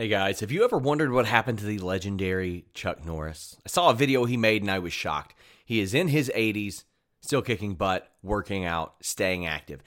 Hey 0.00 0.06
guys, 0.06 0.38
have 0.38 0.52
you 0.52 0.62
ever 0.62 0.78
wondered 0.78 1.10
what 1.10 1.26
happened 1.26 1.58
to 1.58 1.64
the 1.64 1.80
legendary 1.80 2.66
Chuck 2.72 3.04
Norris? 3.04 3.56
I 3.66 3.68
saw 3.68 3.90
a 3.90 3.94
video 3.94 4.26
he 4.26 4.36
made 4.36 4.62
and 4.62 4.70
I 4.70 4.78
was 4.78 4.92
shocked. 4.92 5.34
He 5.64 5.80
is 5.80 5.92
in 5.92 6.06
his 6.06 6.30
80s, 6.36 6.84
still 7.20 7.42
kicking 7.42 7.74
butt, 7.74 8.08
working 8.22 8.64
out, 8.64 8.94
staying 9.00 9.44
active. 9.44 9.82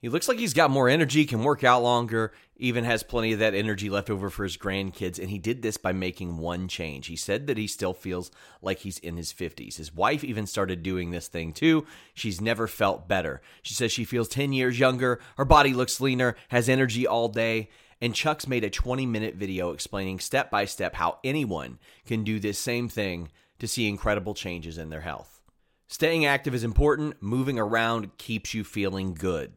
He 0.00 0.08
looks 0.08 0.26
like 0.26 0.38
he's 0.38 0.54
got 0.54 0.72
more 0.72 0.88
energy, 0.88 1.24
can 1.24 1.44
work 1.44 1.62
out 1.62 1.84
longer, 1.84 2.32
even 2.56 2.82
has 2.82 3.04
plenty 3.04 3.32
of 3.32 3.38
that 3.38 3.54
energy 3.54 3.88
left 3.88 4.10
over 4.10 4.28
for 4.28 4.42
his 4.42 4.56
grandkids. 4.56 5.20
And 5.20 5.30
he 5.30 5.38
did 5.38 5.62
this 5.62 5.76
by 5.76 5.92
making 5.92 6.38
one 6.38 6.66
change. 6.66 7.06
He 7.06 7.14
said 7.14 7.46
that 7.46 7.56
he 7.56 7.68
still 7.68 7.94
feels 7.94 8.32
like 8.60 8.80
he's 8.80 8.98
in 8.98 9.16
his 9.16 9.32
50s. 9.32 9.76
His 9.76 9.94
wife 9.94 10.24
even 10.24 10.48
started 10.48 10.82
doing 10.82 11.12
this 11.12 11.28
thing 11.28 11.52
too. 11.52 11.86
She's 12.12 12.40
never 12.40 12.66
felt 12.66 13.06
better. 13.06 13.40
She 13.62 13.74
says 13.74 13.92
she 13.92 14.04
feels 14.04 14.26
10 14.26 14.52
years 14.52 14.80
younger, 14.80 15.20
her 15.36 15.44
body 15.44 15.72
looks 15.72 16.00
leaner, 16.00 16.34
has 16.48 16.68
energy 16.68 17.06
all 17.06 17.28
day. 17.28 17.68
And 18.00 18.14
Chuck's 18.14 18.46
made 18.46 18.64
a 18.64 18.70
20 18.70 19.06
minute 19.06 19.34
video 19.34 19.70
explaining 19.70 20.18
step 20.18 20.50
by 20.50 20.64
step 20.64 20.94
how 20.94 21.18
anyone 21.24 21.78
can 22.06 22.24
do 22.24 22.38
this 22.38 22.58
same 22.58 22.88
thing 22.88 23.30
to 23.58 23.68
see 23.68 23.88
incredible 23.88 24.34
changes 24.34 24.78
in 24.78 24.90
their 24.90 25.02
health. 25.02 25.40
Staying 25.88 26.24
active 26.24 26.54
is 26.54 26.64
important, 26.64 27.22
moving 27.22 27.58
around 27.58 28.16
keeps 28.18 28.54
you 28.54 28.64
feeling 28.64 29.14
good 29.14 29.52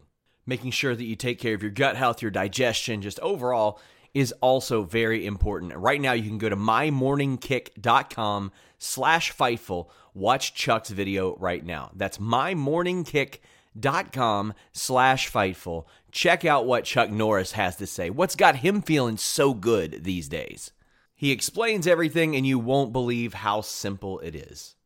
making 0.47 0.71
sure 0.71 0.95
that 0.95 1.03
you 1.03 1.15
take 1.15 1.38
care 1.38 1.53
of 1.53 1.61
your 1.61 1.69
gut 1.69 1.95
health, 1.97 2.23
your 2.23 2.31
digestion, 2.31 3.03
just 3.03 3.19
overall 3.19 3.80
is 4.13 4.31
also 4.41 4.83
very 4.83 5.25
important. 5.25 5.75
Right 5.75 5.99
now, 6.02 6.13
you 6.13 6.23
can 6.23 6.38
go 6.39 6.49
to 6.49 6.55
mymorningkick.com 6.55 8.52
slash 8.80 9.35
Fightful. 9.35 9.89
Watch 10.15 10.55
Chuck's 10.55 10.89
video 10.89 11.35
right 11.35 11.63
now. 11.63 11.91
That's 11.93 12.17
mymorningkick.com 12.17 14.53
slash 14.71 15.31
Fightful. 15.31 15.85
Check 16.17 16.45
out 16.45 16.65
what 16.65 16.83
Chuck 16.83 17.11
Norris 17.11 17.51
has 17.51 17.75
to 17.75 17.85
say. 17.85 18.09
What's 18.09 18.35
got 18.35 18.55
him 18.55 18.81
feeling 18.81 19.17
so 19.17 19.53
good 19.53 20.03
these 20.03 20.27
days? 20.27 20.71
He 21.15 21.29
explains 21.29 21.85
everything, 21.85 22.35
and 22.35 22.43
you 22.43 22.57
won't 22.57 22.91
believe 22.91 23.35
how 23.35 23.61
simple 23.61 24.17
it 24.21 24.33
is. 24.33 24.77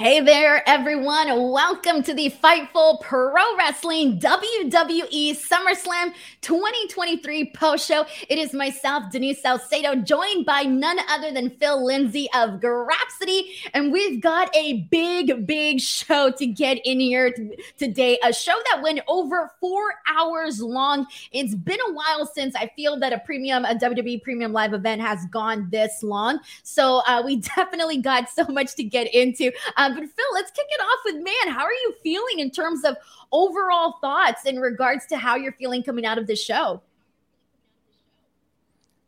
Hey 0.00 0.22
there, 0.22 0.66
everyone. 0.66 1.50
Welcome 1.52 2.02
to 2.04 2.14
the 2.14 2.30
Fightful 2.42 3.02
Pro 3.02 3.54
Wrestling 3.58 4.18
WWE 4.18 5.36
SummerSlam 5.36 6.14
2023 6.40 7.52
post 7.54 7.86
show. 7.86 8.06
It 8.30 8.38
is 8.38 8.54
myself, 8.54 9.12
Denise 9.12 9.42
Salcedo, 9.42 9.96
joined 9.96 10.46
by 10.46 10.62
none 10.62 10.96
other 11.10 11.32
than 11.32 11.50
Phil 11.50 11.84
Lindsey 11.84 12.30
of 12.34 12.60
Grapsody. 12.60 13.42
And 13.74 13.92
we've 13.92 14.22
got 14.22 14.48
a 14.56 14.84
big, 14.90 15.46
big 15.46 15.80
show 15.80 16.30
to 16.30 16.46
get 16.46 16.78
in 16.86 16.98
here 16.98 17.34
today. 17.76 18.18
A 18.24 18.32
show 18.32 18.58
that 18.72 18.82
went 18.82 19.00
over 19.06 19.50
four 19.60 19.82
hours 20.08 20.62
long. 20.62 21.06
It's 21.30 21.54
been 21.54 21.78
a 21.90 21.92
while 21.92 22.24
since 22.24 22.56
I 22.56 22.72
feel 22.74 22.98
that 23.00 23.12
a 23.12 23.18
premium, 23.18 23.66
a 23.66 23.74
WWE 23.74 24.22
premium 24.22 24.54
live 24.54 24.72
event 24.72 25.02
has 25.02 25.26
gone 25.26 25.68
this 25.70 26.02
long. 26.02 26.38
So 26.62 27.02
uh, 27.06 27.20
we 27.22 27.36
definitely 27.56 27.98
got 27.98 28.30
so 28.30 28.46
much 28.46 28.74
to 28.76 28.82
get 28.82 29.14
into. 29.14 29.52
Um, 29.76 29.89
but 29.94 30.04
Phil, 30.04 30.24
let's 30.34 30.50
kick 30.50 30.66
it 30.70 30.80
off 30.80 31.00
with 31.04 31.16
man. 31.16 31.54
How 31.54 31.64
are 31.64 31.72
you 31.72 31.94
feeling 32.02 32.38
in 32.38 32.50
terms 32.50 32.84
of 32.84 32.96
overall 33.32 33.96
thoughts 34.00 34.44
in 34.44 34.58
regards 34.58 35.06
to 35.06 35.18
how 35.18 35.36
you're 35.36 35.52
feeling 35.52 35.82
coming 35.82 36.06
out 36.06 36.18
of 36.18 36.26
this 36.26 36.42
show? 36.42 36.82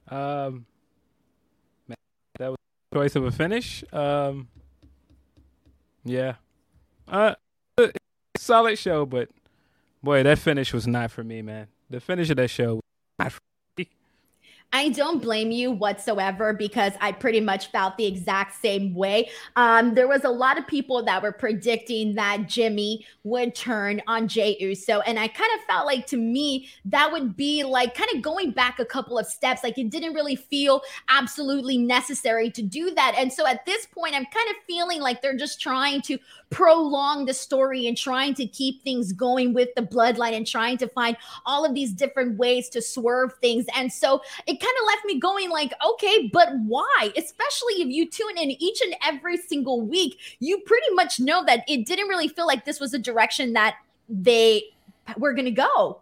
Um, 0.08 0.66
man, 1.88 1.96
that 2.38 2.48
was 2.50 2.56
choice 2.92 3.16
of 3.16 3.24
a 3.24 3.30
finish. 3.30 3.84
Um, 3.92 4.48
yeah, 6.04 6.34
uh, 7.08 7.34
solid 8.36 8.78
show, 8.78 9.06
but 9.06 9.30
boy, 10.02 10.22
that 10.22 10.38
finish 10.38 10.72
was 10.72 10.86
not 10.86 11.10
for 11.10 11.24
me, 11.24 11.42
man. 11.42 11.68
The 11.88 12.00
finish 12.00 12.30
of 12.30 12.36
that 12.36 12.48
show, 12.48 12.80
not 13.18 13.32
for 13.32 13.40
I 14.74 14.88
don't 14.88 15.20
blame 15.20 15.50
you 15.50 15.70
whatsoever 15.70 16.54
because 16.54 16.94
I 17.00 17.12
pretty 17.12 17.40
much 17.40 17.66
felt 17.70 17.98
the 17.98 18.06
exact 18.06 18.58
same 18.60 18.94
way. 18.94 19.28
Um, 19.56 19.94
there 19.94 20.08
was 20.08 20.24
a 20.24 20.30
lot 20.30 20.58
of 20.58 20.66
people 20.66 21.04
that 21.04 21.22
were 21.22 21.32
predicting 21.32 22.14
that 22.14 22.48
Jimmy 22.48 23.06
would 23.24 23.54
turn 23.54 24.00
on 24.06 24.28
Jey 24.28 24.56
Uso, 24.60 25.00
and 25.00 25.18
I 25.18 25.28
kind 25.28 25.50
of 25.58 25.64
felt 25.66 25.84
like 25.84 26.06
to 26.06 26.16
me 26.16 26.68
that 26.86 27.12
would 27.12 27.36
be 27.36 27.64
like 27.64 27.94
kind 27.94 28.10
of 28.14 28.22
going 28.22 28.52
back 28.52 28.78
a 28.78 28.84
couple 28.84 29.18
of 29.18 29.26
steps. 29.26 29.62
Like 29.62 29.76
it 29.76 29.90
didn't 29.90 30.14
really 30.14 30.36
feel 30.36 30.80
absolutely 31.10 31.76
necessary 31.76 32.50
to 32.52 32.62
do 32.62 32.94
that, 32.94 33.14
and 33.18 33.30
so 33.30 33.46
at 33.46 33.66
this 33.66 33.86
point, 33.86 34.14
I'm 34.14 34.24
kind 34.24 34.48
of 34.50 34.56
feeling 34.66 35.00
like 35.00 35.20
they're 35.20 35.36
just 35.36 35.60
trying 35.60 36.00
to 36.02 36.18
prolong 36.48 37.26
the 37.26 37.34
story 37.34 37.86
and 37.86 37.96
trying 37.96 38.34
to 38.34 38.46
keep 38.46 38.82
things 38.82 39.12
going 39.12 39.54
with 39.54 39.68
the 39.74 39.82
bloodline 39.82 40.36
and 40.36 40.46
trying 40.46 40.76
to 40.78 40.86
find 40.88 41.16
all 41.46 41.64
of 41.64 41.74
these 41.74 41.92
different 41.92 42.38
ways 42.38 42.70
to 42.70 42.80
swerve 42.80 43.34
things, 43.42 43.66
and 43.76 43.92
so 43.92 44.22
it 44.46 44.61
kind 44.62 44.76
of 44.80 44.86
left 44.86 45.04
me 45.04 45.18
going 45.18 45.50
like, 45.50 45.72
okay, 45.86 46.30
but 46.32 46.48
why? 46.66 47.12
Especially 47.16 47.74
if 47.74 47.88
you 47.88 48.08
tune 48.08 48.38
in 48.38 48.50
each 48.62 48.80
and 48.80 48.94
every 49.04 49.36
single 49.36 49.80
week, 49.80 50.18
you 50.38 50.60
pretty 50.60 50.94
much 50.94 51.18
know 51.18 51.44
that 51.44 51.64
it 51.68 51.84
didn't 51.86 52.08
really 52.08 52.28
feel 52.28 52.46
like 52.46 52.64
this 52.64 52.78
was 52.78 52.94
a 52.94 52.98
direction 52.98 53.52
that 53.54 53.76
they 54.08 54.64
were 55.16 55.32
going 55.32 55.46
to 55.46 55.50
go. 55.50 56.00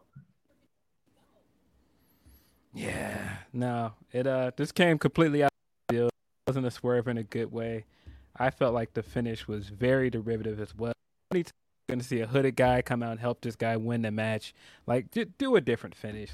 Yeah, 2.75 3.37
no, 3.53 3.93
it 4.13 4.27
uh, 4.27 4.53
this 4.57 4.71
came 4.71 4.99
completely 4.99 5.43
out. 5.43 5.51
It 5.93 6.09
wasn't 6.47 6.67
a 6.67 6.71
swerve 6.71 7.09
in 7.09 7.19
a 7.19 7.25
good 7.25 7.51
way. 7.51 7.85
I 8.37 8.51
felt 8.51 8.75
like 8.75 8.95
the 8.95 9.03
finish 9.03 9.49
was 9.49 9.69
very 9.69 10.09
derivative 10.09 10.61
as 10.61 10.75
well. 10.77 10.93
Going 11.33 11.99
to 11.99 12.03
see 12.05 12.21
a 12.21 12.27
hooded 12.27 12.55
guy 12.55 12.83
come 12.83 13.03
out 13.03 13.11
and 13.11 13.21
help 13.21 13.41
this 13.41 13.57
guy 13.57 13.77
win 13.77 14.03
the 14.03 14.13
match. 14.13 14.55
Like, 14.87 15.07
do 15.39 15.57
a 15.57 15.61
different 15.61 15.97
finish. 15.97 16.31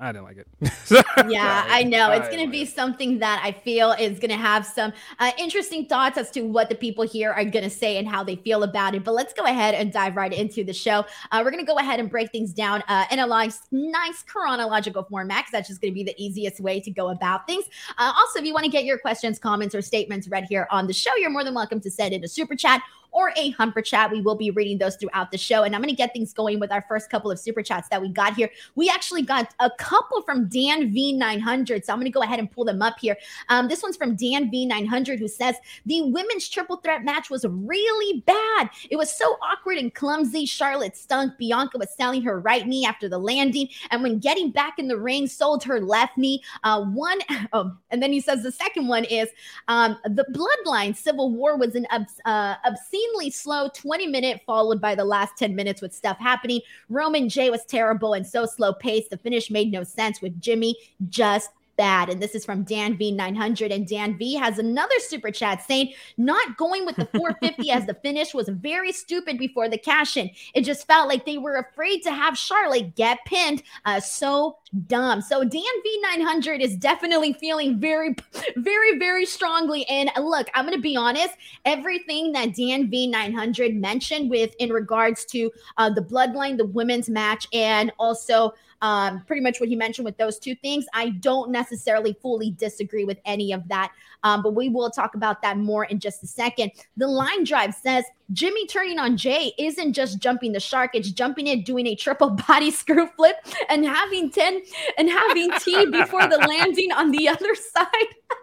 I 0.00 0.12
didn't 0.12 0.24
like 0.24 0.36
it. 0.38 0.46
yeah, 1.28 1.64
I 1.68 1.82
know. 1.82 2.12
It's 2.12 2.28
going 2.28 2.44
to 2.44 2.50
be 2.50 2.64
something 2.64 3.18
that 3.18 3.40
I 3.44 3.52
feel 3.52 3.92
is 3.92 4.18
going 4.18 4.30
to 4.30 4.36
have 4.36 4.64
some 4.64 4.92
uh, 5.18 5.32
interesting 5.38 5.86
thoughts 5.86 6.16
as 6.16 6.30
to 6.32 6.42
what 6.42 6.68
the 6.68 6.74
people 6.74 7.04
here 7.04 7.32
are 7.32 7.44
going 7.44 7.64
to 7.64 7.70
say 7.70 7.98
and 7.98 8.08
how 8.08 8.22
they 8.22 8.36
feel 8.36 8.62
about 8.62 8.94
it. 8.94 9.04
But 9.04 9.14
let's 9.14 9.32
go 9.32 9.44
ahead 9.44 9.74
and 9.74 9.92
dive 9.92 10.16
right 10.16 10.32
into 10.32 10.64
the 10.64 10.72
show. 10.72 11.04
Uh, 11.30 11.42
we're 11.44 11.50
going 11.50 11.64
to 11.64 11.70
go 11.70 11.78
ahead 11.78 12.00
and 12.00 12.10
break 12.10 12.30
things 12.30 12.52
down 12.52 12.82
uh, 12.88 13.04
in 13.10 13.18
a 13.18 13.26
nice, 13.26 13.60
nice 13.70 14.22
chronological 14.22 15.02
format 15.04 15.44
because 15.44 15.52
that's 15.52 15.68
just 15.68 15.80
going 15.80 15.92
to 15.92 15.94
be 15.94 16.04
the 16.04 16.14
easiest 16.16 16.60
way 16.60 16.80
to 16.80 16.90
go 16.90 17.10
about 17.10 17.46
things. 17.46 17.64
Uh, 17.98 18.12
also, 18.16 18.38
if 18.38 18.44
you 18.44 18.54
want 18.54 18.64
to 18.64 18.70
get 18.70 18.84
your 18.84 18.98
questions, 18.98 19.38
comments, 19.38 19.74
or 19.74 19.82
statements 19.82 20.28
read 20.28 20.44
here 20.48 20.66
on 20.70 20.86
the 20.86 20.92
show, 20.92 21.14
you're 21.16 21.30
more 21.30 21.44
than 21.44 21.54
welcome 21.54 21.80
to 21.80 21.90
send 21.90 22.14
in 22.14 22.22
a 22.24 22.28
super 22.28 22.54
chat 22.54 22.82
or 23.10 23.32
a 23.36 23.50
Humper 23.50 23.82
chat. 23.82 24.10
We 24.10 24.20
will 24.20 24.34
be 24.34 24.50
reading 24.50 24.78
those 24.78 24.96
throughout 24.96 25.30
the 25.30 25.38
show. 25.38 25.62
And 25.62 25.74
I'm 25.74 25.80
going 25.80 25.92
to 25.92 25.96
get 25.96 26.12
things 26.12 26.32
going 26.32 26.60
with 26.60 26.70
our 26.70 26.84
first 26.88 27.10
couple 27.10 27.30
of 27.30 27.38
super 27.38 27.62
chats 27.62 27.88
that 27.88 28.00
we 28.00 28.08
got 28.08 28.34
here. 28.34 28.50
We 28.74 28.88
actually 28.88 29.22
got 29.22 29.54
a 29.60 29.70
couple 29.78 30.22
from 30.22 30.48
Dan 30.48 30.92
V900. 30.92 31.84
So 31.84 31.92
I'm 31.92 31.98
going 31.98 32.04
to 32.04 32.10
go 32.10 32.22
ahead 32.22 32.38
and 32.38 32.50
pull 32.50 32.64
them 32.64 32.82
up 32.82 32.98
here. 33.00 33.16
Um, 33.48 33.68
this 33.68 33.82
one's 33.82 33.96
from 33.96 34.14
Dan 34.14 34.50
V900 34.50 35.18
who 35.18 35.28
says 35.28 35.56
the 35.86 36.02
women's 36.02 36.48
triple 36.48 36.76
threat 36.76 37.04
match 37.04 37.30
was 37.30 37.44
really 37.48 38.20
bad. 38.26 38.70
It 38.90 38.96
was 38.96 39.10
so 39.10 39.36
awkward 39.42 39.78
and 39.78 39.94
clumsy. 39.94 40.46
Charlotte 40.46 40.96
stunk. 40.96 41.36
Bianca 41.38 41.78
was 41.78 41.90
selling 41.96 42.22
her 42.22 42.40
right 42.40 42.66
knee 42.66 42.84
after 42.84 43.08
the 43.08 43.18
landing. 43.18 43.68
And 43.90 44.02
when 44.02 44.18
getting 44.18 44.50
back 44.50 44.78
in 44.78 44.88
the 44.88 44.98
ring, 44.98 45.26
sold 45.26 45.64
her 45.64 45.80
left 45.80 46.18
knee. 46.18 46.42
Uh, 46.64 46.84
one, 46.84 47.18
oh, 47.52 47.72
and 47.90 48.02
then 48.02 48.12
he 48.12 48.20
says 48.20 48.42
the 48.42 48.52
second 48.52 48.88
one 48.88 49.04
is 49.04 49.28
um, 49.68 49.98
the 50.04 50.26
bloodline 50.32 50.96
civil 50.96 51.32
war 51.32 51.56
was 51.56 51.74
an 51.74 51.86
uh, 52.24 52.54
obscene 52.64 52.97
obscenely 52.98 53.30
slow 53.30 53.68
20 53.74 54.06
minute 54.06 54.40
followed 54.46 54.80
by 54.80 54.94
the 54.94 55.04
last 55.04 55.36
10 55.36 55.54
minutes 55.54 55.80
with 55.80 55.94
stuff 55.94 56.18
happening. 56.18 56.60
Roman 56.88 57.28
Jey 57.28 57.50
was 57.50 57.64
terrible 57.64 58.14
and 58.14 58.26
so 58.26 58.46
slow 58.46 58.72
paced. 58.72 59.10
The 59.10 59.18
finish 59.18 59.50
made 59.50 59.70
no 59.70 59.84
sense 59.84 60.20
with 60.20 60.40
Jimmy 60.40 60.76
just 61.08 61.50
bad. 61.78 62.10
And 62.10 62.20
this 62.20 62.34
is 62.34 62.44
from 62.44 62.64
Dan 62.64 62.98
V900. 62.98 63.72
And 63.72 63.88
Dan 63.88 64.18
V 64.18 64.34
has 64.34 64.58
another 64.58 64.98
super 64.98 65.30
chat 65.30 65.64
saying, 65.66 65.94
not 66.18 66.58
going 66.58 66.84
with 66.84 66.96
the 66.96 67.06
450 67.06 67.70
as 67.70 67.86
the 67.86 67.94
finish 67.94 68.34
was 68.34 68.50
very 68.50 68.92
stupid 68.92 69.38
before 69.38 69.70
the 69.70 69.78
cash 69.78 70.18
in. 70.18 70.30
It 70.54 70.62
just 70.62 70.86
felt 70.86 71.08
like 71.08 71.24
they 71.24 71.38
were 71.38 71.56
afraid 71.56 72.02
to 72.02 72.12
have 72.12 72.36
Charlotte 72.36 72.94
get 72.94 73.24
pinned. 73.24 73.62
Uh, 73.86 74.00
so 74.00 74.58
dumb. 74.86 75.22
So 75.22 75.44
Dan 75.44 75.62
V900 75.62 76.60
is 76.60 76.76
definitely 76.76 77.32
feeling 77.32 77.78
very, 77.78 78.14
very, 78.56 78.98
very 78.98 79.24
strongly. 79.24 79.86
And 79.86 80.10
look, 80.20 80.48
I'm 80.54 80.66
going 80.66 80.76
to 80.76 80.82
be 80.82 80.96
honest, 80.96 81.34
everything 81.64 82.32
that 82.32 82.54
Dan 82.54 82.90
V900 82.90 83.78
mentioned 83.78 84.28
with 84.28 84.54
in 84.58 84.70
regards 84.70 85.24
to 85.26 85.50
uh, 85.78 85.88
the 85.88 86.02
bloodline, 86.02 86.58
the 86.58 86.66
women's 86.66 87.08
match, 87.08 87.46
and 87.52 87.92
also 87.98 88.52
um, 88.82 89.22
pretty 89.26 89.42
much 89.42 89.60
what 89.60 89.68
he 89.68 89.76
mentioned 89.76 90.04
with 90.04 90.16
those 90.16 90.38
two 90.38 90.54
things. 90.56 90.86
I 90.94 91.10
don't 91.10 91.50
necessarily 91.50 92.16
fully 92.22 92.52
disagree 92.52 93.04
with 93.04 93.18
any 93.24 93.52
of 93.52 93.66
that, 93.68 93.92
um, 94.22 94.42
but 94.42 94.54
we 94.54 94.68
will 94.68 94.90
talk 94.90 95.14
about 95.14 95.42
that 95.42 95.58
more 95.58 95.84
in 95.84 96.00
just 96.00 96.22
a 96.22 96.26
second. 96.26 96.72
The 96.96 97.08
line 97.08 97.44
drive 97.44 97.74
says 97.74 98.04
Jimmy 98.32 98.66
turning 98.66 98.98
on 98.98 99.16
Jey 99.16 99.52
isn't 99.58 99.92
just 99.94 100.18
jumping 100.18 100.52
the 100.52 100.60
shark, 100.60 100.94
it's 100.94 101.10
jumping 101.10 101.46
it, 101.46 101.64
doing 101.64 101.86
a 101.86 101.94
triple 101.94 102.30
body 102.48 102.70
screw 102.70 103.06
flip, 103.16 103.36
and 103.68 103.84
having 103.84 104.30
10 104.30 104.62
and 104.98 105.08
having 105.08 105.50
T 105.60 105.86
before 105.86 106.26
the 106.28 106.38
landing 106.48 106.92
on 106.92 107.10
the 107.10 107.28
other 107.28 107.54
side. 107.54 107.86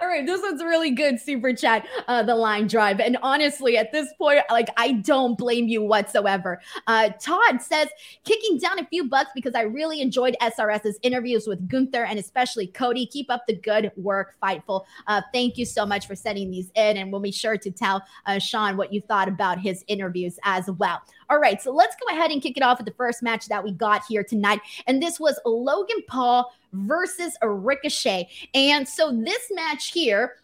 All 0.00 0.08
right, 0.08 0.24
this 0.24 0.40
one's 0.42 0.62
really 0.62 0.90
good 0.90 1.20
super 1.20 1.52
chat, 1.52 1.86
uh, 2.06 2.22
the 2.22 2.34
line 2.34 2.66
drive. 2.66 3.00
And 3.00 3.16
honestly, 3.22 3.76
at 3.76 3.92
this 3.92 4.12
point, 4.18 4.40
like 4.50 4.68
I 4.76 4.92
don't 4.92 5.36
blame 5.36 5.68
you 5.68 5.82
whatsoever. 5.82 6.60
Uh, 6.86 7.10
Todd 7.20 7.60
says, 7.60 7.88
kicking 8.24 8.58
down 8.58 8.78
a 8.78 8.86
few 8.86 9.08
bucks 9.08 9.30
because 9.34 9.54
I 9.54 9.62
really 9.62 10.00
enjoyed 10.00 10.36
SRS's 10.40 10.98
interviews 11.02 11.46
with 11.46 11.68
Gunther 11.68 12.04
and 12.04 12.18
especially 12.18 12.66
Cody. 12.66 13.06
Keep 13.06 13.30
up 13.30 13.46
the 13.46 13.56
good 13.56 13.90
work, 13.96 14.36
Fightful. 14.42 14.84
Uh, 15.06 15.22
thank 15.32 15.58
you 15.58 15.64
so 15.64 15.84
much 15.84 16.06
for 16.06 16.14
sending 16.14 16.50
these 16.50 16.70
in. 16.74 16.96
And 16.96 17.10
we'll 17.10 17.20
be 17.20 17.32
sure 17.32 17.56
to 17.58 17.70
tell 17.70 18.02
uh, 18.26 18.38
Sean 18.38 18.76
what 18.76 18.92
you 18.92 19.00
thought 19.00 19.28
about 19.28 19.58
his 19.58 19.84
interviews 19.88 20.38
as 20.44 20.70
well. 20.70 21.00
All 21.30 21.38
right, 21.38 21.60
so 21.60 21.72
let's 21.72 21.94
go 21.96 22.14
ahead 22.16 22.30
and 22.30 22.40
kick 22.40 22.56
it 22.56 22.62
off 22.62 22.78
with 22.78 22.86
the 22.86 22.94
first 22.94 23.22
match 23.22 23.48
that 23.48 23.62
we 23.62 23.72
got 23.72 24.02
here 24.08 24.24
tonight. 24.24 24.60
And 24.86 25.02
this 25.02 25.20
was 25.20 25.38
Logan 25.44 26.02
Paul 26.06 26.50
versus 26.72 27.36
Ricochet. 27.42 28.28
And 28.54 28.88
so 28.88 29.12
this 29.12 29.50
match 29.52 29.92
here, 29.92 30.36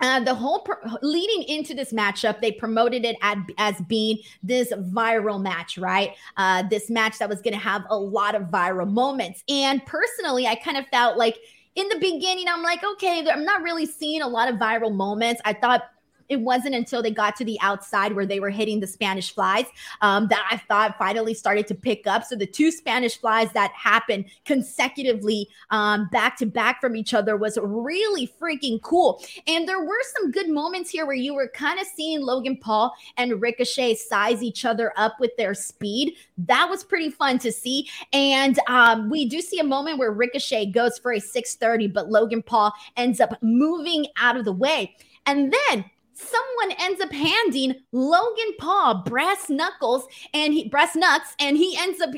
uh, 0.00 0.20
the 0.20 0.34
whole 0.34 0.64
leading 1.02 1.42
into 1.48 1.74
this 1.74 1.92
matchup, 1.92 2.40
they 2.40 2.52
promoted 2.52 3.04
it 3.04 3.16
ad- 3.20 3.52
as 3.58 3.80
being 3.88 4.18
this 4.42 4.72
viral 4.72 5.42
match, 5.42 5.76
right? 5.76 6.14
Uh, 6.36 6.62
this 6.70 6.88
match 6.88 7.18
that 7.18 7.28
was 7.28 7.42
going 7.42 7.54
to 7.54 7.60
have 7.60 7.84
a 7.90 7.98
lot 7.98 8.36
of 8.36 8.42
viral 8.42 8.88
moments. 8.88 9.42
And 9.48 9.84
personally, 9.86 10.46
I 10.46 10.54
kind 10.54 10.76
of 10.76 10.86
felt 10.86 11.16
like 11.16 11.36
in 11.74 11.88
the 11.88 11.98
beginning, 11.98 12.46
I'm 12.48 12.62
like, 12.62 12.84
okay, 12.84 13.26
I'm 13.28 13.44
not 13.44 13.62
really 13.62 13.86
seeing 13.86 14.22
a 14.22 14.28
lot 14.28 14.48
of 14.48 14.54
viral 14.54 14.94
moments. 14.94 15.42
I 15.44 15.52
thought 15.52 15.82
it 16.28 16.40
wasn't 16.40 16.74
until 16.74 17.02
they 17.02 17.10
got 17.10 17.36
to 17.36 17.44
the 17.44 17.58
outside 17.60 18.12
where 18.12 18.26
they 18.26 18.40
were 18.40 18.50
hitting 18.50 18.80
the 18.80 18.86
Spanish 18.86 19.32
flies 19.34 19.66
um, 20.00 20.28
that 20.28 20.46
I 20.50 20.56
thought 20.56 20.98
finally 20.98 21.34
started 21.34 21.66
to 21.68 21.74
pick 21.74 22.06
up. 22.06 22.24
So 22.24 22.36
the 22.36 22.46
two 22.46 22.70
Spanish 22.70 23.16
flies 23.16 23.52
that 23.52 23.72
happened 23.72 24.26
consecutively 24.44 25.48
um, 25.70 26.08
back 26.12 26.36
to 26.38 26.46
back 26.46 26.80
from 26.80 26.96
each 26.96 27.14
other 27.14 27.36
was 27.36 27.58
really 27.62 28.30
freaking 28.40 28.80
cool. 28.82 29.22
And 29.46 29.68
there 29.68 29.84
were 29.84 30.02
some 30.16 30.30
good 30.30 30.48
moments 30.48 30.90
here 30.90 31.06
where 31.06 31.14
you 31.14 31.34
were 31.34 31.48
kind 31.48 31.80
of 31.80 31.86
seeing 31.86 32.20
Logan 32.20 32.56
Paul 32.56 32.94
and 33.16 33.40
Ricochet 33.40 33.96
size 33.96 34.42
each 34.42 34.64
other 34.64 34.92
up 34.96 35.16
with 35.20 35.36
their 35.36 35.54
speed. 35.54 36.14
That 36.36 36.68
was 36.68 36.84
pretty 36.84 37.10
fun 37.10 37.38
to 37.40 37.52
see. 37.52 37.88
And 38.12 38.58
um, 38.68 39.10
we 39.10 39.28
do 39.28 39.40
see 39.40 39.58
a 39.58 39.64
moment 39.64 39.98
where 39.98 40.12
Ricochet 40.12 40.66
goes 40.66 40.98
for 40.98 41.12
a 41.12 41.20
630, 41.20 41.88
but 41.88 42.10
Logan 42.10 42.42
Paul 42.42 42.72
ends 42.96 43.20
up 43.20 43.40
moving 43.42 44.06
out 44.16 44.36
of 44.36 44.44
the 44.44 44.52
way. 44.52 44.94
And 45.26 45.52
then 45.52 45.84
someone 46.18 46.76
ends 46.80 47.00
up 47.00 47.12
handing 47.12 47.74
Logan 47.92 48.54
Paul 48.58 49.02
brass 49.02 49.48
knuckles 49.48 50.06
and 50.34 50.52
he 50.52 50.68
brass 50.68 50.96
nuts, 50.96 51.34
and 51.38 51.56
he 51.56 51.76
ends 51.78 52.00
up 52.00 52.10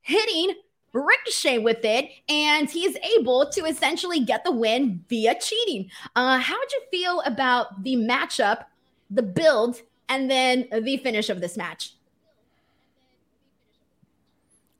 hitting 0.00 0.54
Ricochet 0.92 1.58
with 1.58 1.84
it, 1.84 2.10
and 2.28 2.68
he's 2.68 2.96
able 3.18 3.48
to 3.50 3.64
essentially 3.64 4.20
get 4.20 4.44
the 4.44 4.52
win 4.52 5.04
via 5.08 5.34
cheating. 5.40 5.90
Uh, 6.14 6.38
how 6.38 6.58
would 6.58 6.72
you 6.72 6.82
feel 6.90 7.22
about 7.22 7.82
the 7.82 7.96
matchup, 7.96 8.66
the 9.10 9.22
build, 9.22 9.80
and 10.08 10.30
then 10.30 10.68
the 10.70 10.98
finish 10.98 11.30
of 11.30 11.40
this 11.40 11.56
match? 11.56 11.94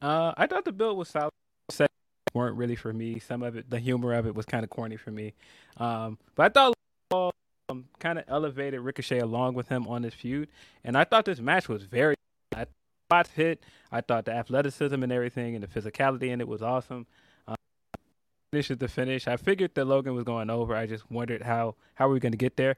Uh, 0.03 0.35
I 0.37 0.47
thought 0.47 0.65
the 0.65 0.73
build 0.73 0.99
was 0.99 1.09
solid. 1.09 1.31
weren't 2.35 2.57
really 2.57 2.77
for 2.77 2.93
me. 2.93 3.19
Some 3.19 3.43
of 3.43 3.57
it, 3.57 3.71
the 3.71 3.79
humor 3.79 4.13
of 4.13 4.27
it, 4.27 4.35
was 4.35 4.45
kind 4.45 4.65
of 4.65 4.71
corny 4.71 4.97
for 4.97 5.13
me. 5.13 5.33
Um, 5.79 6.19
but 6.35 6.45
I 6.45 6.49
thought 6.51 6.75
um, 7.73 7.87
kind 7.99 8.19
of 8.19 8.25
elevated 8.29 8.81
Ricochet 8.81 9.19
along 9.19 9.55
with 9.55 9.69
him 9.69 9.87
on 9.89 10.03
this 10.03 10.15
feud, 10.15 10.49
and 10.85 10.97
I 10.97 11.05
thought 11.05 11.25
this 11.25 11.41
match 11.41 11.69
was 11.69 11.83
very. 11.83 12.15
I 12.55 12.67
spots 13.09 13.31
hit. 13.31 13.63
I 13.91 14.01
thought 14.01 14.25
the 14.25 14.33
athleticism 14.33 15.03
and 15.03 15.13
everything 15.13 15.55
and 15.55 15.63
the 15.63 15.69
physicality 15.69 16.31
in 16.31 16.41
it 16.41 16.49
was 16.49 16.63
awesome. 16.63 17.07
Um, 17.47 17.57
finish 18.53 18.71
is 18.71 18.79
the 18.79 18.89
finish. 18.89 19.29
I 19.29 19.37
figured 19.37 19.75
that 19.75 19.85
Logan 19.85 20.15
was 20.15 20.25
going 20.25 20.49
over. 20.49 20.75
I 20.75 20.87
just 20.87 21.11
wondered 21.11 21.43
how 21.43 21.75
how 21.95 22.09
we 22.09 22.21
going 22.21 22.33
to 22.33 22.39
get 22.39 22.57
there. 22.57 22.77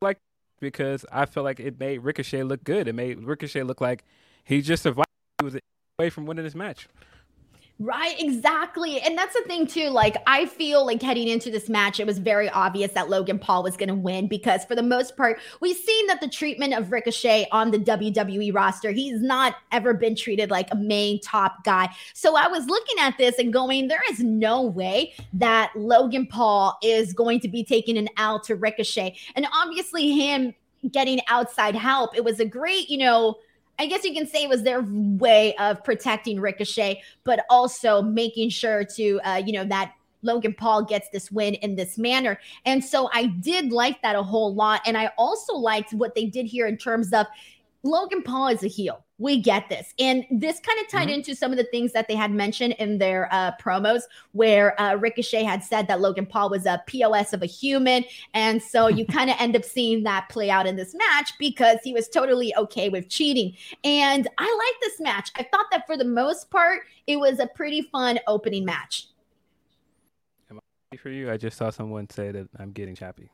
Like 0.00 0.18
because 0.60 1.04
I 1.12 1.26
felt 1.26 1.44
like 1.44 1.60
it 1.60 1.78
made 1.78 1.98
Ricochet 1.98 2.42
look 2.42 2.64
good. 2.64 2.88
It 2.88 2.94
made 2.94 3.22
Ricochet 3.22 3.62
look 3.62 3.80
like 3.80 4.04
he 4.44 4.62
just 4.62 4.82
survived. 4.82 5.06
He 5.40 5.44
was 5.44 5.56
away 5.98 6.10
from 6.10 6.26
winning 6.26 6.44
this 6.44 6.54
match. 6.54 6.88
Right, 7.80 8.20
exactly. 8.20 9.00
And 9.00 9.16
that's 9.16 9.34
the 9.34 9.42
thing 9.42 9.64
too. 9.64 9.90
Like 9.90 10.16
I 10.26 10.46
feel 10.46 10.84
like 10.84 11.00
heading 11.00 11.28
into 11.28 11.48
this 11.48 11.68
match, 11.68 12.00
it 12.00 12.08
was 12.08 12.18
very 12.18 12.48
obvious 12.48 12.90
that 12.92 13.08
Logan 13.08 13.38
Paul 13.38 13.62
was 13.62 13.76
going 13.76 13.88
to 13.88 13.94
win 13.94 14.26
because 14.26 14.64
for 14.64 14.74
the 14.74 14.82
most 14.82 15.16
part, 15.16 15.38
we've 15.60 15.76
seen 15.76 16.08
that 16.08 16.20
the 16.20 16.26
treatment 16.28 16.74
of 16.74 16.90
Ricochet 16.90 17.46
on 17.52 17.70
the 17.70 17.78
WWE 17.78 18.52
roster, 18.52 18.90
he's 18.90 19.22
not 19.22 19.54
ever 19.70 19.94
been 19.94 20.16
treated 20.16 20.50
like 20.50 20.66
a 20.72 20.76
main 20.76 21.20
top 21.20 21.62
guy. 21.62 21.88
So 22.14 22.34
I 22.34 22.48
was 22.48 22.66
looking 22.66 22.98
at 22.98 23.16
this 23.16 23.38
and 23.38 23.52
going, 23.52 23.86
there 23.86 24.02
is 24.10 24.18
no 24.18 24.60
way 24.60 25.14
that 25.34 25.70
Logan 25.76 26.26
Paul 26.26 26.76
is 26.82 27.12
going 27.12 27.38
to 27.40 27.48
be 27.48 27.62
taking 27.62 27.96
an 27.96 28.08
L 28.16 28.40
to 28.40 28.56
Ricochet. 28.56 29.16
And 29.36 29.46
obviously 29.54 30.10
him 30.10 30.52
getting 30.90 31.20
outside 31.28 31.76
help, 31.76 32.16
it 32.16 32.24
was 32.24 32.40
a 32.40 32.44
great, 32.44 32.90
you 32.90 32.98
know, 32.98 33.36
I 33.78 33.86
guess 33.86 34.04
you 34.04 34.12
can 34.12 34.26
say 34.26 34.42
it 34.44 34.48
was 34.48 34.62
their 34.62 34.84
way 34.84 35.54
of 35.56 35.82
protecting 35.84 36.40
Ricochet, 36.40 37.02
but 37.24 37.44
also 37.48 38.02
making 38.02 38.50
sure 38.50 38.84
to, 38.96 39.20
uh, 39.24 39.42
you 39.44 39.52
know, 39.52 39.64
that 39.64 39.92
Logan 40.22 40.54
Paul 40.54 40.84
gets 40.84 41.08
this 41.10 41.30
win 41.30 41.54
in 41.54 41.76
this 41.76 41.96
manner. 41.96 42.40
And 42.64 42.84
so 42.84 43.08
I 43.12 43.26
did 43.26 43.72
like 43.72 44.02
that 44.02 44.16
a 44.16 44.22
whole 44.22 44.52
lot. 44.52 44.80
And 44.84 44.96
I 44.96 45.12
also 45.16 45.54
liked 45.54 45.92
what 45.92 46.14
they 46.14 46.26
did 46.26 46.46
here 46.46 46.66
in 46.66 46.76
terms 46.76 47.12
of 47.12 47.26
Logan 47.84 48.22
Paul 48.22 48.48
is 48.48 48.64
a 48.64 48.68
heel. 48.68 49.04
We 49.18 49.40
get 49.40 49.68
this. 49.68 49.94
And 49.98 50.24
this 50.30 50.60
kind 50.60 50.80
of 50.80 50.88
tied 50.88 51.08
mm-hmm. 51.08 51.14
into 51.14 51.34
some 51.34 51.50
of 51.50 51.58
the 51.58 51.64
things 51.64 51.92
that 51.92 52.06
they 52.08 52.14
had 52.14 52.30
mentioned 52.30 52.74
in 52.74 52.98
their 52.98 53.28
uh, 53.32 53.52
promos, 53.60 54.02
where 54.32 54.80
uh, 54.80 54.94
Ricochet 54.94 55.42
had 55.44 55.62
said 55.62 55.88
that 55.88 56.00
Logan 56.00 56.26
Paul 56.26 56.50
was 56.50 56.66
a 56.66 56.82
POS 56.86 57.32
of 57.32 57.42
a 57.42 57.46
human. 57.46 58.04
And 58.34 58.62
so 58.62 58.88
you 58.88 59.06
kind 59.18 59.30
of 59.30 59.36
end 59.38 59.56
up 59.56 59.64
seeing 59.64 60.02
that 60.04 60.28
play 60.28 60.50
out 60.50 60.66
in 60.66 60.76
this 60.76 60.94
match 60.94 61.32
because 61.38 61.78
he 61.82 61.92
was 61.92 62.08
totally 62.08 62.54
okay 62.56 62.88
with 62.88 63.08
cheating. 63.08 63.54
And 63.84 64.28
I 64.38 64.44
like 64.44 64.80
this 64.80 65.00
match. 65.00 65.30
I 65.36 65.44
thought 65.44 65.66
that 65.70 65.86
for 65.86 65.96
the 65.96 66.04
most 66.04 66.50
part, 66.50 66.82
it 67.06 67.16
was 67.16 67.38
a 67.38 67.46
pretty 67.46 67.82
fun 67.82 68.18
opening 68.26 68.64
match. 68.64 69.08
Am 70.50 70.60
I 70.92 70.96
for 70.96 71.10
you? 71.10 71.30
I 71.30 71.36
just 71.36 71.56
saw 71.56 71.70
someone 71.70 72.08
say 72.10 72.30
that 72.32 72.48
I'm 72.58 72.72
getting 72.72 72.94
choppy. 72.94 73.30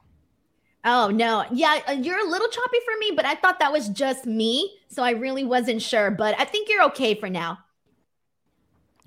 Oh 0.84 1.08
no. 1.08 1.44
Yeah, 1.50 1.80
uh, 1.88 1.92
you're 1.92 2.20
a 2.24 2.28
little 2.30 2.48
choppy 2.48 2.78
for 2.84 2.98
me, 2.98 3.12
but 3.16 3.24
I 3.24 3.34
thought 3.34 3.58
that 3.60 3.72
was 3.72 3.88
just 3.88 4.26
me, 4.26 4.78
so 4.88 5.02
I 5.02 5.10
really 5.10 5.44
wasn't 5.44 5.80
sure, 5.82 6.10
but 6.10 6.38
I 6.38 6.44
think 6.44 6.68
you're 6.68 6.84
okay 6.84 7.14
for 7.14 7.30
now. 7.30 7.60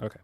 Okay. 0.01 0.19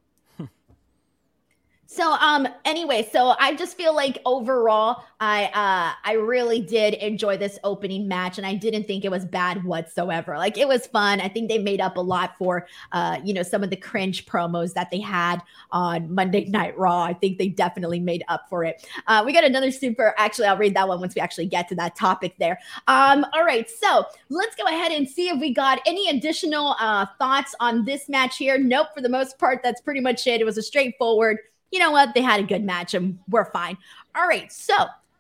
So 1.94 2.14
um 2.14 2.48
anyway, 2.66 3.08
so 3.12 3.36
I 3.40 3.54
just 3.54 3.78
feel 3.78 3.96
like 3.96 4.18
overall 4.26 5.04
I 5.20 5.46
uh 5.46 5.94
I 6.04 6.14
really 6.14 6.60
did 6.60 6.96
enjoy 6.96 7.38
this 7.38 7.60
opening 7.64 8.08
match 8.08 8.40
and 8.40 8.48
I 8.48 8.56
didn't 8.56 8.88
think 8.88 9.06
it 9.06 9.12
was 9.12 9.26
bad 9.26 9.64
whatsoever. 9.64 10.36
Like 10.36 10.58
it 10.58 10.68
was 10.68 10.88
fun. 10.88 11.22
I 11.22 11.28
think 11.28 11.50
they 11.50 11.60
made 11.60 11.80
up 11.82 11.96
a 11.98 12.02
lot 12.02 12.36
for 12.40 12.66
uh 12.94 13.20
you 13.24 13.32
know 13.32 13.44
some 13.44 13.64
of 13.64 13.70
the 13.70 13.76
cringe 13.76 14.26
promos 14.26 14.74
that 14.74 14.90
they 14.90 15.00
had 15.02 15.44
on 15.70 16.12
Monday 16.12 16.46
Night 16.46 16.76
Raw. 16.80 17.04
I 17.04 17.14
think 17.14 17.38
they 17.38 17.50
definitely 17.50 18.00
made 18.00 18.24
up 18.28 18.50
for 18.50 18.64
it. 18.64 18.88
Uh 19.06 19.22
we 19.24 19.32
got 19.32 19.44
another 19.44 19.70
super 19.70 20.16
actually 20.18 20.48
I'll 20.48 20.58
read 20.58 20.76
that 20.76 20.88
one 20.88 21.00
once 21.00 21.14
we 21.14 21.22
actually 21.22 21.46
get 21.46 21.68
to 21.68 21.76
that 21.76 21.96
topic 21.96 22.34
there. 22.40 22.60
Um 22.88 23.24
all 23.34 23.46
right, 23.46 23.70
so 23.70 24.04
let's 24.30 24.56
go 24.56 24.66
ahead 24.66 24.92
and 24.92 25.08
see 25.08 25.30
if 25.30 25.40
we 25.40 25.54
got 25.54 25.80
any 25.86 26.10
additional 26.10 26.76
uh 26.80 27.06
thoughts 27.20 27.54
on 27.60 27.86
this 27.86 28.10
match 28.10 28.38
here. 28.38 28.58
Nope, 28.58 28.88
for 28.96 29.02
the 29.02 29.10
most 29.10 29.38
part 29.38 29.62
that's 29.62 29.80
pretty 29.80 30.02
much 30.02 30.26
it. 30.26 30.42
It 30.42 30.46
was 30.46 30.58
a 30.58 30.64
straightforward 30.64 31.38
you 31.74 31.80
know 31.80 31.90
what? 31.90 32.14
They 32.14 32.22
had 32.22 32.40
a 32.40 32.44
good 32.44 32.64
match 32.64 32.94
and 32.94 33.18
we're 33.28 33.46
fine. 33.46 33.80
All 34.16 34.28
right. 34.28 34.52
So 34.52 34.76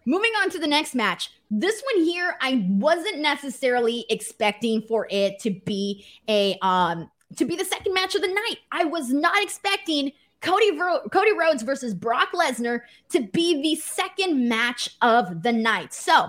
moving 0.06 0.32
on 0.44 0.52
to 0.52 0.60
the 0.60 0.68
next 0.68 0.94
match. 0.94 1.32
This 1.50 1.82
one 1.94 2.04
here, 2.04 2.38
I 2.42 2.64
wasn't 2.70 3.20
necessarily 3.20 4.06
expecting 4.08 4.84
for 4.84 5.08
it 5.10 5.40
to 5.40 5.50
be 5.50 6.06
a 6.30 6.60
um 6.62 7.10
to 7.38 7.46
be 7.46 7.56
the 7.56 7.66
second 7.66 7.96
match 7.96 8.14
of 8.14 8.22
the 8.22 8.28
night. 8.28 8.58
I 8.72 8.84
was 8.84 9.12
not 9.12 9.42
expecting 9.42 10.12
Cody 10.42 10.78
Ro- 10.78 11.02
Cody 11.12 11.34
Rhodes 11.34 11.64
versus 11.64 11.96
Brock 11.96 12.30
Lesnar 12.34 12.82
to 13.10 13.22
be 13.22 13.64
the 13.64 13.76
second 13.82 14.48
match 14.48 14.96
of 15.02 15.42
the 15.42 15.52
night. 15.52 15.92
So 15.92 16.28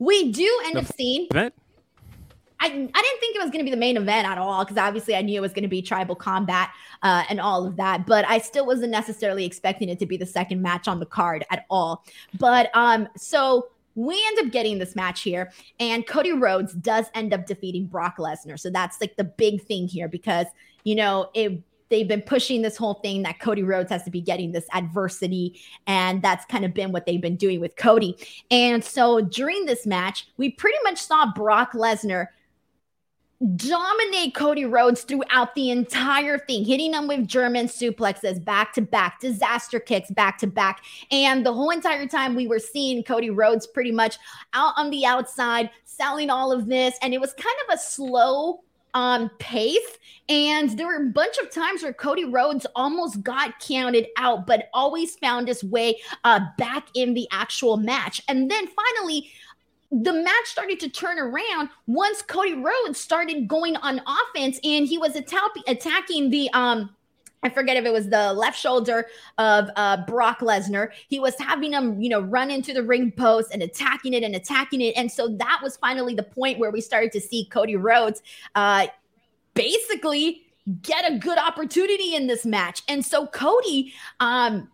we 0.00 0.32
do 0.32 0.62
end 0.66 0.74
the 0.74 0.80
up 0.80 0.92
seeing. 0.96 1.28
Event? 1.30 1.54
I, 2.60 2.66
I 2.66 2.68
didn't 2.68 2.92
think 3.20 3.36
it 3.36 3.42
was 3.42 3.50
going 3.50 3.60
to 3.60 3.64
be 3.64 3.70
the 3.70 3.76
main 3.76 3.96
event 3.96 4.28
at 4.28 4.38
all 4.38 4.64
because 4.64 4.76
obviously 4.76 5.16
I 5.16 5.22
knew 5.22 5.38
it 5.38 5.40
was 5.40 5.52
going 5.52 5.62
to 5.62 5.68
be 5.68 5.80
tribal 5.80 6.14
combat 6.14 6.68
uh, 7.02 7.24
and 7.28 7.40
all 7.40 7.66
of 7.66 7.76
that, 7.76 8.06
but 8.06 8.24
I 8.28 8.38
still 8.38 8.66
wasn't 8.66 8.90
necessarily 8.92 9.44
expecting 9.44 9.88
it 9.88 9.98
to 9.98 10.06
be 10.06 10.16
the 10.16 10.26
second 10.26 10.60
match 10.60 10.86
on 10.86 11.00
the 11.00 11.06
card 11.06 11.44
at 11.50 11.64
all. 11.70 12.04
But 12.38 12.70
um, 12.74 13.08
so 13.16 13.68
we 13.94 14.22
end 14.28 14.46
up 14.46 14.52
getting 14.52 14.78
this 14.78 14.94
match 14.94 15.22
here, 15.22 15.50
and 15.80 16.06
Cody 16.06 16.32
Rhodes 16.32 16.74
does 16.74 17.06
end 17.14 17.34
up 17.34 17.46
defeating 17.46 17.86
Brock 17.86 18.18
Lesnar. 18.18 18.58
So 18.58 18.70
that's 18.70 19.00
like 19.00 19.16
the 19.16 19.24
big 19.24 19.62
thing 19.62 19.88
here 19.88 20.08
because 20.08 20.46
you 20.84 20.94
know 20.94 21.30
it 21.34 21.62
they've 21.90 22.08
been 22.08 22.22
pushing 22.22 22.62
this 22.62 22.76
whole 22.76 22.94
thing 22.94 23.22
that 23.24 23.40
Cody 23.40 23.62
Rhodes 23.62 23.90
has 23.90 24.04
to 24.04 24.10
be 24.10 24.20
getting 24.20 24.52
this 24.52 24.66
adversity. 24.72 25.60
And 25.86 26.22
that's 26.22 26.46
kind 26.46 26.64
of 26.64 26.72
been 26.72 26.92
what 26.92 27.04
they've 27.04 27.20
been 27.20 27.36
doing 27.36 27.60
with 27.60 27.76
Cody. 27.76 28.16
And 28.50 28.82
so 28.82 29.20
during 29.20 29.66
this 29.66 29.86
match, 29.86 30.28
we 30.36 30.50
pretty 30.50 30.78
much 30.84 30.98
saw 30.98 31.32
Brock 31.34 31.72
Lesnar 31.72 32.28
dominate 33.56 34.34
Cody 34.34 34.66
Rhodes 34.66 35.02
throughout 35.02 35.54
the 35.54 35.70
entire 35.70 36.38
thing, 36.38 36.64
hitting 36.64 36.92
him 36.92 37.08
with 37.08 37.26
German 37.26 37.66
suplexes 37.66 38.44
back 38.44 38.74
to 38.74 38.82
back, 38.82 39.20
disaster 39.20 39.80
kicks 39.80 40.10
back 40.10 40.38
to 40.38 40.46
back. 40.46 40.84
And 41.10 41.44
the 41.44 41.52
whole 41.52 41.70
entire 41.70 42.06
time 42.06 42.34
we 42.34 42.46
were 42.46 42.58
seeing 42.58 43.02
Cody 43.02 43.30
Rhodes 43.30 43.66
pretty 43.66 43.92
much 43.92 44.18
out 44.52 44.74
on 44.76 44.90
the 44.90 45.06
outside, 45.06 45.70
selling 45.84 46.28
all 46.28 46.52
of 46.52 46.66
this. 46.66 46.98
And 47.00 47.14
it 47.14 47.20
was 47.20 47.32
kind 47.32 47.56
of 47.68 47.74
a 47.74 47.78
slow 47.78 48.60
um 48.94 49.30
pace 49.38 49.98
and 50.28 50.70
there 50.70 50.86
were 50.86 50.96
a 50.96 51.10
bunch 51.10 51.38
of 51.38 51.48
times 51.50 51.82
where 51.82 51.92
Cody 51.92 52.24
Rhodes 52.24 52.66
almost 52.74 53.22
got 53.22 53.60
counted 53.60 54.08
out 54.16 54.48
but 54.48 54.68
always 54.74 55.14
found 55.14 55.46
his 55.46 55.62
way 55.62 56.00
uh 56.24 56.40
back 56.58 56.88
in 56.94 57.14
the 57.14 57.28
actual 57.30 57.76
match 57.76 58.20
and 58.26 58.50
then 58.50 58.66
finally 58.66 59.30
the 59.90 60.12
match 60.12 60.46
started 60.46 60.78
to 60.80 60.88
turn 60.88 61.18
around 61.18 61.68
once 61.86 62.22
Cody 62.22 62.54
Rhodes 62.54 62.98
started 62.98 63.48
going 63.48 63.76
on 63.76 64.00
offense 64.06 64.60
and 64.62 64.86
he 64.86 64.98
was 64.98 65.16
atta- 65.16 65.62
attacking 65.66 66.30
the 66.30 66.50
um 66.52 66.90
I 67.42 67.48
forget 67.48 67.76
if 67.78 67.84
it 67.84 67.92
was 67.92 68.08
the 68.10 68.32
left 68.34 68.58
shoulder 68.58 69.06
of 69.38 69.70
uh, 69.76 70.04
Brock 70.06 70.40
Lesnar. 70.40 70.90
He 71.08 71.18
was 71.18 71.38
having 71.38 71.72
him, 71.72 72.00
you 72.00 72.10
know, 72.10 72.20
run 72.20 72.50
into 72.50 72.74
the 72.74 72.82
ring 72.82 73.10
post 73.12 73.48
and 73.52 73.62
attacking 73.62 74.12
it 74.12 74.22
and 74.22 74.34
attacking 74.34 74.82
it. 74.82 74.94
And 74.94 75.10
so 75.10 75.28
that 75.36 75.60
was 75.62 75.76
finally 75.78 76.14
the 76.14 76.22
point 76.22 76.58
where 76.58 76.70
we 76.70 76.82
started 76.82 77.12
to 77.12 77.20
see 77.20 77.46
Cody 77.50 77.76
Rhodes 77.76 78.22
uh, 78.54 78.88
basically 79.54 80.42
get 80.82 81.10
a 81.10 81.18
good 81.18 81.38
opportunity 81.38 82.14
in 82.14 82.26
this 82.26 82.44
match. 82.44 82.82
And 82.88 83.04
so 83.04 83.26
Cody, 83.26 83.94
um, 84.20 84.68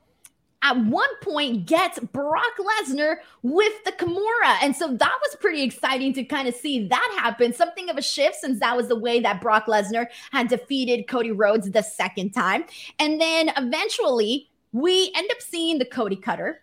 at 0.67 0.77
one 0.85 1.09
point 1.23 1.65
gets 1.65 2.01
Brock 2.01 2.43
Lesnar 2.59 3.19
with 3.43 3.73
the 3.85 3.93
Kimura. 3.93 4.57
And 4.61 4.75
so 4.75 4.89
that 4.89 5.19
was 5.23 5.37
pretty 5.41 5.63
exciting 5.63 6.13
to 6.15 6.25
kind 6.25 6.49
of 6.49 6.57
see 6.57 6.89
that 6.89 7.19
happen. 7.21 7.53
Something 7.53 7.89
of 7.89 7.97
a 7.97 8.03
shift 8.03 8.35
since 8.35 8.59
that 8.59 8.77
was 8.77 8.89
the 8.89 8.99
way 8.99 9.21
that 9.21 9.41
Brock 9.41 9.67
Lesnar 9.67 10.09
had 10.33 10.49
defeated 10.49 11.07
Cody 11.07 11.31
Rhodes 11.31 11.71
the 11.71 11.83
second 11.83 12.33
time. 12.33 12.65
And 12.99 13.21
then 13.21 13.53
eventually 13.57 14.51
we 14.73 15.13
end 15.15 15.31
up 15.31 15.41
seeing 15.41 15.79
the 15.79 15.85
Cody 15.85 16.17
Cutter. 16.17 16.63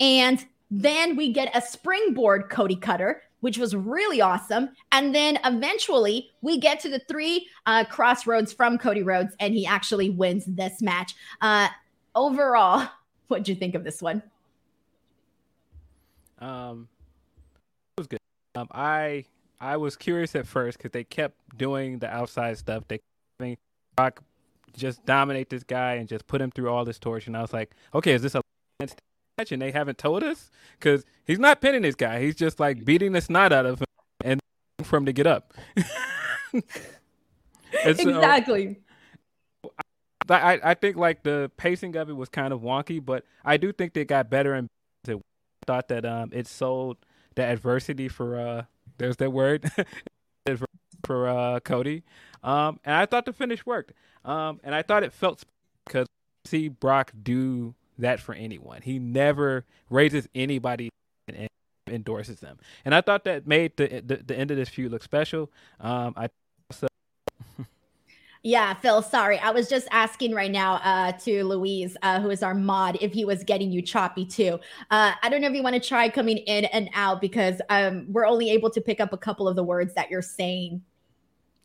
And 0.00 0.44
then 0.68 1.14
we 1.14 1.32
get 1.32 1.56
a 1.56 1.62
springboard 1.62 2.50
Cody 2.50 2.74
Cutter, 2.74 3.22
which 3.38 3.56
was 3.56 3.76
really 3.76 4.20
awesome. 4.20 4.70
And 4.90 5.14
then 5.14 5.38
eventually 5.44 6.30
we 6.42 6.58
get 6.58 6.80
to 6.80 6.88
the 6.88 7.00
three 7.06 7.46
uh, 7.66 7.84
Cross 7.84 8.26
Rhodes 8.26 8.52
from 8.52 8.78
Cody 8.78 9.04
Rhodes, 9.04 9.36
and 9.38 9.54
he 9.54 9.64
actually 9.64 10.10
wins 10.10 10.44
this 10.44 10.82
match. 10.82 11.14
Uh, 11.40 11.68
overall, 12.16 12.88
What'd 13.28 13.48
you 13.48 13.54
think 13.54 13.74
of 13.74 13.84
this 13.84 14.02
one? 14.02 14.22
Um, 16.38 16.88
it 17.96 18.00
was 18.00 18.06
good. 18.06 18.18
Um, 18.54 18.68
I 18.72 19.24
I 19.60 19.76
was 19.76 19.96
curious 19.96 20.34
at 20.34 20.46
first 20.46 20.78
because 20.78 20.90
they 20.90 21.04
kept 21.04 21.36
doing 21.56 21.98
the 21.98 22.08
outside 22.08 22.58
stuff. 22.58 22.84
They 22.88 23.00
think 23.38 23.58
Rock 23.98 24.22
just 24.76 25.04
dominate 25.06 25.50
this 25.50 25.64
guy 25.64 25.94
and 25.94 26.08
just 26.08 26.26
put 26.26 26.40
him 26.40 26.50
through 26.50 26.68
all 26.68 26.84
this 26.84 26.98
torture. 26.98 27.30
And 27.30 27.36
I 27.36 27.42
was 27.42 27.52
like, 27.52 27.70
okay, 27.94 28.12
is 28.12 28.22
this 28.22 28.34
a 28.34 28.42
match? 28.80 29.52
And 29.52 29.62
they 29.62 29.70
haven't 29.70 29.98
told 29.98 30.22
us 30.22 30.50
because 30.78 31.04
he's 31.24 31.38
not 31.38 31.60
pinning 31.60 31.82
this 31.82 31.94
guy. 31.94 32.20
He's 32.20 32.36
just 32.36 32.60
like 32.60 32.84
beating 32.84 33.12
the 33.12 33.20
snot 33.20 33.52
out 33.52 33.66
of 33.66 33.80
him 33.80 33.86
and 34.22 34.40
for 34.82 34.96
him 34.96 35.06
to 35.06 35.12
get 35.12 35.26
up. 35.26 35.54
so, 36.52 36.60
exactly. 37.84 38.80
I 40.28 40.60
I 40.62 40.74
think 40.74 40.96
like 40.96 41.22
the 41.22 41.50
pacing 41.56 41.96
of 41.96 42.08
it 42.08 42.14
was 42.14 42.28
kind 42.28 42.52
of 42.52 42.60
wonky, 42.60 43.04
but 43.04 43.24
I 43.44 43.56
do 43.56 43.72
think 43.72 43.92
they 43.94 44.04
got 44.04 44.30
better 44.30 44.54
and 44.54 44.68
I 45.08 45.16
thought 45.66 45.88
that 45.88 46.04
um 46.04 46.30
it 46.32 46.46
sold 46.46 46.98
the 47.34 47.42
adversity 47.42 48.08
for 48.08 48.38
uh 48.38 48.64
there's 48.98 49.16
that 49.16 49.30
word 49.32 49.70
for 51.06 51.28
uh 51.28 51.60
Cody. 51.60 52.02
Um 52.42 52.80
and 52.84 52.94
I 52.94 53.06
thought 53.06 53.24
the 53.24 53.32
finish 53.32 53.64
worked. 53.66 53.92
Um 54.24 54.60
and 54.64 54.74
I 54.74 54.82
thought 54.82 55.02
it 55.02 55.12
felt 55.12 55.44
because 55.86 56.06
see 56.44 56.68
Brock 56.68 57.12
do 57.22 57.74
that 57.98 58.20
for 58.20 58.34
anyone. 58.34 58.82
He 58.82 58.98
never 58.98 59.64
raises 59.88 60.28
anybody 60.34 60.90
and 61.28 61.48
endorses 61.88 62.40
them. 62.40 62.58
And 62.84 62.94
I 62.94 63.00
thought 63.00 63.24
that 63.24 63.46
made 63.46 63.76
the 63.76 64.02
the, 64.04 64.16
the 64.16 64.36
end 64.38 64.50
of 64.50 64.56
this 64.56 64.68
feud 64.68 64.92
look 64.92 65.02
special. 65.02 65.50
Um 65.80 66.14
I 66.16 66.28
yeah, 68.44 68.74
Phil, 68.74 69.00
sorry. 69.00 69.38
I 69.38 69.50
was 69.52 69.70
just 69.70 69.88
asking 69.90 70.34
right 70.34 70.50
now 70.50 70.74
uh, 70.74 71.12
to 71.12 71.44
Louise, 71.44 71.96
uh, 72.02 72.20
who 72.20 72.28
is 72.28 72.42
our 72.42 72.54
mod, 72.54 72.98
if 73.00 73.10
he 73.10 73.24
was 73.24 73.42
getting 73.42 73.72
you 73.72 73.80
choppy 73.80 74.26
too. 74.26 74.60
Uh, 74.90 75.12
I 75.22 75.30
don't 75.30 75.40
know 75.40 75.48
if 75.48 75.54
you 75.54 75.62
want 75.62 75.82
to 75.82 75.88
try 75.88 76.10
coming 76.10 76.36
in 76.36 76.66
and 76.66 76.90
out 76.92 77.22
because 77.22 77.62
um, 77.70 78.04
we're 78.10 78.26
only 78.26 78.50
able 78.50 78.68
to 78.68 78.82
pick 78.82 79.00
up 79.00 79.14
a 79.14 79.16
couple 79.16 79.48
of 79.48 79.56
the 79.56 79.64
words 79.64 79.94
that 79.94 80.10
you're 80.10 80.20
saying. 80.20 80.82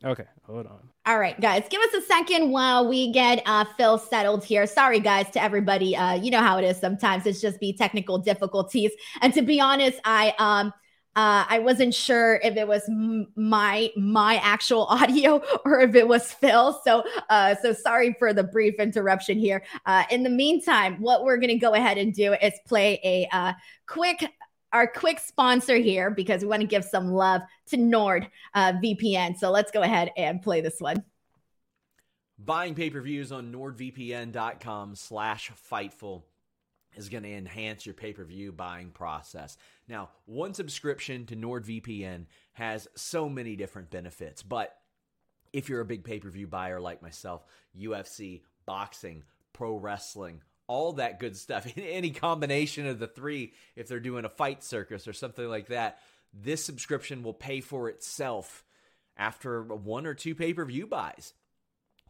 Okay, 0.02 0.24
hold 0.44 0.66
on. 0.66 0.88
All 1.04 1.18
right, 1.18 1.38
guys, 1.38 1.64
give 1.68 1.82
us 1.82 1.92
a 1.92 2.00
second 2.00 2.50
while 2.50 2.88
we 2.88 3.12
get 3.12 3.42
uh, 3.44 3.66
Phil 3.76 3.98
settled 3.98 4.42
here. 4.42 4.66
Sorry, 4.66 5.00
guys, 5.00 5.28
to 5.32 5.42
everybody. 5.42 5.94
Uh, 5.94 6.14
you 6.14 6.30
know 6.30 6.40
how 6.40 6.56
it 6.56 6.64
is 6.64 6.78
sometimes. 6.78 7.26
It's 7.26 7.42
just 7.42 7.60
be 7.60 7.74
technical 7.74 8.16
difficulties. 8.16 8.92
And 9.20 9.34
to 9.34 9.42
be 9.42 9.60
honest, 9.60 10.00
I 10.06 10.34
um 10.38 10.72
uh, 11.16 11.44
I 11.48 11.58
wasn't 11.58 11.92
sure 11.92 12.40
if 12.42 12.56
it 12.56 12.68
was 12.68 12.88
m- 12.88 13.28
my 13.34 13.90
my 13.96 14.36
actual 14.36 14.84
audio 14.90 15.42
or 15.64 15.80
if 15.80 15.94
it 15.94 16.06
was 16.06 16.32
Phil. 16.32 16.80
So 16.84 17.04
uh, 17.28 17.56
so 17.60 17.72
sorry 17.72 18.14
for 18.18 18.32
the 18.32 18.44
brief 18.44 18.76
interruption 18.78 19.38
here. 19.38 19.64
Uh, 19.86 20.04
in 20.10 20.22
the 20.22 20.30
meantime, 20.30 21.00
what 21.00 21.24
we're 21.24 21.38
gonna 21.38 21.58
go 21.58 21.74
ahead 21.74 21.98
and 21.98 22.14
do 22.14 22.34
is 22.34 22.54
play 22.66 23.00
a 23.04 23.28
uh, 23.36 23.52
quick 23.86 24.24
our 24.72 24.86
quick 24.86 25.18
sponsor 25.18 25.76
here 25.76 26.10
because 26.10 26.42
we 26.42 26.48
want 26.48 26.60
to 26.60 26.66
give 26.66 26.84
some 26.84 27.08
love 27.08 27.42
to 27.66 27.76
Nord 27.76 28.28
uh, 28.54 28.74
VPN. 28.74 29.36
So 29.36 29.50
let's 29.50 29.72
go 29.72 29.82
ahead 29.82 30.12
and 30.16 30.40
play 30.40 30.60
this 30.60 30.76
one. 30.78 31.02
Buying 32.38 32.74
pay-per-views 32.74 33.32
on 33.32 33.52
nordvpn.com 33.52 34.94
slash 34.94 35.50
fightful 35.70 36.22
is 36.96 37.08
going 37.08 37.22
to 37.22 37.32
enhance 37.32 37.86
your 37.86 37.94
pay 37.94 38.12
per 38.12 38.24
view 38.24 38.52
buying 38.52 38.90
process. 38.90 39.56
Now, 39.88 40.10
one 40.26 40.54
subscription 40.54 41.26
to 41.26 41.36
NordVPN 41.36 42.26
has 42.52 42.88
so 42.94 43.28
many 43.28 43.56
different 43.56 43.90
benefits, 43.90 44.42
but 44.42 44.76
if 45.52 45.68
you're 45.68 45.80
a 45.80 45.86
big 45.86 46.04
pay 46.04 46.18
per 46.18 46.30
view 46.30 46.46
buyer 46.46 46.80
like 46.80 47.02
myself, 47.02 47.44
UFC, 47.78 48.42
boxing, 48.66 49.22
pro 49.52 49.76
wrestling, 49.76 50.42
all 50.66 50.92
that 50.94 51.20
good 51.20 51.36
stuff, 51.36 51.66
any 51.76 52.10
combination 52.10 52.86
of 52.86 52.98
the 52.98 53.06
three, 53.06 53.52
if 53.76 53.88
they're 53.88 54.00
doing 54.00 54.24
a 54.24 54.30
fight 54.30 54.62
circus 54.62 55.08
or 55.08 55.12
something 55.12 55.48
like 55.48 55.68
that, 55.68 55.98
this 56.32 56.64
subscription 56.64 57.22
will 57.22 57.34
pay 57.34 57.60
for 57.60 57.88
itself 57.88 58.64
after 59.16 59.62
one 59.62 60.06
or 60.06 60.14
two 60.14 60.34
pay 60.34 60.54
per 60.54 60.64
view 60.64 60.86
buys. 60.86 61.34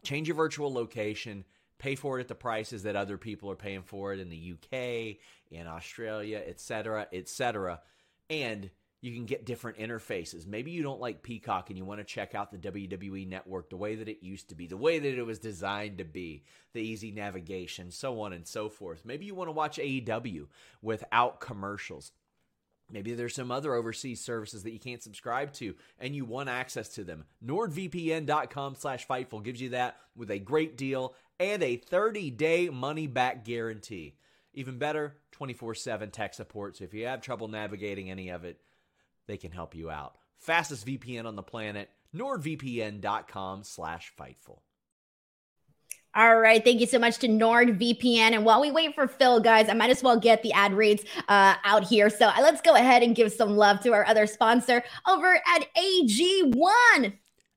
Change 0.03 0.27
your 0.27 0.37
virtual 0.37 0.73
location 0.73 1.45
pay 1.81 1.95
for 1.95 2.19
it 2.19 2.21
at 2.21 2.27
the 2.27 2.35
prices 2.35 2.83
that 2.83 2.95
other 2.95 3.17
people 3.17 3.49
are 3.49 3.55
paying 3.55 3.81
for 3.81 4.13
it 4.13 4.19
in 4.19 4.29
the 4.29 4.53
UK, 4.53 5.17
in 5.49 5.65
Australia, 5.65 6.39
etc., 6.45 7.07
etc. 7.11 7.81
And 8.29 8.69
you 9.01 9.15
can 9.15 9.25
get 9.25 9.47
different 9.47 9.79
interfaces. 9.79 10.45
Maybe 10.45 10.69
you 10.69 10.83
don't 10.83 11.01
like 11.01 11.23
Peacock 11.23 11.71
and 11.71 11.79
you 11.79 11.83
want 11.83 11.99
to 11.99 12.03
check 12.03 12.35
out 12.35 12.51
the 12.51 12.59
WWE 12.59 13.27
network 13.27 13.71
the 13.71 13.77
way 13.77 13.95
that 13.95 14.07
it 14.07 14.21
used 14.21 14.49
to 14.49 14.55
be, 14.55 14.67
the 14.67 14.77
way 14.77 14.99
that 14.99 15.17
it 15.17 15.25
was 15.25 15.39
designed 15.39 15.97
to 15.97 16.05
be, 16.05 16.43
the 16.73 16.81
easy 16.81 17.09
navigation, 17.09 17.89
so 17.89 18.21
on 18.21 18.31
and 18.31 18.45
so 18.45 18.69
forth. 18.69 19.03
Maybe 19.03 19.25
you 19.25 19.33
want 19.33 19.47
to 19.47 19.53
watch 19.53 19.79
AEW 19.79 20.45
without 20.83 21.39
commercials. 21.39 22.11
Maybe 22.91 23.13
there's 23.13 23.35
some 23.35 23.51
other 23.51 23.73
overseas 23.73 24.21
services 24.21 24.63
that 24.63 24.71
you 24.71 24.79
can't 24.79 25.01
subscribe 25.01 25.53
to 25.53 25.75
and 25.99 26.15
you 26.15 26.25
want 26.25 26.49
access 26.49 26.89
to 26.89 27.03
them. 27.03 27.25
NordVPN.com 27.45 28.75
slash 28.75 29.07
Fightful 29.07 29.43
gives 29.43 29.61
you 29.61 29.69
that 29.69 29.97
with 30.15 30.31
a 30.31 30.39
great 30.39 30.77
deal 30.77 31.15
and 31.39 31.63
a 31.63 31.77
30 31.77 32.31
day 32.31 32.69
money 32.69 33.07
back 33.07 33.43
guarantee. 33.43 34.15
Even 34.53 34.77
better, 34.77 35.15
24 35.31 35.75
7 35.75 36.11
tech 36.11 36.33
support. 36.33 36.77
So 36.77 36.83
if 36.83 36.93
you 36.93 37.05
have 37.07 37.21
trouble 37.21 37.47
navigating 37.47 38.11
any 38.11 38.29
of 38.29 38.43
it, 38.43 38.59
they 39.27 39.37
can 39.37 39.51
help 39.51 39.75
you 39.75 39.89
out. 39.89 40.17
Fastest 40.37 40.85
VPN 40.85 41.25
on 41.25 41.35
the 41.35 41.43
planet, 41.43 41.89
nordvpn.com 42.15 43.63
slash 43.63 44.11
Fightful. 44.19 44.59
All 46.13 46.37
right. 46.39 46.61
Thank 46.63 46.79
you 46.81 46.87
so 46.87 46.99
much 46.99 47.19
to 47.19 47.29
NordVPN. 47.29 48.33
And 48.33 48.43
while 48.43 48.59
we 48.59 48.69
wait 48.69 48.95
for 48.95 49.07
Phil, 49.07 49.39
guys, 49.39 49.69
I 49.69 49.73
might 49.73 49.91
as 49.91 50.03
well 50.03 50.19
get 50.19 50.43
the 50.43 50.51
ad 50.51 50.73
reads 50.73 51.05
uh, 51.29 51.55
out 51.63 51.85
here. 51.85 52.09
So 52.09 52.27
uh, 52.27 52.35
let's 52.41 52.59
go 52.61 52.75
ahead 52.75 53.01
and 53.01 53.15
give 53.15 53.31
some 53.31 53.55
love 53.55 53.79
to 53.81 53.93
our 53.93 54.05
other 54.05 54.27
sponsor 54.27 54.83
over 55.07 55.35
at 55.35 55.73
AG1. 55.75 57.13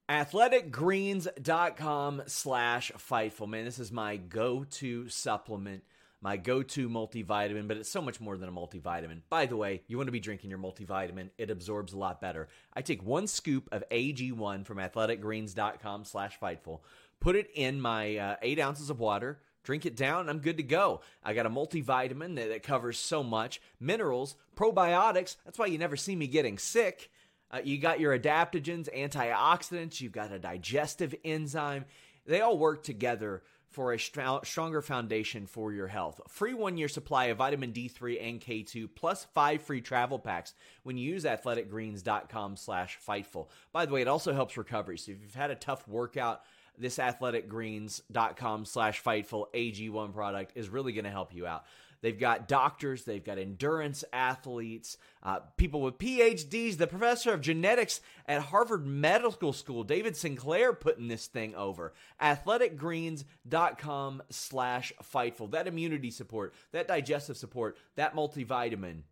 Athleticgreens.com 0.09 2.23
slash 2.27 2.93
Fightful. 2.93 3.49
Man, 3.49 3.65
this 3.65 3.81
is 3.81 3.91
my 3.91 4.19
go 4.19 4.63
to 4.65 5.09
supplement 5.09 5.83
my 6.25 6.39
go 6.39 6.63
to 6.63 6.89
multivitamin, 6.89 7.69
but 7.69 7.77
it's 7.77 7.91
so 7.91 8.01
much 8.01 8.19
more 8.19 8.39
than 8.39 8.49
a 8.49 8.53
multivitamin. 8.53 9.21
By 9.29 9.45
the 9.45 9.59
way, 9.59 9.83
you 9.87 9.99
want 9.99 10.09
to 10.09 10.13
be 10.13 10.21
drinking 10.21 10.49
your 10.49 10.59
multivitamin, 10.59 11.29
it 11.37 11.51
absorbs 11.51 11.93
a 11.93 11.99
lot 11.99 12.19
better. 12.19 12.49
I 12.73 12.81
take 12.81 13.03
one 13.03 13.27
scoop 13.27 13.69
of 13.71 13.85
AG1 13.91 14.65
from 14.65 14.79
athleticgreens.com 14.79 16.07
slash 16.07 16.41
Fightful, 16.41 16.81
put 17.21 17.37
it 17.37 17.51
in 17.55 17.81
my 17.81 18.17
uh, 18.17 18.37
eight 18.43 18.59
ounces 18.59 18.91
of 18.91 19.01
water, 19.01 19.41
drink 19.63 19.87
it 19.87 19.97
down, 19.97 20.23
and 20.23 20.31
I'm 20.31 20.41
good 20.41 20.59
to 20.59 20.63
go. 20.63 21.01
I 21.23 21.35
got 21.35 21.47
a 21.47 21.51
multivitamin 21.51 22.37
that, 22.37 22.49
that 22.49 22.63
covers 22.63 22.99
so 22.99 23.23
much 23.23 23.61
minerals, 23.81 24.37
probiotics. 24.57 25.37
That's 25.45 25.59
why 25.59 25.67
you 25.67 25.79
never 25.79 25.97
see 25.97 26.17
me 26.17 26.27
getting 26.27 26.59
sick. 26.59 27.11
Uh, 27.51 27.61
you 27.63 27.79
got 27.79 28.01
your 28.01 28.19
adaptogens, 28.19 28.89
antioxidants, 28.97 30.01
you've 30.01 30.13
got 30.13 30.33
a 30.33 30.39
digestive 30.39 31.15
enzyme. 31.25 31.85
They 32.27 32.41
all 32.41 32.59
work 32.59 32.83
together 32.83 33.43
for 33.75 33.93
a 33.93 33.99
stronger 33.99 34.81
foundation 34.81 35.47
for 35.47 35.73
your 35.73 35.89
health. 35.89 36.21
Free 36.29 36.55
one 36.55 36.77
year 36.77 36.87
supply 36.87 37.27
of 37.27 37.39
vitamin 37.39 37.73
D3 37.73 38.29
and 38.29 38.41
K2 38.41 38.89
plus 38.95 39.27
five 39.35 39.63
free 39.63 39.81
travel 39.81 40.19
packs 40.19 40.55
when 40.85 40.97
you 40.97 41.11
use 41.11 41.25
athleticgreens.com 41.25 42.57
slash 42.57 42.99
fightful. 43.07 43.49
By 43.73 43.85
the 43.85 43.93
way, 43.93 44.03
it 44.03 44.09
also 44.09 44.33
helps 44.33 44.57
recovery. 44.57 44.97
So 44.97 45.11
if 45.11 45.21
you've 45.21 45.35
had 45.35 45.51
a 45.51 45.57
tough 45.57 45.89
workout, 45.89 46.43
this 46.79 46.99
athleticgreens.com 46.99 48.65
slash 48.65 49.03
fightful 49.03 49.47
AG1 49.55 50.13
product 50.13 50.53
is 50.55 50.69
really 50.69 50.93
going 50.93 51.05
to 51.05 51.11
help 51.11 51.35
you 51.35 51.47
out. 51.47 51.65
They've 52.05 52.21
got 52.21 52.49
doctors, 52.49 53.05
they've 53.05 53.25
got 53.25 53.39
endurance 53.39 54.05
athletes, 54.13 54.99
uh, 55.23 55.39
people 55.57 55.81
with 55.81 55.97
PhDs. 55.97 56.77
The 56.77 56.87
professor 56.87 57.33
of 57.33 57.41
genetics 57.41 58.03
at 58.29 58.43
Harvard 58.43 58.87
Medical 58.87 59.55
School, 59.55 59.85
David 59.85 60.15
Sinclair, 60.15 60.75
putting 60.75 61.09
this 61.09 61.29
thing 61.29 61.55
over. 61.55 61.95
Athleticgreens.com 62.21 64.23
slash 64.29 64.93
Fightful. 65.03 65.51
That 65.53 65.67
immunity 65.67 66.11
support, 66.11 66.53
that 66.73 66.89
digestive 66.89 67.39
support, 67.39 67.79
that 67.97 68.15
multivitamin, 68.15 69.05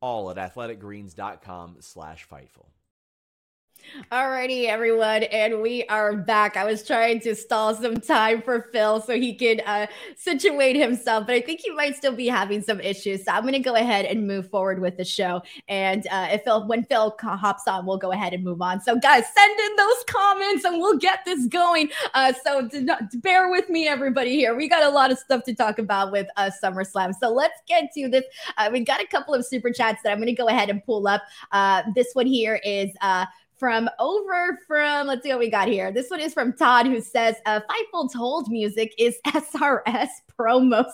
all 0.00 0.30
at 0.30 0.36
athleticgreens.com 0.36 1.78
slash 1.80 2.28
Fightful. 2.28 2.66
Alrighty, 4.12 4.66
everyone, 4.66 5.24
and 5.24 5.60
we 5.60 5.84
are 5.84 6.14
back. 6.16 6.56
I 6.56 6.64
was 6.64 6.86
trying 6.86 7.20
to 7.20 7.34
stall 7.34 7.74
some 7.74 7.96
time 7.96 8.42
for 8.42 8.68
Phil 8.72 9.00
so 9.00 9.14
he 9.14 9.34
could 9.34 9.62
uh, 9.66 9.86
situate 10.16 10.76
himself, 10.76 11.26
but 11.26 11.34
I 11.34 11.40
think 11.40 11.60
he 11.60 11.70
might 11.70 11.96
still 11.96 12.14
be 12.14 12.26
having 12.26 12.62
some 12.62 12.80
issues. 12.80 13.24
So 13.24 13.32
I'm 13.32 13.42
going 13.42 13.54
to 13.54 13.58
go 13.58 13.74
ahead 13.74 14.04
and 14.04 14.26
move 14.26 14.50
forward 14.50 14.80
with 14.80 14.96
the 14.96 15.04
show. 15.04 15.42
And 15.68 16.06
uh, 16.10 16.28
if 16.32 16.44
Phil, 16.44 16.66
when 16.66 16.84
Phil 16.84 17.16
hops 17.20 17.66
on, 17.66 17.86
we'll 17.86 17.98
go 17.98 18.12
ahead 18.12 18.34
and 18.34 18.44
move 18.44 18.62
on. 18.62 18.80
So 18.80 18.98
guys, 18.98 19.24
send 19.36 19.58
in 19.58 19.76
those 19.76 20.04
comments 20.06 20.64
and 20.64 20.78
we'll 20.78 20.98
get 20.98 21.24
this 21.24 21.46
going. 21.46 21.90
Uh, 22.14 22.32
so 22.44 22.68
to 22.68 22.98
bear 23.14 23.50
with 23.50 23.68
me, 23.68 23.88
everybody 23.88 24.36
here. 24.36 24.54
We 24.54 24.68
got 24.68 24.84
a 24.84 24.90
lot 24.90 25.10
of 25.10 25.18
stuff 25.18 25.44
to 25.44 25.54
talk 25.54 25.78
about 25.78 26.12
with 26.12 26.26
uh, 26.36 26.50
SummerSlam. 26.62 27.14
So 27.18 27.30
let's 27.30 27.60
get 27.66 27.90
to 27.94 28.08
this. 28.08 28.24
Uh, 28.56 28.68
we 28.72 28.80
got 28.80 29.00
a 29.00 29.06
couple 29.06 29.34
of 29.34 29.44
super 29.46 29.70
chats 29.70 30.02
that 30.02 30.12
I'm 30.12 30.18
going 30.18 30.26
to 30.26 30.34
go 30.34 30.48
ahead 30.48 30.70
and 30.70 30.84
pull 30.84 31.08
up. 31.08 31.22
Uh, 31.52 31.82
this 31.94 32.08
one 32.12 32.26
here 32.26 32.60
is 32.64 32.90
uh, 33.00 33.26
from 33.58 33.90
over 33.98 34.58
from 34.66 35.06
let's 35.06 35.22
see 35.22 35.30
what 35.30 35.38
we 35.38 35.50
got 35.50 35.68
here. 35.68 35.90
This 35.90 36.10
one 36.10 36.20
is 36.20 36.32
from 36.32 36.52
Todd 36.52 36.86
who 36.86 37.00
says 37.00 37.36
uh 37.46 37.60
hold 38.14 38.50
music 38.50 38.94
is 38.98 39.18
SRS 39.26 40.08
promos. 40.38 40.92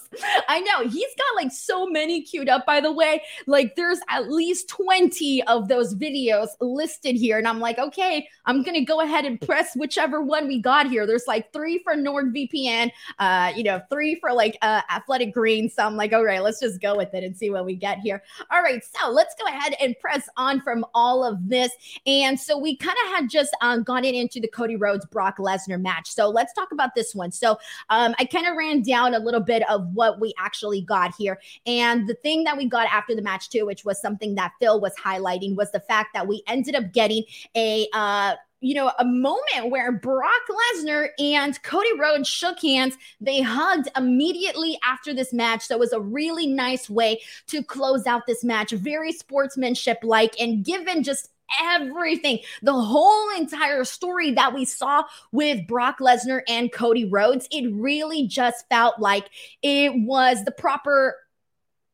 I 0.49 0.61
know 0.61 0.89
he's 0.89 1.15
got 1.17 1.43
like 1.43 1.53
so 1.53 1.87
many 1.87 2.23
queued 2.23 2.49
up, 2.49 2.65
by 2.65 2.81
the 2.81 2.91
way. 2.91 3.23
Like 3.47 3.77
there's 3.77 3.99
at 4.09 4.31
least 4.31 4.69
20 4.69 5.43
of 5.45 5.69
those 5.69 5.95
videos 5.95 6.49
listed 6.61 7.17
here. 7.17 7.39
And 7.39 7.47
I'm 7.47 7.61
like, 7.61 7.79
okay, 7.79 8.27
I'm 8.47 8.63
gonna 8.63 8.85
go 8.85 9.01
ahead 9.01 9.25
and 9.25 9.41
press 9.41 9.75
whichever 9.75 10.23
one 10.23 10.49
we 10.49 10.61
got 10.61 10.89
here. 10.89 11.07
There's 11.07 11.27
like 11.27 11.53
three 11.53 11.79
for 11.79 11.95
NordVPN, 11.95 12.91
uh, 13.19 13.53
you 13.55 13.65
know, 13.65 13.83
three 13.91 14.15
for 14.15 14.33
like 14.33 14.57
uh 14.63 14.81
athletic 14.91 15.35
green. 15.35 15.69
So 15.69 15.85
I'm 15.85 15.97
like, 15.97 16.13
all 16.13 16.25
right, 16.25 16.43
let's 16.43 16.61
just 16.61 16.81
go 16.81 16.97
with 16.97 17.13
it 17.13 17.25
and 17.25 17.37
see 17.37 17.51
what 17.51 17.67
we 17.67 17.75
get 17.75 17.99
here. 17.99 18.23
All 18.51 18.63
right, 18.63 18.83
so 18.83 19.11
let's 19.11 19.35
go 19.35 19.47
ahead 19.47 19.75
and 19.81 19.99
press 19.99 20.29
on 20.37 20.61
from 20.63 20.87
all 20.95 21.25
of 21.25 21.49
this. 21.49 21.73
And 22.07 22.39
so 22.39 22.54
we 22.57 22.77
kind 22.77 22.97
of 23.05 23.13
had 23.13 23.29
just 23.29 23.55
um, 23.61 23.83
gone 23.83 24.05
into 24.05 24.41
the 24.41 24.49
Cody 24.49 24.77
Rhodes 24.77 25.05
Brock 25.07 25.37
Lesnar 25.37 25.81
match. 25.81 26.11
So 26.11 26.31
let's 26.31 26.55
talk 26.55 26.73
about 26.73 26.95
this 26.95 27.15
one. 27.15 27.31
So 27.31 27.59
um, 27.91 28.15
I 28.19 28.25
kind 28.25 28.47
of 28.47 28.57
ran 28.57 28.83
down 28.83 29.15
a 29.15 29.19
little 29.19 29.35
little 29.35 29.45
bit 29.45 29.69
of 29.69 29.93
what 29.95 30.21
we 30.21 30.33
actually 30.39 30.81
got 30.81 31.15
here. 31.17 31.41
And 31.67 32.07
the 32.07 32.15
thing 32.15 32.45
that 32.45 32.57
we 32.57 32.67
got 32.67 32.87
after 32.93 33.15
the 33.15 33.23
match, 33.23 33.51
too, 33.51 33.67
which 33.67 33.85
was 33.85 34.01
something 34.01 34.37
that 34.37 34.53
Phil 34.61 34.81
was 34.81 34.95
highlighting, 34.95 35.57
was 35.57 35.71
the 35.73 35.81
fact 35.81 36.11
that 36.15 36.27
we 36.27 36.43
ended 36.47 36.77
up 36.77 36.93
getting 36.93 37.25
a, 37.57 37.89
uh, 37.93 38.35
you 38.61 38.75
know, 38.75 38.93
a 38.99 39.05
moment 39.05 39.71
where 39.71 39.93
Brock 39.93 40.31
Lesnar 40.49 41.09
and 41.19 41.61
Cody 41.63 41.99
Rhodes 41.99 42.29
shook 42.29 42.61
hands. 42.63 42.97
They 43.21 43.43
hugged 43.43 43.89
immediately 43.95 44.79
after 44.87 45.13
this 45.13 45.35
match. 45.35 45.67
So 45.67 45.75
it 45.75 45.81
was 45.81 45.93
a 45.93 46.01
really 46.01 46.47
nice 46.47 46.89
way 46.89 47.21
to 47.49 47.63
close 47.63 48.07
out 48.07 48.23
this 48.27 48.43
match. 48.43 48.71
Very 48.71 49.13
sportsmanship 49.13 49.99
like. 50.03 50.41
And 50.41 50.65
given 50.65 51.03
just 51.03 51.31
everything, 51.63 52.39
the 52.63 52.73
whole 52.73 53.31
entire 53.37 53.85
story 53.85 54.33
that 54.33 54.55
we 54.55 54.65
saw 54.65 55.05
with 55.33 55.67
Brock 55.67 55.99
Lesnar 56.01 56.43
and 56.49 56.73
Cody 56.73 57.05
Rhodes, 57.05 57.49
it 57.51 57.73
really 57.73 58.27
just 58.27 58.69
felt 58.69 58.99
like 58.99 59.29
it 59.63 59.93
was 59.95 60.45
the 60.45 60.53
proper 60.53 61.17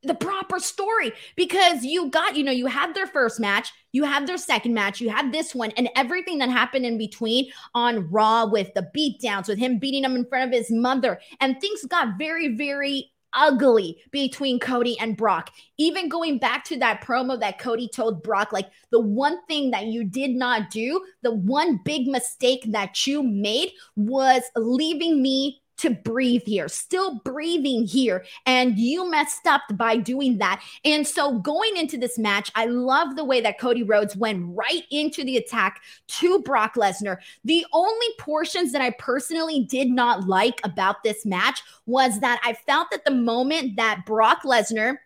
the 0.03 0.15
proper 0.15 0.59
story. 0.59 1.13
Because 1.37 1.85
you 1.85 2.09
got, 2.11 2.37
you 2.37 2.43
know, 2.43 2.53
you 2.53 2.67
had 2.67 2.95
their 2.95 3.07
first 3.07 3.39
match, 3.39 3.71
you 3.93 4.05
had 4.05 4.27
their 4.27 4.39
second 4.39 4.73
match, 4.73 5.01
you 5.01 5.11
had 5.11 5.33
this 5.33 5.55
one, 5.55 5.73
and 5.73 5.91
everything 5.95 6.39
that 6.39 6.49
happened 6.49 6.87
in 6.87 6.97
between 6.97 7.51
on 7.75 8.11
Raw 8.11 8.47
with 8.47 8.73
the 8.75 8.89
beatdowns, 8.97 9.49
with 9.49 9.59
him 9.59 9.79
beating 9.79 10.05
him 10.05 10.17
in 10.17 10.25
front 10.25 10.49
of 10.53 10.59
his 10.59 10.71
mother, 10.71 11.21
and 11.41 11.61
things 11.61 11.85
got 11.85 12.17
very, 12.19 12.57
very 12.57 13.10
ugly 13.35 13.99
between 14.11 14.59
Cody 14.59 14.99
and 14.99 15.17
Brock. 15.17 15.53
Even 15.79 16.09
going 16.09 16.39
back 16.39 16.65
to 16.65 16.79
that 16.79 17.03
promo 17.03 17.39
that 17.41 17.59
Cody 17.59 17.89
told 17.89 18.23
Brock, 18.23 18.53
like 18.53 18.71
the 18.91 19.01
one 19.01 19.45
thing 19.47 19.71
that 19.71 19.87
you 19.87 20.05
did 20.05 20.31
not 20.31 20.71
do, 20.71 21.05
the 21.23 21.33
one 21.33 21.81
big 21.85 22.07
mistake 22.07 22.65
that 22.69 23.07
you 23.07 23.23
made 23.23 23.71
was 23.97 24.43
leaving 24.57 25.23
me 25.23 25.61
to 25.81 25.91
breathe 25.91 26.43
here, 26.47 26.69
still 26.69 27.17
breathing 27.25 27.87
here. 27.87 28.25
And 28.47 28.79
you 28.79 29.11
messed 29.11 29.47
up 29.47 29.63
by 29.75 29.97
doing 29.97 30.39
that. 30.39 30.63
And 30.85 31.07
so 31.07 31.39
going 31.39 31.77
into 31.77 31.99
this 31.99 32.19
match, 32.19 32.51
I 32.55 32.67
love 32.67 33.17
the 33.17 33.25
way 33.25 33.41
that 33.41 33.59
Cody 33.59 33.83
Rhodes 33.83 34.17
went 34.17 34.45
right 34.57 34.85
into 34.91 35.25
the 35.25 35.37
attack 35.37 35.81
to 36.09 36.41
Brock 36.43 36.75
Lesnar. 36.75 37.19
The 37.45 37.67
only 37.73 38.07
portions 38.19 38.73
that 38.73 38.83
I 38.83 38.91
personally 38.91 39.65
did 39.65 39.89
not 39.89 40.27
like 40.27 40.61
about 40.65 41.03
this 41.03 41.25
match 41.27 41.63
was 41.87 42.21
that 42.21 42.41
I 42.45 42.53
felt 42.53 42.91
that 42.91 43.05
the 43.05 43.11
moment 43.11 43.77
that 43.77 44.05
Brock 44.07 44.43
Lesnar 44.45 44.99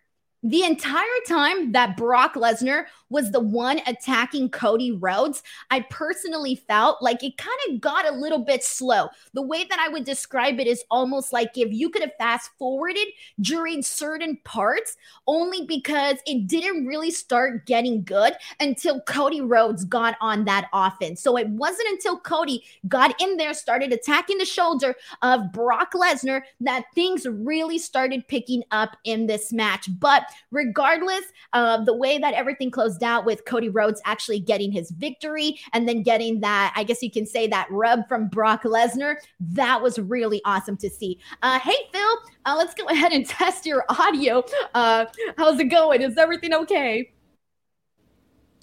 the 0.45 0.63
entire 0.63 1.03
time 1.27 1.71
that 1.71 1.97
Brock 1.97 2.35
Lesnar 2.35 2.85
was 3.09 3.31
the 3.31 3.39
one 3.39 3.79
attacking 3.87 4.49
Cody 4.49 4.91
Rhodes, 4.91 5.41
I 5.71 5.81
personally 5.89 6.55
felt 6.55 7.01
like 7.01 7.23
it 7.23 7.37
kind 7.37 7.57
of 7.69 7.81
got 7.81 8.07
a 8.07 8.15
little 8.15 8.39
bit 8.39 8.63
slow. 8.63 9.09
The 9.33 9.41
way 9.41 9.63
that 9.63 9.79
I 9.79 9.89
would 9.89 10.03
describe 10.03 10.59
it 10.59 10.67
is 10.67 10.83
almost 10.91 11.33
like 11.33 11.57
if 11.57 11.73
you 11.73 11.89
could 11.89 12.03
have 12.03 12.15
fast 12.19 12.51
forwarded 12.59 13.07
during 13.41 13.81
certain 13.81 14.37
parts, 14.43 14.97
only 15.25 15.65
because 15.65 16.17
it 16.27 16.45
didn't 16.47 16.85
really 16.85 17.11
start 17.11 17.65
getting 17.65 18.03
good 18.03 18.33
until 18.59 19.01
Cody 19.01 19.41
Rhodes 19.41 19.83
got 19.83 20.15
on 20.21 20.45
that 20.45 20.67
offense. 20.73 21.21
So 21.21 21.37
it 21.37 21.47
wasn't 21.49 21.89
until 21.89 22.19
Cody 22.19 22.63
got 22.87 23.19
in 23.19 23.37
there, 23.37 23.55
started 23.55 23.91
attacking 23.93 24.37
the 24.37 24.45
shoulder 24.45 24.95
of 25.23 25.51
Brock 25.51 25.93
Lesnar, 25.93 26.43
that 26.61 26.85
things 26.93 27.25
really 27.25 27.79
started 27.79 28.27
picking 28.27 28.63
up 28.69 28.95
in 29.05 29.25
this 29.25 29.51
match. 29.51 29.87
But 29.99 30.23
regardless 30.51 31.23
of 31.53 31.85
the 31.85 31.95
way 31.95 32.17
that 32.17 32.33
everything 32.33 32.71
closed 32.71 33.03
out 33.03 33.25
with 33.25 33.45
Cody 33.45 33.69
Rhodes 33.69 34.01
actually 34.05 34.39
getting 34.39 34.71
his 34.71 34.91
victory 34.91 35.59
and 35.73 35.87
then 35.87 36.03
getting 36.03 36.39
that, 36.41 36.73
I 36.75 36.83
guess 36.83 37.01
you 37.01 37.11
can 37.11 37.25
say 37.25 37.47
that 37.47 37.67
rub 37.69 38.07
from 38.07 38.27
Brock 38.27 38.63
Lesnar, 38.63 39.15
that 39.39 39.81
was 39.81 39.99
really 39.99 40.41
awesome 40.45 40.77
to 40.77 40.89
see. 40.89 41.19
Uh, 41.41 41.59
hey, 41.59 41.77
Phil, 41.91 42.17
uh, 42.45 42.55
let's 42.57 42.73
go 42.73 42.85
ahead 42.89 43.11
and 43.11 43.25
test 43.25 43.65
your 43.65 43.85
audio. 43.89 44.43
Uh, 44.73 45.05
how's 45.37 45.59
it 45.59 45.65
going? 45.65 46.01
Is 46.01 46.17
everything 46.17 46.53
okay? 46.53 47.11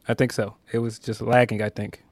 I 0.08 0.14
think 0.14 0.32
so. 0.32 0.56
It 0.72 0.78
was 0.78 0.98
just 0.98 1.20
lagging, 1.20 1.62
I 1.62 1.68
think. 1.68 2.02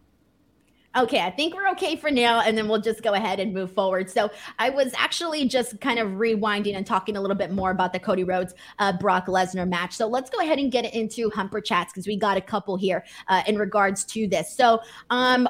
Okay, 0.96 1.20
I 1.20 1.30
think 1.30 1.54
we're 1.54 1.68
okay 1.70 1.94
for 1.94 2.10
now, 2.10 2.40
and 2.40 2.58
then 2.58 2.66
we'll 2.66 2.80
just 2.80 3.04
go 3.04 3.14
ahead 3.14 3.38
and 3.38 3.54
move 3.54 3.72
forward. 3.72 4.10
So, 4.10 4.28
I 4.58 4.70
was 4.70 4.92
actually 4.96 5.46
just 5.46 5.80
kind 5.80 6.00
of 6.00 6.08
rewinding 6.12 6.74
and 6.74 6.84
talking 6.84 7.16
a 7.16 7.20
little 7.20 7.36
bit 7.36 7.52
more 7.52 7.70
about 7.70 7.92
the 7.92 8.00
Cody 8.00 8.24
Rhodes 8.24 8.54
uh, 8.80 8.92
Brock 8.94 9.26
Lesnar 9.26 9.68
match. 9.68 9.94
So, 9.94 10.08
let's 10.08 10.30
go 10.30 10.40
ahead 10.40 10.58
and 10.58 10.72
get 10.72 10.92
into 10.92 11.30
Humper 11.30 11.60
Chats 11.60 11.92
because 11.92 12.08
we 12.08 12.16
got 12.16 12.36
a 12.36 12.40
couple 12.40 12.76
here 12.76 13.04
uh, 13.28 13.42
in 13.46 13.56
regards 13.56 14.04
to 14.06 14.26
this. 14.26 14.52
So, 14.56 14.80
um, 15.10 15.48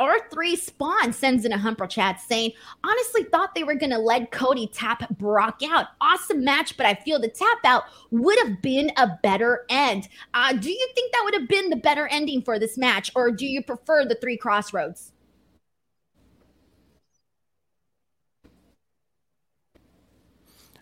R3 0.00 0.56
Spawn 0.56 1.12
sends 1.12 1.44
in 1.44 1.52
a 1.52 1.58
Humper 1.58 1.86
chat 1.86 2.20
saying, 2.20 2.52
honestly 2.82 3.24
thought 3.24 3.54
they 3.54 3.64
were 3.64 3.74
going 3.74 3.90
to 3.90 3.98
let 3.98 4.30
Cody 4.30 4.66
tap 4.66 5.06
Brock 5.18 5.60
out. 5.68 5.88
Awesome 6.00 6.42
match, 6.42 6.76
but 6.78 6.86
I 6.86 6.94
feel 6.94 7.20
the 7.20 7.28
tap 7.28 7.58
out 7.64 7.84
would 8.10 8.38
have 8.38 8.62
been 8.62 8.90
a 8.96 9.18
better 9.22 9.66
end. 9.68 10.08
Uh, 10.32 10.54
do 10.54 10.70
you 10.70 10.88
think 10.94 11.12
that 11.12 11.20
would 11.24 11.34
have 11.34 11.48
been 11.48 11.68
the 11.68 11.76
better 11.76 12.08
ending 12.08 12.40
for 12.40 12.58
this 12.58 12.78
match, 12.78 13.12
or 13.14 13.30
do 13.30 13.44
you 13.44 13.62
prefer 13.62 14.06
the 14.06 14.14
three 14.14 14.38
Cross 14.38 14.72
Rhodes? 14.72 15.12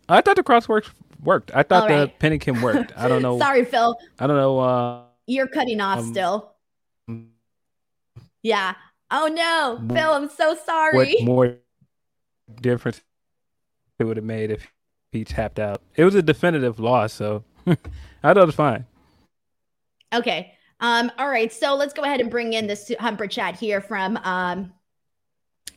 I 0.09 0.20
thought 0.20 0.37
the 0.37 0.42
crossworks 0.42 0.90
worked. 1.22 1.50
I 1.54 1.62
thought 1.62 1.90
right. 1.90 2.00
the 2.00 2.09
Pennington 2.18 2.62
worked. 2.62 2.92
I 2.96 3.09
don't 3.09 3.20
know. 3.22 3.38
Sorry, 3.38 3.64
Phil. 3.64 3.98
I 4.18 4.26
don't 4.26 4.37
know. 4.37 4.59
Uh, 4.59 5.02
You're 5.26 5.48
cutting 5.48 5.81
off 5.81 5.98
um, 5.98 6.11
still. 6.11 6.54
Yeah, 8.42 8.74
Oh 9.10 9.26
no, 9.26 9.80
Phil, 9.94 10.12
I'm 10.12 10.28
so 10.28 10.54
sorry. 10.54 11.14
What 11.14 11.24
more 11.24 11.56
difference 12.60 13.00
it 13.98 14.04
would 14.04 14.16
have 14.16 14.26
made 14.26 14.50
if 14.50 14.70
he 15.12 15.24
tapped 15.24 15.58
out? 15.58 15.80
It 15.96 16.04
was 16.04 16.14
a 16.14 16.22
definitive 16.22 16.78
loss, 16.78 17.12
so 17.12 17.44
I 17.66 17.76
thought 18.22 18.38
it 18.38 18.46
was 18.46 18.54
fine. 18.54 18.84
Okay. 20.12 20.52
Um, 20.80 21.10
all 21.18 21.28
right, 21.28 21.52
so 21.52 21.74
let's 21.74 21.92
go 21.92 22.02
ahead 22.02 22.20
and 22.20 22.30
bring 22.30 22.52
in 22.52 22.66
this 22.66 22.92
Humper 23.00 23.26
chat 23.26 23.56
here 23.58 23.80
from 23.80 24.16
um 24.18 24.72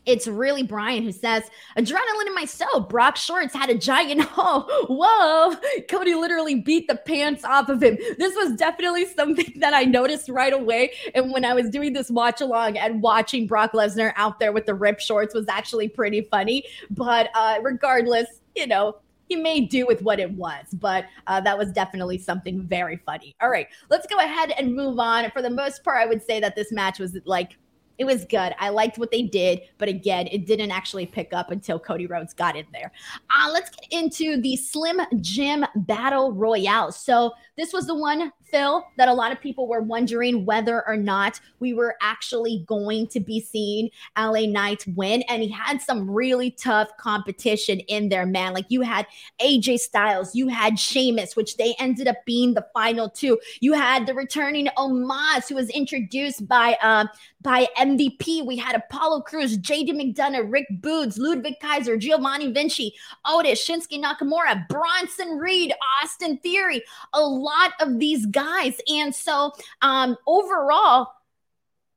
it's 0.06 0.28
really 0.28 0.64
Brian 0.64 1.04
who 1.04 1.12
says, 1.12 1.44
Adrenaline 1.78 2.28
in 2.28 2.36
my 2.36 2.46
soul. 2.46 2.82
Brock 2.82 3.16
Shorts 3.16 3.54
had 3.54 3.70
a 3.70 3.78
giant 3.78 4.22
hole. 4.32 4.68
Whoa. 4.88 5.56
Cody 5.90 6.16
literally 6.16 6.56
beat 6.56 6.88
the 6.88 6.96
pants 6.96 7.44
off 7.44 7.70
of 7.70 7.82
him. 7.84 7.98
This 8.18 8.36
was 8.36 8.56
definitely 8.56 9.06
something 9.06 9.54
that 9.58 9.74
I 9.74 9.84
noticed 9.84 10.30
right 10.30 10.54
away. 10.54 10.94
And 11.14 11.32
when 11.32 11.46
I 11.46 11.54
was 11.54 11.70
doing 11.70 11.94
this 11.94 12.10
watch 12.10 12.42
along 12.42 12.78
and 12.78 13.02
watching 13.02 13.48
Brock 13.48 13.74
Lesnar 13.74 14.14
out 14.16 14.40
there 14.40 14.52
with 14.52 14.66
the 14.66 14.74
ripped 14.74 15.02
shorts 15.02 15.36
was 15.36 15.48
actually 15.48 15.88
pretty 15.88 16.22
funny. 16.22 16.64
But 16.90 17.30
uh, 17.36 17.60
regardless, 17.62 18.28
you 18.56 18.68
know, 18.68 18.98
he 19.32 19.38
may 19.38 19.62
do 19.62 19.86
with 19.86 20.02
what 20.02 20.20
it 20.20 20.30
was, 20.32 20.66
but 20.74 21.06
uh, 21.28 21.40
that 21.40 21.58
was 21.58 21.72
definitely 21.72 22.18
something 22.18 22.64
very 22.64 22.98
funny. 23.06 23.34
All 23.42 23.50
right, 23.50 23.68
let's 23.90 24.06
go 24.06 24.18
ahead 24.18 24.52
and 24.52 24.76
move 24.76 25.00
on. 25.00 25.32
For 25.32 25.42
the 25.42 25.50
most 25.50 25.86
part, 25.86 26.02
I 26.02 26.06
would 26.06 26.22
say 26.22 26.42
that 26.42 26.54
this 26.54 26.74
match 26.74 27.00
was 27.00 27.18
like 27.24 27.58
it 28.02 28.06
was 28.08 28.26
good. 28.26 28.56
I 28.58 28.70
liked 28.70 28.98
what 28.98 29.12
they 29.12 29.22
did, 29.22 29.62
but 29.78 29.88
again, 29.88 30.28
it 30.32 30.48
didn't 30.48 30.72
actually 30.72 31.06
pick 31.06 31.34
up 31.34 31.52
until 31.52 31.78
Cody 31.78 32.08
Rhodes 32.08 32.34
got 32.34 32.56
in 32.56 32.66
there. 32.74 32.92
Uh, 33.30 33.52
let's 33.54 33.70
get 33.70 33.86
into 33.92 34.42
the 34.42 34.56
Slim 34.56 35.02
Jim 35.20 35.64
Battle 35.76 36.34
Royale. 36.34 36.92
So 36.92 37.32
this 37.58 37.72
was 37.72 37.86
the 37.86 37.94
one 37.94 38.32
Phil, 38.52 38.86
that 38.98 39.08
a 39.08 39.14
lot 39.14 39.32
of 39.32 39.40
people 39.40 39.68
were 39.68 39.82
wondering 39.82 40.46
whether 40.46 40.86
or 40.88 40.98
not 40.98 41.40
we 41.60 41.74
were 41.74 41.96
actually 42.02 42.64
going 42.68 43.08
to 43.08 43.20
be 43.20 43.40
seeing 43.40 43.90
LA 44.18 44.46
Knight 44.46 44.84
win. 44.96 45.24
And 45.30 45.42
he 45.42 45.50
had 45.50 45.82
some 45.82 46.10
really 46.10 46.52
tough 46.52 46.90
competition 46.98 47.80
in 47.82 48.10
there, 48.10 48.26
man. 48.26 48.54
Like 48.54 48.66
you 48.70 48.82
had 48.82 49.08
AJ 49.42 49.80
Styles, 49.80 50.36
you 50.36 50.50
had 50.50 50.78
Sheamus, 50.78 51.36
which 51.36 51.58
they 51.58 51.74
ended 51.80 52.08
up 52.08 52.18
being 52.26 52.54
the 52.54 52.68
final 52.74 53.10
two. 53.10 53.40
You 53.62 53.74
had 53.74 54.06
the 54.06 54.14
returning 54.14 54.68
Omos, 54.78 55.48
who 55.48 55.56
was 55.56 55.70
introduced 55.70 56.48
by 56.48 56.78
um 56.82 57.10
by 57.42 57.68
MVP. 57.78 58.46
We 58.46 58.58
had 58.58 58.76
Apollo 58.76 59.22
Crews, 59.22 59.58
JD 59.58 59.90
McDonagh, 59.90 60.52
Rick 60.52 60.68
Boogs, 60.80 61.18
Ludwig 61.18 61.56
Kaiser, 61.62 61.98
Giovanni 61.98 62.52
Vinci, 62.52 62.94
Otis, 63.26 63.68
Shinsuke 63.68 64.02
Nakamura, 64.04 64.68
Bronson 64.68 65.38
Reed, 65.38 65.74
Austin 66.02 66.38
Theory. 66.38 66.84
A 67.14 67.22
lot 67.22 67.72
of 67.80 68.00
these 68.00 68.26
guys. 68.26 68.80
And 68.88 69.14
so 69.14 69.54
um, 69.82 70.18
overall, 70.28 71.08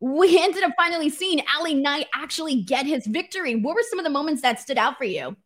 we 0.01 0.39
ended 0.43 0.63
up 0.63 0.73
finally 0.77 1.11
seeing 1.11 1.43
LA 1.61 1.75
Knight 1.75 2.07
actually 2.15 2.63
get 2.63 2.87
his 2.87 3.07
victory. 3.07 3.57
What 3.57 3.75
were 3.75 3.85
some 3.89 3.99
of 3.99 4.05
the 4.05 4.11
moments 4.11 4.43
that 4.43 4.61
stood 4.61 4.79
out 4.79 4.99
for 4.99 5.05
you? 5.05 5.37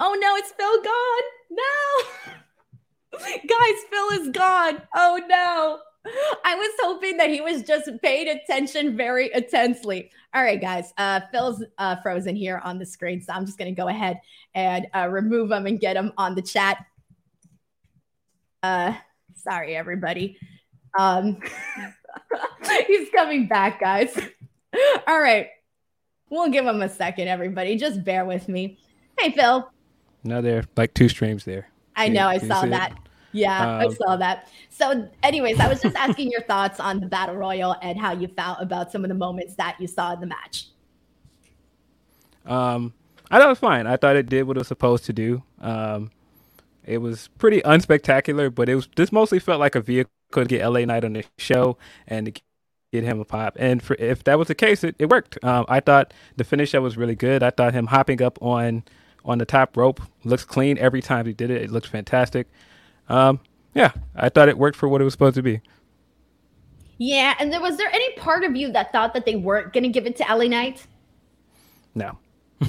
Oh 0.00 0.18
no, 0.20 0.36
it's 0.36 0.50
Phil 0.52 0.82
gone. 0.82 1.22
No. 1.50 2.40
Guys, 3.18 3.84
Phil 3.90 4.20
is 4.20 4.28
gone. 4.30 4.82
Oh 4.94 5.20
no. 5.28 5.78
I 6.44 6.54
was 6.54 6.70
hoping 6.80 7.16
that 7.16 7.30
he 7.30 7.40
was 7.40 7.62
just 7.62 7.90
paying 8.02 8.28
attention 8.28 8.96
very 8.96 9.32
intensely. 9.32 10.10
All 10.34 10.42
right, 10.42 10.60
guys. 10.60 10.92
Uh, 10.98 11.20
Phil's 11.32 11.64
uh, 11.78 11.96
frozen 12.02 12.36
here 12.36 12.60
on 12.62 12.78
the 12.78 12.86
screen, 12.86 13.20
so 13.22 13.32
I'm 13.32 13.46
just 13.46 13.56
going 13.56 13.74
to 13.74 13.80
go 13.80 13.88
ahead 13.88 14.20
and 14.54 14.86
uh, 14.94 15.08
remove 15.08 15.50
him 15.50 15.66
and 15.66 15.80
get 15.80 15.96
him 15.96 16.12
on 16.18 16.34
the 16.34 16.42
chat. 16.42 16.84
Uh, 18.62 18.94
sorry, 19.36 19.76
everybody. 19.76 20.36
Um, 20.98 21.38
he's 22.86 23.08
coming 23.10 23.46
back, 23.46 23.80
guys. 23.80 24.18
All 25.06 25.20
right. 25.20 25.48
We'll 26.30 26.50
give 26.50 26.66
him 26.66 26.82
a 26.82 26.88
second, 26.88 27.28
everybody. 27.28 27.76
Just 27.76 28.04
bear 28.04 28.24
with 28.24 28.48
me. 28.48 28.78
Hey, 29.18 29.30
Phil. 29.30 29.70
No, 30.24 30.42
there 30.42 30.64
like 30.76 30.94
two 30.94 31.08
streams 31.08 31.44
there. 31.44 31.68
I 31.96 32.08
know. 32.08 32.26
I 32.26 32.38
saw 32.38 32.66
that. 32.66 32.92
It? 32.92 32.98
Yeah, 33.34 33.60
um, 33.60 33.80
I 33.80 33.94
saw 33.94 34.16
that. 34.16 34.48
So, 34.70 35.08
anyways, 35.22 35.58
I 35.60 35.68
was 35.68 35.82
just 35.82 35.96
asking 35.96 36.30
your 36.30 36.42
thoughts 36.42 36.80
on 36.80 37.00
the 37.00 37.06
battle 37.06 37.34
royal 37.34 37.76
and 37.82 37.98
how 37.98 38.12
you 38.12 38.28
felt 38.28 38.58
about 38.60 38.92
some 38.92 39.04
of 39.04 39.08
the 39.08 39.14
moments 39.14 39.56
that 39.56 39.76
you 39.80 39.88
saw 39.88 40.14
in 40.14 40.20
the 40.20 40.26
match. 40.26 40.68
Um, 42.46 42.94
I 43.30 43.38
thought 43.38 43.46
it 43.46 43.50
was 43.50 43.58
fine. 43.58 43.86
I 43.86 43.96
thought 43.96 44.16
it 44.16 44.28
did 44.28 44.44
what 44.44 44.56
it 44.56 44.60
was 44.60 44.68
supposed 44.68 45.04
to 45.06 45.12
do. 45.12 45.42
Um, 45.60 46.12
it 46.84 46.98
was 46.98 47.28
pretty 47.38 47.60
unspectacular, 47.62 48.54
but 48.54 48.68
it 48.68 48.76
was 48.76 48.88
this 48.96 49.10
mostly 49.10 49.38
felt 49.40 49.58
like 49.58 49.74
a 49.74 49.80
vehicle 49.80 50.10
to 50.32 50.44
get 50.44 50.66
LA 50.66 50.84
Knight 50.84 51.04
on 51.04 51.14
the 51.14 51.24
show 51.38 51.76
and 52.06 52.26
to 52.26 52.42
get 52.92 53.02
him 53.02 53.18
a 53.18 53.24
pop. 53.24 53.56
And 53.58 53.82
for, 53.82 53.96
if 53.98 54.22
that 54.24 54.38
was 54.38 54.48
the 54.48 54.54
case, 54.54 54.84
it, 54.84 54.94
it 54.98 55.08
worked. 55.08 55.42
Um, 55.42 55.64
I 55.68 55.80
thought 55.80 56.14
the 56.36 56.44
finish 56.44 56.72
that 56.72 56.82
was 56.82 56.96
really 56.96 57.16
good. 57.16 57.42
I 57.42 57.50
thought 57.50 57.72
him 57.72 57.86
hopping 57.86 58.22
up 58.22 58.40
on 58.40 58.84
on 59.24 59.38
the 59.38 59.46
top 59.46 59.76
rope 59.76 60.02
looks 60.22 60.44
clean 60.44 60.76
every 60.78 61.00
time 61.00 61.26
he 61.26 61.32
did 61.32 61.50
it. 61.50 61.62
It 61.62 61.70
looks 61.70 61.88
fantastic. 61.88 62.46
Um, 63.08 63.40
yeah, 63.74 63.92
I 64.14 64.28
thought 64.28 64.48
it 64.48 64.58
worked 64.58 64.76
for 64.76 64.88
what 64.88 65.00
it 65.00 65.04
was 65.04 65.12
supposed 65.12 65.36
to 65.36 65.42
be. 65.42 65.60
Yeah, 66.98 67.34
and 67.38 67.52
there 67.52 67.60
was 67.60 67.76
there 67.76 67.90
any 67.92 68.12
part 68.14 68.44
of 68.44 68.54
you 68.56 68.72
that 68.72 68.92
thought 68.92 69.14
that 69.14 69.26
they 69.26 69.36
weren't 69.36 69.72
going 69.72 69.82
to 69.82 69.88
give 69.88 70.06
it 70.06 70.16
to 70.16 70.24
LA 70.24 70.44
Knight? 70.44 70.86
No. 71.94 72.18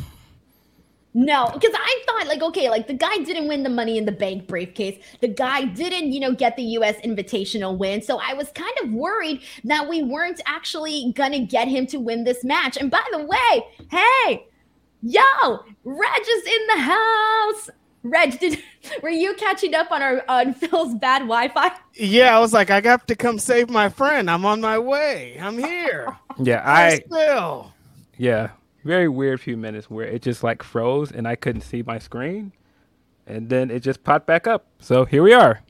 No, 1.17 1.49
because 1.53 1.73
I 1.73 2.03
thought 2.05 2.27
like 2.27 2.41
okay, 2.41 2.69
like 2.69 2.87
the 2.87 2.93
guy 2.93 3.19
didn't 3.19 3.47
win 3.47 3.63
the 3.63 3.69
money 3.69 3.97
in 3.97 4.03
the 4.03 4.11
bank 4.11 4.47
briefcase. 4.47 5.01
The 5.21 5.29
guy 5.29 5.63
didn't, 5.63 6.11
you 6.11 6.19
know, 6.19 6.33
get 6.33 6.57
the 6.57 6.63
US 6.63 6.97
invitational 7.05 7.77
win. 7.77 8.01
So 8.01 8.19
I 8.21 8.33
was 8.33 8.51
kind 8.51 8.73
of 8.83 8.91
worried 8.91 9.41
that 9.63 9.87
we 9.87 10.03
weren't 10.03 10.41
actually 10.45 11.13
gonna 11.15 11.39
get 11.39 11.69
him 11.69 11.87
to 11.87 12.01
win 12.01 12.25
this 12.25 12.43
match. 12.43 12.75
And 12.75 12.91
by 12.91 13.01
the 13.13 13.23
way, 13.23 13.65
hey, 13.89 14.45
yo, 15.01 15.59
Reg 15.85 16.21
is 16.21 16.43
in 16.43 16.67
the 16.67 16.81
house. 16.81 17.69
Reg, 18.03 18.37
did 18.37 18.61
were 19.01 19.09
you 19.09 19.33
catching 19.35 19.75
up 19.75 19.91
on 19.91 20.01
our 20.01 20.23
on 20.27 20.53
Phil's 20.55 20.95
bad 20.95 21.19
Wi-Fi? 21.19 21.71
Yeah, 21.93 22.35
I 22.35 22.39
was 22.39 22.53
like, 22.53 22.69
I 22.69 22.81
got 22.81 23.07
to 23.07 23.15
come 23.15 23.39
save 23.39 23.69
my 23.69 23.89
friend. 23.89 24.29
I'm 24.29 24.45
on 24.45 24.61
my 24.61 24.79
way. 24.79 25.37
I'm 25.39 25.57
here. 25.57 26.17
yeah, 26.39 26.63
I 26.65 27.01
Phil. 27.09 27.73
Yeah, 28.17 28.51
very 28.83 29.09
weird 29.09 29.41
few 29.41 29.57
minutes 29.57 29.89
where 29.89 30.05
it 30.05 30.21
just 30.21 30.43
like 30.43 30.63
froze 30.63 31.11
and 31.11 31.27
I 31.27 31.35
couldn't 31.35 31.61
see 31.61 31.83
my 31.83 31.99
screen. 31.99 32.53
And 33.27 33.49
then 33.49 33.71
it 33.71 33.79
just 33.79 34.03
popped 34.03 34.27
back 34.27 34.45
up. 34.45 34.67
So 34.79 35.05
here 35.05 35.23
we 35.23 35.33
are. 35.33 35.61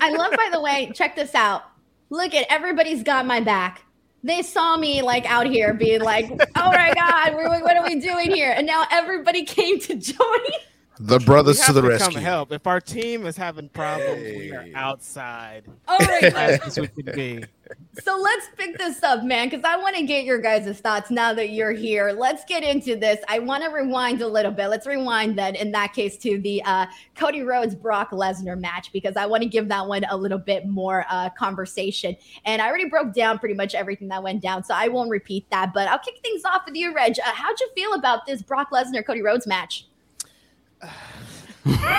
I 0.00 0.10
love, 0.10 0.32
by 0.32 0.48
the 0.52 0.60
way, 0.60 0.92
check 0.94 1.16
this 1.16 1.34
out. 1.34 1.64
Look 2.10 2.34
at 2.34 2.46
everybody's 2.48 3.02
got 3.02 3.26
my 3.26 3.40
back. 3.40 3.82
They 4.22 4.42
saw 4.42 4.76
me 4.76 5.02
like 5.02 5.28
out 5.28 5.46
here 5.46 5.74
being 5.74 6.00
like, 6.00 6.30
oh 6.30 6.70
my 6.70 6.92
God, 6.94 7.34
what 7.34 7.76
are 7.76 7.84
we 7.84 7.98
doing 7.98 8.30
here? 8.30 8.54
And 8.56 8.66
now 8.66 8.84
everybody 8.90 9.44
came 9.44 9.80
to 9.80 9.96
join. 9.96 10.40
The 11.04 11.18
brothers 11.18 11.58
to 11.62 11.72
the 11.72 11.82
to 11.82 11.88
rescue. 11.88 12.14
Come 12.14 12.22
help. 12.22 12.52
If 12.52 12.66
our 12.68 12.80
team 12.80 13.26
is 13.26 13.36
having 13.36 13.68
problems, 13.68 14.22
hey. 14.22 14.36
we 14.36 14.52
are 14.52 14.66
outside. 14.76 15.64
All 15.88 15.98
right, 15.98 16.22
as 16.24 16.78
we 16.78 16.86
can 16.86 17.12
be. 17.12 17.44
So 18.02 18.16
let's 18.16 18.48
pick 18.56 18.78
this 18.78 19.02
up, 19.02 19.24
man, 19.24 19.48
because 19.48 19.64
I 19.64 19.76
want 19.76 19.96
to 19.96 20.04
get 20.04 20.24
your 20.24 20.38
guys' 20.38 20.78
thoughts 20.78 21.10
now 21.10 21.34
that 21.34 21.50
you're 21.50 21.72
here. 21.72 22.12
Let's 22.12 22.44
get 22.44 22.62
into 22.62 22.96
this. 22.96 23.18
I 23.28 23.40
want 23.40 23.64
to 23.64 23.70
rewind 23.70 24.22
a 24.22 24.28
little 24.28 24.52
bit. 24.52 24.68
Let's 24.68 24.86
rewind 24.86 25.36
then, 25.36 25.56
in 25.56 25.72
that 25.72 25.92
case, 25.92 26.16
to 26.18 26.38
the 26.38 26.62
uh, 26.64 26.86
Cody 27.16 27.42
Rhodes 27.42 27.74
Brock 27.74 28.12
Lesnar 28.12 28.58
match 28.58 28.92
because 28.92 29.16
I 29.16 29.26
want 29.26 29.42
to 29.42 29.48
give 29.48 29.68
that 29.68 29.86
one 29.86 30.04
a 30.08 30.16
little 30.16 30.38
bit 30.38 30.68
more 30.68 31.04
uh, 31.10 31.30
conversation. 31.30 32.16
And 32.44 32.62
I 32.62 32.68
already 32.68 32.88
broke 32.88 33.12
down 33.12 33.40
pretty 33.40 33.54
much 33.54 33.74
everything 33.74 34.06
that 34.08 34.22
went 34.22 34.40
down, 34.40 34.62
so 34.62 34.74
I 34.74 34.86
won't 34.86 35.10
repeat 35.10 35.50
that. 35.50 35.72
But 35.74 35.88
I'll 35.88 35.98
kick 35.98 36.20
things 36.22 36.44
off 36.44 36.62
with 36.64 36.76
you, 36.76 36.94
Reg. 36.94 37.16
Uh, 37.18 37.32
how'd 37.32 37.58
you 37.58 37.68
feel 37.74 37.94
about 37.94 38.24
this 38.24 38.40
Brock 38.40 38.70
Lesnar 38.70 39.04
Cody 39.04 39.22
Rhodes 39.22 39.46
match? 39.46 39.86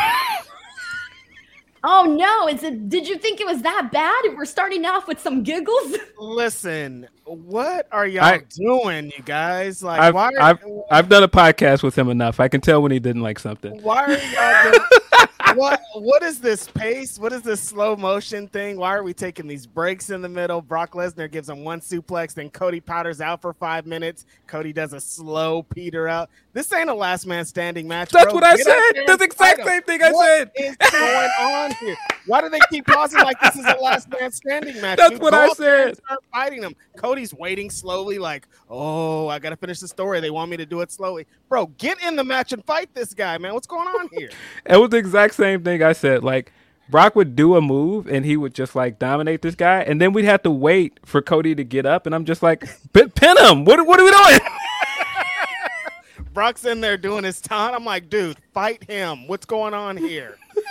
Oh 1.85 2.05
no! 2.05 2.47
Is 2.47 2.63
it? 2.63 2.87
Did 2.87 3.09
you 3.09 3.17
think 3.17 3.41
it 3.41 3.45
was 3.45 3.61
that 3.63 3.89
bad? 3.91 4.37
We're 4.37 4.45
starting 4.45 4.85
off 4.85 5.05
with 5.05 5.19
some 5.19 5.43
giggles. 5.43 5.97
Listen, 6.17 7.09
what 7.25 7.89
are 7.91 8.07
y'all 8.07 8.23
I, 8.23 8.43
doing, 8.55 9.11
you 9.17 9.21
guys? 9.25 9.83
Like, 9.83 9.99
I've, 9.99 10.15
why? 10.15 10.29
Are, 10.39 10.41
I've, 10.41 10.65
I've 10.89 11.09
done 11.09 11.23
a 11.23 11.27
podcast 11.27 11.83
with 11.83 11.97
him 11.97 12.07
enough. 12.07 12.39
I 12.39 12.47
can 12.47 12.61
tell 12.61 12.81
when 12.81 12.93
he 12.93 12.99
didn't 12.99 13.21
like 13.21 13.37
something. 13.37 13.81
Why 13.81 14.05
are 14.05 14.11
y'all? 14.11 14.71
Doing, 14.71 15.27
what 15.55 15.81
what 15.95 16.23
is 16.23 16.39
this 16.39 16.67
pace? 16.67 17.17
What 17.19 17.33
is 17.33 17.41
this 17.41 17.61
slow 17.61 17.95
motion 17.95 18.47
thing? 18.47 18.77
Why 18.77 18.95
are 18.95 19.03
we 19.03 19.13
taking 19.13 19.47
these 19.47 19.65
breaks 19.65 20.09
in 20.09 20.21
the 20.21 20.29
middle? 20.29 20.61
Brock 20.61 20.91
Lesnar 20.91 21.29
gives 21.31 21.49
him 21.49 21.63
one 21.63 21.79
suplex, 21.79 22.33
then 22.33 22.49
Cody 22.49 22.79
powders 22.79 23.21
out 23.21 23.41
for 23.41 23.53
five 23.53 23.85
minutes. 23.85 24.25
Cody 24.47 24.73
does 24.73 24.93
a 24.93 24.99
slow 24.99 25.63
peter 25.63 26.07
out. 26.07 26.29
This 26.53 26.71
ain't 26.71 26.89
a 26.89 26.93
last 26.93 27.25
man 27.25 27.45
standing 27.45 27.87
match. 27.87 28.09
That's 28.09 28.25
bro. 28.25 28.35
what 28.35 28.43
I 28.43 28.55
Get 28.55 28.65
said. 28.65 29.03
That's 29.07 29.17
the 29.17 29.25
exact 29.25 29.65
same 29.65 29.81
thing 29.83 30.03
I 30.03 30.11
what 30.11 30.25
said. 30.25 30.51
What 30.55 30.65
is 30.65 30.91
going 30.91 31.31
on 31.41 31.71
here? 31.79 31.95
Why 32.25 32.41
do 32.41 32.49
they 32.49 32.59
keep 32.69 32.85
pausing 32.85 33.21
like 33.21 33.39
this 33.41 33.55
is 33.55 33.65
a 33.65 33.75
last 33.81 34.09
man 34.09 34.31
standing 34.31 34.79
match? 34.79 34.97
That's 34.97 35.11
Dude, 35.11 35.21
what 35.21 35.33
I 35.33 35.49
said. 35.49 35.97
Start 35.97 36.19
fighting 36.31 36.61
them. 36.61 36.75
Cody's 36.95 37.33
waiting 37.33 37.69
slowly, 37.69 38.19
like, 38.19 38.47
oh, 38.69 39.27
I 39.27 39.39
gotta 39.39 39.57
finish 39.57 39.79
the 39.79 39.87
story. 39.87 40.19
They 40.19 40.29
want 40.29 40.49
me 40.49 40.57
to 40.57 40.65
do 40.65 40.81
it 40.81 40.91
slowly, 40.91 41.25
bro. 41.49 41.67
Get 41.77 42.01
in 42.03 42.15
the 42.15 42.23
match 42.23 42.53
and 42.53 42.63
fight 42.65 42.93
this 42.93 43.13
guy, 43.13 43.37
man. 43.37 43.53
What's 43.53 43.67
going 43.67 43.87
on 43.87 44.09
here? 44.13 44.29
it 44.65 44.77
was 44.77 44.89
the 44.89 44.97
exact 44.97 45.35
same 45.35 45.42
thing 45.63 45.83
I 45.83 45.93
said. 45.93 46.23
Like. 46.23 46.51
Brock 46.89 47.15
would 47.15 47.33
do 47.37 47.55
a 47.55 47.61
move 47.61 48.07
and 48.07 48.25
he 48.25 48.35
would 48.35 48.53
just 48.53 48.75
like 48.75 48.99
dominate 48.99 49.41
this 49.41 49.55
guy, 49.55 49.83
and 49.83 50.01
then 50.01 50.11
we'd 50.11 50.25
have 50.25 50.43
to 50.43 50.51
wait 50.51 50.99
for 51.05 51.21
Cody 51.21 51.55
to 51.55 51.63
get 51.63 51.85
up, 51.85 52.05
and 52.05 52.13
I'm 52.13 52.25
just 52.25 52.43
like, 52.43 52.67
pin 52.91 53.37
him. 53.37 53.63
What, 53.63 53.87
what 53.87 54.01
are 54.01 54.03
we 54.03 54.11
doing? 54.11 54.39
Brock's 56.33 56.65
in 56.65 56.81
there 56.81 56.97
doing 56.97 57.23
his 57.23 57.39
taunt. 57.39 57.75
I'm 57.75 57.85
like, 57.85 58.09
dude, 58.09 58.37
fight 58.53 58.83
him. 58.83 59.27
What's 59.27 59.45
going 59.45 59.73
on 59.73 59.95
here? 59.95 60.37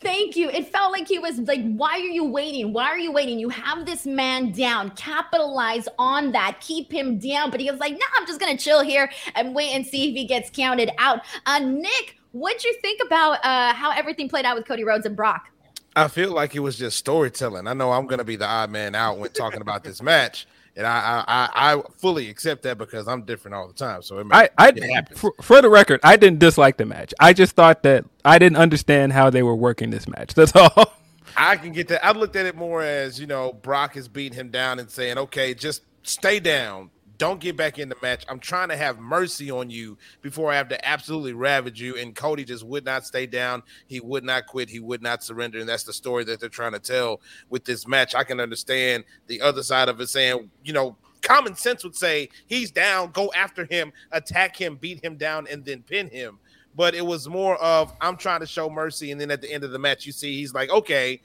Thank 0.00 0.36
you. 0.36 0.48
It 0.48 0.68
felt 0.68 0.92
like 0.92 1.08
he 1.08 1.18
was 1.18 1.38
like, 1.40 1.60
Why 1.74 1.94
are 1.94 1.98
you 1.98 2.24
waiting? 2.24 2.72
Why 2.72 2.84
are 2.84 2.98
you 2.98 3.10
waiting? 3.10 3.40
You 3.40 3.48
have 3.48 3.84
this 3.84 4.06
man 4.06 4.52
down. 4.52 4.90
Capitalize 4.92 5.88
on 5.98 6.30
that. 6.32 6.58
Keep 6.60 6.92
him 6.92 7.18
down. 7.18 7.50
But 7.50 7.58
he 7.60 7.68
was 7.70 7.80
like, 7.80 7.94
No, 7.94 8.06
I'm 8.16 8.26
just 8.26 8.38
going 8.38 8.56
to 8.56 8.62
chill 8.62 8.82
here 8.82 9.10
and 9.34 9.56
wait 9.56 9.70
and 9.70 9.84
see 9.84 10.08
if 10.08 10.14
he 10.14 10.24
gets 10.24 10.50
counted 10.50 10.90
out. 10.98 11.22
Uh, 11.46 11.58
Nick, 11.58 12.17
what'd 12.32 12.64
you 12.64 12.74
think 12.80 13.00
about 13.04 13.44
uh, 13.44 13.72
how 13.74 13.90
everything 13.90 14.28
played 14.28 14.44
out 14.44 14.56
with 14.56 14.66
Cody 14.66 14.84
Rhodes 14.84 15.06
and 15.06 15.16
Brock? 15.16 15.50
I 15.96 16.08
feel 16.08 16.32
like 16.32 16.54
it 16.54 16.60
was 16.60 16.76
just 16.76 16.96
storytelling. 16.96 17.66
I 17.66 17.72
know 17.72 17.92
I'm 17.92 18.06
going 18.06 18.18
to 18.18 18.24
be 18.24 18.36
the 18.36 18.46
odd 18.46 18.70
man 18.70 18.94
out 18.94 19.18
when 19.18 19.30
talking 19.30 19.60
about 19.60 19.82
this 19.82 20.00
match 20.00 20.46
and 20.78 20.86
I, 20.86 21.24
I 21.26 21.72
I 21.72 21.82
fully 21.96 22.30
accept 22.30 22.62
that 22.62 22.78
because 22.78 23.08
I'm 23.08 23.22
different 23.22 23.56
all 23.56 23.66
the 23.66 23.74
time. 23.74 24.00
So 24.00 24.20
it 24.20 24.28
I, 24.30 24.48
I 24.56 24.72
it 24.74 25.18
for, 25.18 25.34
for, 25.42 25.60
the 25.60 25.68
record, 25.68 25.98
I 26.04 26.16
didn't 26.16 26.38
dislike 26.38 26.76
the 26.76 26.86
match. 26.86 27.12
I 27.18 27.32
just 27.32 27.56
thought 27.56 27.82
that 27.82 28.04
I 28.24 28.38
didn't 28.38 28.58
understand 28.58 29.12
how 29.12 29.28
they 29.28 29.42
were 29.42 29.56
working 29.56 29.90
this 29.90 30.06
match. 30.06 30.34
That's 30.34 30.54
all. 30.54 30.94
I 31.36 31.56
can 31.56 31.72
get 31.72 31.88
that. 31.88 32.04
I 32.04 32.12
looked 32.12 32.36
at 32.36 32.46
it 32.46 32.54
more 32.54 32.80
as 32.82 33.20
you 33.20 33.26
know, 33.26 33.52
Brock 33.52 33.96
is 33.96 34.06
beating 34.06 34.38
him 34.38 34.50
down 34.50 34.78
and 34.78 34.88
saying, 34.88 35.18
"Okay, 35.18 35.52
just 35.52 35.82
stay 36.04 36.38
down, 36.38 36.90
don't 37.18 37.40
get 37.40 37.56
back 37.56 37.78
in 37.78 37.88
the 37.88 37.96
match. 38.00 38.24
I'm 38.28 38.38
trying 38.38 38.68
to 38.68 38.76
have 38.76 38.98
mercy 38.98 39.50
on 39.50 39.70
you 39.70 39.98
before 40.22 40.52
I 40.52 40.56
have 40.56 40.68
to 40.68 40.88
absolutely 40.88 41.32
ravage 41.32 41.80
you. 41.80 41.96
And 41.96 42.14
Cody 42.14 42.44
just 42.44 42.64
would 42.64 42.84
not 42.84 43.04
stay 43.04 43.26
down. 43.26 43.64
He 43.88 44.00
would 44.00 44.24
not 44.24 44.46
quit. 44.46 44.70
He 44.70 44.78
would 44.78 45.02
not 45.02 45.24
surrender. 45.24 45.58
And 45.58 45.68
that's 45.68 45.82
the 45.82 45.92
story 45.92 46.24
that 46.24 46.38
they're 46.38 46.48
trying 46.48 46.72
to 46.72 46.78
tell 46.78 47.20
with 47.50 47.64
this 47.64 47.86
match. 47.88 48.14
I 48.14 48.22
can 48.22 48.38
understand 48.38 49.04
the 49.26 49.40
other 49.40 49.64
side 49.64 49.88
of 49.88 50.00
it 50.00 50.08
saying, 50.08 50.48
you 50.64 50.72
know, 50.72 50.96
common 51.22 51.56
sense 51.56 51.82
would 51.82 51.96
say 51.96 52.28
he's 52.46 52.70
down, 52.70 53.10
go 53.10 53.32
after 53.34 53.64
him, 53.64 53.92
attack 54.12 54.56
him, 54.56 54.76
beat 54.76 55.04
him 55.04 55.16
down, 55.16 55.48
and 55.50 55.64
then 55.64 55.82
pin 55.82 56.08
him. 56.08 56.38
But 56.76 56.94
it 56.94 57.04
was 57.04 57.28
more 57.28 57.56
of 57.56 57.92
I'm 58.00 58.16
trying 58.16 58.40
to 58.40 58.46
show 58.46 58.70
mercy. 58.70 59.10
And 59.10 59.20
then 59.20 59.32
at 59.32 59.42
the 59.42 59.52
end 59.52 59.64
of 59.64 59.72
the 59.72 59.78
match, 59.78 60.06
you 60.06 60.12
see 60.12 60.38
he's 60.38 60.54
like, 60.54 60.70
okay, 60.70 61.20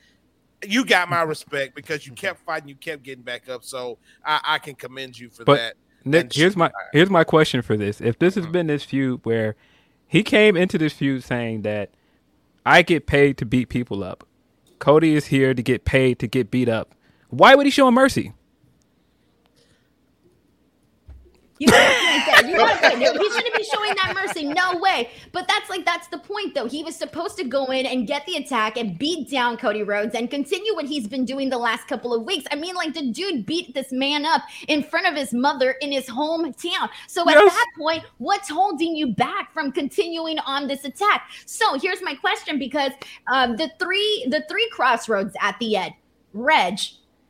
you 0.68 0.86
got 0.86 1.10
my 1.10 1.22
respect 1.22 1.76
because 1.76 2.08
you 2.08 2.14
kept 2.14 2.40
fighting, 2.46 2.70
you 2.70 2.76
kept 2.76 3.04
getting 3.04 3.24
back 3.24 3.50
up. 3.50 3.64
So 3.64 4.00
I, 4.26 4.40
I 4.44 4.58
can 4.60 4.76
commend 4.76 5.20
you 5.20 5.30
for 5.30 5.44
but, 5.44 5.58
that. 5.58 5.74
Nick, 6.06 6.34
here's 6.34 6.56
my 6.56 6.72
here's 6.92 7.10
my 7.10 7.24
question 7.24 7.62
for 7.62 7.78
this. 7.78 8.02
If 8.02 8.20
this 8.20 8.36
has 8.36 8.46
mm-hmm. 8.46 8.54
been 8.54 8.68
this 8.68 8.84
feud 8.84 9.22
where 9.24 9.56
he 10.08 10.24
came 10.24 10.56
into 10.58 10.78
this 10.78 10.94
feud 10.94 11.24
saying 11.24 11.62
that 11.64 11.92
I 12.66 12.82
get 12.82 13.08
paid 13.08 13.38
to 13.40 13.46
beat 13.46 13.70
people 13.70 14.04
up. 14.04 14.26
Cody 14.80 15.16
is 15.16 15.28
here 15.28 15.54
to 15.54 15.64
get 15.64 15.86
paid 15.86 16.20
to 16.20 16.28
get 16.28 16.52
beat 16.52 16.70
up. 16.70 16.94
Why 17.30 17.56
would 17.56 17.66
he 17.66 17.72
show 17.72 17.88
him 17.88 17.94
mercy? 17.94 18.34
You 21.60 21.68
got 21.68 22.48
You 22.48 22.58
got 22.58 22.98
He 22.98 23.30
shouldn't 23.32 23.56
be 23.56 23.64
showing 23.64 23.96
that 23.96 24.14
mercy. 24.16 24.46
No 24.46 24.78
way. 24.78 25.10
But 25.32 25.48
that's 25.48 25.70
like 25.70 25.86
that's 25.86 26.08
the 26.08 26.18
point, 26.18 26.56
though. 26.56 26.68
He 26.68 26.84
was 26.84 26.96
supposed 26.96 27.38
to 27.38 27.44
go 27.44 27.66
in 27.66 27.86
and 27.86 28.08
get 28.08 28.26
the 28.26 28.38
attack 28.38 28.78
and 28.78 28.98
beat 28.98 29.30
down 29.30 29.58
Cody 29.58 29.84
Rhodes 29.84 30.16
and 30.16 30.30
continue 30.30 30.74
what 30.74 30.86
he's 30.86 31.08
been 31.08 31.26
doing 31.26 31.50
the 31.50 31.58
last 31.58 31.88
couple 31.88 32.14
of 32.14 32.24
weeks. 32.24 32.46
I 32.52 32.56
mean, 32.56 32.76
like 32.76 32.94
the 32.94 33.12
dude 33.12 33.46
beat 33.46 33.74
this 33.74 33.92
man 33.92 34.26
up 34.26 34.42
in 34.68 34.84
front 34.84 35.08
of 35.08 35.16
his 35.16 35.34
mother 35.34 35.72
in 35.82 35.92
his 35.92 36.08
hometown. 36.08 36.90
So 37.08 37.30
at 37.30 37.36
yes. 37.36 37.54
that 37.54 37.68
point, 37.78 38.04
what's 38.18 38.50
holding 38.50 38.96
you 38.96 39.08
back 39.14 39.54
from 39.54 39.72
continuing 39.72 40.40
on 40.40 40.68
this 40.68 40.86
attack? 40.86 41.30
So 41.46 41.78
here's 41.80 42.02
my 42.02 42.16
question: 42.16 42.58
because 42.58 42.92
um, 43.32 43.58
the 43.58 43.72
three 43.80 44.26
the 44.30 44.44
three 44.50 44.68
Cross 44.72 45.08
Rhodes 45.08 45.36
at 45.42 45.58
the 45.60 45.76
end, 45.76 45.94
Reg, 46.34 46.80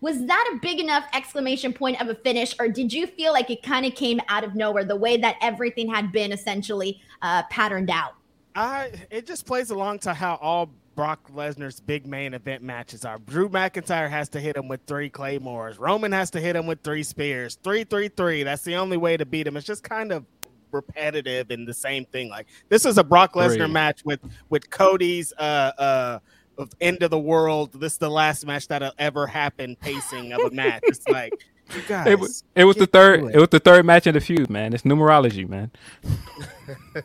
was 0.04 0.26
that 0.26 0.52
a 0.54 0.58
big 0.58 0.82
enough 0.82 1.06
exclamation 1.14 1.72
point 1.72 2.00
of 2.02 2.10
a 2.10 2.16
finish, 2.16 2.54
or 2.60 2.68
did 2.68 2.92
you 2.92 3.08
feel 3.08 3.32
like 3.32 3.50
it 3.50 3.64
kind 3.64 3.86
of 3.86 3.96
came 3.96 4.20
out 4.28 4.44
of 4.44 4.54
nowhere, 4.54 4.84
the 4.84 4.98
way 4.98 5.16
that 5.16 5.38
everything 5.42 5.88
had 5.88 6.12
been 6.12 6.34
essentially 6.34 7.00
uh, 7.22 7.42
patterned 7.44 7.90
out? 7.90 8.16
Uh, 8.54 8.88
it 9.10 9.26
just 9.26 9.46
plays 9.46 9.70
along 9.70 10.00
to 10.00 10.14
how 10.14 10.36
all 10.42 10.70
Brock 10.96 11.32
Lesnar's 11.34 11.80
big 11.80 12.06
main 12.06 12.34
event 12.34 12.62
matches 12.62 13.06
are. 13.06 13.18
Drew 13.18 13.48
McIntyre 13.48 14.10
has 14.10 14.28
to 14.30 14.42
hit 14.42 14.58
him 14.58 14.68
with 14.68 14.82
three 14.88 15.10
claymores. 15.10 15.80
Roman 15.80 16.12
has 16.12 16.30
to 16.32 16.42
hit 16.42 16.58
him 16.58 16.68
with 16.68 16.84
three 16.84 17.04
spears. 17.04 17.58
Three, 17.64 17.86
three, 17.86 18.10
three. 18.10 18.44
That's 18.44 18.64
the 18.64 18.76
only 18.76 18.98
way 18.98 19.16
to 19.16 19.26
beat 19.26 19.48
him. 19.48 19.56
It's 19.56 19.66
just 19.66 19.86
kind 19.86 20.12
of 20.12 20.26
repetitive 20.74 21.50
and 21.50 21.66
the 21.66 21.74
same 21.74 22.04
thing. 22.06 22.30
Like 22.30 22.48
this 22.68 22.86
is 22.86 22.98
a 22.98 23.04
Brock 23.04 23.34
Lesnar 23.34 23.72
match 23.72 24.04
with 24.04 24.20
with 24.50 24.70
Cody's 24.70 25.32
uh 25.38 25.72
uh 25.78 26.20
of 26.58 26.72
end 26.82 27.04
of 27.04 27.12
the 27.12 27.20
world. 27.20 27.74
This 27.74 27.94
is 27.94 27.98
the 28.00 28.10
last 28.10 28.46
match 28.46 28.68
that'll 28.68 28.94
ever 28.98 29.28
happen. 29.28 29.76
Pacing 29.76 30.34
of 30.34 30.42
a 30.42 30.52
match. 30.52 30.84
It's 30.84 31.08
like 31.08 31.34
you 31.76 31.82
guys. 31.88 32.08
It 32.08 32.20
was, 32.20 32.44
it 32.56 32.66
was 32.66 32.76
the 32.76 32.88
third. 32.88 33.24
It. 33.24 33.36
it 33.36 33.40
was 33.40 33.50
the 33.50 33.60
third 33.60 33.86
match 33.86 34.08
in 34.08 34.14
the 34.14 34.22
feud, 34.22 34.50
man. 34.50 34.74
It's 34.74 34.84
numerology, 34.84 35.48
man. 35.48 35.72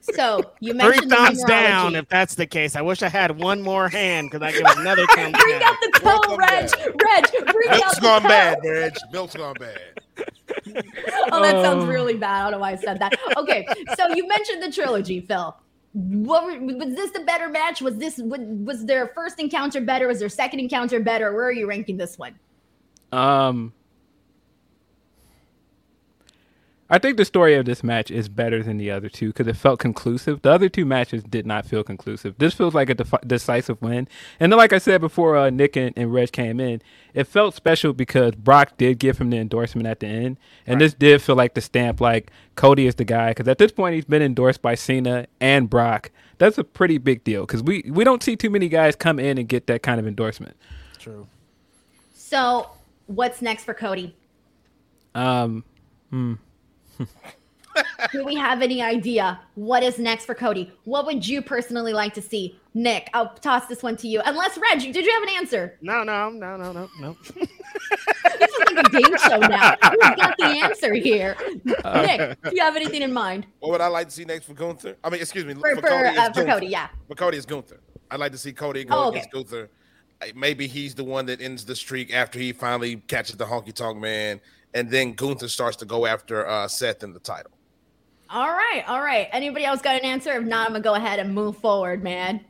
so 0.00 0.42
you 0.60 0.74
mentioned 0.74 1.10
three 1.10 1.16
thumbs 1.16 1.44
down 1.44 1.94
if 1.94 2.08
that's 2.08 2.34
the 2.34 2.46
case. 2.46 2.76
I 2.76 2.82
wish 2.82 3.02
I 3.02 3.08
had 3.08 3.38
one 3.38 3.62
more 3.62 3.88
hand 3.88 4.30
because 4.30 4.42
I 4.42 4.52
give 4.52 4.66
another 4.78 5.06
thumb 5.14 5.32
down. 5.32 5.42
Bring 5.42 5.62
out 5.62 5.76
the 5.80 6.00
toe, 6.00 6.36
Reg. 6.36 6.70
Reg, 7.04 7.52
bring 7.52 7.70
Milk's 7.70 7.96
out 7.96 8.02
gone 8.02 8.22
bad, 8.22 8.58
Reg. 8.64 8.94
Milk's 9.12 9.34
gone 9.34 9.56
bad. 9.58 9.80
oh, 11.32 11.42
that 11.42 11.62
sounds 11.62 11.84
oh. 11.84 11.86
really 11.86 12.14
bad. 12.14 12.40
I 12.40 12.42
don't 12.44 12.52
know 12.52 12.58
why 12.58 12.72
I 12.72 12.76
said 12.76 12.98
that. 13.00 13.14
Okay, 13.36 13.66
so 13.96 14.08
you 14.14 14.26
mentioned 14.26 14.62
the 14.62 14.70
trilogy, 14.70 15.20
Phil 15.20 15.54
what 15.96 16.60
was 16.60 16.94
this 16.94 17.10
the 17.12 17.20
better 17.20 17.48
match? 17.48 17.80
Was 17.80 17.96
this 17.96 18.18
was 18.18 18.84
their 18.84 19.08
first 19.08 19.40
encounter 19.40 19.80
better? 19.80 20.06
Was 20.06 20.18
their 20.20 20.28
second 20.28 20.60
encounter 20.60 21.00
better? 21.00 21.32
Where 21.32 21.46
are 21.46 21.52
you 21.52 21.66
ranking 21.66 21.96
this 21.96 22.18
one? 22.18 22.38
Um, 23.12 23.72
I 26.88 26.98
think 26.98 27.16
the 27.16 27.24
story 27.24 27.54
of 27.54 27.64
this 27.64 27.82
match 27.82 28.12
is 28.12 28.28
better 28.28 28.62
than 28.62 28.76
the 28.76 28.92
other 28.92 29.08
two 29.08 29.28
because 29.28 29.48
it 29.48 29.56
felt 29.56 29.80
conclusive. 29.80 30.42
The 30.42 30.52
other 30.52 30.68
two 30.68 30.84
matches 30.84 31.24
did 31.24 31.44
not 31.44 31.66
feel 31.66 31.82
conclusive. 31.82 32.36
This 32.38 32.54
feels 32.54 32.74
like 32.74 32.88
a 32.88 32.94
def- 32.94 33.26
decisive 33.26 33.82
win. 33.82 34.06
And 34.38 34.52
then, 34.52 34.56
like 34.56 34.72
I 34.72 34.78
said 34.78 35.00
before, 35.00 35.36
uh, 35.36 35.50
Nick 35.50 35.76
and, 35.76 35.92
and 35.96 36.12
Reg 36.12 36.30
came 36.30 36.60
in, 36.60 36.80
it 37.12 37.24
felt 37.24 37.56
special 37.56 37.92
because 37.92 38.36
Brock 38.36 38.76
did 38.76 39.00
give 39.00 39.18
him 39.18 39.30
the 39.30 39.38
endorsement 39.38 39.88
at 39.88 39.98
the 39.98 40.06
end, 40.06 40.38
and 40.64 40.74
right. 40.74 40.78
this 40.78 40.94
did 40.94 41.22
feel 41.22 41.34
like 41.34 41.54
the 41.54 41.60
stamp, 41.60 42.00
like 42.00 42.30
Cody 42.54 42.86
is 42.86 42.94
the 42.94 43.04
guy. 43.04 43.30
Because 43.30 43.48
at 43.48 43.58
this 43.58 43.72
point, 43.72 43.96
he's 43.96 44.04
been 44.04 44.22
endorsed 44.22 44.62
by 44.62 44.76
Cena 44.76 45.26
and 45.40 45.68
Brock. 45.68 46.12
That's 46.38 46.58
a 46.58 46.64
pretty 46.64 46.98
big 46.98 47.24
deal 47.24 47.42
because 47.42 47.64
we 47.64 47.84
we 47.88 48.04
don't 48.04 48.22
see 48.22 48.36
too 48.36 48.50
many 48.50 48.68
guys 48.68 48.94
come 48.94 49.18
in 49.18 49.38
and 49.38 49.48
get 49.48 49.66
that 49.66 49.82
kind 49.82 49.98
of 49.98 50.06
endorsement. 50.06 50.56
True. 50.98 51.26
So, 52.14 52.70
what's 53.06 53.42
next 53.42 53.64
for 53.64 53.74
Cody? 53.74 54.14
Um. 55.16 55.64
Hmm. 56.10 56.34
Do 58.12 58.24
we 58.24 58.34
have 58.36 58.62
any 58.62 58.82
idea 58.82 59.40
what 59.54 59.82
is 59.82 59.98
next 59.98 60.24
for 60.24 60.34
Cody? 60.34 60.72
What 60.84 61.06
would 61.06 61.26
you 61.26 61.42
personally 61.42 61.92
like 61.92 62.14
to 62.14 62.22
see? 62.22 62.58
Nick, 62.74 63.10
I'll 63.14 63.34
toss 63.34 63.66
this 63.66 63.82
one 63.82 63.96
to 63.98 64.08
you. 64.08 64.20
Unless 64.24 64.58
Reg, 64.58 64.80
did 64.80 65.04
you 65.04 65.12
have 65.12 65.22
an 65.22 65.28
answer? 65.30 65.76
No, 65.80 66.02
no, 66.02 66.30
no, 66.30 66.56
no, 66.56 66.72
no, 66.72 66.88
no. 67.00 67.16
this 67.34 68.50
is 68.50 68.58
like 68.72 68.86
a 68.86 68.90
game 68.90 69.16
show 69.18 69.38
now. 69.38 69.76
Who's 69.82 70.16
got 70.16 70.34
the 70.38 70.44
answer 70.44 70.94
here? 70.94 71.36
Uh, 71.84 72.02
Nick, 72.02 72.42
do 72.42 72.50
you 72.54 72.62
have 72.62 72.76
anything 72.76 73.02
in 73.02 73.12
mind? 73.12 73.46
What 73.60 73.72
would 73.72 73.80
I 73.80 73.88
like 73.88 74.08
to 74.08 74.14
see 74.14 74.24
next 74.24 74.46
for 74.46 74.54
Gunther? 74.54 74.96
I 75.02 75.10
mean, 75.10 75.20
excuse 75.20 75.44
me, 75.44 75.54
for, 75.54 75.74
for, 75.76 75.82
for, 75.82 75.88
Cody, 75.88 76.18
uh, 76.18 76.32
for 76.32 76.44
Cody, 76.44 76.66
yeah. 76.66 76.88
For 77.08 77.14
Cody 77.14 77.38
is 77.38 77.46
Gunther. 77.46 77.80
I'd 78.10 78.20
like 78.20 78.32
to 78.32 78.38
see 78.38 78.52
Cody 78.52 78.84
go 78.84 78.94
oh, 78.94 79.08
okay. 79.08 79.18
against 79.18 79.32
Gunther. 79.32 79.70
Maybe 80.34 80.66
he's 80.66 80.94
the 80.94 81.04
one 81.04 81.26
that 81.26 81.42
ends 81.42 81.64
the 81.64 81.76
streak 81.76 82.12
after 82.12 82.38
he 82.38 82.52
finally 82.52 82.96
catches 82.96 83.36
the 83.36 83.44
honky 83.44 83.72
tonk 83.72 83.98
man, 83.98 84.40
and 84.76 84.90
then 84.90 85.14
Gunther 85.14 85.48
starts 85.48 85.78
to 85.78 85.86
go 85.86 86.04
after 86.04 86.46
uh, 86.46 86.68
Seth 86.68 87.02
in 87.02 87.14
the 87.14 87.18
title. 87.18 87.50
All 88.28 88.50
right, 88.50 88.84
all 88.86 89.00
right. 89.00 89.28
Anybody 89.32 89.64
else 89.64 89.80
got 89.80 89.96
an 89.96 90.04
answer? 90.04 90.32
If 90.32 90.44
not, 90.44 90.66
I'm 90.66 90.72
gonna 90.72 90.84
go 90.84 90.94
ahead 90.94 91.18
and 91.18 91.34
move 91.34 91.56
forward, 91.56 92.04
man. 92.04 92.44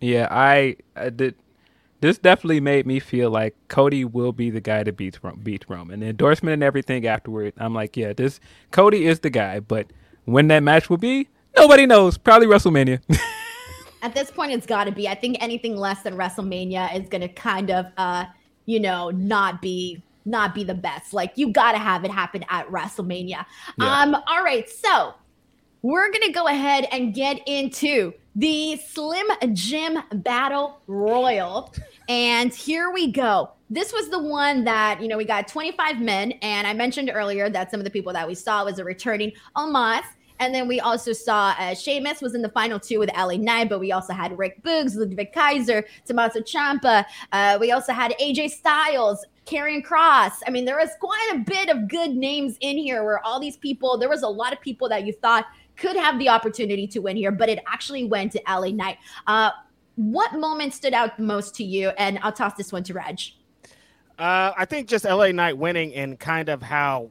Yeah, 0.00 0.28
I, 0.30 0.76
I 0.94 1.08
did. 1.08 1.36
This 2.02 2.18
definitely 2.18 2.60
made 2.60 2.86
me 2.86 3.00
feel 3.00 3.30
like 3.30 3.54
Cody 3.68 4.04
will 4.04 4.32
be 4.32 4.50
the 4.50 4.60
guy 4.60 4.82
to 4.82 4.92
beat 4.92 5.18
beat 5.42 5.64
Roman. 5.68 6.00
The 6.00 6.08
endorsement 6.08 6.54
and 6.54 6.62
everything 6.62 7.06
afterward, 7.06 7.54
I'm 7.56 7.74
like, 7.74 7.96
yeah, 7.96 8.12
this 8.12 8.40
Cody 8.72 9.06
is 9.06 9.20
the 9.20 9.30
guy. 9.30 9.60
But 9.60 9.86
when 10.26 10.48
that 10.48 10.62
match 10.62 10.90
will 10.90 10.98
be, 10.98 11.28
nobody 11.56 11.86
knows. 11.86 12.18
Probably 12.18 12.46
WrestleMania. 12.46 13.00
At 14.02 14.14
this 14.14 14.30
point, 14.30 14.52
it's 14.52 14.66
got 14.66 14.84
to 14.84 14.92
be. 14.92 15.08
I 15.08 15.14
think 15.14 15.38
anything 15.40 15.76
less 15.76 16.02
than 16.02 16.16
WrestleMania 16.16 16.94
is 16.94 17.08
going 17.08 17.20
to 17.22 17.28
kind 17.28 17.70
of, 17.70 17.86
uh, 17.96 18.24
you 18.66 18.80
know, 18.80 19.10
not 19.10 19.62
be 19.62 20.02
not 20.24 20.54
be 20.54 20.64
the 20.64 20.74
best. 20.74 21.12
Like 21.12 21.32
you 21.36 21.52
got 21.52 21.72
to 21.72 21.78
have 21.78 22.04
it 22.04 22.10
happen 22.10 22.44
at 22.48 22.68
WrestleMania. 22.68 23.44
Yeah. 23.78 24.00
Um. 24.00 24.14
All 24.26 24.42
right. 24.42 24.68
So 24.68 25.14
we're 25.82 26.10
going 26.10 26.26
to 26.26 26.32
go 26.32 26.46
ahead 26.46 26.86
and 26.92 27.14
get 27.14 27.40
into 27.46 28.12
the 28.36 28.76
Slim 28.76 29.26
Jim 29.52 29.98
Battle 30.12 30.80
Royal. 30.86 31.72
And 32.08 32.52
here 32.54 32.90
we 32.90 33.10
go. 33.10 33.50
This 33.70 33.92
was 33.92 34.08
the 34.10 34.18
one 34.18 34.64
that, 34.64 35.00
you 35.00 35.08
know, 35.08 35.16
we 35.16 35.24
got 35.24 35.48
25 35.48 36.00
men. 36.00 36.32
And 36.42 36.66
I 36.66 36.74
mentioned 36.74 37.10
earlier 37.12 37.48
that 37.50 37.70
some 37.70 37.80
of 37.80 37.84
the 37.84 37.90
people 37.90 38.12
that 38.12 38.26
we 38.26 38.34
saw 38.34 38.64
was 38.64 38.78
a 38.78 38.84
returning 38.84 39.32
Omos. 39.56 40.02
And 40.38 40.54
then 40.54 40.66
we 40.66 40.80
also 40.80 41.12
saw 41.12 41.54
uh, 41.58 41.74
Sheamus 41.74 42.22
was 42.22 42.34
in 42.34 42.40
the 42.40 42.48
final 42.48 42.80
two 42.80 42.98
with 42.98 43.10
LA 43.14 43.36
Knight, 43.36 43.68
but 43.68 43.78
we 43.78 43.92
also 43.92 44.14
had 44.14 44.36
Rick 44.38 44.62
Boogs, 44.62 44.96
Ludwig 44.96 45.32
Kaiser, 45.32 45.84
Tommaso 46.06 46.40
Ciampa. 46.40 47.04
Uh, 47.30 47.58
we 47.60 47.72
also 47.72 47.92
had 47.92 48.14
AJ 48.20 48.50
Styles, 48.50 49.24
Karrion 49.50 49.82
Cross. 49.82 50.40
I 50.46 50.50
mean, 50.50 50.64
there 50.64 50.76
was 50.76 50.90
quite 51.00 51.30
a 51.34 51.38
bit 51.38 51.68
of 51.68 51.88
good 51.88 52.14
names 52.14 52.56
in 52.60 52.78
here 52.78 53.02
where 53.04 53.24
all 53.26 53.40
these 53.40 53.56
people, 53.56 53.98
there 53.98 54.08
was 54.08 54.22
a 54.22 54.28
lot 54.28 54.52
of 54.52 54.60
people 54.60 54.88
that 54.88 55.04
you 55.04 55.12
thought 55.12 55.46
could 55.76 55.96
have 55.96 56.18
the 56.18 56.28
opportunity 56.28 56.86
to 56.86 57.00
win 57.00 57.16
here, 57.16 57.32
but 57.32 57.48
it 57.48 57.58
actually 57.66 58.04
went 58.04 58.32
to 58.32 58.42
LA 58.48 58.68
Knight. 58.68 58.98
Uh, 59.26 59.50
what 59.96 60.34
moment 60.34 60.72
stood 60.72 60.94
out 60.94 61.18
most 61.18 61.54
to 61.56 61.64
you? 61.64 61.88
And 61.98 62.18
I'll 62.22 62.32
toss 62.32 62.54
this 62.54 62.72
one 62.72 62.84
to 62.84 62.94
Reg. 62.94 63.18
Uh, 64.18 64.52
I 64.56 64.64
think 64.66 64.88
just 64.88 65.04
LA 65.04 65.32
Knight 65.32 65.58
winning 65.58 65.94
and 65.94 66.18
kind 66.18 66.48
of 66.48 66.62
how 66.62 67.10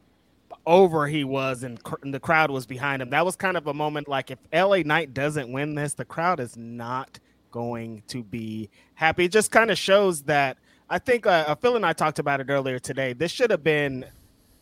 over 0.66 1.08
he 1.08 1.24
was 1.24 1.64
and, 1.64 1.82
cr- 1.84 1.96
and, 2.04 2.14
the 2.14 2.20
crowd 2.20 2.52
was 2.52 2.66
behind 2.66 3.02
him. 3.02 3.10
That 3.10 3.26
was 3.26 3.36
kind 3.36 3.58
of 3.58 3.68
a 3.68 3.74
moment 3.74 4.08
like 4.08 4.32
if 4.32 4.38
LA 4.54 4.78
Knight 4.86 5.14
doesn't 5.14 5.52
win 5.52 5.76
this, 5.76 5.96
the 5.96 6.06
crowd 6.06 6.40
is 6.40 6.56
not 6.56 7.20
going 7.52 8.04
to 8.08 8.24
be 8.24 8.70
happy. 8.94 9.26
It 9.26 9.32
just 9.32 9.52
kind 9.52 9.72
of 9.72 9.78
shows 9.78 10.24
that 10.24 10.58
I 10.90 10.98
think 10.98 11.28
uh, 11.28 11.54
Phil 11.56 11.76
and 11.76 11.86
I 11.86 11.94
talked 11.94 12.18
about 12.18 12.42
it 12.42 12.48
earlier 12.50 12.80
today. 12.80 13.14
This 13.14 13.32
should 13.32 13.52
have 13.52 13.64
been 13.64 14.06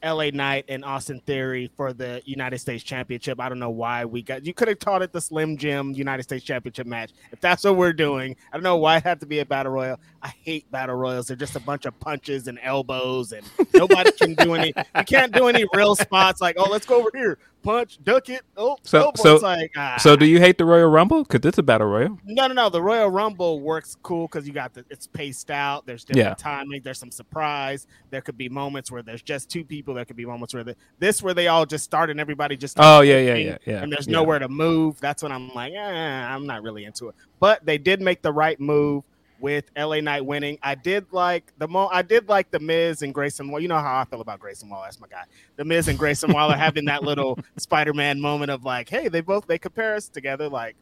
LA 0.04 0.30
Knight 0.32 0.66
and 0.68 0.84
Austin 0.84 1.22
Theory 1.22 1.72
for 1.76 1.94
the 1.94 2.22
United 2.26 2.60
States 2.60 2.84
Championship. 2.84 3.40
I 3.40 3.48
don't 3.48 3.60
know 3.60 3.70
why 3.70 4.04
we 4.04 4.22
got 4.22 4.46
you 4.46 4.54
could 4.54 4.68
have 4.68 4.80
taught 4.80 5.02
it 5.02 5.13
the 5.13 5.22
Slim 5.22 5.58
Jim 5.58 5.94
United 5.94 6.24
States 6.24 6.44
Championship 6.44 6.86
match. 6.86 7.12
If 7.32 7.40
that's 7.40 7.63
what 7.63 7.78
we're 7.78 7.94
doing, 7.94 8.36
I 8.52 8.58
don't 8.58 8.63
know 8.63 8.76
why 8.76 8.98
it 8.98 9.04
had 9.04 9.22
to 9.22 9.26
be 9.26 9.40
a 9.40 9.46
battle 9.46 9.72
royal. 9.72 10.00
I 10.22 10.34
hate 10.44 10.70
battle 10.70 10.96
royals. 10.96 11.28
They're 11.28 11.38
just 11.38 11.56
a 11.56 11.62
bunch 11.62 11.86
of 11.86 11.98
punches 12.00 12.48
and 12.48 12.60
elbows 12.62 13.32
and 13.32 13.50
nobody 13.74 14.12
can 14.12 14.34
do 14.36 14.54
any 14.54 14.74
you 14.78 15.04
can't 15.06 15.32
do 15.32 15.48
any 15.48 15.66
real 15.74 15.96
spots 15.96 16.42
like, 16.42 16.58
oh 16.60 16.70
let's 16.70 16.86
go 16.86 17.00
over 17.00 17.12
here 17.13 17.40
punch, 17.63 18.00
duck 18.04 18.30
it. 18.30 18.41
Oh, 18.56 18.78
so 18.84 19.12
so 19.15 19.38
like, 19.38 19.72
ah. 19.76 19.98
so 19.98 20.15
do 20.15 20.26
you 20.26 20.39
hate 20.39 20.58
the 20.58 20.65
Royal 20.65 20.89
Rumble? 20.89 21.24
Because 21.24 21.48
it's 21.48 21.58
a 21.58 21.63
battle 21.63 21.88
royal. 21.88 22.17
No, 22.26 22.48
no, 22.48 22.54
no. 22.54 22.70
The 22.70 22.82
Royal 22.82 23.10
Rumble 23.10 23.60
works 23.60 23.98
cool 24.02 24.28
because 24.28 24.48
you 24.48 24.54
got 24.54 24.74
the 24.74 24.86
it's 24.89 25.08
paced 25.08 25.52
out. 25.52 25.86
There's 25.86 26.04
different 26.04 26.28
yeah. 26.28 26.34
timing. 26.36 26.82
There's 26.84 27.00
some 27.00 27.12
surprise. 27.12 27.88
There 28.10 28.22
could 28.22 28.38
be 28.38 28.50
moments 28.50 28.91
where 28.91 29.02
there's 29.02 29.22
just 29.22 29.50
two 29.50 29.63
people. 29.63 29.93
There 29.93 30.06
could 30.06 30.15
be 30.15 30.26
moments 30.26 30.54
where 30.54 30.63
the, 30.63 30.76
this 31.00 31.22
where 31.22 31.34
they 31.34 31.48
all 31.48 31.65
just 31.65 31.84
start 31.84 32.10
and 32.10 32.20
everybody 32.20 32.58
just 32.58 32.78
oh 32.80 33.02
yeah 33.02 33.20
yeah 33.20 33.36
yeah 33.36 33.58
yeah. 33.65 33.84
And 33.84 33.91
there's 33.91 34.08
yeah. 34.08 34.13
nowhere 34.13 34.39
to 34.39 34.50
move. 34.50 35.00
That's 35.00 35.24
when 35.24 35.32
I'm 35.32 35.54
like, 35.54 35.74
eh, 35.74 35.80
I'm 35.80 36.46
not 36.46 36.63
really 36.63 36.86
into 36.86 37.10
it. 37.10 37.15
But 37.39 37.65
they 37.65 37.78
did 37.78 38.02
make 38.02 38.22
the 38.22 38.34
right 38.34 38.60
move 38.60 39.04
with 39.39 39.65
LA 39.78 40.00
Knight 40.02 40.26
winning. 40.26 40.58
I 40.63 40.76
did 40.76 41.06
like 41.12 41.54
the 41.58 41.67
mo 41.67 41.88
I 41.91 42.02
did 42.02 42.28
like 42.30 42.52
the 42.52 42.60
Miz 42.60 43.02
and 43.02 43.13
Grayson. 43.13 43.50
Well, 43.50 43.62
you 43.62 43.67
know 43.67 43.78
how 43.78 44.00
I 44.00 44.06
feel 44.06 44.21
about 44.21 44.39
Grayson 44.39 44.69
Waller. 44.69 44.86
That's 44.86 45.00
my 45.00 45.08
guy. 45.08 45.23
The 45.56 45.65
Miz 45.65 45.88
and 45.88 45.97
Grayson 45.97 46.34
Waller 46.34 46.56
having 46.56 46.86
that 46.86 47.04
little 47.04 47.39
Spider-Man 47.58 48.19
moment 48.19 48.52
of 48.52 48.63
like, 48.63 48.89
hey, 48.89 49.08
they 49.08 49.21
both 49.21 49.47
they 49.47 49.58
compare 49.58 49.95
us 49.95 50.08
together. 50.08 50.50
Like, 50.50 50.76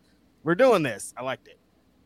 we're 0.43 0.55
doing 0.55 0.83
this. 0.83 1.13
I 1.17 1.23
liked 1.23 1.47
it. 1.47 1.57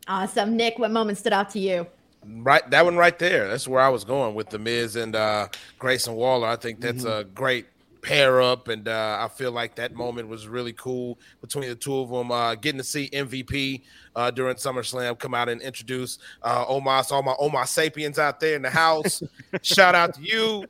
Awesome. 0.08 0.56
Nick, 0.56 0.78
what 0.78 0.90
moment 0.90 1.18
stood 1.18 1.32
out 1.32 1.50
to 1.50 1.58
you? 1.58 1.86
Right, 2.26 2.68
that 2.70 2.84
one 2.84 2.96
right 2.96 3.18
there. 3.18 3.48
That's 3.48 3.66
where 3.66 3.80
I 3.80 3.88
was 3.88 4.04
going 4.04 4.34
with 4.34 4.50
the 4.50 4.58
Miz 4.58 4.96
and 4.96 5.16
uh, 5.16 5.48
Grayson 5.78 6.14
Waller. 6.14 6.48
I 6.48 6.56
think 6.56 6.80
that's 6.80 7.04
mm-hmm. 7.04 7.20
a 7.20 7.24
great 7.24 7.66
pair 8.02 8.40
up, 8.40 8.68
and 8.68 8.88
uh, 8.88 9.18
I 9.20 9.28
feel 9.28 9.52
like 9.52 9.76
that 9.76 9.94
moment 9.94 10.28
was 10.28 10.48
really 10.48 10.72
cool 10.72 11.18
between 11.40 11.68
the 11.68 11.74
two 11.74 11.96
of 11.98 12.10
them. 12.10 12.30
Uh, 12.30 12.54
getting 12.54 12.78
to 12.78 12.84
see 12.84 13.08
MVP 13.10 13.82
uh, 14.16 14.30
during 14.30 14.56
SummerSlam 14.56 15.18
come 15.18 15.34
out 15.34 15.48
and 15.48 15.60
introduce 15.60 16.18
uh, 16.42 16.64
Omos, 16.66 17.12
all 17.12 17.22
my 17.22 17.34
Omos 17.34 17.68
Sapiens 17.68 18.18
out 18.18 18.40
there 18.40 18.56
in 18.56 18.62
the 18.62 18.70
house. 18.70 19.22
Shout 19.62 19.94
out 19.94 20.14
to 20.14 20.22
you. 20.22 20.64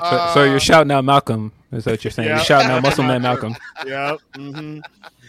So, 0.00 0.30
so, 0.34 0.44
you're 0.44 0.56
uh, 0.56 0.58
shouting 0.58 0.90
out 0.90 1.04
Malcolm? 1.04 1.52
Is 1.72 1.84
that 1.84 1.92
what 1.92 2.04
you're 2.04 2.10
saying? 2.10 2.28
Yep. 2.28 2.36
You're 2.36 2.44
shouting 2.44 2.70
out 2.70 2.82
Muscle 2.82 3.04
Man 3.04 3.22
Malcolm. 3.22 3.56
Yep. 3.86 4.18
Mm-hmm. 4.34 4.80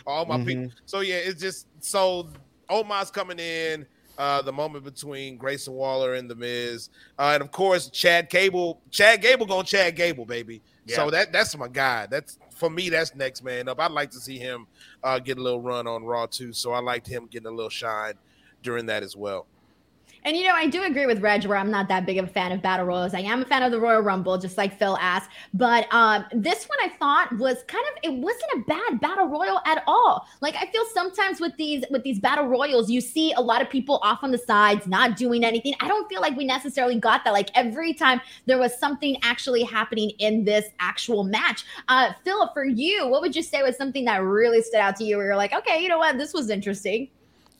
All 0.07 0.25
my 0.25 0.37
mm-hmm. 0.37 0.45
people. 0.45 0.71
So 0.85 0.99
yeah, 1.01 1.15
it's 1.15 1.41
just 1.41 1.67
so 1.79 2.29
Omos 2.69 3.11
coming 3.11 3.39
in. 3.39 3.85
Uh, 4.17 4.41
the 4.41 4.53
moment 4.53 4.85
between 4.85 5.35
Grayson 5.35 5.73
Waller 5.73 6.13
and 6.13 6.29
The 6.29 6.35
Miz, 6.35 6.89
uh, 7.19 7.31
and 7.33 7.43
of 7.43 7.51
course 7.51 7.89
Chad 7.89 8.29
Gable. 8.29 8.79
Chad 8.89 9.21
Gable 9.21 9.45
going 9.45 9.65
Chad 9.65 9.97
Gable, 9.97 10.25
baby. 10.25 10.61
Yeah. 10.85 10.95
So 10.97 11.09
that 11.11 11.31
that's 11.31 11.57
my 11.57 11.67
guy. 11.67 12.07
That's 12.07 12.37
for 12.51 12.69
me. 12.69 12.89
That's 12.89 13.15
next 13.15 13.43
man 13.43 13.67
up. 13.67 13.79
I'd 13.79 13.91
like 13.91 14.11
to 14.11 14.19
see 14.19 14.37
him 14.37 14.67
uh, 15.03 15.19
get 15.19 15.37
a 15.37 15.41
little 15.41 15.61
run 15.61 15.87
on 15.87 16.03
Raw 16.03 16.25
too. 16.25 16.53
So 16.53 16.73
I 16.73 16.79
liked 16.79 17.07
him 17.07 17.27
getting 17.27 17.47
a 17.47 17.51
little 17.51 17.69
shine 17.69 18.13
during 18.61 18.85
that 18.87 19.03
as 19.03 19.15
well. 19.15 19.47
And 20.25 20.35
you 20.35 20.43
know, 20.43 20.55
I 20.55 20.65
do 20.65 20.81
agree 20.81 21.05
with 21.05 21.19
Reg 21.19 21.45
where 21.45 21.55
I'm 21.57 21.69
not 21.69 21.87
that 21.89 22.07
big 22.07 22.17
of 22.17 22.25
a 22.25 22.27
fan 22.27 22.51
of 22.51 22.59
battle 22.59 22.87
royals. 22.87 23.13
I 23.13 23.19
am 23.19 23.43
a 23.43 23.45
fan 23.45 23.61
of 23.61 23.71
the 23.71 23.79
Royal 23.79 24.01
Rumble, 24.01 24.39
just 24.39 24.57
like 24.57 24.77
Phil 24.77 24.97
asked. 24.99 25.29
But 25.53 25.87
um, 25.93 26.25
this 26.31 26.65
one 26.65 26.79
I 26.83 26.89
thought 26.97 27.37
was 27.37 27.63
kind 27.67 27.85
of 27.91 27.99
it 28.01 28.11
wasn't 28.11 28.51
a 28.55 28.59
bad 28.67 28.99
battle 28.99 29.27
royal 29.27 29.61
at 29.67 29.83
all. 29.85 30.27
Like 30.41 30.55
I 30.55 30.65
feel 30.71 30.83
sometimes 30.95 31.39
with 31.39 31.55
these 31.57 31.85
with 31.91 32.01
these 32.01 32.19
battle 32.19 32.47
royals, 32.47 32.89
you 32.89 33.01
see 33.01 33.33
a 33.33 33.41
lot 33.41 33.61
of 33.61 33.69
people 33.69 33.99
off 34.01 34.23
on 34.23 34.31
the 34.31 34.39
sides, 34.39 34.87
not 34.87 35.15
doing 35.15 35.45
anything. 35.45 35.75
I 35.79 35.87
don't 35.87 36.09
feel 36.09 36.21
like 36.21 36.35
we 36.35 36.45
necessarily 36.45 36.99
got 36.99 37.23
that. 37.23 37.33
Like 37.33 37.51
every 37.53 37.93
time 37.93 38.19
there 38.47 38.57
was 38.57 38.75
something 38.79 39.17
actually 39.21 39.61
happening 39.61 40.09
in 40.17 40.43
this 40.43 40.65
actual 40.79 41.23
match. 41.23 41.65
Uh, 41.87 42.13
Phil, 42.23 42.49
for 42.51 42.65
you, 42.65 43.07
what 43.07 43.21
would 43.21 43.35
you 43.35 43.43
say 43.43 43.61
was 43.61 43.77
something 43.77 44.05
that 44.05 44.23
really 44.23 44.63
stood 44.63 44.79
out 44.79 44.95
to 44.95 45.03
you? 45.03 45.17
Where 45.17 45.27
you're 45.27 45.35
like, 45.35 45.53
okay, 45.53 45.83
you 45.83 45.87
know 45.87 45.99
what, 45.99 46.17
this 46.17 46.33
was 46.33 46.49
interesting. 46.49 47.09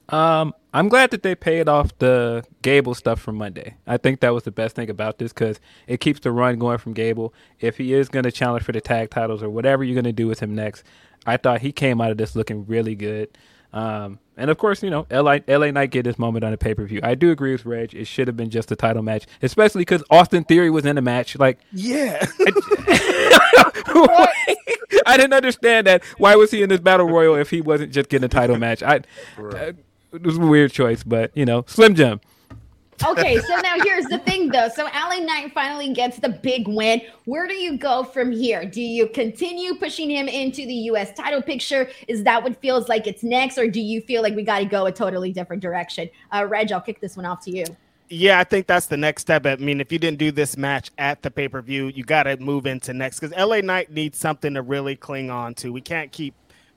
Um, 0.10 0.54
I'm 0.74 0.90
glad 0.90 1.12
that 1.12 1.24
they 1.24 1.36
paid 1.36 1.68
off 1.68 1.98
the 1.98 2.44
Gable 2.62 2.94
stuff 2.94 3.20
from 3.20 3.38
Monday. 3.38 3.76
I 3.88 3.98
think 3.98 4.20
that 4.20 4.34
was 4.34 4.44
the 4.44 4.52
best 4.52 4.76
thing 4.76 4.90
about 4.90 5.18
this 5.18 5.34
because 5.34 5.60
it 5.88 6.00
keeps 6.00 6.20
the 6.20 6.32
run 6.32 6.60
going 6.60 6.78
from 6.78 6.94
Gable. 6.94 7.34
If 7.60 7.78
he 7.78 7.94
is 7.94 8.10
going 8.10 8.24
to 8.24 8.32
challenge 8.32 8.64
for 8.64 8.72
the 8.72 8.82
tag 8.82 9.10
titles 9.10 9.42
or 9.42 9.50
whatever 9.50 9.84
you're 9.84 9.96
going 9.96 10.04
to 10.04 10.12
do 10.12 10.28
with 10.28 10.42
him 10.42 10.54
next, 10.54 10.84
I 11.26 11.38
thought 11.38 11.62
he 11.62 11.72
came 11.72 12.02
out 12.02 12.12
of 12.12 12.18
this 12.18 12.36
looking 12.36 12.66
really 12.66 12.96
good. 12.96 13.30
Um, 13.74 14.20
and 14.38 14.50
of 14.50 14.58
course, 14.58 14.84
you 14.84 14.90
know, 14.90 15.06
LA, 15.12 15.40
LA 15.48 15.72
Knight 15.72 15.92
get 15.92 16.04
this 16.04 16.20
moment 16.20 16.46
on 16.46 16.52
the 16.52 16.58
pay 16.58 16.74
per 16.74 16.86
view. 16.86 17.00
I 17.04 17.16
do 17.16 17.32
agree 17.32 17.52
with 17.52 17.66
Reg. 17.66 17.94
It 17.94 18.06
should 18.06 18.28
have 18.28 18.38
been 18.38 18.50
just 18.50 18.72
a 18.72 18.76
title 18.76 19.04
match, 19.04 19.26
especially 19.42 19.82
because 19.82 20.04
Austin 20.10 20.46
Theory 20.46 20.70
was 20.70 20.86
in 20.86 20.96
the 20.96 21.02
match. 21.02 21.38
Like, 21.38 21.60
yeah. 21.72 22.26
I 25.06 25.18
didn't 25.18 25.34
understand 25.34 25.88
that. 25.88 26.04
Why 26.18 26.36
was 26.36 26.52
he 26.52 26.64
in 26.64 26.70
this 26.70 26.80
battle 26.80 27.08
royal 27.08 27.36
if 27.36 27.50
he 27.50 27.62
wasn't 27.62 27.92
just 27.92 28.10
getting 28.10 28.26
a 28.26 28.30
title 28.30 28.58
match? 28.58 28.82
I, 28.82 29.02
right. 29.38 29.76
I 30.16 30.18
it 30.18 30.26
was 30.26 30.38
a 30.38 30.42
weird 30.42 30.72
choice, 30.72 31.04
but 31.04 31.36
you 31.36 31.46
know, 31.46 31.66
Slim 31.68 31.94
Jim. 31.94 32.22
okay, 33.06 33.38
so 33.40 33.56
now 33.58 33.76
here's 33.84 34.06
the 34.06 34.20
thing 34.20 34.48
though. 34.48 34.70
So 34.70 34.86
LA 34.86 35.18
Knight 35.20 35.52
finally 35.54 35.94
gets 35.94 36.20
the 36.20 36.30
big 36.30 36.68
win. 36.68 37.02
Where 37.26 37.48
do 37.48 37.54
you 37.54 37.78
go 37.78 38.06
from 38.06 38.32
here? 38.32 38.64
Do 38.64 38.82
you 38.82 39.10
continue 39.10 39.76
pushing 39.76 40.10
him 40.10 40.30
into 40.30 40.66
the 40.66 40.74
US 40.74 41.12
title 41.14 41.42
picture? 41.42 41.90
Is 42.08 42.24
that 42.24 42.42
what 42.42 42.60
feels 42.62 42.88
like 42.88 43.08
it's 43.08 43.24
next? 43.24 43.58
Or 43.58 43.68
do 43.68 43.82
you 43.82 44.00
feel 44.02 44.22
like 44.22 44.36
we 44.36 44.44
got 44.44 44.60
to 44.60 44.66
go 44.66 44.86
a 44.86 44.92
totally 44.92 45.34
different 45.34 45.62
direction? 45.62 46.10
Uh, 46.34 46.46
Reg, 46.48 46.72
I'll 46.72 46.80
kick 46.80 47.02
this 47.02 47.18
one 47.18 47.26
off 47.26 47.44
to 47.46 47.52
you. 47.52 47.66
Yeah, 48.08 48.40
I 48.40 48.44
think 48.44 48.68
that's 48.68 48.86
the 48.86 48.98
next 48.98 49.24
step. 49.24 49.46
I 49.46 49.56
mean, 49.56 49.82
if 49.82 49.92
you 49.92 49.98
didn't 50.00 50.20
do 50.20 50.32
this 50.32 50.56
match 50.56 50.92
at 50.98 51.24
the 51.24 51.32
pay 51.32 51.50
per 51.50 51.62
view, 51.62 51.88
you 51.88 52.06
got 52.06 52.24
to 52.24 52.38
move 52.38 52.66
into 52.66 52.94
next 52.94 53.20
because 53.20 53.36
LA 53.36 53.60
Knight 53.60 53.92
needs 53.92 54.18
something 54.18 54.54
to 54.54 54.62
really 54.62 54.96
cling 54.96 55.30
on 55.30 55.56
to. 55.56 55.74
We 55.74 55.82
can't 55.82 56.12
keep 56.12 56.36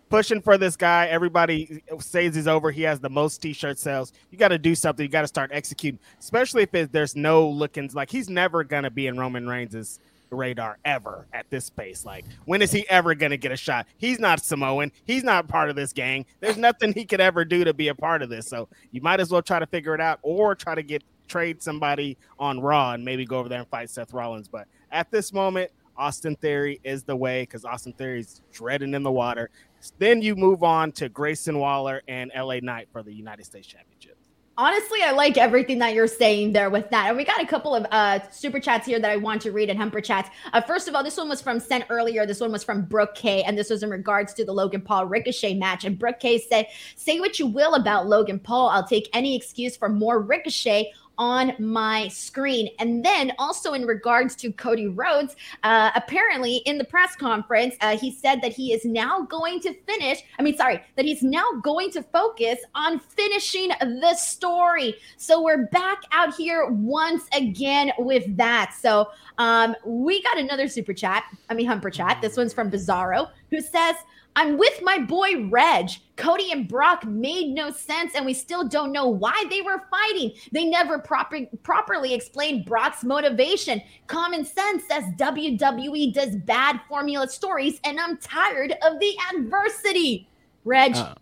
pushing 0.09 0.41
for 0.41 0.59
this 0.59 0.77
guy. 0.77 1.07
Everybody 1.07 1.83
says 1.99 2.35
he's 2.35 2.49
over. 2.49 2.71
He 2.71 2.83
has 2.83 3.01
the 3.01 3.11
most 3.11 3.43
t-shirt 3.43 3.79
sales. 3.79 4.13
You 4.31 4.39
got 4.39 4.49
to 4.49 4.59
do 4.59 4.75
something. 4.75 5.05
You 5.05 5.11
got 5.11 5.23
to 5.23 5.29
start 5.29 5.51
executing, 5.53 6.01
especially 6.19 6.67
if 6.71 6.93
there's 6.93 7.17
no 7.17 7.49
lookings 7.49 7.95
like 7.95 8.11
he's 8.11 8.29
never 8.29 8.65
gonna 8.65 8.91
be 8.91 9.07
in 9.07 9.19
Roman 9.19 9.47
Reigns' 9.47 10.01
radar 10.31 10.79
ever 10.85 11.27
at 11.33 11.49
this 11.51 11.65
space. 11.65 12.05
Like, 12.05 12.25
when 12.45 12.61
is 12.61 12.71
he 12.71 12.89
ever 12.89 13.15
gonna 13.15 13.37
get 13.37 13.53
a 13.53 13.57
shot? 13.57 13.87
He's 13.97 14.19
not 14.19 14.41
Samoan. 14.41 14.93
He's 15.05 15.25
not 15.25 15.49
part 15.49 15.71
of 15.71 15.77
this 15.77 15.93
gang. 15.93 16.27
There's 16.41 16.57
nothing 16.57 16.93
he 16.93 17.05
could 17.05 17.21
ever 17.21 17.45
do 17.45 17.65
to 17.65 17.73
be 17.73 17.89
a 17.89 17.95
part 17.95 18.23
of 18.23 18.29
this. 18.29 18.47
So 18.47 18.69
you 18.91 19.01
might 19.01 19.21
as 19.21 19.31
well 19.31 19.43
try 19.43 19.59
to 19.59 19.67
figure 19.67 19.95
it 19.95 20.01
out, 20.01 20.19
or 20.23 20.55
try 20.55 20.75
to 20.75 20.83
get 20.83 21.03
trade 21.29 21.63
somebody 21.63 22.17
on 22.39 22.59
Raw 22.61 22.93
and 22.93 23.05
maybe 23.05 23.25
go 23.25 23.39
over 23.39 23.49
there 23.49 23.61
and 23.61 23.69
fight 23.69 23.91
Seth 23.91 24.13
Rollins. 24.13 24.49
But 24.49 24.67
at 24.91 25.11
this 25.11 25.33
moment, 25.33 25.71
Austin 25.99 26.37
Theory 26.37 26.81
is 26.85 27.03
the 27.03 27.17
way 27.17 27.43
because 27.43 27.65
Austin 27.65 27.93
Theory 27.93 28.21
is 28.21 28.41
dreading 28.53 28.95
in 28.95 29.03
the 29.03 29.11
water. 29.11 29.51
Then 29.99 30.23
you 30.23 30.37
move 30.37 30.63
on 30.63 30.93
to 30.93 31.09
Grayson 31.09 31.59
Waller 31.59 32.03
and 32.09 32.31
LA 32.37 32.61
Knight 32.63 32.89
for 32.93 33.03
the 33.03 33.13
United 33.13 33.45
States 33.45 33.67
Championship. 33.67 34.17
honestly, 34.57 34.99
I 35.05 35.13
like 35.13 35.39
everything 35.39 35.79
that 35.79 35.95
you're 35.95 36.09
saying 36.09 36.53
there 36.53 36.69
with 36.69 36.91
that. 36.91 37.07
And 37.09 37.17
we 37.17 37.25
got 37.25 37.41
a 37.41 37.47
couple 37.47 37.77
of 37.77 37.87
uh, 37.93 38.29
super 38.31 38.59
chats 38.59 38.87
here 38.87 38.99
that 38.99 39.11
I 39.11 39.17
want 39.17 39.41
to 39.43 39.53
read 39.53 39.71
and 39.71 39.79
Humper 39.79 40.01
chats. 40.01 40.31
Uh, 40.53 40.61
first 40.61 40.89
of 40.89 40.97
all, 40.97 41.05
this 41.05 41.17
one 41.17 41.29
was 41.29 41.41
from 41.41 41.61
sent 41.61 41.85
earlier. 41.91 42.27
This 42.27 42.41
one 42.41 42.51
was 42.51 42.65
from 42.65 42.83
Brooke 42.83 43.15
K, 43.15 43.45
and 43.45 43.57
this 43.57 43.71
was 43.71 43.85
in 43.85 43.91
regards 43.91 44.35
to 44.35 44.45
the 44.45 44.53
Logan 44.53 44.81
Paul 44.81 45.07
Ricochet 45.07 45.55
match. 45.55 45.85
And 45.85 45.97
Brooke 45.97 46.19
K 46.19 46.39
said, 46.39 46.67
"Say 46.97 47.21
what 47.21 47.39
you 47.39 47.47
will 47.47 47.75
about 47.75 48.09
Logan 48.09 48.41
Paul, 48.41 48.69
I'll 48.69 48.87
take 48.87 49.09
any 49.13 49.37
excuse 49.37 49.77
for 49.77 49.89
more 49.89 50.21
Ricochet 50.21 50.93
on 51.19 51.53
my 51.59 52.09
screen. 52.09 52.71
And 52.79 53.05
then 53.05 53.33
also 53.39 53.75
in 53.75 53.85
regards 53.85 54.35
to 54.37 54.53
Cody 54.53 54.87
Rhodes, 54.87 55.37
uh, 55.65 55.91
apparently 55.95 56.57
in 56.59 56.79
the 56.79 56.85
press 56.85 57.17
conference, 57.17 57.75
uh, 57.81 57.97
he 57.97 58.13
said 58.13 58.41
that 58.43 58.53
he 58.53 58.73
is 58.73 58.85
now 58.85 59.23
going 59.23 59.61
to 59.61 59.75
finish. 59.75 60.23
I 60.39 60.43
mean, 60.43 60.57
sorry, 60.57 60.83
that 60.97 61.05
he's 61.05 61.23
now 61.23 61.45
going 61.63 61.91
to 61.93 62.03
focus 62.03 62.59
on 62.75 62.99
finishing 63.01 63.71
the 63.81 64.15
story. 64.15 64.95
So 65.17 65.43
we're 65.43 65.67
back 65.67 66.03
out 66.13 66.35
here 66.35 66.67
once 66.67 67.25
again 67.35 67.93
with 67.99 68.37
that. 68.37 68.75
So 68.79 69.09
um, 69.39 69.75
we 69.85 70.23
got 70.23 70.39
another 70.39 70.69
super 70.69 70.93
chat. 70.93 71.25
I 71.49 71.55
mean, 71.55 71.67
humper 71.67 71.91
chat. 71.91 72.21
This 72.23 72.37
one's 72.37 72.53
from 72.53 72.71
Bizarro, 72.71 73.31
who 73.51 73.61
says, 73.61 73.97
I'm 74.39 74.57
with 74.57 74.81
my 74.85 74.99
boy 75.01 75.49
Reg. 75.49 75.91
Cody 76.15 76.53
and 76.53 76.69
Brock 76.69 77.05
made 77.05 77.53
no 77.53 77.73
sense, 77.73 78.15
and 78.15 78.25
we 78.25 78.33
still 78.33 78.69
don't 78.69 78.93
know 78.93 79.09
why 79.09 79.45
they 79.51 79.63
were 79.63 79.83
fighting. 79.91 80.31
They 80.53 80.65
never 80.65 81.01
proper, 81.01 81.41
properly 81.65 82.15
explained 82.15 82.65
Brock's 82.65 83.03
motivation. 83.03 83.83
Common 84.07 84.45
sense 84.45 84.85
says 84.89 85.03
WWE 85.17 86.15
does 86.15 86.37
bad 86.37 86.81
formula 86.89 87.27
stories, 87.29 87.81
and 87.83 87.99
I'm 87.99 88.17
tired 88.19 88.75
of 88.87 89.01
the 89.01 89.13
adversity. 89.35 90.29
Reg. 90.65 90.95
Uh, 90.95 91.17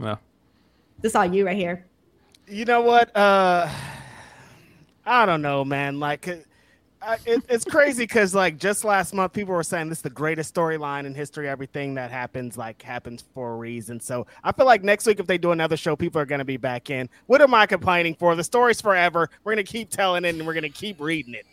well, 0.00 0.20
this 1.00 1.14
all 1.14 1.26
you 1.26 1.46
right 1.46 1.56
here. 1.56 1.86
You 2.48 2.64
know 2.64 2.80
what? 2.80 3.16
Uh, 3.16 3.70
I 5.06 5.26
don't 5.26 5.42
know, 5.42 5.64
man. 5.64 6.00
Like 6.00 6.28
it, 7.26 7.42
it's 7.48 7.64
crazy 7.64 8.04
because 8.04 8.34
like 8.34 8.58
just 8.58 8.84
last 8.84 9.14
month 9.14 9.32
people 9.32 9.54
were 9.54 9.62
saying 9.62 9.88
this 9.88 9.98
is 9.98 10.02
the 10.02 10.10
greatest 10.10 10.54
storyline 10.54 11.04
in 11.04 11.14
history 11.14 11.48
everything 11.48 11.94
that 11.94 12.10
happens 12.10 12.56
like 12.56 12.80
happens 12.82 13.24
for 13.34 13.52
a 13.52 13.56
reason. 13.56 14.00
So 14.00 14.26
i 14.44 14.52
feel 14.52 14.66
like 14.66 14.82
next 14.82 15.06
week 15.06 15.20
if 15.20 15.26
they 15.26 15.38
do 15.38 15.52
another 15.52 15.76
show 15.76 15.96
people 15.96 16.20
are 16.20 16.26
going 16.26 16.40
to 16.40 16.44
be 16.44 16.56
back 16.56 16.90
in. 16.90 17.08
What 17.26 17.42
am 17.42 17.54
i 17.54 17.66
complaining 17.66 18.14
for? 18.14 18.34
The 18.36 18.44
story's 18.44 18.80
forever. 18.80 19.28
We're 19.44 19.54
going 19.54 19.64
to 19.64 19.72
keep 19.72 19.90
telling 19.90 20.24
it 20.24 20.34
and 20.34 20.46
we're 20.46 20.54
going 20.54 20.62
to 20.62 20.68
keep 20.68 21.00
reading 21.00 21.34
it 21.34 21.46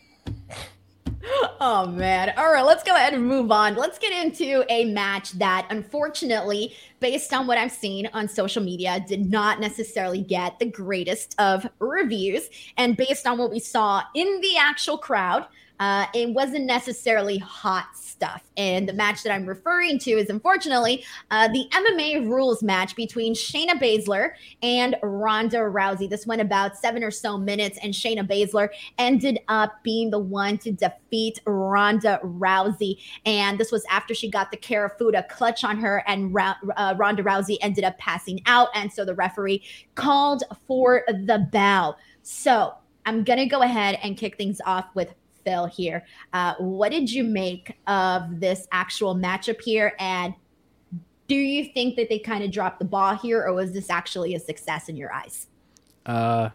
Oh 1.62 1.86
man. 1.86 2.32
All 2.38 2.50
right, 2.50 2.64
let's 2.64 2.82
go 2.82 2.94
ahead 2.94 3.12
and 3.12 3.26
move 3.26 3.52
on. 3.52 3.76
Let's 3.76 3.98
get 3.98 4.12
into 4.12 4.64
a 4.70 4.86
match 4.86 5.32
that 5.32 5.66
unfortunately, 5.68 6.74
based 7.00 7.34
on 7.34 7.46
what 7.46 7.58
I've 7.58 7.70
seen 7.70 8.08
on 8.14 8.28
social 8.28 8.62
media, 8.62 9.04
did 9.06 9.30
not 9.30 9.60
necessarily 9.60 10.22
get 10.22 10.58
the 10.58 10.64
greatest 10.64 11.34
of 11.38 11.68
reviews. 11.78 12.48
And 12.78 12.96
based 12.96 13.26
on 13.26 13.36
what 13.36 13.50
we 13.50 13.58
saw 13.58 14.02
in 14.14 14.40
the 14.40 14.56
actual 14.56 14.96
crowd, 14.96 15.46
uh, 15.80 16.06
it 16.14 16.30
wasn't 16.30 16.66
necessarily 16.66 17.38
hot 17.38 17.88
stuff. 17.96 18.42
And 18.58 18.86
the 18.86 18.92
match 18.92 19.22
that 19.22 19.32
I'm 19.32 19.46
referring 19.46 19.98
to 20.00 20.10
is 20.10 20.28
unfortunately 20.28 21.04
uh, 21.30 21.48
the 21.48 21.66
MMA 21.72 22.28
rules 22.28 22.62
match 22.62 22.94
between 22.94 23.34
Shayna 23.34 23.80
Baszler 23.80 24.32
and 24.62 24.94
Ronda 25.02 25.56
Rousey. 25.56 26.08
This 26.08 26.26
went 26.26 26.42
about 26.42 26.76
seven 26.76 27.02
or 27.02 27.10
so 27.10 27.38
minutes, 27.38 27.78
and 27.82 27.94
Shayna 27.94 28.28
Baszler 28.28 28.68
ended 28.98 29.38
up 29.48 29.82
being 29.82 30.10
the 30.10 30.18
one 30.18 30.58
to 30.58 30.70
defeat 30.70 31.40
Ronda 31.46 32.20
Rousey. 32.22 32.98
And 33.24 33.58
this 33.58 33.72
was 33.72 33.84
after 33.88 34.14
she 34.14 34.30
got 34.30 34.50
the 34.50 34.58
Kirifuda 34.58 35.30
clutch 35.30 35.64
on 35.64 35.78
her, 35.78 36.04
and 36.06 36.34
Ra- 36.34 36.56
uh, 36.76 36.94
Ronda 36.98 37.22
Rousey 37.22 37.56
ended 37.62 37.84
up 37.84 37.96
passing 37.96 38.42
out. 38.44 38.68
And 38.74 38.92
so 38.92 39.06
the 39.06 39.14
referee 39.14 39.62
called 39.94 40.42
for 40.66 41.04
the 41.08 41.48
bell. 41.50 41.96
So 42.22 42.74
I'm 43.06 43.24
going 43.24 43.38
to 43.38 43.46
go 43.46 43.62
ahead 43.62 43.98
and 44.02 44.16
kick 44.16 44.36
things 44.36 44.60
off 44.66 44.86
with 44.94 45.14
Phil 45.44 45.66
here. 45.66 46.04
Uh, 46.32 46.54
what 46.58 46.90
did 46.90 47.10
you 47.10 47.24
make 47.24 47.76
of 47.86 48.40
this 48.40 48.66
actual 48.72 49.14
matchup 49.14 49.60
here? 49.60 49.94
And 49.98 50.34
do 51.28 51.36
you 51.36 51.72
think 51.72 51.96
that 51.96 52.08
they 52.08 52.18
kind 52.18 52.42
of 52.42 52.50
dropped 52.50 52.80
the 52.80 52.84
ball 52.84 53.14
here, 53.14 53.42
or 53.44 53.52
was 53.52 53.72
this 53.72 53.88
actually 53.88 54.34
a 54.34 54.40
success 54.40 54.88
in 54.88 54.96
your 54.96 55.12
eyes? 55.12 55.46
Uh, 56.04 56.50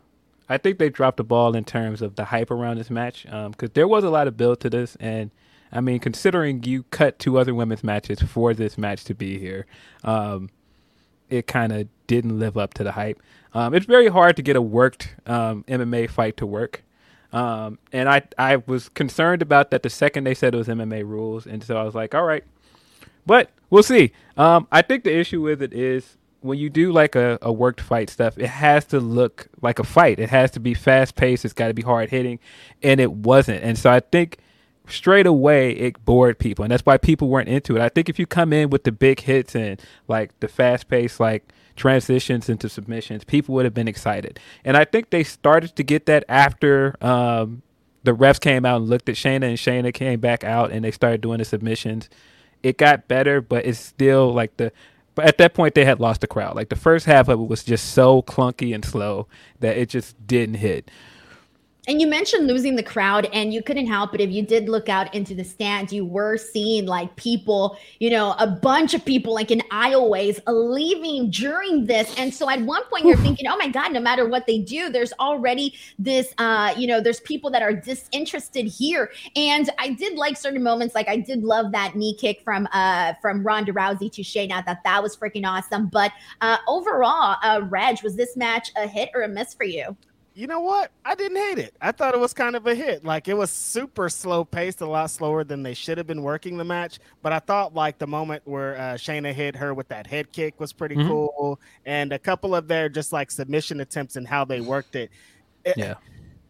I 0.49 0.57
think 0.57 0.79
they 0.79 0.89
dropped 0.89 1.17
the 1.17 1.23
ball 1.23 1.55
in 1.55 1.63
terms 1.63 2.01
of 2.01 2.15
the 2.15 2.25
hype 2.25 2.51
around 2.51 2.77
this 2.77 2.89
match 2.89 3.23
because 3.23 3.45
um, 3.45 3.71
there 3.73 3.87
was 3.87 4.03
a 4.03 4.09
lot 4.09 4.27
of 4.27 4.37
build 4.37 4.59
to 4.61 4.69
this. 4.69 4.95
And 4.99 5.31
I 5.71 5.81
mean, 5.81 5.99
considering 5.99 6.63
you 6.63 6.83
cut 6.83 7.19
two 7.19 7.37
other 7.37 7.55
women's 7.55 7.83
matches 7.83 8.21
for 8.21 8.53
this 8.53 8.77
match 8.77 9.03
to 9.05 9.13
be 9.13 9.39
here, 9.39 9.65
um, 10.03 10.49
it 11.29 11.47
kind 11.47 11.71
of 11.71 11.87
didn't 12.07 12.37
live 12.37 12.57
up 12.57 12.73
to 12.75 12.83
the 12.83 12.91
hype. 12.91 13.21
Um, 13.53 13.73
it's 13.73 13.85
very 13.85 14.07
hard 14.07 14.35
to 14.35 14.41
get 14.41 14.55
a 14.55 14.61
worked 14.61 15.15
um, 15.25 15.63
MMA 15.67 16.09
fight 16.09 16.37
to 16.37 16.45
work. 16.45 16.83
Um, 17.33 17.79
and 17.91 18.07
I 18.09 18.23
I 18.37 18.57
was 18.57 18.89
concerned 18.89 19.41
about 19.41 19.71
that 19.71 19.83
the 19.83 19.89
second 19.89 20.23
they 20.23 20.33
said 20.33 20.53
it 20.53 20.57
was 20.57 20.67
MMA 20.67 21.07
rules, 21.07 21.45
and 21.45 21.63
so 21.63 21.77
I 21.77 21.83
was 21.83 21.95
like, 21.95 22.15
all 22.15 22.23
right, 22.23 22.43
but 23.25 23.49
we'll 23.69 23.83
see. 23.83 24.11
Um, 24.37 24.67
I 24.71 24.81
think 24.81 25.03
the 25.03 25.15
issue 25.15 25.41
with 25.41 25.61
it 25.61 25.73
is 25.73 26.17
when 26.41 26.59
you 26.59 26.69
do 26.69 26.91
like 26.91 27.15
a, 27.15 27.39
a 27.41 27.51
worked 27.51 27.81
fight 27.81 28.09
stuff, 28.09 28.37
it 28.37 28.47
has 28.47 28.85
to 28.85 28.99
look 28.99 29.47
like 29.61 29.79
a 29.79 29.83
fight. 29.83 30.19
It 30.19 30.29
has 30.29 30.51
to 30.51 30.59
be 30.59 30.73
fast 30.73 31.15
paced. 31.15 31.43
It's 31.43 31.53
got 31.53 31.67
to 31.67 31.73
be 31.73 31.81
hard 31.81 32.09
hitting, 32.09 32.39
and 32.83 32.99
it 32.99 33.11
wasn't. 33.11 33.63
And 33.63 33.77
so 33.77 33.89
I 33.89 33.99
think 33.99 34.37
straight 34.87 35.25
away 35.25 35.71
it 35.71 36.03
bored 36.05 36.37
people, 36.37 36.63
and 36.63 36.71
that's 36.71 36.85
why 36.85 36.97
people 36.97 37.29
weren't 37.29 37.49
into 37.49 37.75
it. 37.75 37.81
I 37.81 37.89
think 37.89 38.09
if 38.09 38.19
you 38.19 38.27
come 38.27 38.53
in 38.53 38.69
with 38.69 38.83
the 38.83 38.91
big 38.91 39.21
hits 39.21 39.55
and 39.55 39.81
like 40.07 40.39
the 40.39 40.47
fast 40.47 40.87
paced 40.87 41.19
like 41.19 41.51
transitions 41.75 42.49
into 42.49 42.69
submissions, 42.69 43.23
people 43.23 43.55
would 43.55 43.65
have 43.65 43.73
been 43.73 43.87
excited. 43.87 44.39
And 44.63 44.77
I 44.77 44.85
think 44.85 45.09
they 45.09 45.23
started 45.23 45.75
to 45.75 45.83
get 45.83 46.05
that 46.05 46.23
after 46.29 46.95
um, 47.01 47.61
the 48.03 48.15
refs 48.15 48.39
came 48.39 48.65
out 48.65 48.81
and 48.81 48.89
looked 48.89 49.09
at 49.09 49.15
Shayna, 49.15 49.43
and 49.43 49.57
Shayna 49.57 49.93
came 49.93 50.19
back 50.19 50.43
out 50.43 50.71
and 50.71 50.85
they 50.85 50.91
started 50.91 51.21
doing 51.21 51.39
the 51.39 51.45
submissions. 51.45 52.09
It 52.63 52.77
got 52.77 53.07
better, 53.07 53.41
but 53.41 53.65
it's 53.65 53.79
still 53.79 54.33
like 54.33 54.57
the. 54.57 54.71
But 55.13 55.25
at 55.25 55.37
that 55.37 55.53
point, 55.53 55.75
they 55.75 55.85
had 55.85 56.01
lost 56.01 56.21
the 56.21 56.27
crowd. 56.27 56.55
Like 56.57 56.67
the 56.69 56.75
first 56.75 57.05
half 57.05 57.29
of 57.29 57.39
it 57.39 57.47
was 57.47 57.63
just 57.63 57.93
so 57.93 58.21
clunky 58.21 58.75
and 58.75 58.83
slow 58.83 59.27
that 59.61 59.77
it 59.77 59.87
just 59.89 60.27
didn't 60.27 60.55
hit. 60.55 60.91
And 61.87 62.01
you 62.01 62.07
mentioned 62.07 62.47
losing 62.47 62.75
the 62.75 62.83
crowd, 62.83 63.29
and 63.31 63.53
you 63.53 63.61
couldn't 63.61 63.85
help 63.85 64.15
it. 64.15 64.21
If 64.21 64.31
you 64.31 64.41
did 64.41 64.67
look 64.67 64.89
out 64.89 65.13
into 65.13 65.35
the 65.35 65.43
stands, 65.43 65.93
you 65.93 66.03
were 66.03 66.35
seeing 66.35 66.87
like 66.87 67.15
people, 67.15 67.77
you 67.99 68.09
know, 68.09 68.33
a 68.39 68.47
bunch 68.47 68.95
of 68.95 69.05
people 69.05 69.35
like 69.35 69.51
in 69.51 69.59
aisleways 69.71 70.39
leaving 70.47 71.29
during 71.29 71.85
this. 71.85 72.11
And 72.17 72.33
so 72.33 72.49
at 72.49 72.59
one 72.61 72.83
point, 72.85 73.05
you're 73.05 73.17
thinking, 73.17 73.47
oh 73.47 73.57
my 73.57 73.67
God, 73.67 73.91
no 73.91 73.99
matter 73.99 74.27
what 74.27 74.47
they 74.47 74.57
do, 74.57 74.89
there's 74.89 75.13
already 75.19 75.75
this, 75.99 76.33
uh, 76.39 76.73
you 76.75 76.87
know, 76.87 77.01
there's 77.01 77.19
people 77.19 77.51
that 77.51 77.61
are 77.61 77.73
disinterested 77.73 78.65
here. 78.65 79.11
And 79.35 79.69
I 79.77 79.89
did 79.89 80.17
like 80.17 80.37
certain 80.37 80.63
moments, 80.63 80.95
like 80.95 81.07
I 81.07 81.17
did 81.17 81.43
love 81.43 81.71
that 81.73 81.95
knee 81.95 82.15
kick 82.15 82.41
from 82.43 82.67
uh 82.73 83.13
from 83.21 83.43
Ronda 83.43 83.73
Rousey 83.73 84.11
to 84.13 84.23
Shayna. 84.23 84.53
I 84.53 84.61
thought 84.63 84.83
that 84.83 85.03
was 85.03 85.15
freaking 85.15 85.45
awesome. 85.45 85.87
But 85.87 86.11
uh 86.41 86.57
overall, 86.67 87.35
uh, 87.43 87.61
Reg, 87.69 88.01
was 88.03 88.15
this 88.15 88.35
match 88.35 88.71
a 88.75 88.87
hit 88.87 89.09
or 89.13 89.21
a 89.21 89.27
miss 89.27 89.53
for 89.53 89.65
you? 89.65 89.95
You 90.35 90.47
know 90.47 90.59
what? 90.59 90.91
I 91.05 91.15
didn't 91.15 91.37
hate 91.37 91.57
it. 91.59 91.75
I 91.81 91.93
thought 91.93 92.13
it 92.13 92.19
was 92.19 92.33
kind 92.33 92.57
of 92.57 92.67
a 92.67 92.75
hit. 92.75 93.05
Like 93.05 93.29
it 93.29 93.35
was 93.35 93.49
super 93.49 94.09
slow 94.09 94.43
paced, 94.43 94.81
a 94.81 94.85
lot 94.85 95.09
slower 95.09 95.45
than 95.45 95.63
they 95.63 95.73
should 95.73 95.97
have 95.97 96.07
been 96.07 96.23
working 96.23 96.57
the 96.57 96.65
match. 96.65 96.99
But 97.21 97.31
I 97.31 97.39
thought 97.39 97.73
like 97.73 97.97
the 97.97 98.07
moment 98.07 98.43
where 98.45 98.75
uh, 98.75 98.79
Shayna 98.95 99.33
hit 99.33 99.55
her 99.55 99.73
with 99.73 99.87
that 99.87 100.05
head 100.05 100.33
kick 100.33 100.59
was 100.59 100.73
pretty 100.73 100.95
mm-hmm. 100.95 101.07
cool, 101.07 101.59
and 101.85 102.11
a 102.11 102.19
couple 102.19 102.53
of 102.53 102.67
their 102.67 102.89
just 102.89 103.13
like 103.13 103.31
submission 103.31 103.79
attempts 103.79 104.17
and 104.17 104.27
how 104.27 104.43
they 104.43 104.59
worked 104.59 104.95
it. 104.95 105.09
it 105.63 105.77
yeah. 105.77 105.95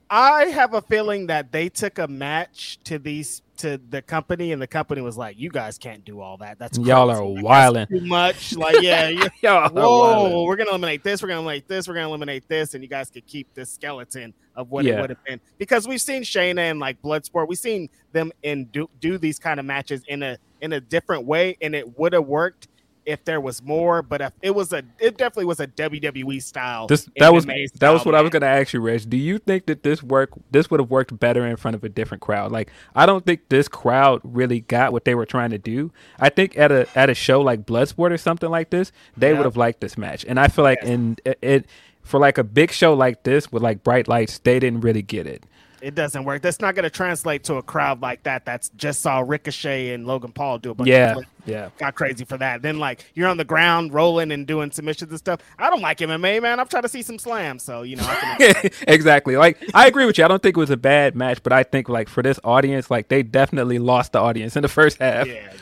I 0.10 0.46
have 0.46 0.74
a 0.74 0.82
feeling 0.82 1.28
that 1.28 1.52
they 1.52 1.70
took 1.70 1.98
a 1.98 2.08
match 2.08 2.80
to 2.84 3.00
these 3.00 3.42
to 3.58 3.80
the 3.90 4.02
company, 4.02 4.52
and 4.52 4.62
the 4.62 4.68
company 4.68 5.02
was 5.02 5.18
like, 5.18 5.40
"You 5.40 5.50
guys 5.50 5.78
can't 5.78 6.04
do 6.06 6.20
all 6.20 6.38
that. 6.38 6.60
That's 6.60 6.78
crazy. 6.78 6.90
y'all 6.90 7.10
are 7.10 7.24
wilding 7.24 7.88
too 7.88 8.02
much. 8.02 8.56
Like, 8.56 8.82
yeah, 8.82 9.10
y'all 9.42 9.70
whoa, 9.70 10.44
we're 10.44 10.58
gonna 10.58 10.70
eliminate 10.70 11.04
this. 11.04 11.22
We're 11.22 11.30
gonna 11.30 11.40
eliminate 11.40 11.68
this. 11.68 11.88
We're 11.88 11.96
gonna 11.96 12.08
eliminate 12.08 12.48
this, 12.48 12.74
and 12.74 12.84
you 12.84 12.90
guys 12.90 13.10
could 13.10 13.26
keep 13.26 13.54
this 13.54 13.72
skeleton 13.72 14.34
of 14.56 14.72
what 14.72 14.86
yeah. 14.86 14.98
it 14.98 15.02
would 15.02 15.10
have 15.10 15.24
been 15.24 15.40
because 15.58 15.88
we've 15.88 16.02
seen 16.02 16.24
Shayna 16.24 16.60
and 16.60 16.80
like 16.80 17.02
Bloodsport. 17.02 17.48
We've 17.48 17.58
seen 17.58 17.90
them 18.12 18.32
in 18.44 18.66
do, 18.66 18.90
do 19.00 19.18
these 19.18 19.40
kind 19.40 19.60
of 19.60 19.66
matches 19.66 20.04
in 20.08 20.22
a 20.22 20.38
in 20.62 20.74
a 20.74 20.80
different 20.80 21.26
way, 21.26 21.58
and 21.62 21.74
it 21.74 21.98
would 21.98 22.14
have 22.14 22.26
worked 22.26 22.68
if 23.06 23.24
there 23.24 23.40
was 23.40 23.62
more, 23.62 24.02
but 24.02 24.22
if 24.22 24.34
it 24.42 24.56
was 24.56 24.74
a, 24.74 24.84
it 25.00 25.18
definitely 25.18 25.46
was 25.46 25.60
a 25.60 25.68
WWE 25.68 26.42
style. 26.42 26.88
This 26.88 27.10
that 27.18 27.34
was 27.34 27.46
that 27.46 27.90
was 27.92 28.06
what 28.06 28.14
match. 28.14 28.20
I 28.20 28.22
was 28.22 28.32
going 28.32 28.42
to 28.42 28.48
ask 28.48 28.74
you, 28.74 28.82
Reg. 28.82 29.10
Do 29.10 29.18
you 29.18 29.38
think 29.38 29.68
that 29.68 29.84
this 29.84 30.02
work 30.02 30.32
this 30.52 30.70
would 30.72 30.80
have 30.80 30.90
worked 30.90 31.18
better 31.20 31.46
in 31.46 31.56
front 31.58 31.76
of 31.76 31.84
a 31.84 31.90
different 31.90 32.22
crowd? 32.22 32.52
Like, 32.52 32.72
I 32.96 33.06
don't 33.06 33.26
think 33.26 33.50
this 33.50 33.68
crowd 33.68 34.22
really 34.24 34.62
got 34.62 34.92
what 34.92 35.06
they 35.06 35.16
were 35.16 35.26
trying 35.26 35.52
to 35.52 35.58
do. 35.58 35.92
I 36.20 36.30
think 36.30 36.58
at 36.58 36.72
a 36.72 36.88
at 36.96 37.10
a 37.10 37.14
show 37.14 37.42
like 37.42 37.66
Bloodsport 37.66 38.12
or 38.12 38.18
something 38.18 38.50
like 38.50 38.70
this, 38.70 38.92
they 39.16 39.32
yeah. 39.32 39.38
would 39.38 39.46
have 39.46 39.58
liked 39.58 39.82
this 39.82 39.98
match, 39.98 40.26
and 40.28 40.40
I 40.40 40.48
feel 40.48 40.64
like 40.64 40.80
yes. 40.82 40.90
in 40.90 41.18
it, 41.26 41.40
it 41.42 41.66
for 42.06 42.20
like 42.20 42.38
a 42.38 42.44
big 42.44 42.72
show 42.72 42.94
like 42.94 43.24
this 43.24 43.52
with 43.52 43.64
like 43.64 43.84
bright 43.84 44.08
lights, 44.08 44.38
they 44.40 44.60
didn't 44.60 44.82
really 44.82 45.02
get 45.02 45.28
it. 45.28 45.44
It 45.86 45.94
doesn't 45.94 46.24
work. 46.24 46.42
That's 46.42 46.60
not 46.60 46.74
going 46.74 46.84
to 46.84 46.90
translate 46.90 47.44
to 47.44 47.56
a 47.56 47.62
crowd 47.62 48.02
like 48.02 48.24
that. 48.24 48.44
That's 48.44 48.70
just 48.70 49.02
saw 49.02 49.20
Ricochet 49.20 49.94
and 49.94 50.08
Logan 50.08 50.32
Paul 50.32 50.58
do 50.58 50.72
a 50.72 50.74
bunch 50.74 50.90
yeah, 50.90 51.16
yeah, 51.46 51.70
got 51.78 51.94
crazy 51.94 52.26
for 52.26 52.38
that. 52.40 52.64
Then 52.64 52.80
like 52.80 53.06
you're 53.14 53.28
on 53.28 53.38
the 53.38 53.46
ground 53.46 53.94
rolling 53.94 54.32
and 54.32 54.48
doing 54.48 54.72
submissions 54.72 55.12
and 55.12 55.20
stuff. 55.20 55.42
I 55.60 55.70
don't 55.70 55.82
like 55.82 56.00
MMA, 56.00 56.42
man. 56.42 56.60
I'm 56.60 56.68
trying 56.68 56.82
to 56.84 56.90
see 56.90 57.04
some 57.04 57.20
slams, 57.20 57.62
so 57.62 57.84
you 57.84 57.98
know. 57.98 58.36
exactly. 58.88 59.38
Like 59.38 59.64
I 59.76 59.86
agree 59.86 60.08
with 60.08 60.18
you. 60.18 60.26
I 60.26 60.28
don't 60.28 60.42
think 60.42 60.58
it 60.58 60.60
was 60.60 60.72
a 60.72 60.78
bad 60.78 61.16
match, 61.16 61.44
but 61.44 61.54
I 61.54 61.62
think 61.62 61.88
like 61.88 62.10
for 62.10 62.24
this 62.24 62.40
audience, 62.44 62.90
like 62.90 63.10
they 63.10 63.22
definitely 63.22 63.78
lost 63.78 64.14
the 64.14 64.20
audience 64.20 64.56
in 64.56 64.64
the 64.64 64.68
first 64.68 64.98
half. 64.98 65.28
Yeah, 65.28 65.54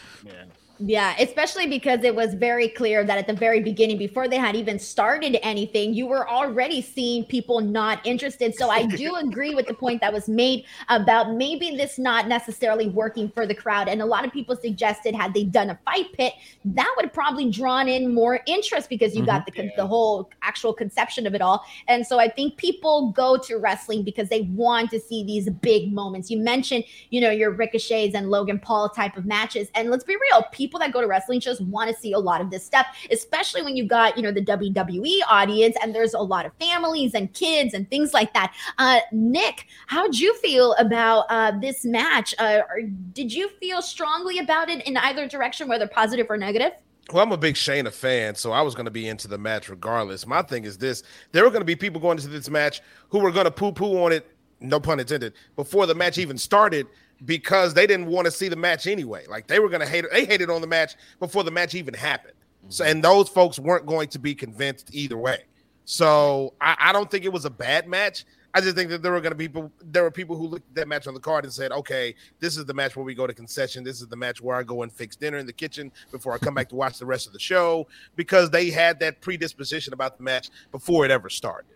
yeah, 0.85 1.15
especially 1.17 1.67
because 1.67 2.03
it 2.03 2.13
was 2.13 2.33
very 2.33 2.67
clear 2.67 3.05
that 3.05 3.17
at 3.17 3.25
the 3.25 3.33
very 3.33 3.61
beginning, 3.61 3.97
before 3.97 4.27
they 4.27 4.35
had 4.35 4.53
even 4.53 4.77
started 4.77 5.37
anything, 5.41 5.93
you 5.93 6.05
were 6.05 6.29
already 6.29 6.81
seeing 6.81 7.23
people 7.23 7.61
not 7.61 8.05
interested. 8.05 8.53
So 8.53 8.69
I 8.69 8.85
do 8.85 9.15
agree 9.23 9.55
with 9.55 9.67
the 9.67 9.73
point 9.73 10.01
that 10.01 10.11
was 10.11 10.27
made 10.27 10.65
about 10.89 11.35
maybe 11.35 11.77
this 11.77 11.97
not 11.97 12.27
necessarily 12.27 12.89
working 12.89 13.29
for 13.29 13.47
the 13.47 13.55
crowd. 13.55 13.87
And 13.87 14.01
a 14.01 14.05
lot 14.05 14.25
of 14.25 14.33
people 14.33 14.57
suggested 14.57 15.15
had 15.15 15.33
they 15.33 15.45
done 15.45 15.69
a 15.69 15.79
fight 15.85 16.11
pit, 16.11 16.33
that 16.65 16.91
would 16.97 17.05
have 17.05 17.13
probably 17.13 17.49
drawn 17.49 17.87
in 17.87 18.13
more 18.13 18.41
interest 18.45 18.89
because 18.89 19.15
you 19.15 19.21
mm-hmm. 19.21 19.27
got 19.27 19.45
the 19.45 19.71
the 19.77 19.87
whole 19.87 20.29
actual 20.41 20.73
conception 20.73 21.25
of 21.25 21.33
it 21.33 21.41
all. 21.41 21.63
And 21.87 22.05
so 22.05 22.19
I 22.19 22.27
think 22.27 22.57
people 22.57 23.11
go 23.11 23.37
to 23.37 23.55
wrestling 23.55 24.03
because 24.03 24.27
they 24.27 24.41
want 24.41 24.89
to 24.91 24.99
see 24.99 25.23
these 25.23 25.49
big 25.49 25.93
moments. 25.93 26.29
You 26.29 26.39
mentioned, 26.39 26.83
you 27.09 27.21
know, 27.21 27.29
your 27.31 27.51
ricochets 27.51 28.15
and 28.15 28.29
Logan 28.29 28.59
Paul 28.59 28.89
type 28.89 29.15
of 29.15 29.25
matches, 29.25 29.69
and 29.75 29.89
let's 29.89 30.03
be 30.03 30.15
real, 30.15 30.43
people 30.51 30.72
people 30.73 30.79
that 30.79 30.91
go 30.91 31.01
to 31.01 31.07
wrestling 31.07 31.39
shows 31.39 31.61
want 31.61 31.87
to 31.87 31.95
see 31.95 32.13
a 32.13 32.19
lot 32.19 32.41
of 32.41 32.49
this 32.49 32.65
stuff, 32.65 32.87
especially 33.11 33.61
when 33.61 33.77
you 33.77 33.85
got, 33.85 34.17
you 34.17 34.23
know, 34.23 34.31
the 34.31 34.43
WWE 34.43 35.19
audience 35.29 35.75
and 35.83 35.93
there's 35.93 36.15
a 36.15 36.19
lot 36.19 36.47
of 36.47 36.51
families 36.59 37.13
and 37.13 37.31
kids 37.33 37.75
and 37.75 37.87
things 37.91 38.11
like 38.11 38.33
that. 38.33 38.55
Uh, 38.79 38.99
Nick, 39.11 39.67
how'd 39.85 40.15
you 40.15 40.33
feel 40.37 40.73
about 40.79 41.25
uh, 41.29 41.51
this 41.59 41.85
match? 41.85 42.33
Uh, 42.39 42.61
did 43.13 43.31
you 43.31 43.49
feel 43.59 43.83
strongly 43.83 44.39
about 44.39 44.67
it 44.67 44.83
in 44.87 44.97
either 44.97 45.27
direction, 45.27 45.67
whether 45.67 45.87
positive 45.87 46.25
or 46.27 46.37
negative? 46.37 46.71
Well, 47.11 47.21
I'm 47.21 47.31
a 47.31 47.37
big 47.37 47.53
Shayna 47.53 47.91
fan, 47.91 48.33
so 48.33 48.51
I 48.51 48.63
was 48.63 48.73
going 48.73 48.85
to 48.85 48.91
be 48.91 49.07
into 49.07 49.27
the 49.27 49.37
match 49.37 49.69
regardless. 49.69 50.25
My 50.25 50.41
thing 50.41 50.63
is 50.63 50.79
this 50.79 51.03
there 51.33 51.43
were 51.43 51.51
going 51.51 51.61
to 51.61 51.65
be 51.65 51.75
people 51.75 52.01
going 52.01 52.17
into 52.17 52.29
this 52.29 52.49
match 52.49 52.81
who 53.09 53.19
were 53.19 53.31
going 53.31 53.45
to 53.45 53.51
poo 53.51 53.73
poo 53.73 54.03
on 54.03 54.11
it, 54.11 54.25
no 54.59 54.79
pun 54.79 54.99
intended, 54.99 55.33
before 55.55 55.85
the 55.85 55.93
match 55.93 56.17
even 56.17 56.35
started 56.35 56.87
because 57.25 57.73
they 57.73 57.87
didn't 57.87 58.07
want 58.07 58.25
to 58.25 58.31
see 58.31 58.49
the 58.49 58.55
match 58.55 58.87
anyway. 58.87 59.25
Like 59.27 59.47
they 59.47 59.59
were 59.59 59.69
going 59.69 59.81
to 59.81 59.87
hate 59.87 60.05
it. 60.05 60.11
They 60.11 60.25
hated 60.25 60.49
on 60.49 60.61
the 60.61 60.67
match 60.67 60.95
before 61.19 61.43
the 61.43 61.51
match 61.51 61.75
even 61.75 61.93
happened. 61.93 62.33
So, 62.69 62.83
mm-hmm. 62.83 62.91
and 62.91 63.03
those 63.03 63.29
folks 63.29 63.59
weren't 63.59 63.85
going 63.85 64.09
to 64.09 64.19
be 64.19 64.35
convinced 64.35 64.89
either 64.93 65.17
way. 65.17 65.43
So 65.85 66.53
I, 66.61 66.75
I 66.79 66.93
don't 66.93 67.09
think 67.09 67.25
it 67.25 67.33
was 67.33 67.45
a 67.45 67.49
bad 67.49 67.87
match. 67.87 68.25
I 68.55 68.61
just 68.61 68.75
think 68.75 68.91
that 68.91 69.01
there 69.01 69.11
were 69.11 69.21
going 69.21 69.31
to 69.31 69.37
be 69.37 69.47
people. 69.47 69.71
There 69.81 70.03
were 70.03 70.11
people 70.11 70.35
who 70.35 70.45
looked 70.45 70.69
at 70.69 70.75
that 70.75 70.87
match 70.87 71.07
on 71.07 71.15
the 71.15 71.19
card 71.19 71.43
and 71.43 71.51
said, 71.51 71.71
"Okay, 71.71 72.13
this 72.39 72.55
is 72.55 72.65
the 72.65 72.73
match 72.73 72.95
where 72.95 73.03
we 73.03 73.15
go 73.15 73.25
to 73.25 73.33
concession. 73.33 73.83
This 73.83 73.99
is 73.99 74.07
the 74.07 74.15
match 74.15 74.41
where 74.41 74.55
I 74.55 74.61
go 74.61 74.83
and 74.83 74.91
fix 74.91 75.15
dinner 75.15 75.39
in 75.39 75.47
the 75.47 75.53
kitchen 75.53 75.91
before 76.11 76.33
I 76.33 76.37
come 76.37 76.53
back 76.53 76.69
to 76.69 76.75
watch 76.75 76.99
the 76.99 77.05
rest 77.05 77.25
of 77.25 77.33
the 77.33 77.39
show," 77.39 77.87
because 78.15 78.51
they 78.51 78.69
had 78.69 78.99
that 78.99 79.21
predisposition 79.21 79.91
about 79.91 80.17
the 80.17 80.23
match 80.23 80.51
before 80.71 81.03
it 81.03 81.09
ever 81.09 81.31
started. 81.31 81.75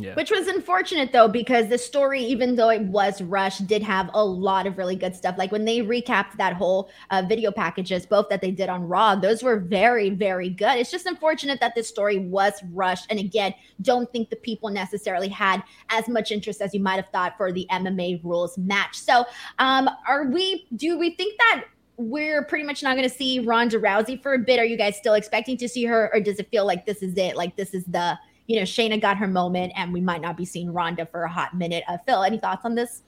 Yeah. 0.00 0.14
Which 0.14 0.30
was 0.30 0.46
unfortunate 0.46 1.10
though, 1.10 1.26
because 1.26 1.68
the 1.68 1.76
story, 1.76 2.22
even 2.22 2.54
though 2.54 2.68
it 2.68 2.82
was 2.82 3.20
rushed, 3.20 3.66
did 3.66 3.82
have 3.82 4.08
a 4.14 4.24
lot 4.24 4.68
of 4.68 4.78
really 4.78 4.94
good 4.94 5.16
stuff. 5.16 5.34
Like 5.36 5.50
when 5.50 5.64
they 5.64 5.80
recapped 5.80 6.36
that 6.36 6.52
whole 6.52 6.88
uh, 7.10 7.24
video 7.28 7.50
packages, 7.50 8.06
both 8.06 8.28
that 8.28 8.40
they 8.40 8.52
did 8.52 8.68
on 8.68 8.84
Raw, 8.84 9.16
those 9.16 9.42
were 9.42 9.58
very, 9.58 10.10
very 10.10 10.50
good. 10.50 10.78
It's 10.78 10.92
just 10.92 11.06
unfortunate 11.06 11.58
that 11.58 11.74
this 11.74 11.88
story 11.88 12.18
was 12.18 12.62
rushed. 12.70 13.06
And 13.10 13.18
again, 13.18 13.52
don't 13.82 14.10
think 14.12 14.30
the 14.30 14.36
people 14.36 14.70
necessarily 14.70 15.28
had 15.28 15.64
as 15.90 16.08
much 16.08 16.30
interest 16.30 16.62
as 16.62 16.72
you 16.72 16.80
might 16.80 16.96
have 16.96 17.08
thought 17.08 17.36
for 17.36 17.50
the 17.50 17.66
MMA 17.72 18.22
rules 18.22 18.56
match. 18.56 18.96
So, 18.96 19.24
um, 19.58 19.90
are 20.06 20.26
we, 20.26 20.68
do 20.76 20.96
we 20.96 21.16
think 21.16 21.36
that 21.38 21.64
we're 21.96 22.44
pretty 22.44 22.64
much 22.64 22.84
not 22.84 22.96
going 22.96 23.08
to 23.08 23.14
see 23.14 23.40
Ronda 23.40 23.80
Rousey 23.80 24.22
for 24.22 24.34
a 24.34 24.38
bit? 24.38 24.60
Are 24.60 24.64
you 24.64 24.76
guys 24.76 24.96
still 24.96 25.14
expecting 25.14 25.56
to 25.56 25.68
see 25.68 25.84
her, 25.86 26.08
or 26.14 26.20
does 26.20 26.38
it 26.38 26.48
feel 26.52 26.64
like 26.64 26.86
this 26.86 27.02
is 27.02 27.16
it? 27.16 27.36
Like 27.36 27.56
this 27.56 27.74
is 27.74 27.84
the 27.86 28.16
you 28.48 28.56
know, 28.56 28.62
Shayna 28.62 29.00
got 29.00 29.18
her 29.18 29.28
moment 29.28 29.72
and 29.76 29.92
we 29.92 30.00
might 30.00 30.22
not 30.22 30.36
be 30.36 30.44
seeing 30.44 30.72
Ronda 30.72 31.06
for 31.06 31.22
a 31.22 31.30
hot 31.30 31.54
minute. 31.56 31.84
Uh, 31.86 31.98
Phil, 32.06 32.24
any 32.24 32.38
thoughts 32.38 32.64
on 32.64 32.74
this? 32.74 33.02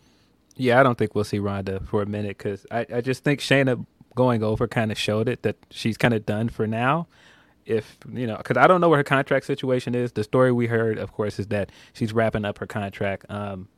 Yeah, 0.56 0.78
I 0.78 0.82
don't 0.82 0.98
think 0.98 1.14
we'll 1.14 1.24
see 1.24 1.38
Ronda 1.38 1.80
for 1.80 2.02
a 2.02 2.06
minute 2.06 2.36
because 2.36 2.66
I, 2.70 2.86
I 2.94 3.00
just 3.00 3.24
think 3.24 3.40
Shayna 3.40 3.84
going 4.14 4.42
over 4.42 4.68
kind 4.68 4.92
of 4.92 4.98
showed 4.98 5.28
it 5.28 5.42
that 5.42 5.56
she's 5.70 5.96
kind 5.96 6.12
of 6.12 6.26
done 6.26 6.50
for 6.50 6.66
now. 6.66 7.08
If, 7.64 7.98
you 8.12 8.26
know, 8.26 8.36
because 8.36 8.58
I 8.58 8.66
don't 8.66 8.80
know 8.80 8.88
what 8.88 8.96
her 8.96 9.04
contract 9.04 9.46
situation 9.46 9.94
is. 9.94 10.12
The 10.12 10.24
story 10.24 10.52
we 10.52 10.66
heard, 10.66 10.98
of 10.98 11.12
course, 11.12 11.38
is 11.38 11.46
that 11.48 11.70
she's 11.94 12.12
wrapping 12.12 12.44
up 12.44 12.58
her 12.58 12.66
contract. 12.66 13.24
Um, 13.30 13.68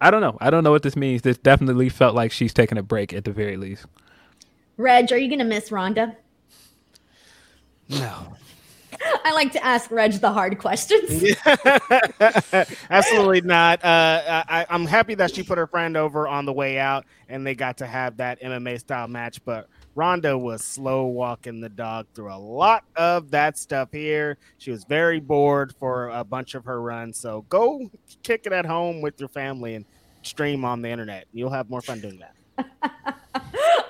I 0.00 0.10
don't 0.10 0.20
know. 0.20 0.36
I 0.40 0.50
don't 0.50 0.64
know 0.64 0.72
what 0.72 0.82
this 0.82 0.96
means. 0.96 1.22
This 1.22 1.38
definitely 1.38 1.88
felt 1.88 2.14
like 2.14 2.32
she's 2.32 2.52
taking 2.52 2.78
a 2.78 2.82
break 2.82 3.12
at 3.12 3.24
the 3.24 3.32
very 3.32 3.56
least. 3.56 3.86
Reg, 4.76 5.12
are 5.12 5.18
you 5.18 5.28
going 5.28 5.38
to 5.38 5.44
miss 5.44 5.70
rhonda 5.70 6.16
No. 7.88 8.34
I 9.24 9.32
like 9.32 9.52
to 9.52 9.64
ask 9.64 9.90
Reg 9.90 10.12
the 10.12 10.32
hard 10.32 10.58
questions. 10.58 11.36
Absolutely 12.90 13.40
not. 13.40 13.84
Uh, 13.84 14.44
I, 14.48 14.66
am 14.68 14.86
happy 14.86 15.14
that 15.16 15.34
she 15.34 15.42
put 15.42 15.58
her 15.58 15.66
friend 15.66 15.96
over 15.96 16.28
on 16.28 16.44
the 16.44 16.52
way 16.52 16.78
out, 16.78 17.04
and 17.28 17.46
they 17.46 17.54
got 17.54 17.78
to 17.78 17.86
have 17.86 18.16
that 18.18 18.40
MMA 18.40 18.80
style 18.80 19.08
match. 19.08 19.44
But 19.44 19.68
Ronda 19.94 20.36
was 20.36 20.62
slow 20.62 21.06
walking 21.06 21.60
the 21.60 21.68
dog 21.68 22.06
through 22.14 22.32
a 22.32 22.38
lot 22.38 22.84
of 22.96 23.30
that 23.30 23.58
stuff 23.58 23.90
here. 23.92 24.38
She 24.58 24.70
was 24.70 24.84
very 24.84 25.20
bored 25.20 25.74
for 25.78 26.10
a 26.10 26.22
bunch 26.24 26.54
of 26.54 26.64
her 26.64 26.80
runs. 26.80 27.18
So 27.18 27.44
go 27.48 27.90
kick 28.22 28.46
it 28.46 28.52
at 28.52 28.66
home 28.66 29.00
with 29.00 29.18
your 29.18 29.28
family 29.28 29.74
and 29.74 29.84
stream 30.22 30.64
on 30.64 30.82
the 30.82 30.90
internet. 30.90 31.26
You'll 31.32 31.50
have 31.50 31.70
more 31.70 31.80
fun 31.80 32.00
doing 32.00 32.20
that. 32.20 33.15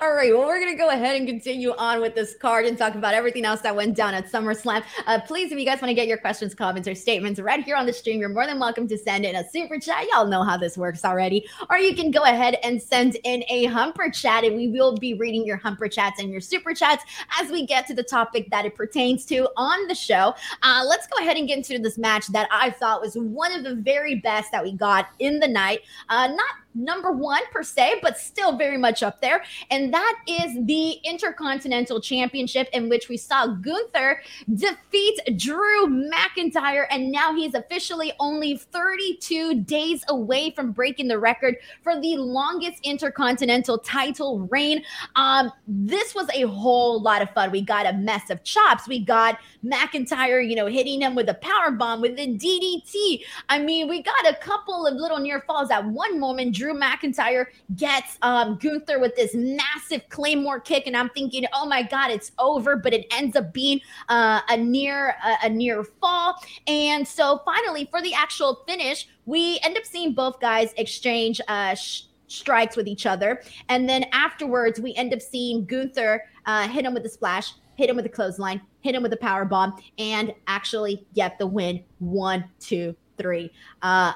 All 0.07 0.13
right. 0.13 0.33
Well, 0.33 0.47
we're 0.47 0.61
going 0.61 0.71
to 0.71 0.77
go 0.77 0.89
ahead 0.89 1.17
and 1.17 1.27
continue 1.27 1.73
on 1.77 1.99
with 1.99 2.15
this 2.15 2.33
card 2.33 2.65
and 2.65 2.77
talk 2.77 2.95
about 2.95 3.13
everything 3.13 3.43
else 3.43 3.59
that 3.59 3.75
went 3.75 3.93
down 3.93 4.13
at 4.13 4.31
SummerSlam. 4.31 4.81
Uh, 5.05 5.19
please, 5.19 5.51
if 5.51 5.59
you 5.59 5.65
guys 5.65 5.81
want 5.81 5.89
to 5.89 5.93
get 5.93 6.07
your 6.07 6.17
questions, 6.17 6.55
comments, 6.55 6.87
or 6.87 6.95
statements 6.95 7.41
right 7.41 7.61
here 7.61 7.75
on 7.75 7.85
the 7.85 7.91
stream, 7.91 8.21
you're 8.21 8.29
more 8.29 8.47
than 8.47 8.57
welcome 8.57 8.87
to 8.87 8.97
send 8.97 9.25
in 9.25 9.35
a 9.35 9.49
super 9.49 9.77
chat. 9.77 10.05
Y'all 10.09 10.25
know 10.25 10.43
how 10.43 10.55
this 10.55 10.77
works 10.77 11.03
already. 11.03 11.45
Or 11.69 11.77
you 11.77 11.93
can 11.93 12.09
go 12.09 12.23
ahead 12.23 12.55
and 12.63 12.81
send 12.81 13.17
in 13.25 13.43
a 13.49 13.65
humper 13.65 14.09
chat, 14.09 14.45
and 14.45 14.55
we 14.55 14.69
will 14.69 14.95
be 14.95 15.13
reading 15.13 15.45
your 15.45 15.57
humper 15.57 15.89
chats 15.89 16.21
and 16.21 16.31
your 16.31 16.39
super 16.39 16.73
chats 16.73 17.03
as 17.41 17.51
we 17.51 17.65
get 17.65 17.85
to 17.87 17.93
the 17.93 18.01
topic 18.01 18.49
that 18.49 18.65
it 18.65 18.75
pertains 18.75 19.25
to 19.25 19.49
on 19.57 19.89
the 19.89 19.95
show. 19.95 20.33
Uh, 20.63 20.85
let's 20.87 21.05
go 21.07 21.21
ahead 21.21 21.35
and 21.35 21.49
get 21.49 21.57
into 21.57 21.79
this 21.79 21.97
match 21.97 22.27
that 22.27 22.47
I 22.49 22.69
thought 22.69 23.01
was 23.01 23.15
one 23.15 23.51
of 23.51 23.65
the 23.65 23.75
very 23.75 24.15
best 24.15 24.53
that 24.53 24.63
we 24.63 24.71
got 24.71 25.09
in 25.19 25.39
the 25.39 25.49
night. 25.49 25.81
Uh, 26.07 26.27
not 26.27 26.55
number 26.77 27.11
one 27.11 27.41
per 27.51 27.63
se, 27.63 27.99
but 28.01 28.17
still 28.17 28.57
very 28.57 28.77
much 28.77 29.03
up 29.03 29.21
there. 29.21 29.43
And 29.69 29.93
that 29.93 30.19
is 30.27 30.57
the 30.65 30.91
Intercontinental 31.03 31.99
Championship, 31.99 32.69
in 32.73 32.89
which 32.89 33.09
we 33.09 33.17
saw 33.17 33.47
Gunther 33.47 34.21
defeat 34.53 35.19
Drew 35.37 35.87
McIntyre. 35.87 36.85
And 36.89 37.11
now 37.11 37.35
he's 37.35 37.53
officially 37.53 38.13
only 38.19 38.57
32 38.57 39.63
days 39.63 40.03
away 40.09 40.51
from 40.51 40.71
breaking 40.71 41.07
the 41.07 41.19
record 41.19 41.55
for 41.83 41.99
the 41.99 42.17
longest 42.17 42.79
Intercontinental 42.83 43.79
title 43.79 44.47
reign. 44.51 44.83
Um, 45.15 45.51
this 45.67 46.13
was 46.13 46.27
a 46.33 46.41
whole 46.41 47.01
lot 47.01 47.21
of 47.21 47.29
fun. 47.31 47.51
We 47.51 47.61
got 47.61 47.85
a 47.85 47.93
mess 47.93 48.29
of 48.29 48.43
chops. 48.43 48.87
We 48.87 49.03
got 49.03 49.39
McIntyre, 49.65 50.47
you 50.47 50.55
know, 50.55 50.67
hitting 50.67 51.01
him 51.01 51.15
with 51.15 51.29
a 51.29 51.33
power 51.35 51.71
bomb 51.71 52.01
with 52.01 52.19
a 52.19 52.27
DDT. 52.27 53.23
I 53.49 53.59
mean, 53.59 53.87
we 53.87 54.03
got 54.03 54.27
a 54.29 54.35
couple 54.35 54.85
of 54.85 54.93
little 54.93 55.19
near 55.19 55.41
falls 55.41 55.71
at 55.71 55.85
one 55.85 56.19
moment. 56.19 56.55
Drew 56.55 56.66
Drew 56.67 56.77
McIntyre 56.77 57.45
gets 57.77 58.17
um, 58.21 58.57
Gunther 58.61 58.99
with 58.99 59.15
this 59.15 59.33
massive 59.33 60.01
Claymore 60.09 60.59
kick, 60.59 60.85
and 60.85 60.97
I'm 60.97 61.09
thinking, 61.09 61.45
oh 61.53 61.65
my 61.65 61.81
God, 61.81 62.11
it's 62.11 62.33
over. 62.39 62.75
But 62.75 62.93
it 62.93 63.05
ends 63.11 63.37
up 63.37 63.53
being 63.53 63.79
uh, 64.09 64.41
a 64.49 64.57
near 64.57 65.15
a, 65.43 65.47
near 65.47 65.85
fall. 65.85 66.35
And 66.67 67.07
so 67.07 67.41
finally, 67.45 67.87
for 67.89 68.01
the 68.01 68.13
actual 68.13 68.63
finish, 68.67 69.07
we 69.25 69.59
end 69.63 69.77
up 69.77 69.85
seeing 69.85 70.13
both 70.13 70.41
guys 70.41 70.73
exchange 70.75 71.39
uh, 71.47 71.73
sh- 71.75 72.03
strikes 72.27 72.75
with 72.75 72.87
each 72.87 73.05
other, 73.05 73.41
and 73.69 73.87
then 73.87 74.03
afterwards, 74.11 74.81
we 74.81 74.93
end 74.95 75.13
up 75.13 75.21
seeing 75.21 75.63
Gunther 75.65 76.21
uh, 76.45 76.67
hit 76.67 76.83
him 76.83 76.93
with 76.93 77.05
a 77.05 77.09
splash. 77.09 77.53
Hit 77.75 77.91
him 77.91 77.95
with 77.95 78.07
a 78.07 78.09
clothesline, 78.09 78.59
hit 78.81 78.95
him 78.95 79.03
with 79.03 79.13
a 79.13 79.17
power 79.17 79.45
bomb, 79.45 79.79
and 79.99 80.33
actually 80.47 81.05
get 81.13 81.37
the 81.37 81.45
win. 81.45 81.83
One, 81.99 82.45
two, 82.59 82.95
three. 83.19 83.51
Uh, 83.83 84.13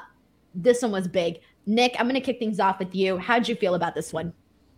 this 0.55 0.81
one 0.81 0.91
was 0.91 1.07
big. 1.07 1.41
Nick, 1.65 1.95
I'm 1.99 2.07
going 2.07 2.19
to 2.19 2.21
kick 2.21 2.39
things 2.39 2.59
off 2.59 2.79
with 2.79 2.95
you. 2.95 3.17
How'd 3.17 3.47
you 3.47 3.55
feel 3.55 3.75
about 3.75 3.95
this 3.95 4.11
one? 4.11 4.33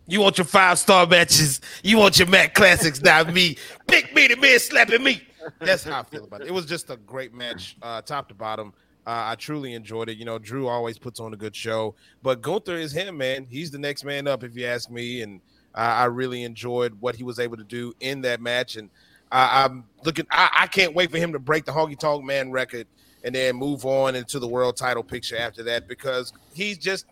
You 0.06 0.20
want 0.20 0.36
your 0.36 0.44
five 0.44 0.78
star 0.78 1.06
matches. 1.06 1.60
You 1.82 1.98
want 1.98 2.18
your 2.18 2.28
Matt 2.28 2.54
classics, 2.54 3.00
not 3.00 3.32
me. 3.32 3.56
Pick 3.86 4.14
me, 4.14 4.26
the 4.26 4.36
man 4.36 4.58
slapping 4.58 5.02
me. 5.02 5.22
That's 5.60 5.84
how 5.84 6.00
I 6.00 6.02
feel 6.02 6.24
about 6.24 6.42
it. 6.42 6.48
It 6.48 6.52
was 6.52 6.66
just 6.66 6.90
a 6.90 6.96
great 6.96 7.32
match, 7.32 7.76
uh, 7.80 8.02
top 8.02 8.28
to 8.28 8.34
bottom. 8.34 8.74
Uh, 9.06 9.32
I 9.32 9.34
truly 9.34 9.74
enjoyed 9.74 10.08
it. 10.08 10.16
You 10.16 10.24
know, 10.24 10.38
Drew 10.38 10.68
always 10.68 10.98
puts 10.98 11.20
on 11.20 11.32
a 11.34 11.36
good 11.36 11.54
show, 11.54 11.94
but 12.22 12.40
Gunther 12.42 12.76
is 12.76 12.92
him, 12.92 13.18
man. 13.18 13.46
He's 13.48 13.70
the 13.70 13.78
next 13.78 14.04
man 14.04 14.26
up, 14.26 14.44
if 14.44 14.56
you 14.56 14.66
ask 14.66 14.90
me. 14.90 15.22
And 15.22 15.40
uh, 15.74 15.78
I 15.78 16.04
really 16.04 16.42
enjoyed 16.42 16.94
what 17.00 17.14
he 17.14 17.22
was 17.22 17.38
able 17.38 17.56
to 17.56 17.64
do 17.64 17.92
in 18.00 18.22
that 18.22 18.40
match. 18.40 18.76
And 18.76 18.90
I'm 19.30 19.84
looking, 20.04 20.26
I, 20.30 20.50
I 20.60 20.66
can't 20.66 20.94
wait 20.94 21.10
for 21.10 21.18
him 21.18 21.32
to 21.32 21.38
break 21.38 21.64
the 21.64 21.72
Honky 21.72 21.98
Tonk 21.98 22.24
Man 22.24 22.50
record 22.50 22.86
and 23.24 23.34
then 23.34 23.56
move 23.56 23.84
on 23.84 24.14
into 24.14 24.38
the 24.38 24.46
world 24.46 24.76
title 24.76 25.02
picture 25.02 25.36
after 25.36 25.62
that 25.64 25.88
because 25.88 26.32
he's 26.52 26.78
just 26.78 27.06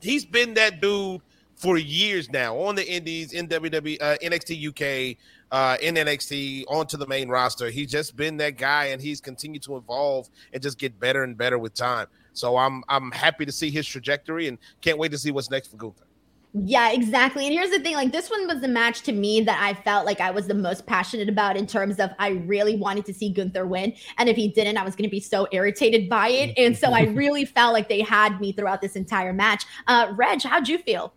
he's 0.00 0.24
been 0.24 0.54
that 0.54 0.80
dude 0.80 1.20
for 1.58 1.76
years 1.76 2.30
now 2.30 2.56
on 2.56 2.74
the 2.76 2.88
Indies, 2.88 3.32
in 3.32 3.48
WWE, 3.48 3.98
uh, 4.00 4.16
NXT 4.22 4.68
UK, 4.68 5.16
uh, 5.50 5.76
in 5.82 5.96
NXT, 5.96 6.64
onto 6.68 6.96
the 6.96 7.06
main 7.06 7.28
roster. 7.28 7.68
He's 7.68 7.90
just 7.90 8.16
been 8.16 8.36
that 8.36 8.56
guy, 8.56 8.86
and 8.86 9.02
he's 9.02 9.20
continued 9.20 9.62
to 9.64 9.76
evolve 9.76 10.28
and 10.52 10.62
just 10.62 10.78
get 10.78 10.98
better 11.00 11.24
and 11.24 11.36
better 11.36 11.58
with 11.58 11.74
time. 11.74 12.06
So 12.32 12.56
I'm 12.56 12.84
I'm 12.88 13.10
happy 13.10 13.44
to 13.44 13.52
see 13.52 13.70
his 13.70 13.86
trajectory, 13.86 14.46
and 14.46 14.58
can't 14.80 14.98
wait 14.98 15.10
to 15.12 15.18
see 15.18 15.32
what's 15.32 15.50
next 15.50 15.68
for 15.68 15.76
Gunther. 15.76 16.07
Yeah, 16.54 16.92
exactly. 16.92 17.44
And 17.46 17.52
here's 17.52 17.70
the 17.70 17.78
thing 17.78 17.94
like, 17.94 18.10
this 18.10 18.30
one 18.30 18.46
was 18.46 18.60
the 18.60 18.68
match 18.68 19.02
to 19.02 19.12
me 19.12 19.42
that 19.42 19.62
I 19.62 19.74
felt 19.82 20.06
like 20.06 20.20
I 20.20 20.30
was 20.30 20.46
the 20.46 20.54
most 20.54 20.86
passionate 20.86 21.28
about 21.28 21.56
in 21.56 21.66
terms 21.66 21.98
of 21.98 22.10
I 22.18 22.28
really 22.30 22.74
wanted 22.74 23.04
to 23.06 23.14
see 23.14 23.30
Gunther 23.30 23.66
win. 23.66 23.92
And 24.16 24.28
if 24.28 24.36
he 24.36 24.48
didn't, 24.48 24.78
I 24.78 24.82
was 24.82 24.96
going 24.96 25.08
to 25.08 25.10
be 25.10 25.20
so 25.20 25.46
irritated 25.52 26.08
by 26.08 26.28
it. 26.28 26.54
And 26.56 26.76
so 26.76 26.92
I 26.92 27.02
really 27.14 27.44
felt 27.44 27.74
like 27.74 27.88
they 27.88 28.00
had 28.00 28.40
me 28.40 28.52
throughout 28.52 28.80
this 28.80 28.96
entire 28.96 29.32
match. 29.32 29.66
Uh, 29.86 30.12
Reg, 30.16 30.42
how'd 30.42 30.68
you 30.68 30.78
feel? 30.78 31.12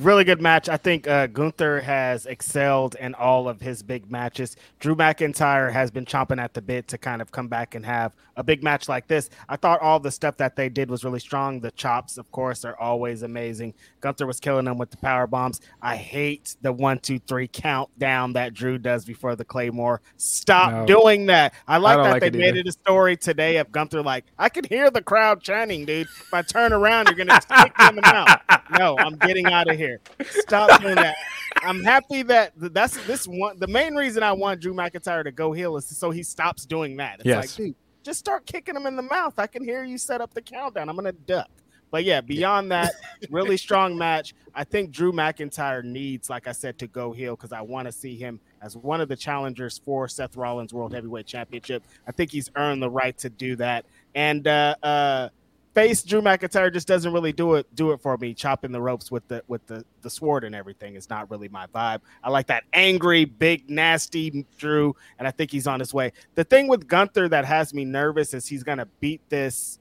Really 0.00 0.24
good 0.24 0.40
match. 0.40 0.68
I 0.68 0.76
think 0.76 1.06
uh, 1.06 1.26
Gunther 1.28 1.80
has 1.80 2.26
excelled 2.26 2.96
in 2.96 3.14
all 3.14 3.48
of 3.48 3.60
his 3.60 3.82
big 3.82 4.10
matches. 4.10 4.56
Drew 4.80 4.94
McIntyre 4.94 5.72
has 5.72 5.90
been 5.90 6.04
chomping 6.04 6.40
at 6.40 6.54
the 6.54 6.62
bit 6.62 6.88
to 6.88 6.98
kind 6.98 7.22
of 7.22 7.30
come 7.30 7.48
back 7.48 7.74
and 7.74 7.84
have 7.86 8.12
a 8.36 8.42
big 8.42 8.62
match 8.62 8.88
like 8.88 9.06
this. 9.06 9.30
I 9.48 9.56
thought 9.56 9.80
all 9.80 10.00
the 10.00 10.10
stuff 10.10 10.36
that 10.38 10.56
they 10.56 10.68
did 10.68 10.90
was 10.90 11.04
really 11.04 11.20
strong. 11.20 11.60
The 11.60 11.70
chops, 11.70 12.18
of 12.18 12.30
course, 12.32 12.64
are 12.64 12.76
always 12.78 13.22
amazing. 13.22 13.74
Gunther 14.00 14.26
was 14.26 14.40
killing 14.40 14.64
them 14.64 14.78
with 14.78 14.90
the 14.90 14.96
power 14.96 15.26
bombs. 15.26 15.60
I 15.80 15.96
hate 15.96 16.56
the 16.62 16.72
one, 16.72 16.98
two, 16.98 17.18
three 17.20 17.48
countdown 17.48 18.32
that 18.32 18.54
Drew 18.54 18.78
does 18.78 19.04
before 19.04 19.36
the 19.36 19.44
Claymore. 19.44 20.00
Stop 20.16 20.72
no. 20.72 20.86
doing 20.86 21.26
that. 21.26 21.54
I 21.68 21.76
like 21.76 21.98
I 21.98 22.02
that 22.02 22.10
like 22.10 22.20
they 22.20 22.26
it 22.28 22.34
made 22.34 22.56
it 22.56 22.66
a 22.66 22.72
story 22.72 23.16
today 23.16 23.58
of 23.58 23.70
Gunther 23.70 24.02
like, 24.02 24.24
I 24.38 24.48
could 24.48 24.66
hear 24.66 24.90
the 24.90 25.02
crowd 25.02 25.40
chanting, 25.40 25.84
dude. 25.84 26.08
If 26.08 26.34
I 26.34 26.42
turn 26.42 26.72
around, 26.72 27.08
you're 27.08 27.16
gonna 27.16 27.40
kick 27.40 27.76
them 27.76 28.00
out. 28.02 28.40
No, 28.78 28.98
I'm 28.98 29.16
getting 29.16 29.46
out 29.46 29.68
of 29.68 29.76
here 29.76 29.83
here. 29.84 30.00
Stop 30.28 30.80
doing 30.80 30.96
that. 30.96 31.16
I'm 31.62 31.82
happy 31.82 32.22
that 32.24 32.52
that's 32.56 32.96
this 33.06 33.26
one. 33.26 33.58
The 33.58 33.66
main 33.66 33.94
reason 33.94 34.22
I 34.22 34.32
want 34.32 34.60
Drew 34.60 34.74
McIntyre 34.74 35.24
to 35.24 35.32
go 35.32 35.52
heel 35.52 35.76
is 35.76 35.86
so 35.86 36.10
he 36.10 36.22
stops 36.22 36.66
doing 36.66 36.96
that. 36.98 37.16
It's 37.20 37.26
yes. 37.26 37.58
like, 37.58 37.66
dude, 37.66 37.76
just 38.02 38.18
start 38.18 38.46
kicking 38.46 38.76
him 38.76 38.86
in 38.86 38.96
the 38.96 39.02
mouth. 39.02 39.38
I 39.38 39.46
can 39.46 39.64
hear 39.64 39.84
you 39.84 39.98
set 39.98 40.20
up 40.20 40.34
the 40.34 40.42
countdown. 40.42 40.88
I'm 40.88 40.96
gonna 40.96 41.12
duck. 41.12 41.50
But 41.90 42.02
yeah, 42.02 42.20
beyond 42.20 42.72
that, 42.72 42.92
really 43.30 43.56
strong 43.56 43.96
match. 43.96 44.34
I 44.52 44.64
think 44.64 44.90
Drew 44.90 45.12
McIntyre 45.12 45.84
needs, 45.84 46.28
like 46.28 46.48
I 46.48 46.52
said, 46.52 46.76
to 46.80 46.88
go 46.88 47.12
heel 47.12 47.36
because 47.36 47.52
I 47.52 47.60
want 47.60 47.86
to 47.86 47.92
see 47.92 48.16
him 48.16 48.40
as 48.62 48.76
one 48.76 49.00
of 49.00 49.08
the 49.08 49.14
challengers 49.14 49.80
for 49.84 50.08
Seth 50.08 50.36
Rollins 50.36 50.74
World 50.74 50.92
Heavyweight 50.92 51.26
Championship. 51.26 51.84
I 52.08 52.10
think 52.10 52.32
he's 52.32 52.50
earned 52.56 52.82
the 52.82 52.90
right 52.90 53.16
to 53.18 53.30
do 53.30 53.54
that. 53.56 53.86
And 54.14 54.46
uh, 54.48 54.74
uh, 54.82 55.28
face 55.74 56.02
Drew 56.02 56.22
McIntyre 56.22 56.72
just 56.72 56.86
doesn't 56.86 57.12
really 57.12 57.32
do 57.32 57.54
it 57.54 57.66
do 57.74 57.90
it 57.92 58.00
for 58.00 58.16
me. 58.16 58.32
Chopping 58.32 58.72
the 58.72 58.80
ropes 58.80 59.10
with 59.10 59.26
the 59.28 59.42
with 59.48 59.66
the 59.66 59.84
the 60.02 60.10
sword 60.10 60.44
and 60.44 60.54
everything 60.54 60.94
is 60.94 61.10
not 61.10 61.30
really 61.30 61.48
my 61.48 61.66
vibe. 61.66 62.00
I 62.22 62.30
like 62.30 62.46
that 62.46 62.64
angry, 62.72 63.24
big, 63.24 63.68
nasty 63.68 64.46
Drew, 64.56 64.94
and 65.18 65.28
I 65.28 65.30
think 65.30 65.50
he's 65.50 65.66
on 65.66 65.80
his 65.80 65.92
way. 65.92 66.12
The 66.36 66.44
thing 66.44 66.68
with 66.68 66.86
Gunther 66.86 67.28
that 67.28 67.44
has 67.44 67.74
me 67.74 67.84
nervous 67.84 68.32
is 68.32 68.46
he's 68.46 68.62
gonna 68.62 68.86
beat 69.00 69.20
this 69.28 69.78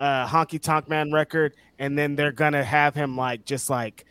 uh, 0.00 0.26
honky 0.26 0.60
tonk 0.60 0.88
man 0.88 1.12
record, 1.12 1.54
and 1.78 1.98
then 1.98 2.14
they're 2.16 2.32
gonna 2.32 2.64
have 2.64 2.94
him 2.94 3.16
like 3.16 3.44
just 3.44 3.68
like 3.68 4.06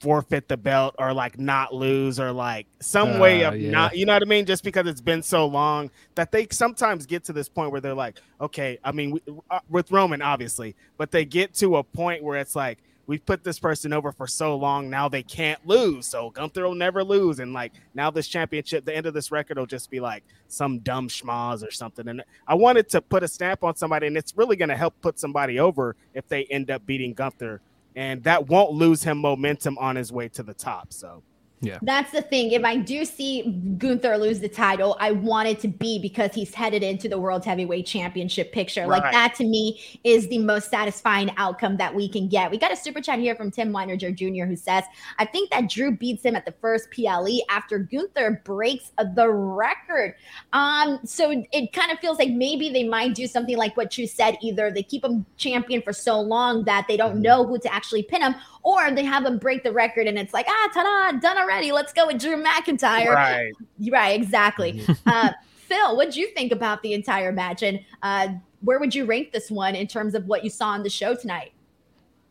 forfeit 0.00 0.48
the 0.48 0.56
belt 0.56 0.94
or 0.98 1.12
like 1.12 1.38
not 1.38 1.74
lose 1.74 2.20
or 2.20 2.32
like 2.32 2.66
some 2.80 3.12
uh, 3.12 3.18
way 3.18 3.44
of 3.44 3.56
yeah. 3.56 3.70
not 3.70 3.96
you 3.96 4.06
know 4.06 4.12
what 4.12 4.22
i 4.22 4.26
mean? 4.26 4.46
Just 4.46 4.62
because 4.62 4.86
it's 4.86 5.00
been 5.00 5.22
so 5.22 5.46
long 5.46 5.90
that 6.14 6.30
they 6.30 6.46
sometimes 6.50 7.06
get 7.06 7.24
to 7.24 7.32
this 7.32 7.48
point 7.48 7.72
where 7.72 7.80
they're 7.80 7.94
like 7.94 8.20
okay 8.40 8.78
i 8.84 8.92
mean 8.92 9.18
uh, 9.50 9.58
with 9.68 9.90
roman 9.90 10.22
obviously 10.22 10.76
but 10.96 11.10
they 11.10 11.24
get 11.24 11.54
to 11.54 11.76
a 11.76 11.82
point 11.82 12.22
where 12.22 12.38
it's 12.38 12.54
like 12.54 12.78
we've 13.08 13.24
put 13.24 13.42
this 13.42 13.58
person 13.58 13.92
over 13.92 14.12
for 14.12 14.26
so 14.28 14.54
long 14.54 14.88
now 14.88 15.08
they 15.08 15.22
can't 15.24 15.66
lose. 15.66 16.06
So 16.06 16.30
gunther 16.30 16.62
will 16.62 16.74
never 16.76 17.02
lose. 17.02 17.40
And 17.40 17.52
like 17.52 17.72
now 17.94 18.10
this 18.10 18.28
championship 18.28 18.84
the 18.84 18.94
end 18.94 19.06
of 19.06 19.14
this 19.14 19.32
record 19.32 19.58
will 19.58 19.66
just 19.66 19.90
be 19.90 19.98
like 19.98 20.22
some 20.46 20.78
dumb 20.80 21.08
schmaz 21.08 21.66
or 21.66 21.72
something. 21.72 22.06
And 22.06 22.22
i 22.46 22.54
wanted 22.54 22.88
to 22.90 23.00
put 23.00 23.24
a 23.24 23.28
stamp 23.28 23.64
on 23.64 23.74
somebody 23.74 24.06
and 24.06 24.16
it's 24.16 24.36
really 24.36 24.54
going 24.54 24.68
to 24.68 24.76
help 24.76 24.94
put 25.00 25.18
somebody 25.18 25.58
over 25.58 25.96
if 26.14 26.28
they 26.28 26.44
end 26.44 26.70
up 26.70 26.86
beating 26.86 27.14
gunther 27.14 27.60
and 27.98 28.22
that 28.22 28.46
won't 28.46 28.70
lose 28.70 29.02
him 29.02 29.18
momentum 29.18 29.76
on 29.76 29.96
his 29.96 30.12
way 30.12 30.28
to 30.28 30.44
the 30.44 30.54
top. 30.54 30.92
So 30.92 31.24
yeah. 31.60 31.78
That's 31.82 32.12
the 32.12 32.22
thing. 32.22 32.52
If 32.52 32.64
I 32.64 32.76
do 32.76 33.04
see 33.04 33.50
Gunther 33.78 34.16
lose 34.16 34.40
the 34.40 34.48
title, 34.48 34.96
I 35.00 35.10
want 35.12 35.48
it 35.48 35.58
to 35.60 35.68
be 35.68 35.98
because 35.98 36.32
he's 36.32 36.54
headed 36.54 36.82
into 36.82 37.08
the 37.08 37.18
World 37.18 37.44
Heavyweight 37.44 37.86
Championship 37.86 38.52
picture. 38.52 38.86
Right. 38.86 39.02
Like 39.02 39.12
that 39.12 39.34
to 39.36 39.44
me 39.44 39.80
is 40.04 40.28
the 40.28 40.38
most 40.38 40.70
satisfying 40.70 41.30
outcome 41.36 41.76
that 41.78 41.94
we 41.94 42.08
can 42.08 42.28
get. 42.28 42.50
We 42.50 42.58
got 42.58 42.72
a 42.72 42.76
super 42.76 43.00
chat 43.00 43.18
here 43.18 43.34
from 43.34 43.50
Tim 43.50 43.72
Weininger 43.72 44.14
Jr. 44.14 44.46
who 44.46 44.56
says, 44.56 44.84
I 45.18 45.24
think 45.24 45.50
that 45.50 45.68
Drew 45.68 45.96
beats 45.96 46.24
him 46.24 46.36
at 46.36 46.44
the 46.44 46.54
first 46.60 46.90
PLE 46.92 47.40
after 47.50 47.78
Gunther 47.78 48.42
breaks 48.44 48.92
the 49.14 49.28
record. 49.28 50.14
Um, 50.52 51.00
so 51.04 51.44
it 51.52 51.72
kind 51.72 51.90
of 51.90 51.98
feels 51.98 52.18
like 52.18 52.30
maybe 52.30 52.70
they 52.70 52.84
might 52.84 53.14
do 53.14 53.26
something 53.26 53.56
like 53.56 53.76
what 53.76 53.98
you 53.98 54.06
said. 54.06 54.36
Either 54.42 54.70
they 54.70 54.82
keep 54.82 55.04
him 55.04 55.26
champion 55.36 55.82
for 55.82 55.92
so 55.92 56.20
long 56.20 56.64
that 56.64 56.86
they 56.86 56.96
don't 56.96 57.14
mm-hmm. 57.14 57.22
know 57.22 57.44
who 57.44 57.58
to 57.58 57.74
actually 57.74 58.04
pin 58.04 58.22
him, 58.22 58.36
or 58.68 58.90
they 58.90 59.04
have 59.04 59.24
them 59.24 59.38
break 59.38 59.62
the 59.62 59.72
record 59.72 60.06
and 60.06 60.18
it's 60.18 60.34
like, 60.34 60.44
ah, 60.46 60.68
ta-da, 60.74 61.18
done 61.18 61.38
already. 61.38 61.72
Let's 61.72 61.92
go 61.94 62.06
with 62.06 62.20
Drew 62.20 62.42
McIntyre. 62.42 63.14
Right. 63.14 63.52
Right, 63.90 64.20
exactly. 64.20 64.72
Mm-hmm. 64.72 65.08
uh, 65.08 65.30
Phil, 65.56 65.96
what 65.96 66.10
do 66.10 66.20
you 66.20 66.28
think 66.34 66.52
about 66.52 66.82
the 66.82 66.92
entire 66.92 67.30
match? 67.32 67.62
And 67.62 67.80
uh, 68.02 68.28
where 68.60 68.78
would 68.80 68.94
you 68.94 69.06
rank 69.06 69.32
this 69.32 69.50
one 69.50 69.74
in 69.74 69.86
terms 69.86 70.14
of 70.14 70.26
what 70.26 70.42
you 70.44 70.50
saw 70.50 70.70
on 70.70 70.82
the 70.82 70.90
show 70.90 71.14
tonight? 71.14 71.52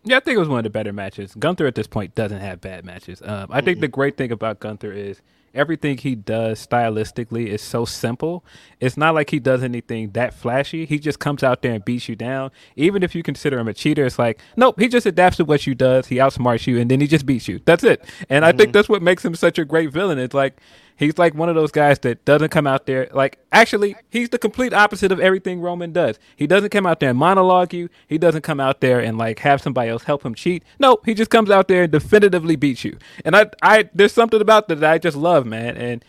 Yeah, 0.04 0.18
I 0.18 0.20
think 0.20 0.36
it 0.36 0.40
was 0.40 0.50
one 0.50 0.60
of 0.60 0.64
the 0.64 0.70
better 0.70 0.94
matches. 0.94 1.34
Gunther 1.36 1.66
at 1.66 1.76
this 1.76 1.88
point 1.88 2.14
doesn't 2.16 2.40
have 2.40 2.62
bad 2.62 2.86
matches. 2.86 3.22
Um, 3.24 3.48
I 3.50 3.62
think 3.62 3.80
the 3.80 3.88
great 3.88 4.18
thing 4.18 4.32
about 4.32 4.60
Gunther 4.60 4.92
is 4.92 5.22
everything 5.58 5.98
he 5.98 6.16
does 6.16 6.66
stylistically 6.66 7.48
is 7.48 7.62
so 7.62 7.86
simple. 7.86 8.46
It's 8.80 8.96
not 8.96 9.16
like 9.16 9.30
he 9.30 9.40
does 9.40 9.64
anything 9.64 10.12
that 10.12 10.34
flashy. 10.34 10.86
He 10.86 11.00
just 11.00 11.20
comes 11.20 11.44
out 11.44 11.62
there 11.62 11.74
and 11.74 11.84
beats 11.84 12.08
you 12.08 12.16
down. 12.16 12.52
Even 12.76 13.04
if 13.04 13.16
you 13.16 13.24
consider 13.24 13.60
him 13.60 13.68
a 13.68 13.74
cheater, 13.74 14.06
it's 14.06 14.20
like, 14.20 14.40
nope, 14.56 14.80
he 14.80 14.88
just 14.88 15.06
adapts 15.06 15.38
to 15.38 15.46
what 15.46 15.66
you 15.66 15.76
does. 15.76 16.08
He 16.08 16.16
outsmarts 16.16 16.68
you 16.68 16.80
and 16.80 16.90
then 16.90 17.02
he 17.02 17.08
just 17.08 17.26
beats 17.26 17.48
you. 17.48 17.60
That's 17.66 17.84
it. 17.84 18.02
And 18.30 18.44
mm-hmm. 18.44 18.44
I 18.44 18.52
think 18.52 18.70
mm-hmm. 18.70 18.72
that's 18.74 18.90
what 18.90 19.02
makes 19.02 19.26
him 19.26 19.36
such 19.36 19.58
a 19.58 19.66
great 19.66 19.92
villain. 19.92 20.20
It's 20.20 20.34
like 20.34 20.58
He's 20.98 21.18
like 21.18 21.36
one 21.36 21.48
of 21.48 21.56
those 21.56 21.72
guys 21.72 22.00
that 22.00 22.26
doesn't 22.26 22.50
come 22.50 22.66
out 22.68 22.88
there 22.88 23.08
like 23.14 23.38
actually 23.52 23.96
he's 24.10 24.30
the 24.30 24.40
complete 24.40 24.74
opposite 24.74 25.12
of 25.12 25.20
everything 25.20 25.62
Roman 25.62 25.94
does. 25.94 26.18
He 26.36 26.48
doesn't 26.48 26.72
come 26.72 26.86
out 26.86 27.00
there 27.00 27.12
and 27.12 27.20
monologue 27.20 27.74
you. 27.74 27.90
He 28.08 28.18
doesn't 28.18 28.42
come 28.42 28.60
out 28.60 28.82
there 28.82 29.00
and 29.00 29.18
like 29.18 29.40
have 29.40 29.62
somebody 29.62 29.90
else 29.90 30.04
help 30.04 30.26
him 30.26 30.34
cheat. 30.34 30.64
No, 30.80 30.98
he 31.06 31.14
just 31.14 31.30
comes 31.30 31.52
out 31.52 31.68
there 31.68 31.84
and 31.84 31.92
definitively 31.92 32.56
beats 32.56 32.84
you. 32.84 32.98
And 33.24 33.36
I 33.36 33.50
I 33.62 33.90
there's 33.94 34.12
something 34.12 34.42
about 34.42 34.68
that, 34.68 34.80
that 34.80 34.92
I 34.92 34.98
just 34.98 35.16
love, 35.16 35.46
man. 35.46 35.78
And 35.78 36.04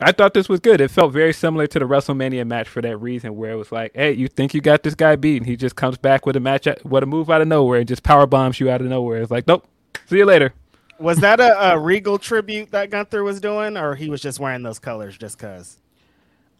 I 0.00 0.10
thought 0.10 0.34
this 0.34 0.48
was 0.48 0.58
good. 0.58 0.80
It 0.80 0.90
felt 0.90 1.12
very 1.12 1.32
similar 1.32 1.66
to 1.68 1.78
the 1.78 1.84
WrestleMania 1.84 2.46
match 2.46 2.68
for 2.68 2.82
that 2.82 2.96
reason, 2.96 3.36
where 3.36 3.52
it 3.52 3.56
was 3.56 3.70
like, 3.70 3.92
"Hey, 3.94 4.12
you 4.12 4.26
think 4.26 4.52
you 4.52 4.60
got 4.60 4.82
this 4.82 4.94
guy 4.94 5.16
beat, 5.16 5.36
and 5.36 5.46
he 5.46 5.54
just 5.54 5.76
comes 5.76 5.96
back 5.96 6.26
with 6.26 6.34
a 6.34 6.40
match, 6.40 6.66
with 6.82 7.02
a 7.02 7.06
move 7.06 7.30
out 7.30 7.40
of 7.40 7.48
nowhere, 7.48 7.78
and 7.78 7.86
just 7.86 8.02
power 8.02 8.26
bombs 8.26 8.58
you 8.58 8.68
out 8.68 8.80
of 8.80 8.88
nowhere." 8.88 9.22
It's 9.22 9.30
like, 9.30 9.46
"Nope, 9.46 9.66
see 10.06 10.16
you 10.16 10.24
later." 10.24 10.54
Was 10.98 11.18
that 11.18 11.40
a, 11.40 11.72
a, 11.72 11.78
Regal 11.78 12.18
tribute 12.18 12.70
that 12.70 12.90
Gunther 12.90 13.22
was 13.22 13.40
doing, 13.40 13.76
or 13.76 13.94
he 13.94 14.08
was 14.08 14.20
just 14.20 14.38
wearing 14.38 14.62
those 14.62 14.78
colors 14.78 15.16
just 15.16 15.38
cause? 15.38 15.78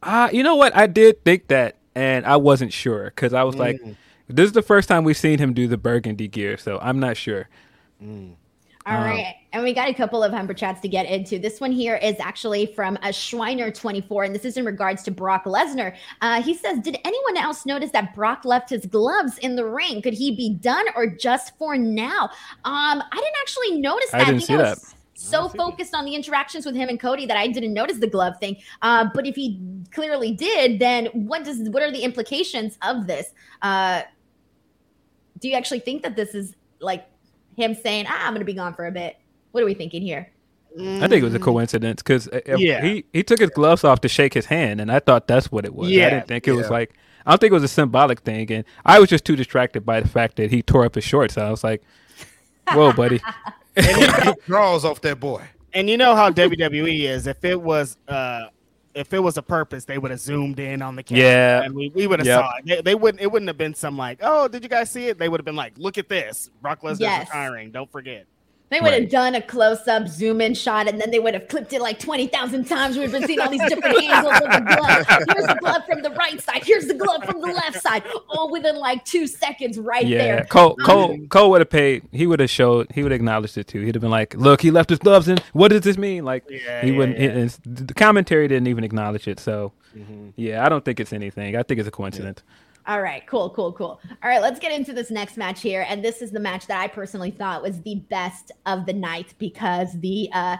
Uh, 0.02 0.28
you 0.32 0.42
know 0.42 0.56
what? 0.56 0.74
I 0.76 0.86
did 0.86 1.24
think 1.24 1.48
that, 1.48 1.76
and 1.94 2.26
I 2.26 2.36
wasn't 2.36 2.72
sure 2.72 3.04
because 3.04 3.32
I 3.34 3.44
was 3.44 3.54
mm. 3.54 3.60
like, 3.60 3.80
this 4.28 4.46
is 4.46 4.52
the 4.52 4.62
first 4.62 4.88
time 4.88 5.04
we've 5.04 5.16
seen 5.16 5.38
him 5.38 5.52
do 5.52 5.68
the 5.68 5.76
burgundy 5.76 6.28
gear, 6.28 6.56
so 6.56 6.78
I'm 6.80 6.98
not 6.98 7.16
sure. 7.16 7.48
Mm. 8.02 8.34
All 8.84 8.96
um, 8.96 9.04
right, 9.04 9.36
And 9.52 9.62
we 9.62 9.72
got 9.72 9.88
a 9.88 9.94
couple 9.94 10.24
of 10.24 10.32
Humber 10.32 10.54
chats 10.54 10.80
to 10.80 10.88
get 10.88 11.06
into. 11.06 11.38
This 11.38 11.60
one 11.60 11.70
here 11.70 11.96
is 11.96 12.16
actually 12.18 12.66
from 12.66 12.96
a 12.96 13.08
Schweiner24, 13.08 14.26
and 14.26 14.34
this 14.34 14.44
is 14.44 14.56
in 14.56 14.64
regards 14.64 15.04
to 15.04 15.10
Brock 15.12 15.44
Lesnar. 15.44 15.94
Uh, 16.20 16.42
he 16.42 16.54
says, 16.54 16.80
Did 16.80 16.98
anyone 17.04 17.36
else 17.36 17.64
notice 17.64 17.90
that 17.92 18.14
Brock 18.14 18.44
left 18.44 18.70
his 18.70 18.86
gloves 18.86 19.38
in 19.38 19.54
the 19.54 19.64
ring? 19.64 20.02
Could 20.02 20.14
he 20.14 20.34
be 20.34 20.54
done 20.54 20.86
or 20.96 21.06
just 21.06 21.56
for 21.58 21.76
now? 21.76 22.24
Um, 22.64 23.02
I 23.02 23.14
didn't 23.14 23.36
actually 23.40 23.80
notice 23.80 24.10
that. 24.10 24.22
I 24.22 24.24
didn't 24.24 24.42
see 24.42 24.56
that. 24.56 24.78
So 25.14 25.48
focused 25.48 25.94
on 25.94 26.04
the 26.04 26.16
interactions 26.16 26.66
with 26.66 26.74
him 26.74 26.88
and 26.88 26.98
Cody 26.98 27.26
that 27.26 27.36
I 27.36 27.46
didn't 27.46 27.72
notice 27.72 27.98
the 27.98 28.08
glove 28.08 28.38
thing. 28.40 28.56
Uh, 28.80 29.08
but 29.14 29.24
if 29.24 29.36
he 29.36 29.60
clearly 29.92 30.32
did, 30.32 30.80
then 30.80 31.06
what 31.06 31.44
does 31.44 31.68
what 31.68 31.82
are 31.82 31.92
the 31.92 32.02
implications 32.02 32.76
of 32.82 33.06
this? 33.06 33.32
Uh, 33.60 34.02
do 35.38 35.48
you 35.48 35.54
actually 35.54 35.78
think 35.78 36.02
that 36.02 36.16
this 36.16 36.34
is 36.34 36.56
like 36.80 37.06
him 37.62 37.74
saying, 37.74 38.06
ah, 38.08 38.26
I'm 38.26 38.32
going 38.32 38.40
to 38.40 38.44
be 38.44 38.54
gone 38.54 38.74
for 38.74 38.86
a 38.86 38.92
bit. 38.92 39.18
What 39.52 39.62
are 39.62 39.66
we 39.66 39.74
thinking 39.74 40.02
here? 40.02 40.30
I 40.78 41.06
think 41.06 41.20
it 41.20 41.24
was 41.24 41.34
a 41.34 41.38
coincidence 41.38 42.02
because 42.02 42.28
uh, 42.28 42.40
yeah. 42.56 42.82
he, 42.82 43.04
he 43.12 43.22
took 43.22 43.40
his 43.40 43.50
gloves 43.50 43.84
off 43.84 44.00
to 44.00 44.08
shake 44.08 44.32
his 44.32 44.46
hand, 44.46 44.80
and 44.80 44.90
I 44.90 45.00
thought 45.00 45.26
that's 45.26 45.52
what 45.52 45.66
it 45.66 45.74
was. 45.74 45.90
Yeah. 45.90 46.06
I 46.06 46.10
didn't 46.10 46.28
think 46.28 46.48
it 46.48 46.52
yeah. 46.52 46.56
was 46.56 46.70
like, 46.70 46.94
I 47.26 47.30
don't 47.30 47.40
think 47.40 47.50
it 47.50 47.54
was 47.54 47.62
a 47.62 47.68
symbolic 47.68 48.20
thing. 48.20 48.50
And 48.50 48.64
I 48.84 48.98
was 48.98 49.08
just 49.08 49.24
too 49.24 49.36
distracted 49.36 49.84
by 49.84 50.00
the 50.00 50.08
fact 50.08 50.36
that 50.36 50.50
he 50.50 50.62
tore 50.62 50.84
up 50.84 50.94
his 50.94 51.04
shorts. 51.04 51.38
I 51.38 51.50
was 51.50 51.62
like, 51.62 51.82
whoa, 52.72 52.92
buddy. 52.92 53.20
and 53.76 53.86
he 54.24 54.32
draws 54.46 54.84
off 54.84 55.00
that 55.02 55.20
boy. 55.20 55.44
And 55.74 55.88
you 55.88 55.96
know 55.96 56.14
how 56.14 56.30
WWE 56.30 57.00
is. 57.00 57.26
If 57.26 57.44
it 57.44 57.60
was 57.60 57.96
uh, 58.08 58.48
if 58.94 59.12
it 59.12 59.18
was 59.18 59.36
a 59.36 59.42
purpose, 59.42 59.84
they 59.84 59.98
would 59.98 60.10
have 60.10 60.20
zoomed 60.20 60.58
in 60.58 60.82
on 60.82 60.96
the 60.96 61.02
camera. 61.02 61.24
Yeah, 61.24 61.62
and 61.62 61.74
we, 61.74 61.90
we 61.94 62.06
would 62.06 62.18
have 62.20 62.26
yep. 62.26 62.40
saw 62.40 62.52
it. 62.58 62.66
They, 62.66 62.82
they, 62.82 62.94
wouldn't. 62.94 63.22
It 63.22 63.30
wouldn't 63.30 63.48
have 63.48 63.58
been 63.58 63.74
some 63.74 63.96
like, 63.96 64.18
oh, 64.22 64.48
did 64.48 64.62
you 64.62 64.68
guys 64.68 64.90
see 64.90 65.08
it? 65.08 65.18
They 65.18 65.28
would 65.28 65.40
have 65.40 65.44
been 65.44 65.56
like, 65.56 65.74
look 65.76 65.98
at 65.98 66.08
this, 66.08 66.50
Brock 66.60 66.82
Lesnar 66.82 67.00
yes. 67.00 67.28
retiring. 67.28 67.70
Don't 67.70 67.90
forget. 67.90 68.26
They 68.72 68.80
would 68.80 68.94
have 68.94 69.10
done 69.10 69.34
a 69.34 69.42
close 69.42 69.86
up 69.86 70.08
zoom 70.08 70.40
in 70.40 70.54
shot 70.54 70.88
and 70.88 71.00
then 71.00 71.10
they 71.10 71.18
would 71.18 71.34
have 71.34 71.48
clipped 71.48 71.72
it 71.72 71.82
like 71.82 71.98
20,000 71.98 72.64
times. 72.64 72.96
We've 72.96 73.12
been 73.12 73.26
seeing 73.26 73.40
all 73.40 73.50
these 73.50 73.68
different 73.68 74.02
angles 74.02 74.34
of 74.34 74.50
the 74.50 74.76
glove. 74.76 75.06
Here's 75.28 75.46
the 75.46 75.58
glove 75.60 75.82
from 75.86 76.02
the 76.02 76.10
right 76.10 76.40
side. 76.40 76.64
Here's 76.64 76.86
the 76.86 76.94
glove 76.94 77.22
from 77.24 77.40
the 77.40 77.48
left 77.48 77.82
side. 77.82 78.02
All 78.30 78.50
within 78.50 78.76
like 78.76 79.04
two 79.04 79.26
seconds 79.26 79.78
right 79.78 80.06
yeah. 80.06 80.18
there. 80.18 80.44
Cole, 80.46 80.76
Cole, 80.76 81.18
Cole 81.28 81.50
would 81.50 81.60
have 81.60 81.70
paid. 81.70 82.02
He 82.12 82.26
would 82.26 82.40
have 82.40 82.50
showed, 82.50 82.90
he 82.92 83.02
would 83.02 83.12
have 83.12 83.20
acknowledged 83.20 83.58
it 83.58 83.68
too. 83.68 83.82
He'd 83.82 83.94
have 83.94 84.02
been 84.02 84.10
like, 84.10 84.34
look, 84.36 84.62
he 84.62 84.70
left 84.70 84.88
his 84.88 84.98
gloves 84.98 85.28
in. 85.28 85.38
What 85.52 85.68
does 85.68 85.82
this 85.82 85.98
mean? 85.98 86.24
Like, 86.24 86.44
yeah, 86.48 86.82
he 86.82 86.92
wouldn't, 86.92 87.18
yeah. 87.18 87.48
the 87.64 87.94
commentary 87.94 88.48
didn't 88.48 88.68
even 88.68 88.84
acknowledge 88.84 89.28
it. 89.28 89.38
So, 89.38 89.72
mm-hmm. 89.94 90.30
yeah, 90.36 90.64
I 90.64 90.68
don't 90.68 90.84
think 90.84 90.98
it's 90.98 91.12
anything. 91.12 91.56
I 91.56 91.62
think 91.62 91.78
it's 91.78 91.88
a 91.88 91.92
coincidence. 91.92 92.42
Yeah. 92.44 92.52
All 92.86 93.00
right, 93.00 93.24
cool, 93.26 93.50
cool, 93.50 93.72
cool. 93.72 94.00
All 94.22 94.28
right, 94.28 94.42
let's 94.42 94.58
get 94.58 94.72
into 94.72 94.92
this 94.92 95.10
next 95.10 95.36
match 95.36 95.60
here. 95.60 95.86
And 95.88 96.04
this 96.04 96.20
is 96.20 96.32
the 96.32 96.40
match 96.40 96.66
that 96.66 96.80
I 96.80 96.88
personally 96.88 97.30
thought 97.30 97.62
was 97.62 97.80
the 97.82 97.96
best 98.10 98.50
of 98.66 98.86
the 98.86 98.92
night 98.92 99.34
because 99.38 99.92
the 100.00 100.28
uh 100.32 100.56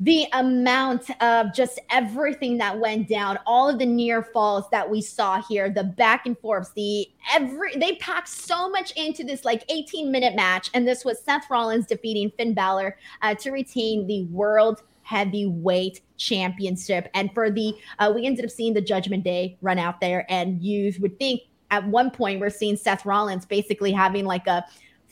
the 0.00 0.26
amount 0.32 1.08
of 1.22 1.54
just 1.54 1.80
everything 1.90 2.58
that 2.58 2.78
went 2.78 3.08
down, 3.08 3.38
all 3.46 3.68
of 3.68 3.78
the 3.78 3.86
near 3.86 4.22
falls 4.22 4.64
that 4.70 4.88
we 4.90 5.00
saw 5.00 5.40
here, 5.40 5.70
the 5.70 5.84
back 5.84 6.26
and 6.26 6.36
forths, 6.38 6.72
the 6.72 7.08
every 7.32 7.76
they 7.76 7.94
packed 7.96 8.28
so 8.28 8.68
much 8.68 8.90
into 8.96 9.22
this 9.22 9.44
like 9.44 9.64
18 9.68 10.10
minute 10.10 10.34
match. 10.34 10.70
And 10.74 10.86
this 10.86 11.04
was 11.04 11.20
Seth 11.22 11.48
Rollins 11.48 11.86
defeating 11.86 12.32
Finn 12.36 12.54
Balor 12.54 12.96
uh, 13.22 13.34
to 13.36 13.50
retain 13.50 14.06
the 14.06 14.24
world 14.24 14.82
heavyweight 15.04 16.00
championship. 16.16 17.08
And 17.14 17.32
for 17.32 17.50
the, 17.50 17.74
uh, 17.98 18.12
we 18.14 18.26
ended 18.26 18.44
up 18.44 18.50
seeing 18.50 18.74
the 18.74 18.80
Judgment 18.80 19.22
Day 19.22 19.56
run 19.62 19.78
out 19.78 20.00
there, 20.00 20.26
and 20.28 20.62
you 20.62 20.92
would 21.00 21.18
think 21.18 21.42
at 21.70 21.86
one 21.86 22.10
point 22.10 22.40
we're 22.40 22.50
seeing 22.50 22.76
Seth 22.76 23.06
Rollins 23.06 23.46
basically 23.46 23.92
having 23.92 24.24
like 24.24 24.46
a 24.46 24.64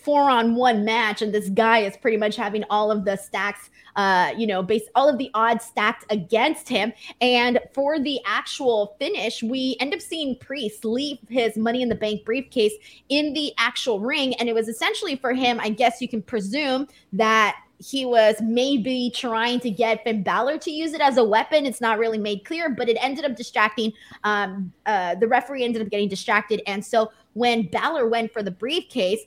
four 0.03 0.29
on 0.29 0.57
one 0.57 0.85
match, 0.85 1.23
and 1.23 1.33
this 1.33 1.49
guy 1.51 1.79
is 1.79 1.97
pretty 1.97 2.17
much 2.17 2.37
having 2.37 2.65
all 2.71 2.91
of 2.91 3.05
the 3.05 3.17
stacks, 3.17 3.71
uh, 3.97 4.33
you 4.37 4.47
know, 4.47 4.63
base 4.63 4.83
all 4.95 5.09
of 5.09 5.17
the 5.17 5.31
odds 5.35 5.65
stacked 5.65 6.05
against 6.11 6.69
him. 6.69 6.93
And 7.21 7.61
for 7.73 8.01
the 8.01 8.21
actual 8.27 8.97
finish, 8.99 9.43
we 9.43 9.77
end 9.81 9.95
up 9.95 10.01
seeing 10.01 10.37
Priest 10.39 10.85
leave 10.85 11.19
his 11.29 11.57
Money 11.57 11.83
in 11.83 11.89
the 11.89 11.95
Bank 11.95 12.25
briefcase 12.25 12.73
in 13.09 13.33
the 13.33 13.53
actual 13.59 14.01
ring, 14.01 14.35
and 14.35 14.49
it 14.49 14.55
was 14.55 14.69
essentially 14.69 15.17
for 15.17 15.33
him. 15.33 15.61
I 15.61 15.69
guess 15.69 16.01
you 16.01 16.09
can 16.09 16.23
presume 16.23 16.89
that 17.13 17.57
he 17.83 18.05
was 18.05 18.37
maybe 18.41 19.11
trying 19.15 19.61
to 19.61 19.71
get 19.71 20.05
Finn 20.05 20.23
Balor 20.23 20.59
to 20.59 20.71
use 20.71 20.93
it 20.93 21.01
as 21.01 21.17
a 21.17 21.25
weapon. 21.25 21.67
It's 21.67 21.81
not 21.81 21.99
really 21.99 22.19
made 22.19 22.45
clear, 22.45 22.71
but 22.71 22.89
it 22.89 22.97
ended 23.01 23.25
up 23.25 23.37
distracting. 23.37 23.93
Um, 24.25 24.73
uh, 24.87 25.17
the 25.17 25.27
referee 25.27 25.65
ended 25.65 25.83
up 25.83 25.89
getting 25.91 26.09
distracted. 26.09 26.63
And 26.67 26.85
so 26.85 27.11
when 27.35 27.69
Balor 27.69 28.09
went 28.09 28.33
for 28.33 28.43
the 28.43 28.51
briefcase, 28.51 29.21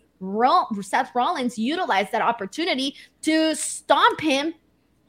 Seth 0.82 1.12
Rollins 1.14 1.58
utilized 1.58 2.12
that 2.12 2.22
opportunity 2.22 2.95
to 3.24 3.56
stomp 3.56 4.22
him 4.22 4.53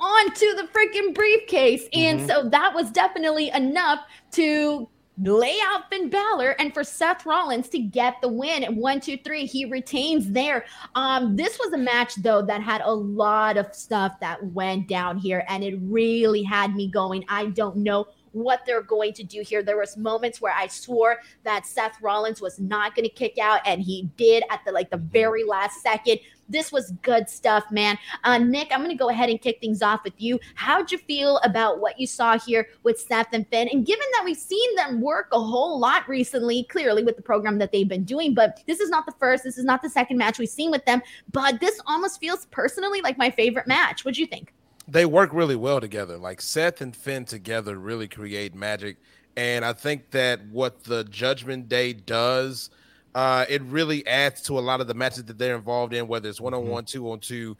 onto 0.00 0.46
the 0.54 0.68
freaking 0.72 1.14
briefcase. 1.14 1.88
And 1.92 2.20
mm-hmm. 2.20 2.28
so 2.28 2.48
that 2.50 2.74
was 2.74 2.90
definitely 2.90 3.50
enough 3.50 4.00
to 4.32 4.88
lay 5.18 5.56
out 5.64 5.88
Finn 5.90 6.10
Balor 6.10 6.50
and 6.58 6.74
for 6.74 6.84
Seth 6.84 7.24
Rollins 7.24 7.68
to 7.70 7.78
get 7.78 8.16
the 8.20 8.28
win. 8.28 8.76
One, 8.76 9.00
two, 9.00 9.16
three, 9.18 9.46
he 9.46 9.64
retains 9.64 10.30
there. 10.30 10.66
Um, 10.94 11.36
this 11.36 11.58
was 11.58 11.72
a 11.72 11.78
match 11.78 12.16
though 12.16 12.42
that 12.42 12.62
had 12.62 12.82
a 12.82 12.92
lot 12.92 13.56
of 13.56 13.74
stuff 13.74 14.18
that 14.20 14.44
went 14.44 14.88
down 14.88 15.18
here, 15.18 15.44
and 15.48 15.64
it 15.64 15.78
really 15.82 16.42
had 16.42 16.74
me 16.74 16.88
going. 16.88 17.24
I 17.28 17.46
don't 17.46 17.78
know 17.78 18.06
what 18.32 18.60
they're 18.66 18.82
going 18.82 19.14
to 19.14 19.24
do 19.24 19.40
here. 19.40 19.62
There 19.62 19.78
was 19.78 19.96
moments 19.96 20.40
where 20.40 20.54
I 20.54 20.66
swore 20.66 21.20
that 21.44 21.66
Seth 21.66 22.00
Rollins 22.02 22.42
was 22.42 22.60
not 22.60 22.94
going 22.94 23.08
to 23.08 23.14
kick 23.14 23.38
out, 23.38 23.60
and 23.64 23.80
he 23.80 24.10
did 24.16 24.44
at 24.50 24.60
the 24.66 24.72
like 24.72 24.90
the 24.90 24.98
very 24.98 25.44
last 25.44 25.82
second. 25.82 26.18
This 26.48 26.70
was 26.70 26.92
good 27.02 27.28
stuff, 27.28 27.64
man. 27.70 27.98
Uh, 28.24 28.38
Nick, 28.38 28.68
I'm 28.70 28.80
going 28.80 28.90
to 28.90 28.96
go 28.96 29.08
ahead 29.08 29.28
and 29.28 29.40
kick 29.40 29.60
things 29.60 29.82
off 29.82 30.04
with 30.04 30.14
you. 30.18 30.38
How'd 30.54 30.92
you 30.92 30.98
feel 30.98 31.38
about 31.38 31.80
what 31.80 31.98
you 31.98 32.06
saw 32.06 32.38
here 32.38 32.68
with 32.82 33.00
Seth 33.00 33.28
and 33.32 33.46
Finn? 33.48 33.68
And 33.72 33.84
given 33.84 34.06
that 34.12 34.24
we've 34.24 34.36
seen 34.36 34.74
them 34.76 35.00
work 35.00 35.28
a 35.32 35.40
whole 35.40 35.78
lot 35.78 36.08
recently, 36.08 36.64
clearly 36.64 37.02
with 37.02 37.16
the 37.16 37.22
program 37.22 37.58
that 37.58 37.72
they've 37.72 37.88
been 37.88 38.04
doing, 38.04 38.34
but 38.34 38.60
this 38.66 38.80
is 38.80 38.90
not 38.90 39.06
the 39.06 39.14
first, 39.18 39.44
this 39.44 39.58
is 39.58 39.64
not 39.64 39.82
the 39.82 39.90
second 39.90 40.18
match 40.18 40.38
we've 40.38 40.48
seen 40.48 40.70
with 40.70 40.84
them, 40.84 41.02
but 41.32 41.60
this 41.60 41.80
almost 41.86 42.20
feels 42.20 42.46
personally 42.46 43.00
like 43.00 43.18
my 43.18 43.30
favorite 43.30 43.66
match. 43.66 44.04
What'd 44.04 44.18
you 44.18 44.26
think? 44.26 44.52
They 44.88 45.04
work 45.04 45.30
really 45.32 45.56
well 45.56 45.80
together. 45.80 46.16
Like 46.16 46.40
Seth 46.40 46.80
and 46.80 46.94
Finn 46.94 47.24
together 47.24 47.76
really 47.76 48.06
create 48.06 48.54
magic. 48.54 48.98
And 49.36 49.64
I 49.64 49.72
think 49.72 50.12
that 50.12 50.46
what 50.46 50.84
the 50.84 51.04
Judgment 51.04 51.68
Day 51.68 51.92
does– 51.92 52.70
uh, 53.16 53.46
it 53.48 53.62
really 53.62 54.06
adds 54.06 54.42
to 54.42 54.58
a 54.58 54.60
lot 54.60 54.82
of 54.82 54.86
the 54.86 54.92
matches 54.92 55.24
that 55.24 55.38
they're 55.38 55.56
involved 55.56 55.94
in, 55.94 56.06
whether 56.06 56.28
it's 56.28 56.38
one 56.38 56.52
on 56.52 56.68
one, 56.68 56.84
two 56.84 57.10
on 57.10 57.18
two. 57.18 57.56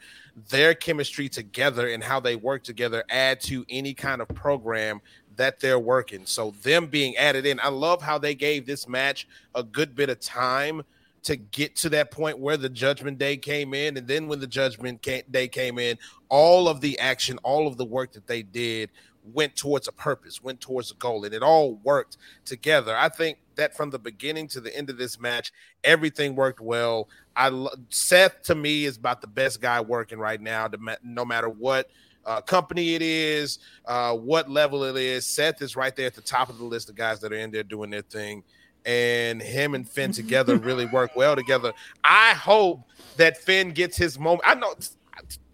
Their 0.51 0.75
chemistry 0.75 1.31
together 1.31 1.89
and 1.89 2.05
how 2.05 2.21
they 2.21 2.37
work 2.37 2.63
together 2.63 3.03
add 3.09 3.41
to 3.45 3.65
any 3.71 3.95
kind 3.95 4.21
of 4.21 4.29
program 4.29 5.01
that 5.37 5.59
they're 5.59 5.79
working. 5.79 6.27
So 6.27 6.51
them 6.63 6.89
being 6.89 7.17
added 7.17 7.47
in, 7.47 7.59
I 7.61 7.69
love 7.69 8.03
how 8.03 8.19
they 8.19 8.35
gave 8.35 8.67
this 8.67 8.87
match 8.87 9.27
a 9.55 9.63
good 9.63 9.95
bit 9.95 10.11
of 10.11 10.21
time 10.21 10.83
to 11.23 11.37
get 11.37 11.75
to 11.77 11.89
that 11.89 12.11
point 12.11 12.39
where 12.39 12.59
the 12.59 12.69
Judgment 12.69 13.17
Day 13.17 13.39
came 13.39 13.73
in, 13.73 13.97
and 13.97 14.07
then 14.07 14.29
when 14.29 14.41
the 14.41 14.47
Judgment 14.47 15.01
Day 15.31 15.49
came 15.49 15.79
in, 15.79 15.97
all 16.29 16.69
of 16.69 16.83
the 16.83 16.99
action, 16.99 17.39
all 17.43 17.67
of 17.67 17.79
the 17.79 17.85
work 17.87 18.13
that 18.13 18.27
they 18.27 18.43
did 18.43 18.91
went 19.33 19.57
towards 19.57 19.89
a 19.89 19.93
purpose, 19.93 20.43
went 20.43 20.61
towards 20.61 20.91
a 20.91 20.95
goal, 20.97 21.25
and 21.25 21.33
it 21.33 21.43
all 21.43 21.77
worked 21.77 22.19
together. 22.45 22.95
I 22.95 23.09
think 23.09 23.39
that 23.57 23.77
from 23.77 23.91
the 23.91 23.99
beginning 23.99 24.49
to 24.49 24.61
the 24.61 24.75
end 24.77 24.91
of 24.91 24.99
this 24.99 25.21
match, 25.21 25.53
everything 25.85 26.35
worked 26.35 26.61
well. 26.61 27.09
I 27.35 27.69
Seth 27.91 28.43
to 28.45 28.55
me 28.55 28.85
is 28.85 28.97
about 28.97 29.21
the 29.21 29.27
best 29.27 29.61
guy 29.61 29.81
working 29.81 30.19
right 30.19 30.41
now. 30.41 30.69
No 31.03 31.25
matter 31.25 31.49
what 31.49 31.91
uh, 32.25 32.41
company 32.41 32.95
it 32.95 33.03
is, 33.03 33.59
uh, 33.87 34.15
what 34.15 34.51
level 34.51 34.85
it 34.85 34.97
is, 34.97 35.27
Seth 35.27 35.63
is 35.63 35.77
right 35.77 35.95
there 35.95 36.07
at 36.07 36.15
the 36.15 36.21
top 36.21 36.49
of 36.49 36.59
the 36.59 36.65
list 36.65 36.89
of 36.89 36.97
guys 36.97 37.21
that 37.21 37.33
are 37.33 37.37
in 37.37 37.51
there 37.51 37.63
doing 37.63 37.91
their 37.91 38.03
thing. 38.03 38.43
And 38.85 39.43
him 39.43 39.75
and 39.75 39.89
Finn 39.89 40.13
together 40.13 40.57
really 40.59 40.87
work 40.87 41.17
well 41.17 41.35
together. 41.35 41.73
I 42.05 42.31
hope 42.35 42.83
that 43.17 43.37
Finn 43.37 43.73
gets 43.73 43.97
his 43.97 44.19
moment. 44.19 44.43
I 44.45 44.55
know 44.55 44.75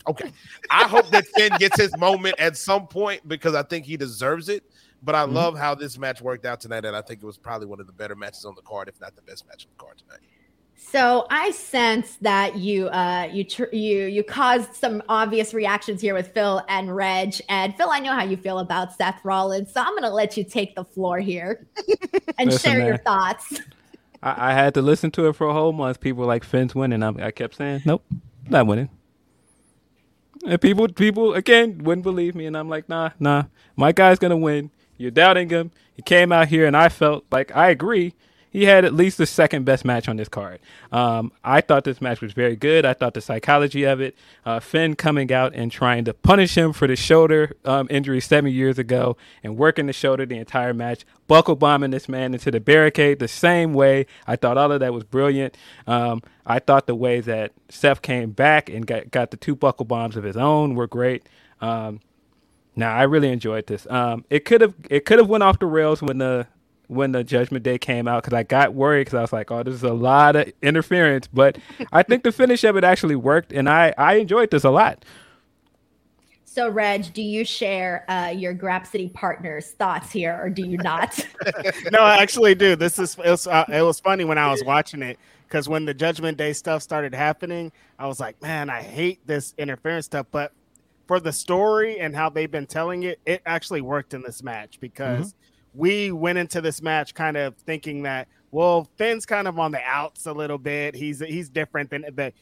Okay. 0.09 0.33
I 0.71 0.89
hope 0.89 1.09
that 1.11 1.27
Finn 1.29 1.53
gets 1.59 1.81
his 1.81 1.97
moment 1.97 2.35
at 2.39 2.57
some 2.57 2.87
point 2.87 3.27
because 3.29 3.55
I 3.55 3.63
think 3.63 3.85
he 3.85 3.97
deserves 3.97 4.49
it. 4.49 4.65
But 5.03 5.15
I 5.15 5.25
mm-hmm. 5.25 5.35
love 5.35 5.59
how 5.59 5.75
this 5.75 5.99
match 5.99 6.23
worked 6.23 6.47
out 6.47 6.61
tonight, 6.61 6.85
and 6.85 6.97
I 6.97 7.03
think 7.03 7.23
it 7.23 7.27
was 7.27 7.39
probably 7.39 7.67
one 7.67 7.81
of 7.81 7.87
the 7.87 7.93
better 7.93 8.15
matches 8.15 8.45
on 8.45 8.55
the 8.55 8.63
card, 8.63 8.89
if 8.89 9.01
not 9.01 9.17
the 9.17 9.23
best 9.23 9.47
match 9.49 9.67
on 9.67 9.73
the 9.77 9.85
card 9.85 9.99
tonight. 9.99 10.21
So 10.75 11.27
I 11.31 11.53
sense 11.53 12.17
that 12.23 12.57
you 12.57 12.89
uh, 12.89 13.29
you 13.33 13.45
tr- 13.45 13.73
you 13.73 14.07
you 14.07 14.25
caused 14.25 14.75
some 14.75 15.03
obvious 15.09 15.55
reactions 15.55 16.01
here 16.01 16.15
with 16.15 16.29
Phil 16.35 16.63
and 16.69 16.95
Reg. 16.95 17.35
And 17.49 17.75
Phil, 17.77 17.89
I 17.91 18.01
know 18.01 18.13
how 18.13 18.25
you 18.25 18.37
feel 18.37 18.59
about 18.59 18.93
Seth 18.95 19.21
Rollins, 19.25 19.73
so 19.73 19.81
I'm 19.81 19.91
going 19.91 20.03
to 20.03 20.11
let 20.11 20.37
you 20.37 20.45
take 20.45 20.75
the 20.75 20.85
floor 20.85 21.19
here 21.19 21.67
and 22.39 22.51
Listen, 22.51 22.71
share 22.71 22.79
man. 22.79 22.87
your 22.89 22.99
thoughts. 22.99 23.61
I, 24.23 24.51
I, 24.51 24.55
had 24.55 24.75
to 24.75 24.83
listen 24.83 25.11
to 25.13 25.29
it 25.29 25.35
for 25.35 25.47
a 25.47 25.53
whole 25.53 25.73
month. 25.73 26.01
People 26.01 26.27
like 26.27 26.45
Finn's 26.45 26.75
winning. 26.75 27.03
I, 27.03 27.27
I 27.27 27.31
kept 27.31 27.55
saying, 27.57 27.83
"Nope, 27.85 28.05
not 28.49 28.67
winning." 28.67 28.91
And 30.45 30.61
people, 30.61 30.89
people 30.89 31.35
again 31.35 31.79
wouldn't 31.85 32.03
believe 32.03 32.35
me, 32.35 32.47
and 32.47 32.57
I'm 32.57 32.69
like, 32.69 32.89
nah, 32.89 33.11
nah, 33.21 33.45
my 33.77 33.93
guy's 33.93 34.19
gonna 34.19 34.37
win. 34.37 34.71
You're 35.03 35.11
doubting 35.11 35.51
him. 35.51 35.71
He 35.95 36.03
came 36.03 36.33
out 36.33 36.49
here, 36.49 36.67
and 36.67 36.77
I 36.77 36.89
felt 36.89 37.25
like 37.31 37.55
I 37.55 37.69
agree 37.71 38.15
he 38.53 38.67
had 38.67 38.85
at 38.85 38.93
least 38.93 39.17
the 39.17 39.25
second 39.25 39.65
best 39.65 39.83
match 39.83 40.09
on 40.09 40.17
this 40.17 40.29
card. 40.29 40.61
Um, 40.93 41.33
I 41.43 41.63
thought 41.63 41.85
this 41.85 42.03
match 42.03 42.21
was 42.21 42.35
very 42.35 42.55
good. 42.55 42.85
I 42.85 42.93
thought 42.93 43.15
the 43.15 43.23
psychology 43.23 43.85
of 43.85 44.01
it, 44.01 44.15
uh, 44.45 44.61
Finn 44.61 44.95
coming 44.95 45.33
out 45.33 45.55
and 45.55 45.73
trying 45.73 46.05
to 46.05 46.13
punish 46.13 46.55
him 46.55 46.75
for 46.75 46.87
the 46.87 46.95
shoulder 46.95 47.57
um, 47.65 47.87
injury 47.91 48.21
seven 48.21 48.53
years 48.53 48.79
ago 48.79 49.17
and 49.43 49.57
working 49.57 49.87
the 49.87 49.95
shoulder 49.95 50.27
the 50.27 50.37
entire 50.37 50.75
match, 50.75 51.07
buckle 51.27 51.57
bombing 51.57 51.93
this 51.93 52.11
man 52.11 52.35
into 52.35 52.51
the 52.51 52.61
barricade 52.61 53.21
the 53.21 53.29
same 53.29 53.73
way. 53.73 54.05
I 54.27 54.37
thought 54.37 54.59
all 54.59 54.71
of 54.71 54.81
that 54.81 54.93
was 54.93 55.05
brilliant. 55.05 55.57
Um, 55.87 56.23
I 56.45 56.59
thought 56.59 56.87
the 56.87 56.95
way 56.95 57.21
that 57.21 57.53
Seth 57.71 58.03
came 58.03 58.33
back 58.33 58.69
and 58.69 58.87
got, 58.87 59.11
got 59.11 59.31
the 59.31 59.39
two 59.39 59.57
buckle 59.57 59.87
bombs 59.87 60.15
of 60.15 60.25
his 60.25 60.37
own 60.37 60.75
were 60.75 60.87
great. 60.87 61.27
Um, 61.63 62.01
now 62.77 62.95
I 62.95 63.03
really 63.03 63.31
enjoyed 63.31 63.67
this. 63.67 63.87
Um, 63.91 64.25
it 64.31 64.45
could 64.45 64.61
have 64.61 64.75
it 64.91 65.05
could 65.05 65.19
have 65.19 65.29
went 65.29 65.43
off 65.43 65.59
the 65.59 65.67
rails 65.67 66.03
when 66.03 66.19
the 66.19 66.47
when 66.89 67.13
the 67.13 67.25
Judgment 67.25 67.65
Day 67.65 67.79
came 67.79 68.07
out 68.07 68.23
because 68.23 68.37
I 68.37 68.43
got 68.43 68.75
worried 68.75 69.07
because 69.07 69.15
I 69.15 69.23
was 69.23 69.33
like, 69.33 69.51
oh, 69.51 69.63
this 69.63 69.75
is 69.75 69.83
a 69.83 69.93
lot 69.93 70.37
of 70.37 70.53
interference. 70.63 71.27
But 71.27 71.59
I 71.93 72.03
think 72.03 72.23
the 72.23 72.33
finish 72.33 72.65
of 72.65 72.77
it 72.77 72.85
actually 72.85 73.17
worked, 73.17 73.53
and 73.53 73.69
I 73.69 73.95
I 73.99 74.15
enjoyed 74.15 74.51
this 74.51 74.65
a 74.65 74.71
lot. 74.71 75.05
So, 76.45 76.69
Reg, 76.69 77.15
do 77.15 77.23
you 77.23 77.47
share 77.47 78.05
uh, 78.11 78.29
your 78.29 78.55
Grapsody 78.55 79.11
partners' 79.15 79.71
thoughts 79.71 80.13
here, 80.13 80.39
or 80.39 80.51
do 80.51 80.67
you 80.67 80.77
not? 80.77 81.19
no, 81.93 82.01
I 82.01 82.19
actually 82.19 82.55
do. 82.55 82.77
This 82.77 82.99
is 82.99 83.17
it 83.25 83.31
was, 83.31 83.47
uh, 83.47 83.65
it 83.69 83.81
was 83.81 84.01
funny 84.01 84.25
when 84.25 84.37
I 84.37 84.51
was 84.51 84.63
watching 84.63 85.01
it 85.01 85.19
because 85.49 85.67
when 85.67 85.87
the 85.87 85.95
Judgment 85.95 86.37
Day 86.37 86.53
stuff 86.53 86.83
started 86.83 87.15
happening, 87.15 87.73
I 87.99 88.07
was 88.07 88.21
like, 88.21 88.41
man, 88.43 88.69
I 88.69 88.83
hate 88.83 89.27
this 89.27 89.55
interference 89.57 90.05
stuff. 90.05 90.27
But 90.31 90.53
for 91.13 91.21
the 91.21 91.31
story 91.31 92.01
and 92.01 92.17
how 92.17 92.31
they've 92.31 92.51
been 92.51 92.65
telling 92.65 93.03
it, 93.03 93.21
it 93.27 93.43
actually 93.45 93.83
worked 93.83 94.15
in 94.15 94.23
this 94.23 94.43
match 94.43 94.81
because 94.81 95.35
mm-hmm. 95.35 95.79
we 95.79 96.11
went 96.11 96.39
into 96.39 96.63
this 96.63 96.81
match 96.81 97.13
kind 97.13 97.37
of 97.37 97.55
thinking 97.55 98.05
that 98.05 98.29
well, 98.51 98.89
Finn's 98.97 99.27
kind 99.27 99.47
of 99.47 99.59
on 99.59 99.73
the 99.73 99.81
outs 99.85 100.25
a 100.25 100.33
little 100.33 100.57
bit. 100.57 100.95
He's 100.95 101.21
he's 101.21 101.51
different 101.51 101.91
than 101.91 102.07
the 102.15 102.33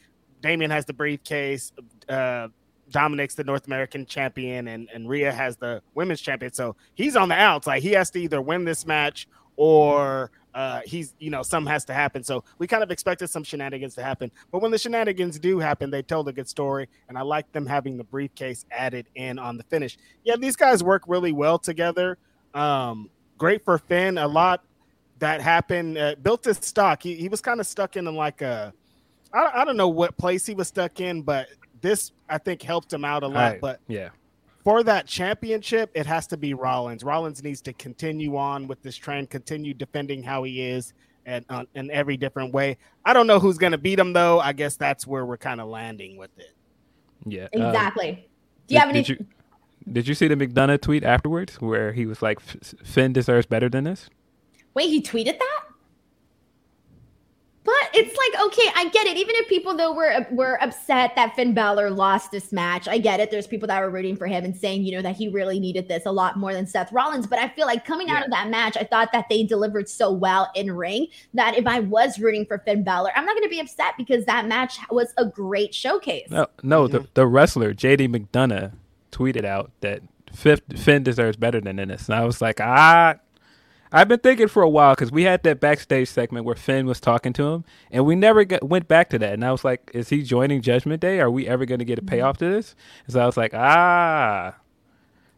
Damian 0.41 0.71
has 0.71 0.85
the 0.85 0.93
briefcase. 0.93 1.73
Uh, 2.07 2.47
Dominic's 2.89 3.35
the 3.35 3.43
North 3.43 3.67
American 3.67 4.05
champion, 4.05 4.69
and 4.69 4.89
and 4.93 5.09
Rhea 5.09 5.33
has 5.33 5.57
the 5.57 5.81
women's 5.93 6.21
champion. 6.21 6.53
So 6.53 6.77
he's 6.93 7.17
on 7.17 7.27
the 7.27 7.35
outs. 7.35 7.67
Like 7.67 7.83
he 7.83 7.91
has 7.91 8.09
to 8.11 8.21
either 8.21 8.41
win 8.41 8.63
this 8.63 8.85
match 8.85 9.27
or 9.57 10.31
uh, 10.53 10.81
he's 10.85 11.13
you 11.19 11.29
know 11.29 11.43
some 11.43 11.65
has 11.65 11.85
to 11.85 11.93
happen. 11.93 12.23
So 12.23 12.43
we 12.57 12.67
kind 12.67 12.83
of 12.83 12.91
expected 12.91 13.29
some 13.29 13.43
shenanigans 13.43 13.95
to 13.95 14.03
happen, 14.03 14.31
but 14.51 14.61
when 14.61 14.71
the 14.71 14.77
shenanigans 14.77 15.39
do 15.39 15.59
happen, 15.59 15.89
they 15.89 16.01
told 16.01 16.27
a 16.27 16.33
good 16.33 16.49
story, 16.49 16.87
and 17.09 17.17
I 17.17 17.21
like 17.21 17.51
them 17.51 17.65
having 17.65 17.97
the 17.97 18.03
briefcase 18.03 18.65
added 18.71 19.07
in 19.15 19.39
on 19.39 19.57
the 19.57 19.63
finish. 19.63 19.97
Yeah, 20.23 20.35
these 20.37 20.55
guys 20.55 20.83
work 20.83 21.03
really 21.07 21.31
well 21.31 21.57
together. 21.57 22.17
Um, 22.53 23.09
great 23.37 23.63
for 23.63 23.77
Finn. 23.77 24.17
A 24.17 24.27
lot 24.27 24.63
that 25.19 25.39
happened 25.41 25.97
uh, 25.97 26.15
built 26.21 26.43
his 26.43 26.57
stock. 26.57 27.01
He 27.03 27.15
he 27.15 27.29
was 27.29 27.41
kind 27.41 27.59
of 27.59 27.67
stuck 27.67 27.95
in 27.95 28.05
like 28.13 28.41
a 28.41 28.73
I, 29.33 29.61
I 29.61 29.65
don't 29.65 29.77
know 29.77 29.89
what 29.89 30.17
place 30.17 30.45
he 30.45 30.53
was 30.53 30.67
stuck 30.67 30.99
in, 30.99 31.21
but 31.21 31.47
this 31.81 32.11
I 32.29 32.37
think 32.37 32.61
helped 32.61 32.91
him 32.91 33.05
out 33.05 33.23
a 33.23 33.27
lot. 33.27 33.53
but 33.61 33.79
yeah, 33.87 34.09
for 34.63 34.83
that 34.83 35.07
championship, 35.07 35.91
it 35.93 36.05
has 36.05 36.27
to 36.27 36.37
be 36.37 36.53
Rollins. 36.53 37.03
Rollins 37.03 37.43
needs 37.43 37.61
to 37.63 37.73
continue 37.73 38.37
on 38.37 38.67
with 38.67 38.81
this 38.81 38.95
trend, 38.95 39.29
continue 39.29 39.73
defending 39.73 40.23
how 40.23 40.43
he 40.43 40.61
is, 40.61 40.93
and 41.25 41.45
uh, 41.49 41.65
in 41.75 41.89
every 41.91 42.17
different 42.17 42.53
way. 42.53 42.77
I 43.05 43.13
don't 43.13 43.27
know 43.27 43.39
who's 43.39 43.57
going 43.57 43.71
to 43.71 43.77
beat 43.77 43.99
him 43.99 44.13
though. 44.13 44.39
I 44.39 44.53
guess 44.53 44.75
that's 44.75 45.05
where 45.07 45.25
we're 45.25 45.37
kind 45.37 45.61
of 45.61 45.67
landing 45.67 46.17
with 46.17 46.31
it. 46.37 46.53
Yeah, 47.25 47.47
exactly. 47.51 48.11
Uh, 48.11 48.15
Do 48.67 48.73
you 48.73 48.79
have 48.79 48.89
any? 48.89 49.03
Did 49.03 49.09
you, 49.19 49.25
did 49.91 50.07
you 50.07 50.13
see 50.15 50.27
the 50.27 50.35
McDonagh 50.35 50.81
tweet 50.81 51.03
afterwards 51.03 51.55
where 51.61 51.93
he 51.93 52.05
was 52.05 52.21
like, 52.21 52.39
"Finn 52.39 53.13
deserves 53.13 53.45
better 53.45 53.69
than 53.69 53.83
this"? 53.83 54.09
Wait, 54.73 54.89
he 54.89 55.01
tweeted 55.01 55.37
that? 55.37 55.63
But 57.63 57.89
it's 57.93 58.17
like, 58.17 58.45
okay, 58.47 58.71
I 58.75 58.89
get 58.89 59.05
it. 59.05 59.17
Even 59.17 59.35
if 59.35 59.47
people 59.47 59.77
though 59.77 59.93
were 59.93 60.25
were 60.31 60.61
upset 60.63 61.13
that 61.15 61.35
Finn 61.35 61.53
Balor 61.53 61.91
lost 61.91 62.31
this 62.31 62.51
match, 62.51 62.87
I 62.87 62.97
get 62.97 63.19
it. 63.19 63.29
There's 63.29 63.45
people 63.45 63.67
that 63.67 63.79
were 63.81 63.91
rooting 63.91 64.15
for 64.15 64.25
him 64.25 64.43
and 64.43 64.57
saying, 64.57 64.83
you 64.83 64.93
know, 64.93 65.01
that 65.03 65.15
he 65.15 65.29
really 65.29 65.59
needed 65.59 65.87
this 65.87 66.07
a 66.07 66.11
lot 66.11 66.37
more 66.37 66.53
than 66.53 66.65
Seth 66.65 66.91
Rollins. 66.91 67.27
But 67.27 67.37
I 67.37 67.49
feel 67.49 67.67
like 67.67 67.85
coming 67.85 68.07
yeah. 68.07 68.15
out 68.15 68.25
of 68.25 68.31
that 68.31 68.49
match, 68.49 68.77
I 68.77 68.83
thought 68.83 69.11
that 69.11 69.25
they 69.29 69.43
delivered 69.43 69.87
so 69.87 70.11
well 70.11 70.49
in 70.55 70.71
ring 70.71 71.07
that 71.35 71.55
if 71.55 71.67
I 71.67 71.81
was 71.81 72.17
rooting 72.19 72.47
for 72.47 72.57
Finn 72.59 72.83
Balor, 72.83 73.11
I'm 73.15 73.25
not 73.25 73.35
going 73.35 73.47
to 73.47 73.49
be 73.49 73.59
upset 73.59 73.93
because 73.95 74.25
that 74.25 74.47
match 74.47 74.79
was 74.89 75.13
a 75.17 75.25
great 75.25 75.75
showcase. 75.75 76.31
No, 76.31 76.47
no, 76.63 76.85
mm-hmm. 76.85 76.97
the 76.97 77.07
the 77.13 77.27
wrestler 77.27 77.75
JD 77.75 78.09
McDonagh 78.09 78.71
tweeted 79.11 79.45
out 79.45 79.69
that 79.81 80.01
Finn 80.33 81.03
deserves 81.03 81.37
better 81.37 81.61
than 81.61 81.75
this, 81.75 82.09
and 82.09 82.15
I 82.15 82.25
was 82.25 82.41
like, 82.41 82.59
ah 82.59 83.17
I've 83.91 84.07
been 84.07 84.19
thinking 84.19 84.47
for 84.47 84.63
a 84.63 84.69
while 84.69 84.95
because 84.95 85.11
we 85.11 85.23
had 85.23 85.43
that 85.43 85.59
backstage 85.59 86.07
segment 86.07 86.45
where 86.45 86.55
Finn 86.55 86.85
was 86.85 87.01
talking 87.01 87.33
to 87.33 87.47
him, 87.49 87.65
and 87.91 88.05
we 88.05 88.15
never 88.15 88.45
got, 88.45 88.63
went 88.63 88.87
back 88.87 89.09
to 89.09 89.19
that. 89.19 89.33
And 89.33 89.43
I 89.43 89.51
was 89.51 89.65
like, 89.65 89.91
"Is 89.93 90.09
he 90.09 90.23
joining 90.23 90.61
Judgment 90.61 91.01
Day? 91.01 91.19
Are 91.19 91.29
we 91.29 91.47
ever 91.47 91.65
going 91.65 91.79
to 91.79 91.85
get 91.85 91.99
a 91.99 92.01
payoff 92.01 92.37
to 92.37 92.49
this?" 92.49 92.75
And 93.05 93.13
so 93.13 93.19
I 93.19 93.25
was 93.25 93.35
like, 93.37 93.53
"Ah, 93.53 94.55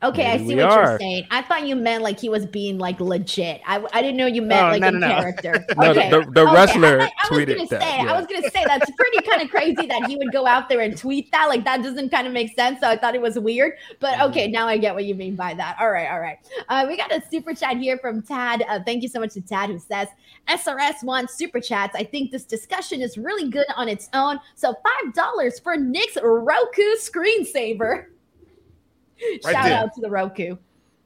Okay, 0.04 0.32
I 0.32 0.38
see 0.38 0.56
what 0.56 0.66
are. 0.66 0.84
you're 0.84 1.00
saying. 1.00 1.28
I 1.32 1.42
thought 1.42 1.66
you 1.66 1.78
meant 1.78 2.04
like 2.04 2.20
he 2.20 2.28
was 2.28 2.46
being 2.46 2.78
like 2.78 3.00
legit. 3.00 3.62
I, 3.66 3.84
I 3.94 4.02
didn't 4.02 4.18
know 4.18 4.26
you 4.26 4.42
meant 4.42 4.62
oh, 4.62 4.70
like 4.72 4.82
no, 4.82 4.90
no, 4.90 5.08
no. 5.08 5.08
character. 5.08 5.66
no, 5.78 5.92
okay. 5.92 6.10
the, 6.10 6.30
the 6.32 6.42
okay. 6.42 6.54
wrestler 6.54 7.02
I, 7.02 7.06
I 7.06 7.28
tweeted 7.28 7.60
was 7.60 7.70
gonna 7.70 7.80
that. 7.80 7.82
Say, 7.82 8.04
yeah. 8.04 8.14
I 8.14 8.20
was 8.20 8.28
gonna 8.28 8.50
say 8.50 8.66
that's 8.66 8.92
pretty 8.92 9.22
kind 9.26 9.42
of 9.42 9.50
crazy 9.50 9.88
that 9.88 10.06
he 10.08 10.18
would 10.18 10.34
go 10.34 10.46
out 10.46 10.68
there 10.68 10.82
and 10.82 10.98
tweet 10.98 11.32
that. 11.32 11.48
Like 11.48 11.64
that 11.64 11.84
doesn't 11.84 12.10
kind 12.10 12.28
of 12.28 12.34
make 12.34 12.54
sense. 12.54 12.82
So 12.82 12.90
I 12.90 12.98
thought 12.98 13.16
it 13.16 13.22
was 13.22 13.40
weird. 13.40 13.74
But 14.02 14.16
mm-hmm. 14.16 14.30
okay, 14.32 14.48
now 14.48 14.68
I 14.68 14.78
get 14.78 14.94
what 14.94 15.06
you 15.06 15.16
mean 15.16 15.36
by 15.36 15.54
that. 15.54 15.78
All 15.80 15.90
right, 15.90 16.10
all 16.12 16.20
right. 16.20 16.38
Uh, 16.68 16.86
we 16.88 16.98
got 16.98 17.12
a 17.14 17.24
super 17.32 17.54
chat 17.54 17.78
here 17.78 17.98
from 17.98 18.22
Tad. 18.22 18.64
Uh, 18.68 18.80
thank 18.86 19.04
you 19.04 19.10
so 19.10 19.22
much 19.22 19.34
to 19.36 19.42
Tad 19.42 19.70
who 19.70 19.80
says 19.80 20.10
SRS 20.50 21.04
wants 21.04 21.36
super 21.36 21.62
chats. 21.62 21.96
I 21.96 22.04
think 22.04 22.32
this 22.32 22.44
discussion 22.44 23.02
is 23.02 23.18
really 23.18 23.50
good 23.50 23.68
on 23.78 23.88
its 23.88 24.10
own. 24.14 24.40
So 24.56 24.74
five 24.74 25.14
dollars 25.14 25.60
for 25.60 25.78
Nick's 25.78 26.18
Roku 26.22 26.84
screensaver. 27.00 28.08
Right 29.44 29.54
Shout 29.54 29.66
there. 29.66 29.78
out 29.78 29.94
to 29.96 30.02
the 30.02 30.10
Roku. 30.10 30.56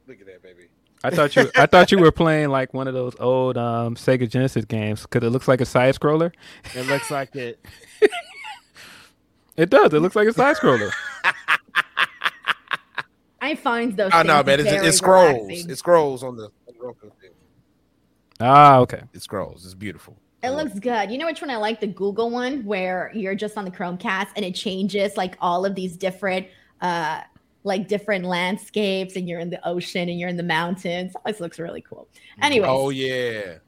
Look 0.06 0.20
at 0.20 0.26
that, 0.26 0.42
baby. 0.42 0.68
I 1.04 1.10
thought 1.10 1.36
you 1.36 1.50
I 1.54 1.66
thought 1.66 1.92
you 1.92 1.98
were 1.98 2.10
playing 2.10 2.48
like 2.48 2.74
one 2.74 2.88
of 2.88 2.94
those 2.94 3.14
old 3.20 3.56
um, 3.56 3.94
Sega 3.94 4.28
Genesis 4.28 4.64
games 4.64 5.02
because 5.02 5.26
it 5.26 5.30
looks 5.30 5.46
like 5.46 5.60
a 5.60 5.66
side 5.66 5.94
scroller. 5.94 6.32
It 6.74 6.86
looks 6.86 7.10
like 7.10 7.36
it. 7.36 7.64
it 9.56 9.70
does. 9.70 9.94
It 9.94 10.00
looks 10.00 10.16
like 10.16 10.28
a 10.28 10.32
side 10.32 10.56
scroller. 10.56 10.90
I 13.40 13.54
find 13.54 13.96
those. 13.96 14.10
Oh 14.12 14.22
no, 14.22 14.42
man! 14.42 14.60
It's, 14.60 14.70
it 14.70 14.92
scrolls. 14.94 15.46
Relaxing. 15.46 15.70
It 15.70 15.78
scrolls 15.78 16.24
on 16.24 16.36
the. 16.36 16.50
Roku. 16.80 17.10
Ah, 18.40 18.78
okay. 18.78 19.02
It 19.12 19.22
scrolls. 19.22 19.64
It's 19.64 19.74
beautiful. 19.74 20.16
It 20.42 20.50
looks 20.50 20.78
good. 20.78 21.10
You 21.10 21.18
know 21.18 21.26
which 21.26 21.40
one 21.40 21.50
I 21.50 21.56
like? 21.56 21.80
The 21.80 21.88
Google 21.88 22.30
one 22.30 22.64
where 22.64 23.10
you're 23.12 23.34
just 23.34 23.58
on 23.58 23.64
the 23.64 23.70
Chromecast 23.70 24.28
and 24.36 24.44
it 24.44 24.54
changes 24.54 25.16
like 25.16 25.36
all 25.40 25.64
of 25.64 25.74
these 25.74 25.96
different 25.96 26.46
uh 26.80 27.22
like 27.68 27.86
different 27.86 28.24
landscapes 28.24 29.14
and 29.14 29.28
you're 29.28 29.38
in 29.38 29.50
the 29.50 29.64
ocean 29.66 30.08
and 30.08 30.18
you're 30.18 30.28
in 30.28 30.36
the 30.36 30.42
mountains. 30.42 31.12
Always 31.14 31.40
looks 31.40 31.60
really 31.60 31.82
cool. 31.82 32.08
Mm-hmm. 32.12 32.44
Anyway. 32.44 32.68
Oh 32.68 32.90
yeah. 32.90 33.58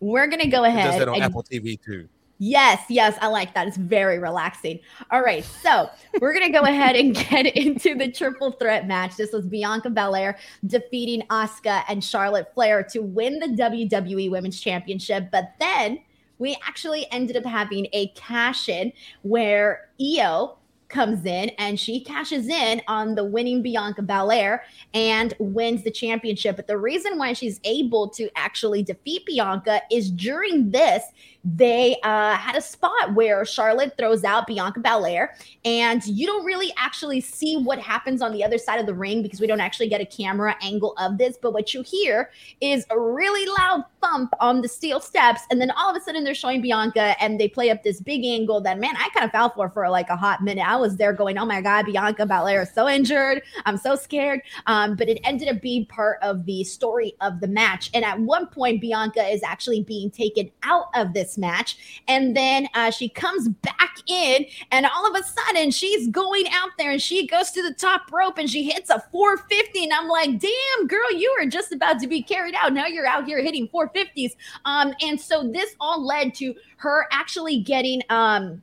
We're 0.00 0.26
gonna 0.26 0.48
go 0.48 0.64
ahead. 0.64 0.86
It 0.86 0.90
does 0.90 0.98
that 0.98 1.08
on 1.08 1.14
and, 1.14 1.24
Apple 1.24 1.44
TV 1.44 1.80
too. 1.80 2.08
Yes, 2.44 2.82
yes, 2.88 3.16
I 3.20 3.28
like 3.28 3.54
that. 3.54 3.68
It's 3.68 3.76
very 3.76 4.18
relaxing. 4.18 4.80
All 5.12 5.22
right, 5.22 5.44
so 5.44 5.88
we're 6.20 6.32
gonna 6.32 6.50
go 6.50 6.62
ahead 6.62 6.96
and 6.96 7.14
get 7.14 7.46
into 7.46 7.94
the 7.94 8.10
triple 8.10 8.50
threat 8.50 8.88
match. 8.88 9.16
This 9.16 9.30
was 9.32 9.46
Bianca 9.46 9.90
Belair 9.90 10.36
defeating 10.66 11.22
Asuka 11.28 11.84
and 11.88 12.02
Charlotte 12.02 12.52
Flair 12.52 12.82
to 12.90 12.98
win 12.98 13.38
the 13.38 13.46
WWE 13.46 14.28
Women's 14.28 14.60
Championship, 14.60 15.28
but 15.30 15.52
then 15.60 16.00
we 16.38 16.56
actually 16.66 17.06
ended 17.12 17.36
up 17.36 17.44
having 17.44 17.86
a 17.92 18.08
cash 18.08 18.68
in 18.68 18.92
where 19.22 19.90
Iyo 20.00 20.56
comes 20.92 21.24
in 21.24 21.48
and 21.58 21.80
she 21.80 22.00
cashes 22.00 22.48
in 22.48 22.82
on 22.86 23.14
the 23.14 23.24
winning 23.24 23.62
Bianca 23.62 24.02
Belair 24.02 24.62
and 24.94 25.34
wins 25.38 25.82
the 25.82 25.90
championship. 25.90 26.56
But 26.56 26.66
the 26.66 26.78
reason 26.78 27.18
why 27.18 27.32
she's 27.32 27.60
able 27.64 28.08
to 28.10 28.28
actually 28.36 28.82
defeat 28.82 29.26
Bianca 29.26 29.80
is 29.90 30.10
during 30.10 30.70
this, 30.70 31.02
they 31.44 31.96
uh, 32.04 32.36
had 32.36 32.54
a 32.54 32.60
spot 32.60 33.14
where 33.14 33.44
Charlotte 33.44 33.94
throws 33.98 34.22
out 34.22 34.46
Bianca 34.46 34.78
Belair, 34.78 35.34
and 35.64 36.04
you 36.06 36.24
don't 36.24 36.44
really 36.44 36.72
actually 36.76 37.20
see 37.20 37.56
what 37.56 37.80
happens 37.80 38.22
on 38.22 38.32
the 38.32 38.44
other 38.44 38.58
side 38.58 38.78
of 38.78 38.86
the 38.86 38.94
ring 38.94 39.22
because 39.22 39.40
we 39.40 39.48
don't 39.48 39.60
actually 39.60 39.88
get 39.88 40.00
a 40.00 40.06
camera 40.06 40.54
angle 40.62 40.94
of 40.98 41.18
this. 41.18 41.36
But 41.40 41.52
what 41.52 41.74
you 41.74 41.82
hear 41.82 42.30
is 42.60 42.86
a 42.90 42.98
really 42.98 43.44
loud 43.58 43.84
thump 44.00 44.32
on 44.38 44.62
the 44.62 44.68
steel 44.68 45.00
steps, 45.00 45.40
and 45.50 45.60
then 45.60 45.72
all 45.72 45.90
of 45.90 45.96
a 45.96 46.00
sudden 46.00 46.22
they're 46.22 46.34
showing 46.34 46.62
Bianca, 46.62 47.20
and 47.20 47.40
they 47.40 47.48
play 47.48 47.70
up 47.70 47.82
this 47.82 48.00
big 48.00 48.24
angle 48.24 48.60
that 48.60 48.78
man 48.78 48.94
I 48.96 49.08
kind 49.08 49.24
of 49.24 49.32
fell 49.32 49.50
for 49.50 49.68
for 49.68 49.88
like 49.90 50.10
a 50.10 50.16
hot 50.16 50.44
minute. 50.44 50.64
I 50.64 50.76
was 50.82 50.96
there 50.96 51.14
going, 51.14 51.38
"Oh 51.38 51.46
my 51.46 51.62
god, 51.62 51.86
Bianca 51.86 52.26
Belair 52.26 52.62
is 52.62 52.74
so 52.74 52.88
injured. 52.88 53.42
I'm 53.64 53.78
so 53.78 53.96
scared." 53.96 54.42
Um, 54.66 54.96
but 54.96 55.08
it 55.08 55.18
ended 55.24 55.48
up 55.48 55.62
being 55.62 55.86
part 55.86 56.18
of 56.22 56.44
the 56.44 56.64
story 56.64 57.14
of 57.22 57.40
the 57.40 57.48
match, 57.48 57.90
and 57.94 58.04
at 58.04 58.20
one 58.20 58.46
point 58.46 58.80
Bianca 58.82 59.22
is 59.24 59.42
actually 59.42 59.82
being 59.82 60.10
taken 60.10 60.50
out 60.62 60.88
of 60.94 61.14
this 61.14 61.38
match. 61.38 62.02
And 62.08 62.36
then 62.36 62.68
uh, 62.74 62.90
she 62.90 63.08
comes 63.08 63.48
back 63.48 63.96
in, 64.06 64.44
and 64.70 64.86
all 64.86 65.08
of 65.08 65.18
a 65.18 65.24
sudden 65.24 65.70
she's 65.70 66.08
going 66.08 66.46
out 66.52 66.70
there 66.78 66.90
and 66.90 67.02
she 67.02 67.26
goes 67.26 67.50
to 67.52 67.62
the 67.62 67.74
top 67.74 68.10
rope 68.12 68.38
and 68.38 68.48
she 68.48 68.64
hits 68.64 68.90
a 68.90 69.00
450. 69.12 69.84
And 69.84 69.92
I'm 69.92 70.08
like, 70.08 70.38
damn, 70.38 70.86
girl, 70.86 71.12
you 71.12 71.34
were 71.38 71.46
just 71.46 71.72
about 71.72 72.00
to 72.00 72.06
be 72.06 72.22
carried 72.22 72.54
out. 72.54 72.72
Now 72.72 72.86
you're 72.86 73.06
out 73.06 73.24
here 73.24 73.40
hitting 73.40 73.68
450s. 73.68 74.32
Um, 74.64 74.94
and 75.00 75.20
so 75.20 75.50
this 75.50 75.74
all 75.80 76.04
led 76.04 76.34
to 76.36 76.54
her 76.76 77.06
actually 77.12 77.60
getting 77.60 78.02
um 78.10 78.62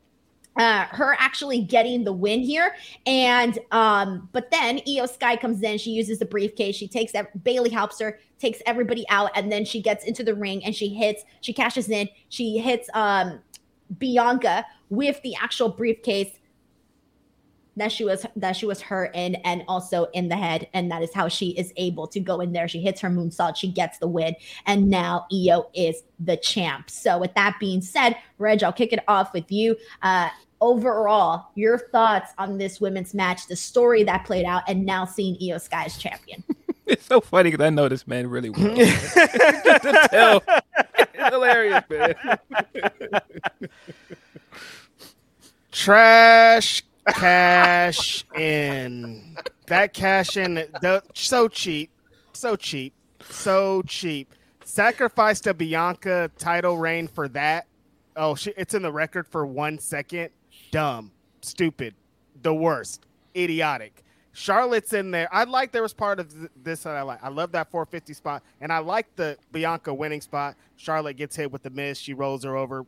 uh, 0.55 0.85
her 0.85 1.15
actually 1.19 1.61
getting 1.61 2.03
the 2.03 2.13
win 2.13 2.41
here. 2.41 2.75
And 3.05 3.57
um, 3.71 4.29
but 4.31 4.51
then 4.51 4.79
Iyo 4.79 5.07
Sky 5.07 5.35
comes 5.35 5.61
in, 5.61 5.77
she 5.77 5.91
uses 5.91 6.19
the 6.19 6.25
briefcase, 6.25 6.75
she 6.75 6.87
takes 6.87 7.11
that 7.13 7.43
Bayley 7.43 7.69
helps 7.69 7.99
her, 7.99 8.19
takes 8.39 8.61
everybody 8.65 9.05
out, 9.09 9.31
and 9.35 9.51
then 9.51 9.65
she 9.65 9.81
gets 9.81 10.05
into 10.05 10.23
the 10.23 10.35
ring 10.35 10.63
and 10.65 10.75
she 10.75 10.89
hits, 10.89 11.23
she 11.41 11.53
cashes 11.53 11.89
in, 11.89 12.09
she 12.29 12.57
hits 12.57 12.89
um 12.93 13.39
Bianca 13.97 14.65
with 14.89 15.21
the 15.21 15.35
actual 15.35 15.69
briefcase 15.69 16.38
that 17.79 17.91
she 17.91 18.03
was 18.03 18.25
that 18.35 18.55
she 18.55 18.65
was 18.65 18.81
hurt 18.81 19.11
in 19.15 19.35
and 19.35 19.63
also 19.67 20.05
in 20.13 20.29
the 20.29 20.35
head 20.35 20.67
and 20.73 20.91
that 20.91 21.01
is 21.01 21.13
how 21.13 21.27
she 21.27 21.49
is 21.51 21.73
able 21.77 22.07
to 22.07 22.19
go 22.19 22.39
in 22.39 22.51
there 22.53 22.67
she 22.67 22.79
hits 22.81 23.01
her 23.01 23.09
moonsault 23.09 23.55
she 23.55 23.71
gets 23.71 23.97
the 23.99 24.07
win 24.07 24.35
and 24.65 24.89
now 24.89 25.25
Iyo 25.31 25.69
is 25.73 26.03
the 26.19 26.37
champ 26.37 26.89
so 26.89 27.17
with 27.17 27.33
that 27.35 27.57
being 27.59 27.81
said 27.81 28.15
Reg 28.37 28.63
I'll 28.63 28.73
kick 28.73 28.93
it 28.93 29.03
off 29.07 29.33
with 29.33 29.51
you 29.51 29.75
uh 30.01 30.29
overall, 30.61 31.47
your 31.55 31.77
thoughts 31.77 32.33
on 32.37 32.57
this 32.57 32.81
women's 32.81 33.13
match, 33.13 33.47
the 33.47 33.55
story 33.55 34.03
that 34.03 34.25
played 34.25 34.45
out, 34.45 34.63
and 34.67 34.85
now 34.85 35.05
seeing 35.05 35.35
Iyo 35.37 35.59
Sky 35.59 35.85
as 35.85 35.97
champion. 35.97 36.43
it's 36.85 37.05
so 37.05 37.21
funny 37.21 37.51
because 37.51 37.65
I 37.65 37.69
know 37.69 37.87
this 37.87 38.07
man 38.07 38.27
really 38.27 38.49
well. 38.49 38.75
to 38.75 40.07
tell. 40.11 40.43
It's 40.97 41.29
hilarious, 41.29 41.83
man. 41.89 42.15
Trash. 45.71 46.83
Cash 47.13 48.25
in. 48.35 49.37
That 49.67 49.93
cash 49.93 50.37
in. 50.37 50.55
The, 50.55 51.03
so 51.13 51.47
cheap. 51.47 51.91
So 52.33 52.55
cheap. 52.55 52.93
So 53.29 53.81
cheap. 53.83 54.33
Sacrifice 54.63 55.41
to 55.41 55.53
Bianca 55.53 56.31
title 56.37 56.77
reign 56.77 57.07
for 57.07 57.27
that. 57.29 57.67
Oh, 58.15 58.35
she, 58.35 58.53
it's 58.57 58.73
in 58.73 58.81
the 58.81 58.91
record 58.91 59.27
for 59.27 59.45
one 59.45 59.79
second. 59.79 60.29
Dumb. 60.71 61.11
Stupid. 61.41 61.95
The 62.41 62.53
worst. 62.53 63.05
Idiotic. 63.35 64.03
Charlotte's 64.31 64.93
in 64.93 65.11
there. 65.11 65.27
I 65.33 65.43
like 65.43 65.71
there 65.71 65.81
was 65.81 65.93
part 65.93 66.19
of 66.19 66.33
this 66.63 66.83
that 66.83 66.95
I 66.95 67.01
like. 67.01 67.19
I 67.23 67.29
love 67.29 67.51
that 67.53 67.71
450 67.71 68.13
spot, 68.13 68.43
and 68.61 68.71
I 68.71 68.77
like 68.77 69.13
the 69.15 69.37
Bianca 69.51 69.93
winning 69.93 70.21
spot. 70.21 70.55
Charlotte 70.77 71.17
gets 71.17 71.35
hit 71.35 71.51
with 71.51 71.63
the 71.63 71.69
miss. 71.71 71.97
She 71.97 72.13
rolls 72.13 72.43
her 72.43 72.55
over. 72.55 72.85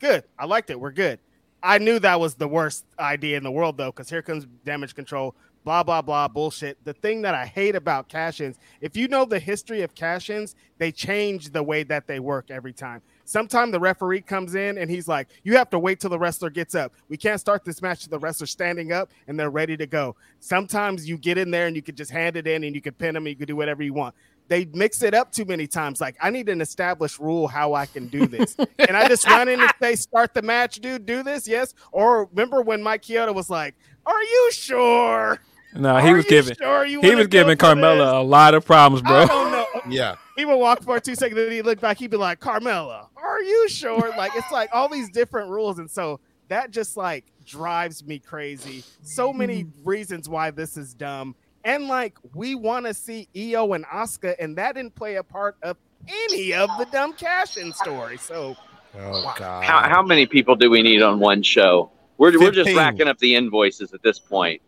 Good. 0.00 0.24
I 0.38 0.46
liked 0.46 0.70
it. 0.70 0.80
We're 0.80 0.92
good. 0.92 1.18
I 1.64 1.78
knew 1.78 1.98
that 2.00 2.20
was 2.20 2.34
the 2.34 2.46
worst 2.46 2.84
idea 2.98 3.38
in 3.38 3.42
the 3.42 3.50
world, 3.50 3.78
though, 3.78 3.90
because 3.90 4.10
here 4.10 4.20
comes 4.20 4.46
damage 4.66 4.94
control. 4.94 5.34
Blah 5.64 5.82
blah 5.82 6.02
blah 6.02 6.28
bullshit. 6.28 6.76
The 6.84 6.92
thing 6.92 7.22
that 7.22 7.34
I 7.34 7.46
hate 7.46 7.74
about 7.74 8.10
cash-ins, 8.10 8.58
if 8.82 8.98
you 8.98 9.08
know 9.08 9.24
the 9.24 9.38
history 9.38 9.80
of 9.80 9.94
cash-ins, 9.94 10.54
they 10.76 10.92
change 10.92 11.52
the 11.52 11.62
way 11.62 11.84
that 11.84 12.06
they 12.06 12.20
work 12.20 12.50
every 12.50 12.74
time. 12.74 13.00
Sometimes 13.24 13.72
the 13.72 13.80
referee 13.80 14.20
comes 14.20 14.54
in 14.54 14.76
and 14.76 14.90
he's 14.90 15.08
like, 15.08 15.28
"You 15.42 15.56
have 15.56 15.70
to 15.70 15.78
wait 15.78 16.00
till 16.00 16.10
the 16.10 16.18
wrestler 16.18 16.50
gets 16.50 16.74
up. 16.74 16.92
We 17.08 17.16
can't 17.16 17.40
start 17.40 17.64
this 17.64 17.80
match 17.80 18.02
till 18.02 18.10
the 18.10 18.18
wrestler 18.18 18.46
standing 18.46 18.92
up 18.92 19.10
and 19.26 19.40
they're 19.40 19.48
ready 19.48 19.78
to 19.78 19.86
go." 19.86 20.16
Sometimes 20.38 21.08
you 21.08 21.16
get 21.16 21.38
in 21.38 21.50
there 21.50 21.66
and 21.66 21.74
you 21.74 21.80
can 21.80 21.96
just 21.96 22.10
hand 22.10 22.36
it 22.36 22.46
in 22.46 22.62
and 22.62 22.74
you 22.74 22.82
can 22.82 22.92
pin 22.92 23.14
them. 23.14 23.24
And 23.24 23.30
you 23.30 23.36
can 23.36 23.46
do 23.46 23.56
whatever 23.56 23.82
you 23.82 23.94
want. 23.94 24.14
They 24.48 24.66
mix 24.66 25.02
it 25.02 25.14
up 25.14 25.32
too 25.32 25.44
many 25.44 25.66
times. 25.66 26.00
Like 26.00 26.16
I 26.20 26.30
need 26.30 26.48
an 26.48 26.60
established 26.60 27.18
rule 27.18 27.48
how 27.48 27.74
I 27.74 27.86
can 27.86 28.08
do 28.08 28.26
this. 28.26 28.56
and 28.78 28.96
I 28.96 29.08
just 29.08 29.26
run 29.26 29.48
in 29.48 29.60
and 29.60 29.72
say, 29.80 29.96
"Start 29.96 30.34
the 30.34 30.42
match, 30.42 30.76
dude. 30.76 31.06
Do 31.06 31.22
this, 31.22 31.48
yes." 31.48 31.74
Or 31.92 32.26
remember 32.26 32.60
when 32.62 32.82
Mike 32.82 33.02
Chioda 33.02 33.34
was 33.34 33.48
like, 33.48 33.74
"Are 34.04 34.22
you 34.22 34.50
sure?" 34.52 35.40
No, 35.74 35.96
he 35.96 36.10
Are 36.10 36.16
was 36.16 36.24
giving 36.26 36.54
sure 36.56 36.84
he 36.84 36.96
was 36.96 37.26
giving 37.26 37.56
Carmella 37.56 38.06
this? 38.06 38.12
a 38.12 38.20
lot 38.20 38.54
of 38.54 38.64
problems, 38.64 39.02
bro. 39.02 39.22
I 39.22 39.26
don't 39.26 39.50
know. 39.50 39.66
yeah. 39.88 40.14
He 40.36 40.44
would 40.44 40.56
walk 40.56 40.82
for 40.82 41.00
two 41.00 41.14
seconds, 41.14 41.36
then 41.36 41.50
he'd 41.50 41.62
look 41.62 41.80
back, 41.80 41.98
he'd 41.98 42.10
be 42.10 42.16
like, 42.16 42.40
Carmella, 42.40 43.08
are 43.16 43.42
you 43.42 43.68
sure? 43.68 44.10
Like 44.16 44.32
it's 44.36 44.50
like 44.52 44.70
all 44.72 44.88
these 44.88 45.10
different 45.10 45.50
rules. 45.50 45.78
And 45.78 45.90
so 45.90 46.20
that 46.48 46.70
just 46.70 46.96
like 46.96 47.24
drives 47.44 48.04
me 48.04 48.18
crazy. 48.18 48.84
So 49.02 49.32
many 49.32 49.64
mm-hmm. 49.64 49.88
reasons 49.88 50.28
why 50.28 50.50
this 50.50 50.76
is 50.76 50.94
dumb. 50.94 51.34
And 51.64 51.88
like 51.88 52.16
we 52.34 52.54
want 52.54 52.86
to 52.86 52.94
see 52.94 53.28
Iyo 53.34 53.74
and 53.74 53.84
Asuka, 53.86 54.34
and 54.38 54.56
that 54.56 54.74
didn't 54.74 54.94
play 54.94 55.16
a 55.16 55.22
part 55.22 55.56
of 55.62 55.76
any 56.06 56.52
of 56.52 56.68
the 56.78 56.86
dumb 56.92 57.14
cash 57.14 57.56
in 57.56 57.72
story. 57.72 58.18
So 58.18 58.56
Oh 58.96 59.34
God! 59.36 59.64
How, 59.64 59.88
how 59.88 60.02
many 60.02 60.26
people 60.26 60.54
do 60.54 60.70
we 60.70 60.82
need 60.82 61.02
on 61.02 61.18
one 61.18 61.42
show? 61.42 61.90
We're, 62.16 62.38
we're 62.38 62.52
just 62.52 62.76
racking 62.76 63.08
up 63.08 63.18
the 63.18 63.34
invoices 63.34 63.92
at 63.92 64.02
this 64.02 64.20
point 64.20 64.62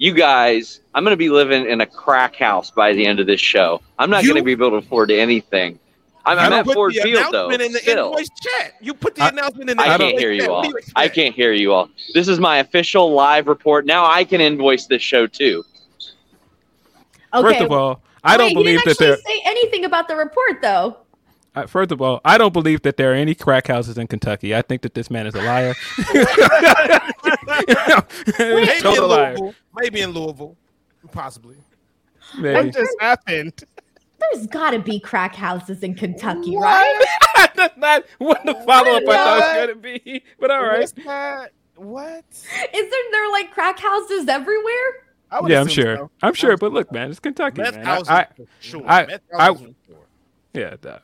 you 0.00 0.14
guys, 0.14 0.80
I'm 0.94 1.04
going 1.04 1.12
to 1.12 1.18
be 1.18 1.28
living 1.28 1.66
in 1.66 1.82
a 1.82 1.86
crack 1.86 2.34
house 2.34 2.70
by 2.70 2.94
the 2.94 3.04
end 3.04 3.20
of 3.20 3.26
this 3.26 3.40
show. 3.40 3.82
I'm 3.98 4.08
not 4.08 4.24
going 4.24 4.36
to 4.36 4.42
be 4.42 4.52
able 4.52 4.70
to 4.70 4.76
afford 4.76 5.10
anything. 5.10 5.78
I'm, 6.24 6.38
I'm 6.38 6.52
at 6.54 6.66
Ford 6.66 6.94
Field 6.94 7.32
though. 7.32 7.50
In 7.50 7.60
the 7.72 7.78
still. 7.78 8.08
invoice 8.08 8.30
chat. 8.40 8.72
You 8.80 8.94
put 8.94 9.14
the 9.14 9.24
I, 9.24 9.28
announcement 9.28 9.68
in 9.68 9.76
the 9.76 9.82
I 9.82 9.98
can't 9.98 10.18
hear 10.18 10.32
you 10.32 10.50
all. 10.50 10.72
I 10.96 11.08
can't 11.08 11.34
hear 11.34 11.52
you 11.52 11.72
all. 11.74 11.90
This 12.14 12.28
is 12.28 12.40
my 12.40 12.58
official 12.58 13.12
live 13.12 13.46
report. 13.46 13.84
Now 13.84 14.06
I 14.06 14.24
can 14.24 14.40
invoice 14.40 14.86
this 14.86 15.02
show 15.02 15.26
too. 15.26 15.64
Okay. 17.32 17.48
First 17.48 17.60
of 17.60 17.72
all, 17.72 18.02
I 18.22 18.36
Wait, 18.36 18.38
don't 18.38 18.54
believe 18.54 18.84
that 18.84 18.98
there. 18.98 19.16
Say 19.16 19.42
anything 19.44 19.84
about 19.84 20.08
the 20.08 20.16
report 20.16 20.60
though. 20.62 20.98
Uh, 21.54 21.66
first 21.66 21.90
of 21.90 22.00
all, 22.00 22.20
I 22.24 22.38
don't 22.38 22.52
believe 22.52 22.82
that 22.82 22.96
there 22.96 23.10
are 23.12 23.14
any 23.14 23.34
crack 23.34 23.66
houses 23.66 23.98
in 23.98 24.06
Kentucky. 24.06 24.54
I 24.54 24.62
think 24.62 24.82
that 24.82 24.94
this 24.94 25.10
man 25.10 25.26
is 25.26 25.34
a 25.34 25.42
liar. 25.42 25.74
maybe, 28.38 28.70
in 28.70 28.84
Louisville, 28.84 29.54
maybe 29.74 30.00
in 30.00 30.10
Louisville, 30.10 30.56
possibly. 31.10 31.56
Maybe. 32.38 32.66
What 32.66 32.74
just 32.74 32.96
happened? 33.00 33.64
There's 34.20 34.46
got 34.46 34.70
to 34.72 34.78
be 34.78 35.00
crack 35.00 35.34
houses 35.34 35.82
in 35.82 35.94
Kentucky, 35.94 36.54
what? 36.54 36.64
right? 36.64 37.50
That's 37.56 37.76
not 37.76 38.04
what 38.18 38.44
the 38.44 38.54
follow 38.54 38.92
up 38.92 39.02
I 39.08 39.16
thought 39.16 39.38
was 39.40 39.54
going 39.54 39.68
to 39.68 39.74
be. 39.74 40.22
But 40.38 40.50
all 40.52 40.62
right. 40.62 41.50
What? 41.74 42.24
Isn't 42.74 43.12
there 43.12 43.30
like 43.32 43.50
crack 43.50 43.78
houses 43.78 44.28
everywhere? 44.28 45.09
Yeah, 45.46 45.60
I'm 45.60 45.68
sure. 45.68 45.96
So. 45.96 46.10
I'm 46.22 46.34
sure, 46.34 46.56
but 46.56 46.72
look, 46.72 46.90
man, 46.92 47.10
it's 47.10 47.20
Kentucky, 47.20 47.62
Meth 47.62 47.76
man. 47.76 47.86
I, 47.86 48.02
I, 48.08 48.26
sure. 48.60 48.82
I, 48.86 49.18
I, 49.38 49.56
yeah, 50.52 50.76
duh. 50.80 50.98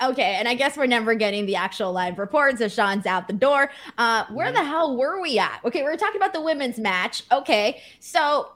Okay, 0.00 0.36
and 0.38 0.46
I 0.46 0.54
guess 0.54 0.76
we're 0.76 0.86
never 0.86 1.14
getting 1.14 1.44
the 1.46 1.56
actual 1.56 1.92
live 1.92 2.20
reports 2.20 2.60
as 2.60 2.72
Sean's 2.72 3.04
out 3.04 3.26
the 3.26 3.32
door. 3.32 3.70
Uh, 3.96 4.24
where 4.30 4.52
the 4.52 4.62
hell 4.62 4.96
were 4.96 5.20
we 5.20 5.40
at? 5.40 5.60
Okay, 5.64 5.82
we 5.82 5.88
are 5.88 5.96
talking 5.96 6.18
about 6.20 6.32
the 6.32 6.40
women's 6.40 6.78
match. 6.78 7.24
Okay, 7.32 7.82
so 7.98 8.52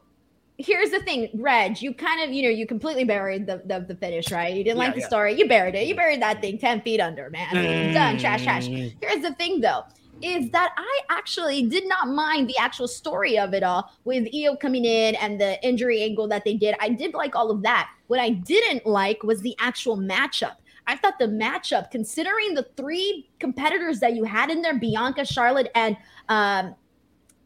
here's 0.57 0.91
the 0.91 1.01
thing, 1.01 1.31
Reg, 1.35 1.83
you 1.83 1.95
kind 1.95 2.23
of, 2.23 2.31
you 2.31 2.45
know, 2.45 2.49
you 2.49 2.65
completely 2.65 3.03
buried 3.03 3.47
the 3.47 3.61
the, 3.65 3.81
the 3.81 3.97
finish, 3.97 4.31
right? 4.31 4.55
You 4.55 4.63
didn't 4.63 4.79
yeah, 4.79 4.85
like 4.85 4.95
the 4.95 5.01
yeah. 5.01 5.09
story. 5.09 5.37
You 5.37 5.49
buried 5.49 5.75
it. 5.75 5.89
You 5.89 5.97
buried 5.97 6.23
that 6.23 6.41
thing 6.41 6.59
10 6.59 6.83
feet 6.83 7.01
under, 7.01 7.29
man. 7.31 7.49
Mm. 7.49 7.95
Done. 7.95 8.19
Trash, 8.19 8.45
trash. 8.45 8.67
Here's 8.67 9.23
the 9.23 9.35
thing 9.35 9.61
though. 9.61 9.83
Is 10.23 10.51
that 10.51 10.73
I 10.77 11.01
actually 11.11 11.67
did 11.67 11.89
not 11.89 12.09
mind 12.09 12.49
the 12.49 12.57
actual 12.59 12.89
story 12.89 13.39
of 13.39 13.55
it 13.55 13.63
all 13.63 13.93
with 14.05 14.25
Iyo 14.33 14.59
coming 14.59 14.85
in 14.85 15.15
and 15.17 15.41
the 15.41 15.63
injury 15.67 16.03
angle 16.03 16.29
that 16.29 16.45
they 16.45 16.55
did. 16.55 16.75
I 16.81 16.91
did 16.91 17.15
like 17.15 17.35
all 17.35 17.51
of 17.51 17.63
that. 17.63 17.91
What 18.07 18.21
I 18.21 18.31
didn't 18.31 18.87
like 18.87 19.23
was 19.23 19.41
the 19.41 19.57
actual 19.59 19.97
matchup 19.97 20.57
I 20.87 20.97
thought 20.97 21.19
the 21.19 21.27
matchup, 21.27 21.91
considering 21.91 22.55
the 22.55 22.67
three 22.77 23.29
competitors 23.39 24.01
that 24.01 24.15
you 24.15 24.25
had 24.25 24.51
in 24.51 24.63
there, 24.63 24.79
Bianca, 24.79 25.25
Charlotte, 25.25 25.71
and 25.75 25.97
um, 26.29 26.75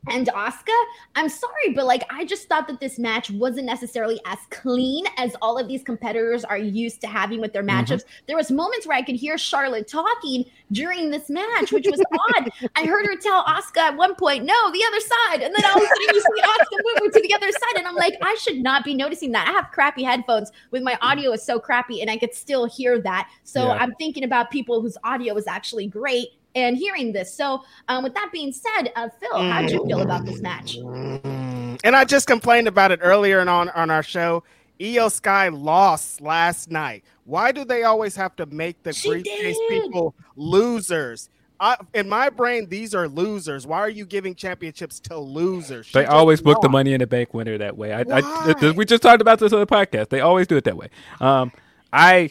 and 0.09 0.29
Asuka, 0.29 0.85
I'm 1.15 1.29
sorry, 1.29 1.71
but 1.75 1.87
like 1.87 2.05
I 2.11 2.25
just 2.25 2.49
thought 2.49 2.69
that 2.69 2.81
this 2.81 2.99
match 2.99 3.31
wasn't 3.31 3.67
necessarily 3.67 4.21
as 4.27 4.39
clean 4.51 5.05
as 5.17 5.35
all 5.43 5.59
of 5.59 5.69
these 5.69 5.83
competitors 5.83 6.45
are 6.45 6.59
used 6.59 7.01
to 7.03 7.07
having 7.07 7.41
with 7.41 7.53
their 7.53 7.63
mm-hmm. 7.63 7.85
matchups. 7.85 8.03
Mm-hmm. 8.03 8.25
There 8.27 8.37
was 8.37 8.51
moments 8.51 8.87
where 8.87 8.97
I 8.97 9.03
could 9.03 9.17
hear 9.17 9.39
Charlotte 9.39 9.89
talking 9.89 10.45
during 10.73 11.11
this 11.11 11.29
match, 11.29 11.73
which 11.73 11.87
was 11.87 12.03
odd. 12.37 12.51
I 12.77 12.85
heard 12.85 13.07
her 13.07 13.17
tell 13.17 13.45
Asuka 13.45 13.79
at 13.79 13.97
one 13.97 14.15
point, 14.15 14.45
"No, 14.45 14.55
the 14.73 14.85
other 14.87 15.01
side," 15.01 15.43
and 15.43 15.55
then 15.55 15.65
all 15.65 15.77
of 15.77 15.83
a 15.83 15.87
sudden 15.87 16.15
you 16.15 16.21
see 16.21 16.43
Asuka 16.43 16.79
moving 16.95 17.11
to 17.13 17.21
the 17.23 17.35
other 17.35 17.51
side, 17.51 17.77
and 17.79 17.87
I'm 17.87 17.97
like, 17.97 18.15
I 18.23 18.35
should 18.37 18.59
not 18.59 18.85
be 18.85 18.95
noticing 18.95 19.33
that. 19.33 19.49
I 19.49 19.53
have 19.53 19.71
crappy 19.73 20.03
headphones 20.03 20.53
with 20.71 20.83
my 20.83 20.99
audio 21.03 21.33
is 21.33 21.43
so 21.43 21.59
crappy, 21.59 22.01
and 22.01 22.11
I 22.11 22.17
could 22.17 22.35
still 22.35 22.67
hear 22.67 23.01
that. 23.01 23.29
So 23.45 23.67
yeah. 23.67 23.73
I'm 23.73 23.95
thinking 23.95 24.25
about 24.25 24.51
people 24.51 24.81
whose 24.81 24.97
audio 25.05 25.35
is 25.37 25.47
actually 25.47 25.87
great 25.87 26.29
and 26.57 26.77
hearing 26.77 27.13
this. 27.13 27.33
So, 27.33 27.63
um, 27.89 28.03
with 28.03 28.15
that 28.15 28.31
being 28.33 28.53
said, 28.53 28.91
uh, 28.97 29.09
Phil, 29.21 29.39
how 29.39 29.61
did 29.61 29.71
you 29.71 29.87
feel 29.87 30.01
about 30.01 30.25
this 30.25 30.41
match? 30.41 30.77
And 30.77 31.95
I 31.95 32.05
just 32.05 32.27
complained 32.27 32.67
about 32.67 32.91
it 32.91 32.99
earlier 33.03 33.39
and 33.39 33.49
on 33.49 33.69
on 33.71 33.91
our 33.91 34.03
show. 34.03 34.43
Iyo 34.81 35.11
Sky 35.11 35.49
lost 35.49 36.21
last 36.21 36.71
night. 36.71 37.05
Why 37.25 37.53
do 37.53 37.65
they 37.65 37.85
always 37.85 38.17
have 38.17 38.35
to 38.37 38.47
make 38.47 38.83
the 38.83 38.93
she 38.93 39.09
briefcase 39.09 39.57
did. 39.57 39.83
people 39.83 40.15
losers? 40.37 41.31
I, 41.59 41.77
in 41.95 42.09
my 42.09 42.29
brain, 42.29 42.69
these 42.69 42.95
are 42.95 43.09
losers. 43.09 43.67
Why 43.67 43.79
are 43.79 43.89
you 43.89 44.05
giving 44.05 44.35
championships 44.35 45.01
to 45.01 45.19
losers? 45.19 45.87
She 45.87 45.99
they 45.99 46.05
always 46.05 46.43
book 46.43 46.61
the 46.61 46.69
money 46.69 46.93
in 46.93 47.01
the 47.01 47.07
bank 47.07 47.33
winner 47.33 47.57
that 47.57 47.79
way. 47.79 47.95
I, 47.95 48.05
I, 48.11 48.71
we 48.73 48.85
just 48.85 49.03
talked 49.03 49.23
about 49.23 49.39
this 49.39 49.55
on 49.55 49.61
the 49.61 49.67
podcast. 49.67 50.11
They 50.11 50.21
always 50.21 50.47
do 50.47 50.59
it 50.59 50.65
that 50.65 50.77
way. 50.77 50.91
Um, 51.19 51.53
I 51.95 52.31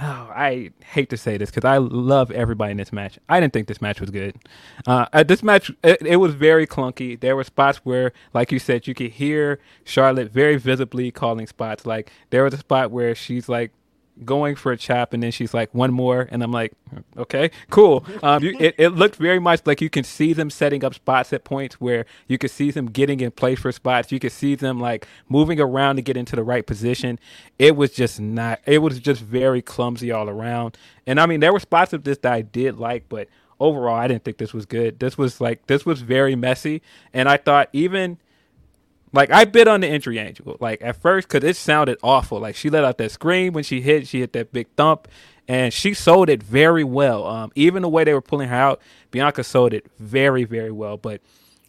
oh, 0.00 0.30
I 0.34 0.70
hate 0.84 1.10
to 1.10 1.16
say 1.16 1.36
this 1.36 1.50
because 1.50 1.64
I 1.64 1.76
love 1.78 2.30
everybody 2.30 2.72
in 2.72 2.76
this 2.78 2.92
match. 2.92 3.18
I 3.28 3.40
didn't 3.40 3.52
think 3.52 3.68
this 3.68 3.82
match 3.82 4.00
was 4.00 4.10
good. 4.10 4.36
Uh, 4.86 5.06
at 5.12 5.28
this 5.28 5.42
match, 5.42 5.70
it, 5.84 6.00
it, 6.02 6.16
was 6.16 6.34
very 6.34 6.66
clunky. 6.66 7.18
There 7.20 7.36
were 7.36 7.44
spots 7.44 7.78
where, 7.78 8.12
like 8.32 8.52
you 8.52 8.58
said, 8.58 8.86
you 8.86 8.94
could 8.94 9.12
hear 9.12 9.58
Charlotte 9.84 10.32
very 10.32 10.56
visibly 10.56 11.10
calling 11.10 11.46
spots. 11.46 11.84
Like 11.84 12.10
there 12.30 12.44
was 12.44 12.54
a 12.54 12.58
spot 12.58 12.90
where 12.90 13.14
she's 13.14 13.48
like 13.48 13.72
going 14.24 14.56
for 14.56 14.72
a 14.72 14.76
chop 14.76 15.12
and 15.12 15.22
then 15.22 15.30
she's 15.30 15.54
like 15.54 15.74
one 15.74 15.92
more 15.92 16.28
and 16.30 16.42
i'm 16.42 16.52
like 16.52 16.72
okay 17.16 17.50
cool. 17.70 18.04
Um 18.22 18.42
you, 18.42 18.56
it, 18.58 18.74
it 18.78 18.88
looked 18.90 19.16
very 19.16 19.38
much 19.38 19.62
like 19.66 19.80
you 19.80 19.90
can 19.90 20.04
see 20.04 20.32
them 20.32 20.50
setting 20.50 20.84
up 20.84 20.94
spots 20.94 21.32
at 21.32 21.44
points 21.44 21.80
where 21.80 22.06
you 22.28 22.38
could 22.38 22.50
see 22.50 22.70
them 22.70 22.86
getting 22.86 23.20
in 23.20 23.30
place 23.32 23.60
for 23.60 23.72
spots. 23.72 24.12
You 24.12 24.20
could 24.20 24.32
see 24.32 24.54
them 24.54 24.80
like 24.80 25.06
moving 25.28 25.60
around 25.60 25.96
to 25.96 26.02
get 26.02 26.16
into 26.16 26.36
the 26.36 26.44
right 26.44 26.66
position. 26.66 27.18
It 27.58 27.76
was 27.76 27.92
just 27.92 28.20
not 28.20 28.60
it 28.66 28.78
was 28.78 28.98
just 29.00 29.22
very 29.22 29.62
clumsy 29.62 30.10
all 30.10 30.28
around. 30.28 30.76
And 31.06 31.20
i 31.20 31.26
mean 31.26 31.40
there 31.40 31.52
were 31.52 31.60
spots 31.60 31.92
of 31.92 32.04
this 32.04 32.18
that 32.18 32.32
i 32.32 32.42
did 32.42 32.78
like 32.78 33.08
but 33.08 33.28
overall 33.60 33.96
i 33.96 34.08
didn't 34.08 34.24
think 34.24 34.38
this 34.38 34.52
was 34.54 34.66
good. 34.66 34.98
This 34.98 35.18
was 35.18 35.40
like 35.40 35.66
this 35.66 35.86
was 35.86 36.02
very 36.02 36.36
messy. 36.36 36.82
And 37.12 37.28
i 37.28 37.36
thought 37.36 37.68
even 37.72 38.18
like 39.12 39.30
I 39.30 39.44
bit 39.44 39.68
on 39.68 39.80
the 39.80 39.88
injury 39.88 40.18
angle, 40.18 40.56
like 40.60 40.80
at 40.82 40.96
first, 40.96 41.28
because 41.28 41.48
it 41.48 41.56
sounded 41.56 41.98
awful. 42.02 42.40
Like 42.40 42.54
she 42.54 42.70
let 42.70 42.84
out 42.84 42.98
that 42.98 43.10
scream 43.10 43.52
when 43.52 43.64
she 43.64 43.80
hit, 43.80 44.06
she 44.08 44.20
hit 44.20 44.32
that 44.32 44.52
big 44.52 44.68
thump, 44.76 45.08
and 45.46 45.72
she 45.72 45.94
sold 45.94 46.28
it 46.28 46.42
very 46.42 46.84
well. 46.84 47.26
Um, 47.26 47.52
even 47.54 47.82
the 47.82 47.88
way 47.88 48.04
they 48.04 48.14
were 48.14 48.22
pulling 48.22 48.48
her 48.48 48.54
out, 48.56 48.80
Bianca 49.10 49.44
sold 49.44 49.74
it 49.74 49.86
very, 49.98 50.44
very 50.44 50.70
well. 50.70 50.96
But 50.96 51.20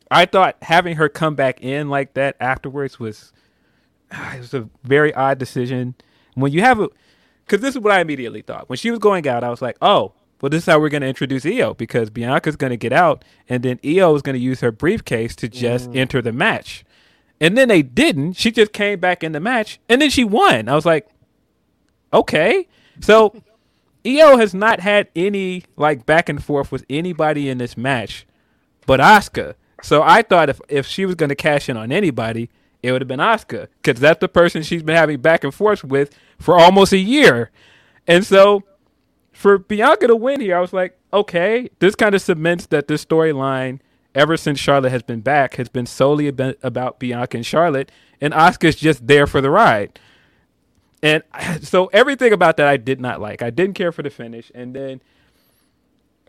I 0.09 0.25
thought 0.25 0.57
having 0.61 0.95
her 0.95 1.09
come 1.09 1.35
back 1.35 1.61
in 1.61 1.89
like 1.89 2.13
that 2.13 2.35
afterwards 2.39 2.99
was, 2.99 3.33
it 4.11 4.39
was 4.39 4.53
a 4.53 4.69
very 4.83 5.13
odd 5.13 5.37
decision. 5.37 5.95
When 6.35 6.51
you 6.51 6.61
have 6.61 6.79
a, 6.79 6.89
because 7.45 7.61
this 7.61 7.75
is 7.75 7.81
what 7.81 7.91
I 7.91 7.99
immediately 7.99 8.41
thought 8.41 8.69
when 8.69 8.77
she 8.77 8.89
was 8.89 8.99
going 8.99 9.27
out, 9.27 9.43
I 9.43 9.49
was 9.49 9.61
like, 9.61 9.77
oh, 9.81 10.13
well, 10.41 10.49
this 10.49 10.63
is 10.63 10.65
how 10.65 10.79
we're 10.79 10.89
going 10.89 11.01
to 11.01 11.07
introduce 11.07 11.43
Iyo 11.45 11.77
because 11.77 12.09
Bianca's 12.09 12.55
going 12.55 12.71
to 12.71 12.77
get 12.77 12.93
out, 12.93 13.23
and 13.47 13.63
then 13.63 13.77
Iyo 13.77 14.15
is 14.15 14.21
going 14.21 14.35
to 14.35 14.41
use 14.41 14.59
her 14.61 14.71
briefcase 14.71 15.35
to 15.37 15.47
just 15.47 15.89
mm. 15.89 15.95
enter 15.97 16.21
the 16.21 16.33
match. 16.33 16.83
And 17.43 17.57
then 17.57 17.67
they 17.67 17.81
didn't. 17.81 18.33
She 18.37 18.51
just 18.51 18.71
came 18.71 19.01
back 19.01 19.21
in 19.21 19.33
the 19.33 19.39
match, 19.41 19.77
and 19.89 20.01
then 20.01 20.09
she 20.09 20.23
won. 20.23 20.69
I 20.69 20.75
was 20.75 20.85
like, 20.85 21.09
okay. 22.13 22.69
So 23.01 23.35
Iyo 24.05 24.39
has 24.39 24.53
not 24.53 24.79
had 24.79 25.09
any 25.13 25.65
like 25.75 26.05
back 26.05 26.29
and 26.29 26.41
forth 26.41 26.71
with 26.71 26.85
anybody 26.89 27.49
in 27.49 27.57
this 27.57 27.75
match, 27.75 28.25
but 28.85 29.01
Asuka. 29.01 29.55
So 29.81 30.01
I 30.01 30.21
thought 30.21 30.47
if 30.47 30.61
if 30.69 30.87
she 30.87 31.05
was 31.05 31.15
going 31.15 31.27
to 31.27 31.35
cash 31.35 31.67
in 31.67 31.75
on 31.75 31.91
anybody, 31.91 32.49
it 32.81 32.93
would 32.93 33.01
have 33.01 33.09
been 33.09 33.19
Asuka 33.19 33.67
because 33.81 33.99
that's 33.99 34.21
the 34.21 34.29
person 34.29 34.63
she's 34.63 34.81
been 34.81 34.95
having 34.95 35.19
back 35.19 35.43
and 35.43 35.53
forth 35.53 35.83
with 35.83 36.17
for 36.39 36.57
almost 36.57 36.93
a 36.93 36.97
year. 36.97 37.51
And 38.07 38.25
so 38.25 38.63
for 39.33 39.57
Bianca 39.57 40.07
to 40.07 40.15
win 40.15 40.39
here, 40.39 40.55
I 40.55 40.61
was 40.61 40.71
like, 40.71 40.97
okay, 41.11 41.69
this 41.79 41.95
kind 41.95 42.15
of 42.15 42.21
cements 42.21 42.67
that 42.67 42.87
this 42.87 43.03
storyline 43.03 43.81
ever 44.15 44.37
since 44.37 44.59
Charlotte 44.59 44.91
has 44.91 45.03
been 45.03 45.21
back 45.21 45.55
has 45.55 45.69
been 45.69 45.85
solely 45.85 46.27
about 46.27 46.99
Bianca 46.99 47.37
and 47.37 47.45
Charlotte, 47.45 47.91
and 48.21 48.33
Asuka's 48.33 48.75
just 48.75 49.07
there 49.07 49.27
for 49.27 49.41
the 49.41 49.49
ride. 49.49 49.99
And 51.01 51.23
so 51.61 51.87
everything 51.87 52.33
about 52.33 52.57
that 52.57 52.67
I 52.67 52.77
did 52.77 53.01
not 53.01 53.21
like. 53.21 53.41
I 53.41 53.49
didn't 53.49 53.75
care 53.75 53.91
for 53.91 54.03
the 54.03 54.09
finish, 54.09 54.51
and 54.53 54.75
then 54.75 55.01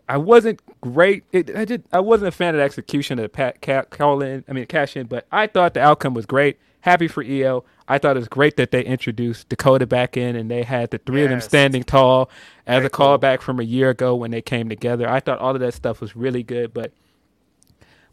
I 0.07 0.17
wasn't 0.17 0.61
great. 0.81 1.23
It, 1.31 1.55
I 1.55 1.65
did. 1.65 1.83
I 1.91 1.99
wasn't 1.99 2.29
a 2.29 2.31
fan 2.31 2.55
of 2.55 2.59
the 2.59 2.63
execution 2.63 3.19
of 3.19 3.23
the 3.23 3.29
pat, 3.29 3.89
call 3.89 4.21
in. 4.21 4.43
I 4.47 4.53
mean, 4.53 4.65
cash 4.65 4.95
in, 4.95 5.07
but 5.07 5.25
I 5.31 5.47
thought 5.47 5.73
the 5.73 5.81
outcome 5.81 6.13
was 6.13 6.25
great 6.25 6.57
happy 6.85 7.07
for 7.07 7.23
Iyo. 7.23 7.63
I 7.87 7.97
thought 7.97 8.15
it 8.15 8.19
was 8.19 8.27
great 8.27 8.57
that 8.57 8.71
they 8.71 8.83
introduced 8.83 9.49
Dakota 9.49 9.85
back 9.87 10.15
in 10.15 10.35
and 10.35 10.49
they 10.49 10.63
had 10.63 10.91
the 10.91 10.99
three 10.99 11.21
yes. 11.21 11.25
of 11.25 11.29
them 11.31 11.41
standing 11.41 11.83
tall 11.83 12.29
as 12.65 12.77
Very 12.77 12.85
a 12.85 12.89
callback 12.89 13.39
cool. 13.39 13.45
from 13.45 13.59
a 13.59 13.63
year 13.63 13.89
ago 13.89 14.15
when 14.15 14.31
they 14.31 14.41
came 14.41 14.69
together. 14.69 15.09
I 15.09 15.19
thought 15.19 15.39
all 15.39 15.55
of 15.55 15.61
that 15.61 15.73
stuff 15.73 15.99
was 15.99 16.15
really 16.15 16.43
good, 16.43 16.73
but 16.73 16.91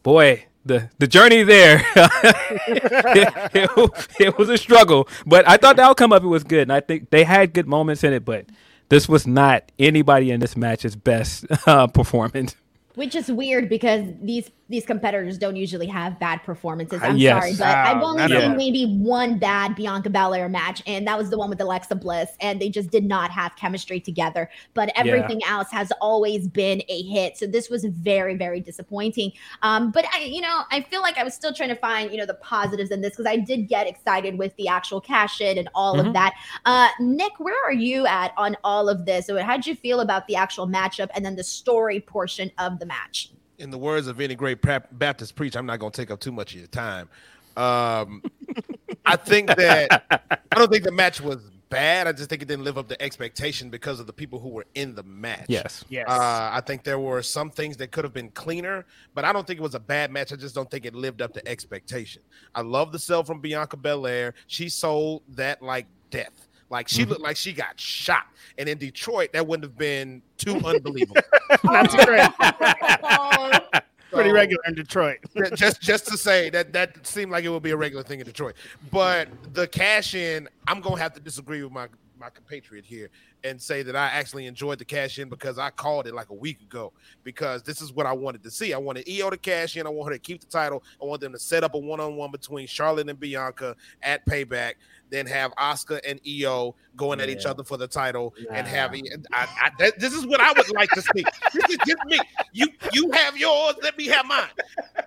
boy, 0.03 0.45
the 0.65 0.89
the 0.97 1.07
journey 1.07 1.43
there 1.43 1.85
it, 1.95 3.33
it, 3.53 4.07
it, 4.19 4.37
was 4.37 4.49
a 4.49 4.57
struggle, 4.57 5.07
but 5.25 5.47
I 5.47 5.57
thought 5.57 5.75
the 5.75 5.81
outcome 5.81 6.13
of 6.13 6.23
it 6.23 6.27
was 6.27 6.43
good, 6.43 6.63
and 6.63 6.73
I 6.73 6.79
think 6.79 7.09
they 7.09 7.23
had 7.23 7.53
good 7.53 7.67
moments 7.67 8.03
in 8.03 8.13
it. 8.13 8.23
But 8.23 8.45
this 8.89 9.09
was 9.09 9.25
not 9.25 9.71
anybody 9.79 10.31
in 10.31 10.39
this 10.39 10.55
match's 10.55 10.95
best 10.95 11.45
uh, 11.67 11.87
performance. 11.87 12.55
Which 12.95 13.15
is 13.15 13.31
weird 13.31 13.69
because 13.69 14.05
these 14.21 14.51
these 14.69 14.85
competitors 14.85 15.37
don't 15.37 15.55
usually 15.55 15.87
have 15.87 16.19
bad 16.19 16.41
performances. 16.43 17.01
I'm 17.03 17.17
yes. 17.17 17.41
sorry, 17.41 17.55
but 17.57 17.67
I've 17.67 18.01
only 18.01 18.27
seen 18.27 18.55
maybe 18.55 18.85
one 18.97 19.37
bad 19.37 19.75
Bianca 19.75 20.09
Belair 20.09 20.47
match, 20.47 20.81
and 20.87 21.05
that 21.05 21.17
was 21.17 21.29
the 21.29 21.37
one 21.37 21.49
with 21.49 21.59
Alexa 21.59 21.95
Bliss, 21.95 22.31
and 22.39 22.61
they 22.61 22.69
just 22.69 22.89
did 22.89 23.03
not 23.03 23.29
have 23.31 23.55
chemistry 23.55 23.99
together. 23.99 24.49
But 24.73 24.91
everything 24.95 25.41
yeah. 25.41 25.57
else 25.57 25.69
has 25.71 25.91
always 25.99 26.47
been 26.47 26.81
a 26.87 27.03
hit. 27.03 27.37
So 27.37 27.45
this 27.45 27.69
was 27.69 27.83
very, 27.85 28.35
very 28.35 28.61
disappointing. 28.61 29.33
Um, 29.61 29.91
but 29.91 30.05
I, 30.13 30.21
you 30.21 30.41
know, 30.41 30.61
I 30.71 30.81
feel 30.81 31.01
like 31.01 31.17
I 31.17 31.23
was 31.23 31.33
still 31.33 31.53
trying 31.53 31.69
to 31.69 31.75
find, 31.75 32.11
you 32.11 32.17
know, 32.17 32.25
the 32.25 32.35
positives 32.35 32.89
in 32.89 33.01
this 33.01 33.11
because 33.11 33.25
I 33.25 33.37
did 33.37 33.67
get 33.67 33.85
excited 33.85 34.37
with 34.37 34.55
the 34.55 34.69
actual 34.69 35.01
cash 35.01 35.41
in 35.41 35.57
and 35.57 35.69
all 35.75 35.97
mm-hmm. 35.97 36.07
of 36.07 36.13
that. 36.13 36.33
Uh, 36.65 36.87
Nick, 36.99 37.33
where 37.37 37.61
are 37.65 37.73
you 37.73 38.05
at 38.07 38.33
on 38.37 38.55
all 38.63 38.87
of 38.87 39.05
this? 39.05 39.27
So 39.27 39.41
how'd 39.43 39.65
you 39.65 39.75
feel 39.75 39.99
about 39.99 40.25
the 40.27 40.35
actual 40.37 40.67
matchup 40.67 41.09
and 41.15 41.25
then 41.25 41.35
the 41.35 41.43
story 41.43 41.99
portion 41.99 42.49
of 42.57 42.79
the 42.79 42.85
match? 42.85 43.29
In 43.57 43.71
the 43.71 43.77
words 43.77 44.07
of 44.07 44.19
any 44.19 44.35
great 44.35 44.59
Baptist 44.61 45.35
preacher, 45.35 45.59
I'm 45.59 45.65
not 45.65 45.79
going 45.79 45.91
to 45.91 46.01
take 46.01 46.11
up 46.11 46.19
too 46.19 46.31
much 46.31 46.53
of 46.53 46.59
your 46.59 46.67
time. 46.67 47.09
Um, 47.55 48.23
I 49.05 49.15
think 49.15 49.47
that 49.47 50.03
I 50.29 50.55
don't 50.55 50.71
think 50.71 50.83
the 50.83 50.91
match 50.91 51.21
was 51.21 51.51
bad. 51.69 52.07
I 52.07 52.11
just 52.11 52.29
think 52.29 52.41
it 52.41 52.47
didn't 52.47 52.63
live 52.63 52.77
up 52.77 52.87
to 52.89 53.01
expectation 53.01 53.69
because 53.69 53.99
of 53.99 54.07
the 54.07 54.13
people 54.13 54.39
who 54.39 54.49
were 54.49 54.65
in 54.75 54.95
the 54.95 55.03
match. 55.03 55.45
Yes, 55.47 55.83
yes. 55.89 56.07
Uh, 56.07 56.49
I 56.53 56.61
think 56.65 56.83
there 56.83 56.99
were 56.99 57.21
some 57.21 57.49
things 57.49 57.77
that 57.77 57.91
could 57.91 58.03
have 58.03 58.13
been 58.13 58.29
cleaner, 58.29 58.85
but 59.13 59.25
I 59.25 59.33
don't 59.33 59.45
think 59.45 59.59
it 59.59 59.63
was 59.63 59.75
a 59.75 59.79
bad 59.79 60.11
match. 60.11 60.31
I 60.31 60.35
just 60.35 60.55
don't 60.55 60.69
think 60.69 60.85
it 60.85 60.95
lived 60.95 61.21
up 61.21 61.33
to 61.33 61.47
expectation. 61.47 62.21
I 62.55 62.61
love 62.61 62.91
the 62.91 62.99
sell 62.99 63.23
from 63.23 63.39
Bianca 63.39 63.77
Belair. 63.77 64.35
She 64.47 64.69
sold 64.69 65.23
that 65.29 65.61
like 65.61 65.87
death. 66.11 66.47
Like 66.73 66.89
she 66.89 67.03
mm-hmm. 67.03 67.11
looked 67.11 67.21
like 67.21 67.37
she 67.37 67.53
got 67.53 67.79
shot. 67.79 68.25
And 68.57 68.67
in 68.67 68.79
Detroit, 68.79 69.31
that 69.33 69.45
wouldn't 69.45 69.63
have 69.63 69.77
been 69.77 70.23
too 70.37 70.55
unbelievable. 70.55 71.21
That's 71.63 71.95
great. 72.03 72.29
Pretty 74.11 74.31
regular 74.31 74.61
in 74.67 74.73
Detroit. 74.73 75.19
just 75.55 75.81
just 75.81 76.07
to 76.07 76.17
say 76.17 76.49
that 76.49 76.73
that 76.73 77.05
seemed 77.05 77.31
like 77.31 77.45
it 77.45 77.49
would 77.49 77.61
be 77.61 77.71
a 77.71 77.77
regular 77.77 78.03
thing 78.03 78.19
in 78.19 78.25
Detroit. 78.25 78.55
But 78.91 79.29
the 79.53 79.67
cash 79.67 80.15
in, 80.15 80.49
I'm 80.67 80.81
gonna 80.81 80.99
have 80.99 81.13
to 81.13 81.19
disagree 81.19 81.63
with 81.63 81.71
my 81.71 81.87
my 82.23 82.29
compatriot 82.29 82.85
here 82.85 83.09
and 83.43 83.61
say 83.61 83.83
that 83.83 83.95
I 83.95 84.05
actually 84.07 84.45
enjoyed 84.45 84.79
the 84.79 84.85
cash 84.85 85.19
in 85.19 85.27
because 85.27 85.57
I 85.57 85.69
called 85.69 86.07
it 86.07 86.13
like 86.13 86.29
a 86.29 86.33
week 86.33 86.61
ago 86.61 86.93
because 87.23 87.63
this 87.63 87.81
is 87.81 87.91
what 87.91 88.05
I 88.05 88.13
wanted 88.13 88.43
to 88.43 88.51
see. 88.51 88.73
I 88.73 88.77
wanted 88.77 89.05
Iyo 89.05 89.29
to 89.29 89.37
cash 89.37 89.75
in. 89.75 89.85
I 89.85 89.89
want 89.89 90.09
her 90.11 90.15
to 90.15 90.19
keep 90.19 90.39
the 90.39 90.47
title. 90.47 90.83
I 91.01 91.05
want 91.05 91.19
them 91.19 91.33
to 91.33 91.39
set 91.39 91.63
up 91.65 91.75
a 91.75 91.77
one 91.77 91.99
on 91.99 92.15
one 92.15 92.31
between 92.31 92.65
Charlotte 92.65 93.09
and 93.09 93.19
Bianca 93.19 93.75
at 94.01 94.25
Payback 94.25 94.75
then 95.09 95.27
have 95.27 95.53
Asuka 95.55 95.99
and 96.07 96.19
Iyo 96.23 96.73
going 96.95 97.19
yeah. 97.19 97.23
at 97.23 97.29
each 97.29 97.45
other 97.45 97.63
for 97.63 97.77
the 97.77 97.87
title 97.87 98.33
yeah. 98.35 98.47
and 98.51 98.67
having. 98.67 99.05
I, 99.31 99.69
I, 99.79 99.91
this 99.97 100.11
is 100.11 100.25
what 100.25 100.41
I 100.41 100.51
would 100.53 100.73
like 100.73 100.89
to 100.89 101.01
see. 101.01 101.23
this 101.53 101.69
is 101.69 101.77
just 101.85 102.03
me. 102.05 102.19
You 102.51 102.67
you 102.93 103.11
have 103.11 103.37
yours. 103.37 103.75
Let 103.83 103.95
me 103.95 104.07
have 104.07 104.25
mine. 104.25 104.47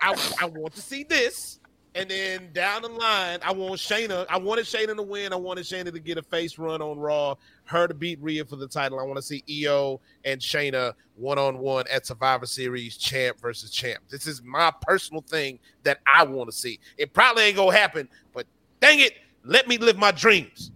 I, 0.01 0.15
I 0.41 0.45
want 0.45 0.73
to 0.75 0.81
see 0.81 1.03
this. 1.03 1.59
And 1.97 2.07
then 2.07 2.49
down 2.53 2.83
the 2.83 2.89
line, 2.89 3.39
I 3.41 3.51
want 3.51 3.73
Shayna. 3.73 4.27
I 4.29 4.37
wanted 4.37 4.65
Shayna 4.65 4.95
to 4.95 5.01
win. 5.01 5.33
I 5.33 5.35
wanted 5.35 5.65
Shayna 5.65 5.91
to 5.91 5.99
get 5.99 6.19
a 6.19 6.21
face 6.21 6.59
run 6.59 6.79
on 6.79 6.99
Raw. 6.99 7.33
Her 7.63 7.87
to 7.87 7.93
beat 7.95 8.21
Rhea 8.21 8.45
for 8.45 8.55
the 8.55 8.67
title. 8.67 8.99
I 8.99 9.03
want 9.03 9.15
to 9.17 9.23
see 9.23 9.43
Iyo 9.49 9.99
and 10.23 10.39
Shayna 10.39 10.93
one 11.15 11.39
on 11.39 11.57
one 11.57 11.85
at 11.91 12.05
Survivor 12.05 12.45
Series, 12.45 12.97
champ 12.97 13.39
versus 13.39 13.71
champ. 13.71 14.03
This 14.09 14.27
is 14.27 14.43
my 14.43 14.71
personal 14.81 15.23
thing 15.23 15.57
that 15.81 15.97
I 16.05 16.23
want 16.23 16.51
to 16.51 16.55
see. 16.55 16.79
It 16.99 17.13
probably 17.13 17.45
ain't 17.45 17.55
gonna 17.55 17.75
happen, 17.75 18.07
but 18.31 18.45
dang 18.79 18.99
it, 18.99 19.13
let 19.43 19.67
me 19.67 19.79
live 19.79 19.97
my 19.97 20.11
dreams. 20.11 20.69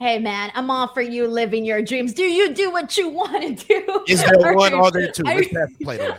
Hey 0.00 0.18
man, 0.18 0.50
I'm 0.54 0.70
all 0.70 0.88
for 0.88 1.02
you 1.02 1.28
living 1.28 1.62
your 1.62 1.82
dreams. 1.82 2.14
Do 2.14 2.22
you 2.22 2.54
do 2.54 2.70
what 2.70 2.96
you 2.96 3.10
want 3.10 3.58
to 3.58 3.66
do? 3.66 4.04
Is 4.08 4.24
there 4.24 4.54
one 4.54 4.72
or 4.72 4.90
there 4.90 5.12
two? 5.12 5.24
I, 5.26 5.46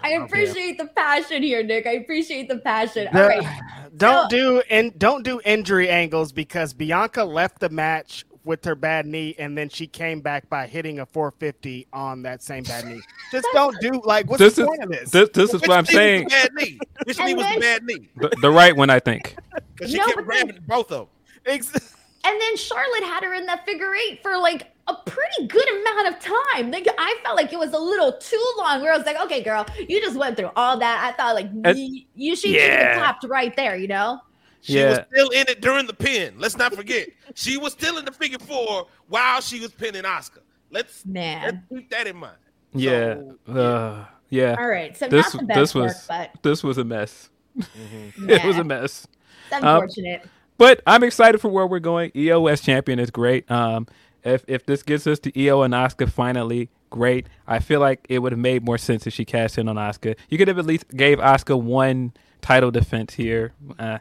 I 0.04 0.10
appreciate 0.12 0.78
the 0.78 0.86
passion 0.96 1.42
here, 1.42 1.64
Nick. 1.64 1.88
I 1.88 1.94
appreciate 1.94 2.48
the 2.48 2.60
passion. 2.60 3.10
The, 3.12 3.24
all 3.24 3.28
right. 3.28 3.62
Don't 3.98 4.30
so, 4.30 4.38
do 4.38 4.62
and 4.70 4.98
don't 5.00 5.24
do 5.24 5.42
injury 5.46 5.90
angles 5.90 6.32
because 6.32 6.74
Bianca 6.74 7.24
left 7.24 7.60
the 7.60 7.70
match 7.70 8.24
with 8.44 8.64
her 8.66 8.76
bad 8.76 9.08
knee, 9.08 9.34
and 9.40 9.58
then 9.58 9.68
she 9.68 9.88
came 9.88 10.22
back 10.22 10.48
by 10.48 10.68
hitting 10.68 11.00
a 11.00 11.06
450 11.08 11.88
on 11.92 12.22
that 12.22 12.44
same 12.44 12.64
bad 12.64 12.86
knee. 12.86 13.02
Just 13.32 13.48
don't 13.52 13.76
do 13.82 14.00
like 14.04 14.30
what's 14.30 14.42
this 14.42 14.58
the 14.58 14.62
is, 14.62 14.68
point 14.68 14.84
of 14.84 14.90
this? 14.92 15.10
This, 15.10 15.30
this 15.34 15.54
is 15.56 15.62
what 15.62 15.72
I'm 15.72 15.86
saying. 15.86 16.28
Bad 16.28 16.52
knee. 16.54 16.80
Which 17.06 17.18
knee 17.18 17.34
was 17.34 17.46
bad 17.60 17.84
knee? 17.84 18.10
The, 18.16 18.30
the, 18.44 18.52
right 18.52 18.78
one, 18.78 18.92
I 18.92 19.00
think. 19.00 19.36
Because 19.74 19.94
she 19.94 19.98
no, 19.98 20.06
kept 20.06 20.26
grabbing 20.26 20.60
both 20.68 20.92
of 20.92 21.08
them. 21.08 21.08
Ex- 21.48 21.96
and 22.24 22.42
then 22.42 22.58
Charlotte 22.58 23.04
had 23.04 23.24
her 23.24 23.34
in 23.34 23.46
that 23.46 23.66
figure 23.66 23.94
eight 23.96 24.22
for 24.22 24.38
like 24.38 24.72
a 24.88 24.96
pretty 25.06 25.48
good 25.48 25.70
amount 25.82 26.08
of 26.10 26.20
time. 26.20 26.72
Like 26.72 26.88
I 26.98 27.18
felt 27.24 27.36
like 27.36 27.54
it 27.54 27.60
was 27.60 27.74
a 27.74 27.80
little 27.80 28.14
too 28.14 28.44
long. 28.58 28.82
Where 28.82 28.94
I 28.94 28.98
was 28.98 29.06
like, 29.06 29.20
okay, 29.22 29.42
girl, 29.44 29.66
you 29.88 30.02
just 30.02 30.18
went 30.18 30.38
through 30.38 30.52
all 30.56 30.78
that. 30.80 31.04
I 31.04 31.16
thought 31.16 31.36
like 31.36 31.50
and, 31.64 31.78
you, 31.78 32.04
you 32.16 32.36
should 32.36 32.52
yeah. 32.52 32.94
have 32.94 32.98
tapped 32.98 33.26
right 33.28 33.56
there. 33.56 33.76
You 33.76 33.88
know. 33.88 34.22
She 34.62 34.74
yeah. 34.74 34.90
was 34.90 35.00
still 35.12 35.30
in 35.30 35.46
it 35.50 35.62
during 35.62 35.88
the 35.88 35.94
pin. 35.94 36.36
Let's 36.38 36.56
not 36.56 36.76
forget. 36.76 37.10
she 37.34 37.58
was 37.58 37.74
still 37.74 37.98
in 37.98 38.06
the 38.06 38.12
figure 38.12 38.38
four 38.38 38.86
while 39.08 39.42
she 39.42 39.60
was 39.60 39.72
pinning 39.72 40.04
Asuka. 40.04 40.40
Let's 40.70 41.04
man 41.06 41.44
let's 41.70 41.82
keep 41.82 41.90
that 41.90 42.08
in 42.08 42.16
mind. 42.18 42.38
Yeah. 42.74 43.16
So, 43.48 43.60
uh, 43.60 44.06
yeah. 44.30 44.56
All 44.60 44.68
right. 44.68 44.96
So 44.96 45.08
this, 45.08 45.36
this 45.48 45.74
was 45.74 45.94
work, 45.94 45.98
but... 46.08 46.44
this 46.44 46.64
was 46.64 46.78
a 46.78 46.84
mess. 46.84 47.30
Mm-hmm. 47.58 48.30
it 48.30 48.46
was 48.46 48.58
a 48.58 48.64
mess. 48.64 49.08
It's 49.48 49.58
unfortunate. 49.58 50.22
Um, 50.24 50.30
but 50.62 50.80
I'm 50.86 51.04
excited 51.04 51.42
for 51.42 51.48
where 51.48 51.66
we're 51.66 51.80
going. 51.80 52.12
Iyo's 52.12 52.62
champion 52.62 53.00
is 53.00 53.10
great. 53.10 53.50
Um, 53.50 53.88
if 54.24 54.46
if 54.48 54.64
this 54.68 54.84
gets 54.84 55.08
us 55.08 55.18
to 55.22 55.32
Iyo 55.32 55.66
and 55.66 55.74
Asuka 55.74 56.08
finally, 56.08 56.70
great. 56.92 57.26
I 57.48 57.58
feel 57.58 57.80
like 57.80 58.06
it 58.10 58.20
would 58.20 58.32
have 58.32 58.38
made 58.38 58.64
more 58.64 58.78
sense 58.78 59.08
if 59.08 59.14
she 59.14 59.26
cashed 59.26 59.58
in 59.58 59.68
on 59.68 59.78
Asuka. 59.78 60.16
You 60.30 60.38
could 60.38 60.48
have 60.48 60.60
at 60.60 60.68
least 60.68 60.88
gave 60.96 61.18
Asuka 61.18 61.60
one 61.60 62.14
title 62.42 62.70
defense 62.70 63.16
here. 63.16 63.54
Uh, 63.80 63.98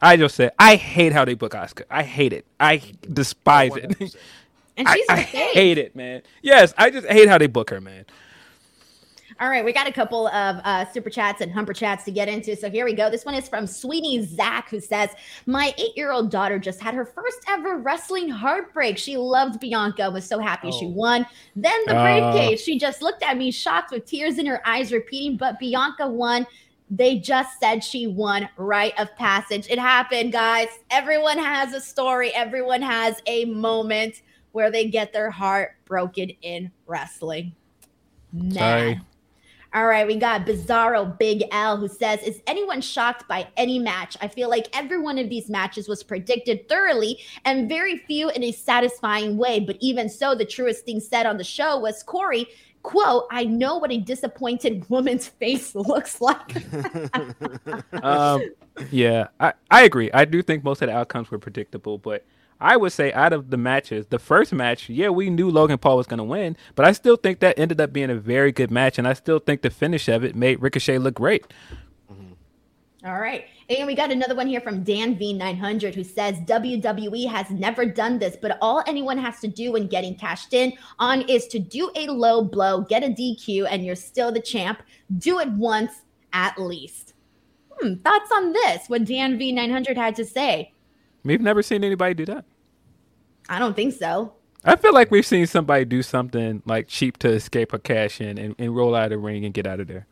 I 0.00 0.16
just 0.16 0.34
said 0.34 0.52
I 0.58 0.76
hate 0.76 1.12
how 1.12 1.26
they 1.26 1.34
book 1.34 1.52
Asuka. 1.52 1.82
I 1.90 2.04
hate 2.04 2.32
it. 2.32 2.46
I 2.58 2.80
despise 3.12 3.76
it. 3.76 4.16
And 4.78 4.88
she's 4.90 5.06
I, 5.08 5.14
I 5.14 5.20
hate 5.22 5.76
it, 5.76 5.96
man. 5.96 6.22
Yes, 6.40 6.72
I 6.78 6.90
just 6.90 7.04
hate 7.08 7.28
how 7.28 7.36
they 7.36 7.48
book 7.48 7.70
her, 7.70 7.80
man. 7.80 8.04
All 9.40 9.48
right, 9.48 9.64
we 9.64 9.72
got 9.72 9.86
a 9.86 9.92
couple 9.92 10.26
of 10.28 10.60
uh, 10.64 10.90
super 10.90 11.10
chats 11.10 11.40
and 11.40 11.52
humper 11.52 11.72
chats 11.72 12.04
to 12.04 12.10
get 12.10 12.28
into. 12.28 12.56
So 12.56 12.68
here 12.68 12.84
we 12.84 12.92
go. 12.92 13.08
This 13.08 13.24
one 13.24 13.34
is 13.36 13.48
from 13.48 13.68
Sweetie 13.68 14.24
Zach, 14.24 14.68
who 14.68 14.80
says, 14.80 15.10
My 15.46 15.72
eight 15.78 15.96
year 15.96 16.10
old 16.10 16.28
daughter 16.28 16.58
just 16.58 16.80
had 16.80 16.92
her 16.94 17.04
first 17.04 17.38
ever 17.48 17.76
wrestling 17.78 18.28
heartbreak. 18.28 18.98
She 18.98 19.16
loved 19.16 19.60
Bianca, 19.60 20.10
was 20.10 20.26
so 20.26 20.40
happy 20.40 20.70
oh. 20.72 20.78
she 20.78 20.86
won. 20.86 21.24
Then 21.54 21.78
the 21.86 21.94
briefcase. 21.94 22.60
Uh. 22.60 22.64
She 22.64 22.78
just 22.80 23.00
looked 23.00 23.22
at 23.22 23.36
me, 23.36 23.52
shocked 23.52 23.92
with 23.92 24.06
tears 24.06 24.38
in 24.38 24.46
her 24.46 24.60
eyes, 24.66 24.90
repeating, 24.90 25.36
But 25.36 25.60
Bianca 25.60 26.08
won. 26.08 26.44
They 26.90 27.18
just 27.18 27.60
said 27.60 27.84
she 27.84 28.08
won 28.08 28.48
rite 28.56 28.98
of 28.98 29.14
passage. 29.14 29.68
It 29.70 29.78
happened, 29.78 30.32
guys. 30.32 30.68
Everyone 30.90 31.38
has 31.38 31.74
a 31.74 31.80
story, 31.80 32.34
everyone 32.34 32.82
has 32.82 33.22
a 33.26 33.44
moment 33.44 34.22
where 34.50 34.72
they 34.72 34.88
get 34.88 35.12
their 35.12 35.30
heart 35.30 35.76
broken 35.84 36.30
in 36.42 36.72
wrestling. 36.86 37.54
mad. 38.32 38.54
Sorry. 38.54 39.00
All 39.74 39.86
right, 39.86 40.06
we 40.06 40.16
got 40.16 40.46
Bizarro 40.46 41.18
Big 41.18 41.44
L 41.52 41.76
who 41.76 41.88
says, 41.88 42.22
Is 42.22 42.40
anyone 42.46 42.80
shocked 42.80 43.28
by 43.28 43.46
any 43.56 43.78
match? 43.78 44.16
I 44.22 44.28
feel 44.28 44.48
like 44.48 44.74
every 44.74 44.98
one 44.98 45.18
of 45.18 45.28
these 45.28 45.50
matches 45.50 45.88
was 45.88 46.02
predicted 46.02 46.68
thoroughly 46.68 47.18
and 47.44 47.68
very 47.68 47.98
few 47.98 48.30
in 48.30 48.44
a 48.44 48.52
satisfying 48.52 49.36
way. 49.36 49.60
But 49.60 49.76
even 49.80 50.08
so, 50.08 50.34
the 50.34 50.46
truest 50.46 50.86
thing 50.86 51.00
said 51.00 51.26
on 51.26 51.36
the 51.36 51.44
show 51.44 51.78
was 51.78 52.02
Corey, 52.02 52.46
quote, 52.82 53.26
I 53.30 53.44
know 53.44 53.76
what 53.76 53.92
a 53.92 53.98
disappointed 53.98 54.86
woman's 54.88 55.28
face 55.28 55.74
looks 55.74 56.22
like. 56.22 56.56
um, 58.02 58.42
yeah, 58.90 59.28
I, 59.38 59.52
I 59.70 59.82
agree. 59.82 60.10
I 60.12 60.24
do 60.24 60.40
think 60.42 60.64
most 60.64 60.80
of 60.80 60.88
the 60.88 60.96
outcomes 60.96 61.30
were 61.30 61.38
predictable, 61.38 61.98
but 61.98 62.24
I 62.60 62.76
would 62.76 62.92
say 62.92 63.12
out 63.12 63.32
of 63.32 63.50
the 63.50 63.56
matches, 63.56 64.06
the 64.06 64.18
first 64.18 64.52
match, 64.52 64.88
yeah, 64.88 65.10
we 65.10 65.30
knew 65.30 65.50
Logan 65.50 65.78
Paul 65.78 65.96
was 65.96 66.06
going 66.06 66.18
to 66.18 66.24
win, 66.24 66.56
but 66.74 66.86
I 66.86 66.92
still 66.92 67.16
think 67.16 67.40
that 67.40 67.58
ended 67.58 67.80
up 67.80 67.92
being 67.92 68.10
a 68.10 68.16
very 68.16 68.50
good 68.50 68.70
match, 68.70 68.98
and 68.98 69.06
I 69.06 69.12
still 69.12 69.38
think 69.38 69.62
the 69.62 69.70
finish 69.70 70.08
of 70.08 70.24
it 70.24 70.34
made 70.34 70.60
Ricochet 70.60 70.98
look 70.98 71.14
great. 71.14 71.46
Mm-hmm. 72.10 72.32
All 73.06 73.20
right. 73.20 73.44
And 73.70 73.86
we 73.86 73.94
got 73.94 74.10
another 74.10 74.34
one 74.34 74.46
here 74.46 74.62
from 74.62 74.82
Dan 74.82 75.16
V900 75.16 75.94
who 75.94 76.02
says 76.02 76.36
WWE 76.40 77.28
has 77.28 77.50
never 77.50 77.84
done 77.84 78.18
this, 78.18 78.36
but 78.40 78.56
all 78.62 78.82
anyone 78.86 79.18
has 79.18 79.40
to 79.40 79.48
do 79.48 79.72
when 79.72 79.86
getting 79.86 80.14
cashed 80.14 80.54
in 80.54 80.72
on 80.98 81.20
is 81.22 81.46
to 81.48 81.58
do 81.58 81.90
a 81.94 82.06
low 82.06 82.42
blow, 82.42 82.80
get 82.80 83.04
a 83.04 83.08
DQ, 83.08 83.68
and 83.70 83.84
you're 83.84 83.94
still 83.94 84.32
the 84.32 84.40
champ. 84.40 84.82
Do 85.18 85.38
it 85.38 85.50
once 85.50 85.92
at 86.32 86.58
least. 86.58 87.12
Hmm, 87.78 87.96
thoughts 87.96 88.30
on 88.32 88.52
this? 88.52 88.88
What 88.88 89.04
Dan 89.04 89.38
V900 89.38 89.96
had 89.96 90.16
to 90.16 90.24
say? 90.24 90.72
We've 91.28 91.42
never 91.42 91.62
seen 91.62 91.84
anybody 91.84 92.14
do 92.14 92.24
that. 92.24 92.46
I 93.50 93.58
don't 93.58 93.76
think 93.76 93.92
so. 93.92 94.32
I 94.64 94.76
feel 94.76 94.94
like 94.94 95.10
we've 95.10 95.26
seen 95.26 95.46
somebody 95.46 95.84
do 95.84 96.02
something 96.02 96.62
like 96.64 96.88
cheap 96.88 97.18
to 97.18 97.28
escape 97.28 97.74
a 97.74 97.78
cash 97.78 98.20
in 98.20 98.38
and, 98.38 98.54
and 98.58 98.74
roll 98.74 98.94
out 98.94 99.04
of 99.04 99.10
the 99.10 99.18
ring 99.18 99.44
and 99.44 99.52
get 99.52 99.66
out 99.66 99.78
of 99.78 99.88
there. 99.88 100.06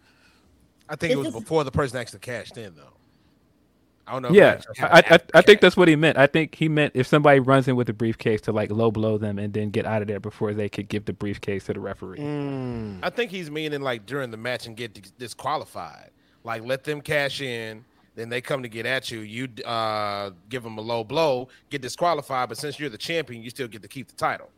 I 0.91 0.97
think 0.97 1.11
this 1.11 1.15
it 1.15 1.19
was 1.19 1.29
is... 1.29 1.35
before 1.35 1.65
the 1.65 1.71
person 1.71 1.99
actually 1.99 2.19
cashed 2.19 2.59
in, 2.59 2.75
though. 2.75 2.93
I 4.07 4.13
don't 4.13 4.23
know. 4.23 4.31
Yeah, 4.31 4.61
I, 4.79 5.03
I, 5.11 5.19
I 5.39 5.41
think 5.41 5.63
that's 5.63 5.77
what 5.77 5.89
he 5.89 5.97
meant. 5.97 6.19
I 6.19 6.27
think 6.27 6.55
he 6.55 6.69
meant 6.69 6.93
if 6.95 7.07
somebody 7.07 7.41
runs 7.41 7.67
in 7.67 7.77
with 7.77 7.89
a 7.89 7.95
briefcase 7.95 8.43
to 8.43 8.53
like 8.53 8.71
low 8.71 8.91
blow 8.91 9.17
them 9.17 9.39
and 9.39 9.53
then 9.53 9.71
get 9.71 9.85
out 9.87 10.03
of 10.03 10.09
there 10.09 10.21
before 10.21 10.53
they 10.53 10.69
could 10.69 10.89
give 10.89 11.07
the 11.07 11.15
briefcase 11.15 11.65
to 11.65 11.73
the 11.73 11.81
referee. 11.81 12.19
Mm. 12.19 13.01
I 13.03 13.11
think 13.11 13.33
he's 13.33 13.51
meaning 13.51 13.81
like 13.81 14.07
during 14.07 14.31
the 14.31 14.37
match 14.37 14.67
and 14.67 14.77
get 14.77 15.19
disqualified. 15.19 16.11
Like 16.45 16.63
let 16.63 16.85
them 16.85 17.01
cash 17.01 17.41
in 17.41 17.85
then 18.17 18.29
they 18.29 18.41
come 18.41 18.63
to 18.63 18.69
get 18.69 18.87
at 18.87 19.11
you. 19.11 19.21
You 19.21 19.49
uh, 19.65 20.31
give 20.49 20.65
them 20.65 20.79
a 20.79 20.81
low 20.81 21.05
blow, 21.05 21.49
get 21.71 21.83
disqualified, 21.83 22.49
but 22.49 22.59
since 22.59 22.81
you're 22.81 22.91
the 22.91 22.99
champion, 22.99 23.43
you 23.43 23.51
still 23.51 23.69
get 23.69 23.83
to 23.83 23.89
keep 23.89 24.09
the 24.09 24.17
title. 24.17 24.51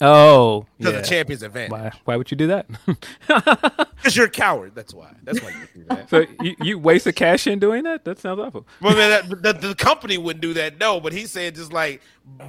Oh, 0.00 0.64
because 0.78 0.94
yeah. 0.94 1.00
the 1.00 1.06
champion's 1.06 1.42
advantage. 1.42 1.72
Why, 1.72 1.92
why 2.04 2.16
would 2.16 2.30
you 2.30 2.36
do 2.36 2.46
that? 2.46 2.66
Because 4.00 4.16
you're 4.16 4.26
a 4.28 4.30
coward. 4.30 4.72
That's 4.74 4.94
why. 4.94 5.12
That's 5.24 5.42
why 5.42 5.50
you 5.50 5.82
do 5.82 5.84
that. 5.90 6.08
So 6.08 6.24
you, 6.40 6.56
you 6.62 6.78
waste 6.78 7.06
a 7.06 7.12
cash 7.12 7.46
in 7.46 7.58
doing 7.58 7.84
that? 7.84 8.06
That 8.06 8.18
sounds 8.18 8.40
awful. 8.40 8.66
Well, 8.80 8.96
man, 8.96 9.28
that, 9.28 9.42
the, 9.42 9.68
the 9.68 9.74
company 9.74 10.16
wouldn't 10.16 10.40
do 10.40 10.54
that. 10.54 10.80
No, 10.80 11.00
but 11.00 11.12
he's 11.12 11.30
saying 11.30 11.52
just 11.52 11.70
like 11.70 12.00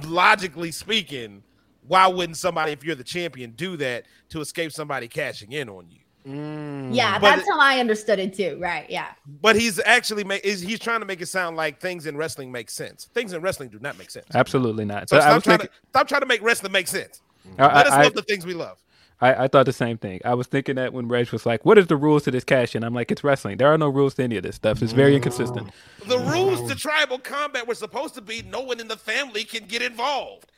logically 0.06 0.72
speaking, 0.72 1.42
why 1.86 2.06
wouldn't 2.06 2.38
somebody, 2.38 2.72
if 2.72 2.82
you're 2.82 2.96
the 2.96 3.04
champion, 3.04 3.50
do 3.50 3.76
that 3.76 4.06
to 4.30 4.40
escape 4.40 4.72
somebody 4.72 5.08
cashing 5.08 5.52
in 5.52 5.68
on 5.68 5.90
you? 5.90 5.98
Mm. 6.26 6.94
Yeah, 6.94 7.18
but 7.18 7.36
that's 7.36 7.48
how 7.48 7.58
I 7.58 7.80
understood 7.80 8.18
it 8.18 8.34
too. 8.34 8.56
Right? 8.60 8.88
Yeah. 8.88 9.08
But 9.40 9.56
he's 9.56 9.80
actually 9.80 10.24
make 10.24 10.44
is 10.44 10.60
he's 10.60 10.78
trying 10.78 11.00
to 11.00 11.06
make 11.06 11.20
it 11.20 11.26
sound 11.26 11.56
like 11.56 11.80
things 11.80 12.06
in 12.06 12.16
wrestling 12.16 12.52
make 12.52 12.70
sense. 12.70 13.06
Things 13.12 13.32
in 13.32 13.42
wrestling 13.42 13.70
do 13.70 13.78
not 13.80 13.98
make 13.98 14.10
sense. 14.10 14.26
Absolutely 14.34 14.84
not. 14.84 15.08
So, 15.08 15.18
stop, 15.18 15.42
trying 15.42 15.58
thinking, 15.58 15.68
to, 15.68 15.88
stop 15.90 16.08
trying 16.08 16.20
to 16.20 16.26
make 16.26 16.42
wrestling 16.42 16.72
make 16.72 16.86
sense. 16.86 17.22
I, 17.58 17.74
Let 17.74 17.86
us 17.88 17.92
I, 17.92 18.02
love 18.04 18.14
the 18.14 18.22
things 18.22 18.46
we 18.46 18.54
love. 18.54 18.78
I, 19.20 19.44
I, 19.44 19.48
thought 19.48 19.66
the 19.66 19.72
same 19.72 19.98
thing. 19.98 20.20
I 20.24 20.34
was 20.34 20.48
thinking 20.48 20.74
that 20.76 20.92
when 20.92 21.06
Reg 21.08 21.30
was 21.30 21.46
like, 21.46 21.64
"What 21.64 21.78
is 21.78 21.86
the 21.86 21.96
rules 21.96 22.24
to 22.24 22.30
this 22.30 22.44
cash?" 22.44 22.74
and 22.74 22.84
I'm 22.84 22.94
like, 22.94 23.10
"It's 23.10 23.24
wrestling. 23.24 23.56
There 23.56 23.72
are 23.72 23.78
no 23.78 23.88
rules 23.88 24.14
to 24.14 24.24
any 24.24 24.36
of 24.36 24.42
this 24.42 24.56
stuff. 24.56 24.82
It's 24.82 24.92
very 24.92 25.14
inconsistent." 25.16 25.70
The 26.06 26.18
rules 26.18 26.68
to 26.70 26.76
tribal 26.76 27.18
combat 27.18 27.66
were 27.66 27.74
supposed 27.74 28.14
to 28.14 28.20
be 28.20 28.42
no 28.42 28.60
one 28.60 28.80
in 28.80 28.88
the 28.88 28.96
family 28.96 29.44
can 29.44 29.66
get 29.66 29.82
involved. 29.82 30.50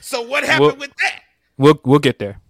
So 0.00 0.22
what 0.22 0.44
happened 0.44 0.60
we'll, 0.60 0.76
with 0.76 0.96
that? 0.96 1.20
We'll 1.56 1.80
we'll 1.84 1.98
get 1.98 2.18
there. 2.18 2.40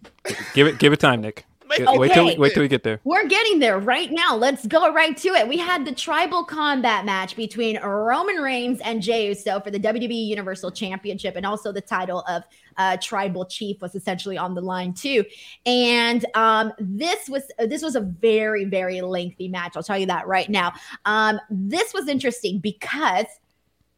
give 0.55 0.67
it 0.67 0.79
give 0.79 0.93
it 0.93 1.01
time, 1.01 1.21
Nick. 1.21 1.47
Okay. 1.71 1.99
Wait 1.99 2.13
till 2.13 2.27
we, 2.27 2.37
wait 2.37 2.53
till 2.53 2.63
we 2.63 2.69
get 2.69 2.83
there. 2.83 3.01
We're 3.05 3.27
getting 3.27 3.59
there 3.59 3.79
right 3.79 4.11
now. 4.11 4.35
Let's 4.35 4.67
go 4.67 4.93
right 4.93 5.17
to 5.19 5.29
it. 5.31 5.47
We 5.47 5.57
had 5.57 5.85
the 5.85 5.93
tribal 5.93 6.45
combat 6.45 7.05
match 7.05 7.37
between 7.37 7.81
Roman 7.81 8.37
Reigns 8.37 8.81
and 8.81 9.01
Jey 9.01 9.29
Uso 9.29 9.61
for 9.61 9.71
the 9.71 9.79
WWE 9.79 10.27
Universal 10.27 10.73
Championship, 10.73 11.37
and 11.37 11.47
also 11.47 11.73
the 11.73 11.81
title 11.81 12.25
of 12.29 12.43
uh, 12.77 12.97
Tribal 13.01 13.45
Chief 13.45 13.81
was 13.81 13.95
essentially 13.95 14.37
on 14.37 14.55
the 14.55 14.61
line 14.61 14.93
too. 14.95 15.25
And 15.67 16.25
um, 16.35 16.73
this 16.79 17.29
was 17.29 17.45
this 17.59 17.83
was 17.83 17.95
a 17.95 18.01
very 18.01 18.65
very 18.65 19.01
lengthy 19.01 19.49
match. 19.49 19.73
I'll 19.77 19.83
tell 19.83 19.99
you 19.99 20.07
that 20.07 20.27
right 20.27 20.49
now. 20.49 20.73
Um, 21.05 21.41
this 21.51 21.95
was 21.95 22.09
interesting 22.09 22.59
because 22.59 23.27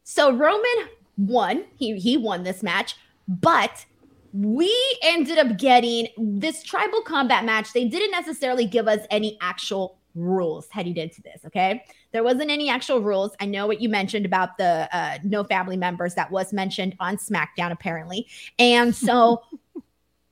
so 0.05 0.32
Roman 0.32 0.89
won. 1.16 1.65
He 1.77 1.99
he 1.99 2.16
won 2.16 2.43
this 2.43 2.62
match, 2.62 2.97
but 3.28 3.86
we 4.32 4.74
ended 5.02 5.38
up 5.38 5.59
getting 5.59 6.09
this 6.16 6.62
tribal 6.62 7.02
combat 7.02 7.44
match. 7.44 7.72
They 7.72 7.86
didn't 7.86 8.10
necessarily 8.10 8.66
give 8.66 8.88
us 8.88 9.00
any 9.10 9.36
actual 9.40 9.98
rules 10.14 10.68
heading 10.70 10.96
into 10.96 11.22
this. 11.22 11.40
Okay. 11.46 11.84
There 12.12 12.22
wasn't 12.22 12.50
any 12.50 12.68
actual 12.68 13.00
rules. 13.00 13.32
I 13.40 13.46
know 13.46 13.66
what 13.66 13.80
you 13.80 13.88
mentioned 13.88 14.26
about 14.26 14.59
the 14.59 14.88
uh, 14.92 15.18
no 15.24 15.44
family 15.44 15.76
members 15.76 16.14
that 16.14 16.30
was 16.30 16.52
mentioned 16.52 16.96
on 17.00 17.16
SmackDown, 17.16 17.72
apparently. 17.72 18.26
And 18.59 18.94
so 18.94 19.42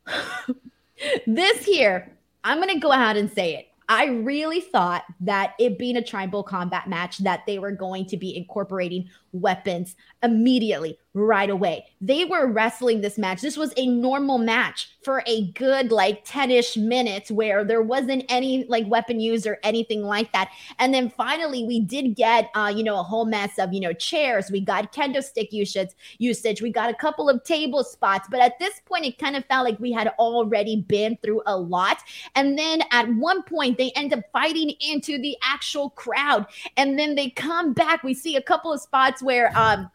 this 1.27 1.65
here, 1.65 2.13
I'm 2.45 2.59
going 2.59 2.75
to 2.75 2.81
go 2.81 2.93
ahead 2.93 3.17
and 3.17 3.31
say 3.31 3.57
it. 3.57 3.67
I 3.89 4.05
really 4.05 4.61
thought 4.61 5.03
that 5.19 5.55
it 5.59 5.77
being 5.77 5.97
a 5.97 6.03
tribal 6.03 6.45
combat 6.45 6.89
match, 6.89 7.19
that 7.19 7.45
they 7.45 7.59
were 7.59 7.73
going 7.73 8.07
to 8.07 8.17
be 8.17 8.37
incorporating 8.37 9.11
weapons 9.33 9.97
immediately, 10.23 10.97
right 11.13 11.51
away. 11.51 11.87
They 12.01 12.25
were 12.25 12.47
wrestling 12.47 13.01
this 13.01 13.19
match. 13.19 13.41
This 13.41 13.57
was 13.57 13.73
a 13.77 13.87
normal 13.87 14.39
match 14.39 14.91
for 15.03 15.25
a 15.27 15.51
good 15.53 15.91
like 15.91 16.25
10-ish 16.25 16.77
minutes 16.77 17.31
where 17.33 17.65
there 17.65 17.83
wasn't 17.83 18.25
any 18.29 18.65
like 18.69 18.87
weapon 18.87 19.19
use 19.19 19.45
or 19.45 19.59
anything 19.65 20.03
like 20.03 20.33
that. 20.33 20.51
And 20.79 20.95
then 20.95 21.11
finally 21.11 21.65
we 21.65 21.81
did 21.81 22.15
get 22.15 22.51
uh, 22.55 22.73
you 22.75 22.85
know, 22.85 23.01
a 23.01 23.03
whole 23.03 23.25
mess 23.25 23.59
of, 23.59 23.73
you 23.73 23.81
know, 23.81 23.93
chairs. 23.93 24.51
We 24.53 24.61
got 24.61 24.93
kendo 24.93 25.23
stick 25.23 25.53
usage, 25.53 25.91
usage. 26.19 26.63
We 26.63 26.71
got 26.71 26.91
a 26.91 26.95
couple 26.95 27.29
of 27.29 27.43
table 27.43 27.83
spots, 27.83 28.29
but 28.31 28.41
at 28.41 28.59
this 28.61 28.81
point 28.87 29.05
it 29.05 29.19
kind 29.19 29.35
of 29.35 29.45
felt 29.47 29.65
like 29.65 29.81
we 29.81 29.91
had 29.91 30.09
already 30.19 30.83
been 30.83 31.19
through 31.25 31.43
a 31.47 31.57
lot. 31.57 31.99
And 32.37 32.57
then 32.57 32.83
at 32.93 33.13
one 33.15 33.43
point 33.43 33.79
they 33.79 33.91
end 33.97 34.13
up 34.13 34.21
fighting 34.33 34.75
into 34.81 35.19
the 35.19 35.37
actual 35.43 35.91
crowd. 35.91 36.47
And 36.77 36.97
then 36.97 37.17
they 37.17 37.31
come 37.31 37.73
back. 37.73 38.05
We 38.05 38.15
see 38.15 38.37
a 38.37 38.43
couple 38.43 38.73
of 38.73 38.81
spots 38.81 39.23
where 39.23 39.51
um 39.59 39.91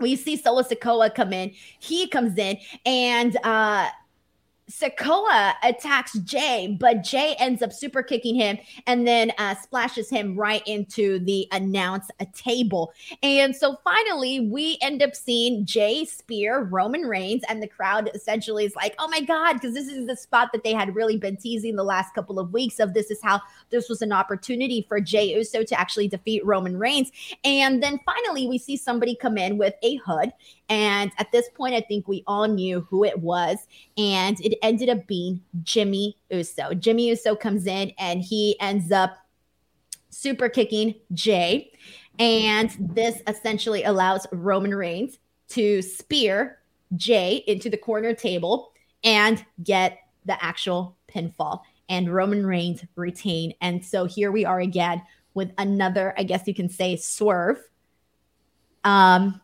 we 0.00 0.16
see 0.16 0.36
Solo 0.36 0.62
Sikoa 0.62 1.14
come 1.14 1.32
in. 1.32 1.52
He 1.78 2.08
comes 2.08 2.36
in 2.38 2.58
and 2.84 3.36
uh 3.44 3.88
Sikoa 4.70 5.54
attacks 5.64 6.12
Jey, 6.20 6.76
but 6.78 7.02
Jey 7.02 7.34
ends 7.38 7.60
up 7.60 7.72
super 7.72 8.02
kicking 8.02 8.34
him 8.34 8.58
and 8.86 9.06
then 9.06 9.32
uh, 9.38 9.54
splashes 9.56 10.08
him 10.08 10.36
right 10.36 10.62
into 10.66 11.18
the 11.20 11.48
announce 11.50 12.08
table. 12.34 12.92
And 13.22 13.54
so 13.54 13.76
finally, 13.82 14.40
we 14.40 14.78
end 14.80 15.02
up 15.02 15.16
seeing 15.16 15.66
Jey 15.66 16.04
spear 16.04 16.62
Roman 16.62 17.02
Reigns, 17.02 17.42
and 17.48 17.62
the 17.62 17.66
crowd 17.66 18.10
essentially 18.14 18.64
is 18.64 18.76
like, 18.76 18.94
"Oh 18.98 19.08
my 19.08 19.20
god!" 19.20 19.54
Because 19.54 19.74
this 19.74 19.88
is 19.88 20.06
the 20.06 20.16
spot 20.16 20.50
that 20.52 20.62
they 20.62 20.72
had 20.72 20.94
really 20.94 21.16
been 21.16 21.36
teasing 21.36 21.76
the 21.76 21.82
last 21.82 22.14
couple 22.14 22.38
of 22.38 22.52
weeks. 22.52 22.78
Of 22.78 22.94
this 22.94 23.10
is 23.10 23.20
how 23.22 23.40
this 23.70 23.88
was 23.88 24.02
an 24.02 24.12
opportunity 24.12 24.86
for 24.88 25.00
Jey 25.00 25.34
Uso 25.34 25.64
to 25.64 25.80
actually 25.80 26.08
defeat 26.08 26.44
Roman 26.44 26.78
Reigns. 26.78 27.10
And 27.44 27.82
then 27.82 27.98
finally, 28.06 28.46
we 28.46 28.58
see 28.58 28.76
somebody 28.76 29.16
come 29.16 29.36
in 29.36 29.58
with 29.58 29.74
a 29.82 29.96
hood 29.96 30.32
and 30.70 31.10
at 31.18 31.32
this 31.32 31.48
point, 31.50 31.74
I 31.74 31.80
think 31.80 32.06
we 32.06 32.22
all 32.28 32.46
knew 32.46 32.86
who 32.88 33.04
it 33.04 33.18
was. 33.18 33.66
And 33.98 34.40
it 34.40 34.56
ended 34.62 34.88
up 34.88 35.06
being 35.08 35.42
Jimmy 35.64 36.16
Uso. 36.30 36.72
Jimmy 36.74 37.08
Uso 37.08 37.34
comes 37.34 37.66
in 37.66 37.92
and 37.98 38.22
he 38.22 38.58
ends 38.60 38.92
up 38.92 39.18
super 40.10 40.48
kicking 40.48 40.94
Jey. 41.12 41.72
And 42.20 42.70
this 42.78 43.20
essentially 43.26 43.82
allows 43.82 44.26
Roman 44.30 44.74
Reigns 44.74 45.18
to 45.48 45.82
spear 45.82 46.60
Jey 46.94 47.42
into 47.48 47.68
the 47.68 47.76
corner 47.76 48.14
table 48.14 48.72
and 49.02 49.44
get 49.64 49.98
the 50.24 50.42
actual 50.42 50.96
pinfall. 51.12 51.62
And 51.88 52.14
Roman 52.14 52.46
Reigns 52.46 52.84
retain. 52.94 53.54
And 53.60 53.84
so 53.84 54.04
here 54.04 54.30
we 54.30 54.44
are 54.44 54.60
again 54.60 55.02
with 55.34 55.50
another, 55.58 56.14
I 56.16 56.22
guess 56.22 56.46
you 56.46 56.54
can 56.54 56.68
say, 56.68 56.94
swerve. 56.94 57.58
Um, 58.84 59.40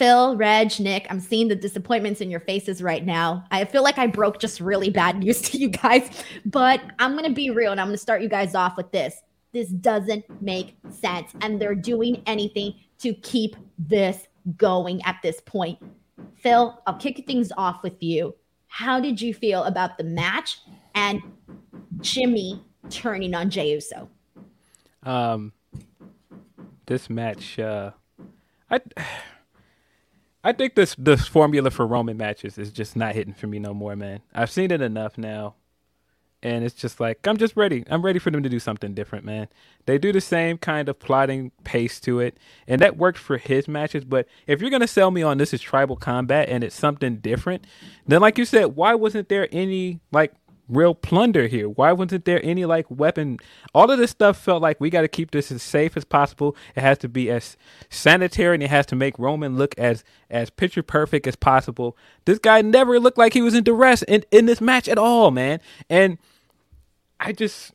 Phil, 0.00 0.34
Reg, 0.34 0.80
Nick, 0.80 1.06
I'm 1.10 1.20
seeing 1.20 1.48
the 1.48 1.54
disappointments 1.54 2.22
in 2.22 2.30
your 2.30 2.40
faces 2.40 2.82
right 2.82 3.04
now. 3.04 3.44
I 3.50 3.66
feel 3.66 3.82
like 3.82 3.98
I 3.98 4.06
broke 4.06 4.40
just 4.40 4.58
really 4.58 4.88
bad 4.88 5.18
news 5.18 5.42
to 5.50 5.58
you 5.58 5.68
guys, 5.68 6.24
but 6.46 6.80
I'm 6.98 7.12
going 7.12 7.28
to 7.28 7.34
be 7.34 7.50
real 7.50 7.70
and 7.70 7.78
I'm 7.78 7.88
going 7.88 7.96
to 7.96 8.02
start 8.02 8.22
you 8.22 8.28
guys 8.30 8.54
off 8.54 8.78
with 8.78 8.90
this. 8.92 9.20
This 9.52 9.68
doesn't 9.68 10.24
make 10.40 10.78
sense. 10.88 11.32
And 11.42 11.60
they're 11.60 11.74
doing 11.74 12.22
anything 12.24 12.76
to 13.00 13.12
keep 13.12 13.56
this 13.78 14.26
going 14.56 15.02
at 15.02 15.18
this 15.22 15.42
point. 15.42 15.78
Phil, 16.36 16.80
I'll 16.86 16.94
kick 16.94 17.26
things 17.26 17.52
off 17.58 17.82
with 17.82 18.02
you. 18.02 18.34
How 18.68 19.00
did 19.00 19.20
you 19.20 19.34
feel 19.34 19.64
about 19.64 19.98
the 19.98 20.04
match? 20.04 20.60
and 20.94 21.20
Jimmy 22.00 22.64
turning 22.88 23.34
on 23.34 23.50
Jey 23.50 23.72
Uso? 23.72 24.08
Um, 25.02 25.52
this 26.86 27.10
match, 27.10 27.58
uh, 27.58 27.90
I, 28.70 28.80
I 30.42 30.52
think 30.52 30.74
this 30.74 30.94
this 30.98 31.26
formula 31.26 31.70
for 31.70 31.86
Roman 31.86 32.16
matches 32.16 32.56
is 32.56 32.70
just 32.70 32.96
not 32.96 33.14
hitting 33.14 33.34
for 33.34 33.46
me 33.46 33.58
no 33.58 33.74
more, 33.74 33.94
man. 33.94 34.20
I've 34.34 34.50
seen 34.50 34.70
it 34.70 34.80
enough 34.80 35.18
now, 35.18 35.54
and 36.42 36.64
it's 36.64 36.74
just 36.74 36.98
like 36.98 37.26
I'm 37.26 37.36
just 37.36 37.56
ready. 37.56 37.84
I'm 37.90 38.02
ready 38.02 38.18
for 38.18 38.30
them 38.30 38.42
to 38.42 38.48
do 38.48 38.58
something 38.58 38.94
different, 38.94 39.26
man. 39.26 39.48
They 39.84 39.98
do 39.98 40.12
the 40.12 40.20
same 40.20 40.56
kind 40.56 40.88
of 40.88 40.98
plotting 40.98 41.52
pace 41.64 42.00
to 42.00 42.20
it, 42.20 42.38
and 42.66 42.80
that 42.80 42.96
worked 42.96 43.18
for 43.18 43.36
his 43.36 43.68
matches. 43.68 44.04
But 44.04 44.26
if 44.46 44.62
you're 44.62 44.70
gonna 44.70 44.86
sell 44.86 45.10
me 45.10 45.22
on 45.22 45.36
this 45.36 45.52
is 45.52 45.60
tribal 45.60 45.96
combat 45.96 46.48
and 46.48 46.64
it's 46.64 46.76
something 46.76 47.16
different, 47.16 47.66
then 48.06 48.22
like 48.22 48.38
you 48.38 48.46
said, 48.46 48.76
why 48.76 48.94
wasn't 48.94 49.28
there 49.28 49.46
any 49.52 50.00
like 50.10 50.32
real 50.70 50.94
plunder 50.94 51.46
here? 51.46 51.68
Why 51.68 51.92
wasn't 51.92 52.24
there 52.24 52.40
any 52.44 52.64
like 52.64 52.90
weapon? 52.90 53.38
All 53.74 53.90
of 53.90 53.98
this 53.98 54.10
stuff 54.10 54.38
felt 54.38 54.62
like 54.62 54.80
we 54.80 54.90
got 54.90 55.02
to 55.02 55.08
keep 55.08 55.30
this 55.30 55.50
as 55.50 55.62
safe 55.62 55.96
as 55.96 56.04
possible. 56.04 56.56
It 56.74 56.80
has 56.80 56.98
to 56.98 57.08
be 57.08 57.30
as 57.30 57.56
sanitary 57.88 58.54
and 58.54 58.62
it 58.62 58.70
has 58.70 58.86
to 58.86 58.96
make 58.96 59.18
Roman 59.18 59.56
look 59.56 59.74
as 59.78 60.04
as 60.30 60.50
picture 60.50 60.82
perfect 60.82 61.26
as 61.26 61.36
possible. 61.36 61.96
This 62.24 62.38
guy 62.38 62.62
never 62.62 63.00
looked 63.00 63.18
like 63.18 63.32
he 63.32 63.42
was 63.42 63.54
in 63.54 63.64
duress 63.64 64.02
in, 64.02 64.24
in 64.30 64.46
this 64.46 64.60
match 64.60 64.88
at 64.88 64.98
all, 64.98 65.30
man. 65.30 65.60
And 65.88 66.18
I 67.18 67.32
just 67.32 67.72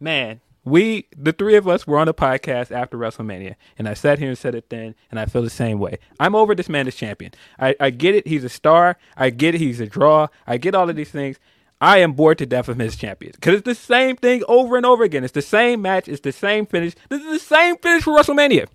man, 0.00 0.40
we 0.64 1.06
the 1.16 1.32
three 1.32 1.56
of 1.56 1.66
us 1.66 1.86
were 1.86 1.98
on 1.98 2.08
a 2.08 2.14
podcast 2.14 2.70
after 2.70 2.98
WrestleMania, 2.98 3.56
and 3.78 3.88
I 3.88 3.94
sat 3.94 4.18
here 4.18 4.28
and 4.28 4.38
said 4.38 4.54
it 4.54 4.68
then, 4.70 4.94
and 5.10 5.18
I 5.18 5.26
feel 5.26 5.42
the 5.42 5.50
same 5.50 5.78
way. 5.78 5.98
I'm 6.18 6.34
over 6.34 6.54
this 6.54 6.68
man 6.68 6.86
as 6.86 6.94
champion. 6.94 7.32
I, 7.58 7.74
I 7.80 7.90
get 7.90 8.14
it, 8.14 8.26
he's 8.26 8.44
a 8.44 8.48
star. 8.48 8.96
I 9.16 9.30
get 9.30 9.54
it, 9.54 9.60
he's 9.60 9.80
a 9.80 9.86
draw. 9.86 10.28
I 10.46 10.58
get 10.58 10.74
all 10.74 10.88
of 10.90 10.96
these 10.96 11.10
things. 11.10 11.38
I 11.80 11.98
am 11.98 12.12
bored 12.12 12.38
to 12.38 12.46
death 12.46 12.68
of 12.68 12.78
his 12.78 12.96
champions 12.96 13.36
because 13.36 13.54
it's 13.54 13.64
the 13.64 13.74
same 13.74 14.16
thing 14.16 14.42
over 14.48 14.76
and 14.76 14.84
over 14.84 15.02
again. 15.02 15.24
It's 15.24 15.32
the 15.32 15.42
same 15.42 15.80
match. 15.80 16.08
It's 16.08 16.20
the 16.20 16.32
same 16.32 16.66
finish. 16.66 16.94
This 17.08 17.22
is 17.22 17.32
the 17.32 17.38
same 17.38 17.76
finish 17.78 18.04
for 18.04 18.14
WrestleMania. 18.14 18.66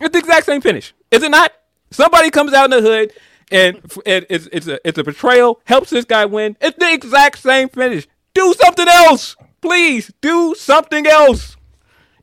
It's 0.00 0.12
the 0.12 0.18
exact 0.18 0.46
same 0.46 0.60
finish, 0.60 0.94
is 1.10 1.22
it 1.22 1.30
not? 1.30 1.52
Somebody 1.90 2.30
comes 2.30 2.52
out 2.52 2.64
in 2.66 2.70
the 2.70 2.80
hood 2.82 3.12
and 3.50 3.80
it's 4.04 4.48
it's 4.52 4.66
a 4.66 4.80
it's 4.86 4.98
a 4.98 5.04
betrayal. 5.04 5.60
Helps 5.64 5.90
this 5.90 6.04
guy 6.04 6.24
win. 6.24 6.56
It's 6.60 6.78
the 6.78 6.92
exact 6.92 7.38
same 7.38 7.68
finish. 7.68 8.08
Do 8.34 8.54
something 8.54 8.88
else, 8.88 9.36
please. 9.60 10.12
Do 10.20 10.54
something 10.54 11.06
else. 11.06 11.56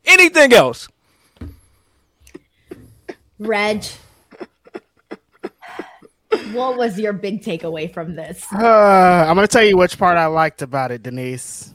Anything 0.05 0.53
else. 0.53 0.87
Reg, 3.39 3.83
what 6.53 6.77
was 6.77 6.99
your 6.99 7.13
big 7.13 7.43
takeaway 7.43 7.91
from 7.93 8.15
this? 8.15 8.45
Uh, 8.53 9.25
I'm 9.27 9.35
going 9.35 9.47
to 9.47 9.51
tell 9.51 9.63
you 9.63 9.77
which 9.77 9.97
part 9.97 10.17
I 10.17 10.27
liked 10.27 10.61
about 10.61 10.91
it, 10.91 11.03
Denise. 11.03 11.73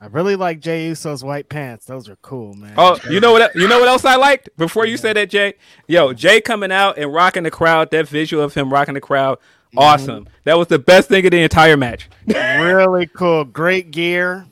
I 0.00 0.06
really 0.06 0.36
like 0.36 0.60
Jey 0.60 0.86
Uso's 0.86 1.24
white 1.24 1.48
pants. 1.48 1.84
Those 1.86 2.08
are 2.08 2.16
cool, 2.16 2.54
man. 2.54 2.74
Oh, 2.76 2.98
you 3.10 3.18
know 3.18 3.32
what? 3.32 3.54
You 3.56 3.66
know 3.66 3.80
what 3.80 3.88
else 3.88 4.04
I 4.04 4.14
liked 4.14 4.48
before 4.56 4.86
you 4.86 4.96
said 4.96 5.16
that, 5.16 5.28
Jey? 5.28 5.54
Yo, 5.88 6.12
Jey 6.12 6.40
coming 6.40 6.70
out 6.70 6.98
and 6.98 7.12
rocking 7.12 7.42
the 7.42 7.50
crowd. 7.50 7.90
That 7.90 8.06
visual 8.06 8.44
of 8.44 8.54
him 8.54 8.72
rocking 8.72 8.94
the 8.94 9.00
crowd, 9.00 9.38
mm-hmm. 9.38 9.78
awesome. 9.78 10.24
Mm-hmm. 10.24 10.34
That 10.44 10.56
was 10.56 10.68
the 10.68 10.78
best 10.78 11.08
thing 11.08 11.24
of 11.26 11.32
the 11.32 11.42
entire 11.42 11.76
match. 11.76 12.08
really 12.26 13.06
cool. 13.08 13.44
Great 13.44 13.90
gear. 13.90 14.46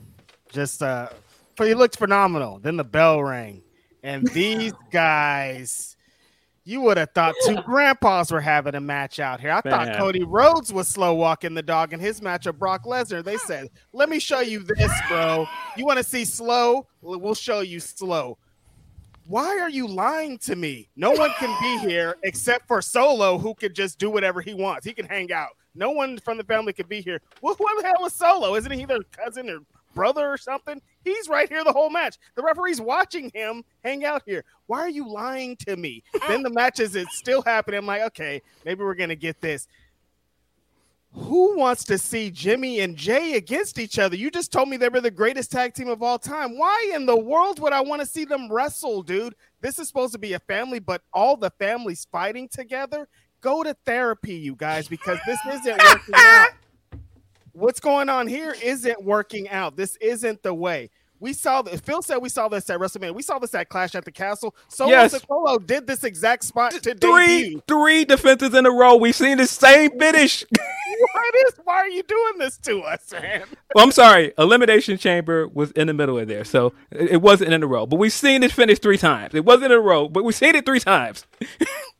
Just 0.51 0.83
uh, 0.83 1.09
he 1.57 1.73
looked 1.73 1.97
phenomenal. 1.97 2.59
Then 2.59 2.75
the 2.75 2.83
bell 2.83 3.23
rang, 3.23 3.63
and 4.03 4.27
these 4.27 4.73
guys 4.91 5.96
you 6.67 6.81
would 6.81 6.97
have 6.97 7.11
thought 7.11 7.33
two 7.45 7.61
grandpas 7.61 8.29
were 8.29 8.41
having 8.41 8.75
a 8.75 8.81
match 8.81 9.19
out 9.19 9.39
here. 9.39 9.51
I 9.51 9.61
Man. 9.63 9.71
thought 9.71 9.97
Cody 9.97 10.25
Rhodes 10.25 10.73
was 10.73 10.89
slow 10.89 11.13
walking 11.13 11.53
the 11.53 11.63
dog 11.63 11.93
in 11.93 11.99
his 12.01 12.21
match 12.21 12.45
of 12.45 12.59
Brock 12.59 12.83
Lesnar. 12.83 13.23
They 13.23 13.37
said, 13.37 13.69
"Let 13.93 14.09
me 14.09 14.19
show 14.19 14.41
you 14.41 14.59
this, 14.59 14.91
bro. 15.07 15.47
You 15.77 15.85
want 15.85 15.97
to 15.97 16.03
see 16.03 16.25
slow? 16.25 16.85
We'll 17.01 17.35
show 17.35 17.61
you 17.61 17.79
slow." 17.79 18.37
Why 19.27 19.59
are 19.59 19.69
you 19.69 19.87
lying 19.87 20.37
to 20.39 20.57
me? 20.57 20.89
No 20.97 21.11
one 21.11 21.31
can 21.37 21.55
be 21.61 21.87
here 21.89 22.17
except 22.23 22.67
for 22.67 22.81
Solo, 22.81 23.37
who 23.37 23.53
could 23.53 23.73
just 23.73 23.97
do 23.97 24.09
whatever 24.09 24.41
he 24.41 24.53
wants. 24.53 24.85
He 24.85 24.93
can 24.93 25.05
hang 25.05 25.31
out. 25.31 25.51
No 25.73 25.91
one 25.91 26.17
from 26.19 26.37
the 26.37 26.43
family 26.43 26.73
could 26.73 26.89
be 26.89 26.99
here. 26.99 27.21
Well, 27.41 27.55
who 27.55 27.81
the 27.81 27.87
hell 27.87 28.05
is 28.05 28.13
Solo? 28.13 28.55
Isn't 28.55 28.71
he 28.71 28.83
their 28.83 29.03
cousin 29.11 29.49
or 29.49 29.59
brother 29.93 30.27
or 30.29 30.37
something? 30.37 30.81
He's 31.07 31.29
right 31.29 31.47
here 31.47 31.63
the 31.63 31.71
whole 31.71 31.89
match. 31.89 32.17
The 32.35 32.43
referee's 32.43 32.81
watching 32.81 33.31
him 33.33 33.63
hang 33.83 34.03
out 34.03 34.23
here. 34.25 34.43
Why 34.65 34.79
are 34.81 34.89
you 34.89 35.09
lying 35.09 35.55
to 35.67 35.77
me? 35.77 36.03
then 36.27 36.43
the 36.43 36.49
matches 36.49 36.95
is 36.95 37.07
still 37.13 37.41
happening. 37.41 37.79
I'm 37.79 37.85
like, 37.85 38.01
okay, 38.03 38.41
maybe 38.65 38.83
we're 38.83 38.95
gonna 38.95 39.15
get 39.15 39.39
this. 39.39 39.67
Who 41.13 41.57
wants 41.57 41.85
to 41.85 41.97
see 41.97 42.29
Jimmy 42.29 42.81
and 42.81 42.95
Jey 42.95 43.35
against 43.35 43.79
each 43.79 43.97
other? 43.97 44.15
You 44.15 44.29
just 44.29 44.51
told 44.51 44.69
me 44.69 44.77
they 44.77 44.89
were 44.89 45.01
the 45.01 45.09
greatest 45.09 45.51
tag 45.51 45.73
team 45.73 45.87
of 45.87 46.03
all 46.03 46.19
time. 46.19 46.57
Why 46.57 46.91
in 46.93 47.05
the 47.05 47.17
world 47.17 47.59
would 47.59 47.73
I 47.73 47.81
want 47.81 48.01
to 48.01 48.05
see 48.05 48.25
them 48.25 48.51
wrestle, 48.51 49.01
dude? 49.01 49.33
This 49.61 49.79
is 49.79 49.87
supposed 49.87 50.13
to 50.13 50.19
be 50.19 50.33
a 50.33 50.39
family, 50.39 50.79
but 50.79 51.01
all 51.13 51.37
the 51.37 51.49
families 51.51 52.05
fighting 52.11 52.49
together. 52.49 53.07
Go 53.39 53.63
to 53.63 53.75
therapy, 53.85 54.35
you 54.35 54.55
guys, 54.55 54.87
because 54.87 55.19
this 55.25 55.39
isn't 55.47 55.81
working 55.83 56.13
out 56.13 56.49
what's 57.57 57.79
going 57.79 58.09
on 58.09 58.27
here 58.27 58.55
isn't 58.61 59.03
working 59.03 59.49
out. 59.49 59.75
This 59.75 59.95
isn't 59.97 60.43
the 60.43 60.53
way. 60.53 60.89
We 61.19 61.33
saw 61.33 61.63
that 61.63 61.83
Phil 61.83 62.03
said 62.03 62.17
we 62.17 62.29
saw 62.29 62.47
this 62.47 62.69
at 62.69 62.79
WrestleMania. 62.79 63.15
We 63.15 63.23
saw 63.23 63.39
this 63.39 63.55
at 63.55 63.69
Clash 63.69 63.95
at 63.95 64.05
the 64.05 64.11
Castle. 64.11 64.55
Solo 64.67 64.91
yes. 64.91 65.19
Solo 65.27 65.57
did 65.57 65.87
this 65.87 66.03
exact 66.03 66.43
spot 66.43 66.73
to 66.73 66.93
three 66.93 67.43
debut. 67.43 67.63
three 67.67 68.05
defenses 68.05 68.53
in 68.53 68.67
a 68.67 68.71
row. 68.71 68.95
We've 68.95 69.15
seen 69.15 69.39
the 69.39 69.47
same 69.47 69.97
finish. 69.97 70.45
why, 71.13 71.31
is, 71.47 71.53
why 71.63 71.75
are 71.77 71.89
you 71.89 72.03
doing 72.03 72.37
this 72.37 72.57
to 72.59 72.81
us, 72.81 73.11
man? 73.11 73.45
Well, 73.73 73.83
I'm 73.83 73.91
sorry. 73.91 74.31
Elimination 74.37 74.99
Chamber 74.99 75.47
was 75.47 75.71
in 75.71 75.87
the 75.87 75.93
middle 75.93 76.19
of 76.19 76.27
there, 76.27 76.43
so 76.43 76.73
it 76.91 77.21
wasn't 77.21 77.51
in 77.51 77.63
a 77.63 77.67
row. 77.67 77.87
But 77.87 77.97
we've 77.97 78.13
seen 78.13 78.43
it 78.43 78.51
finish 78.51 78.77
three 78.77 78.99
times. 78.99 79.33
It 79.33 79.43
wasn't 79.43 79.71
in 79.71 79.79
a 79.79 79.81
row, 79.81 80.07
but 80.07 80.23
we've 80.23 80.35
seen 80.35 80.53
it 80.53 80.67
three 80.67 80.79
times. 80.79 81.25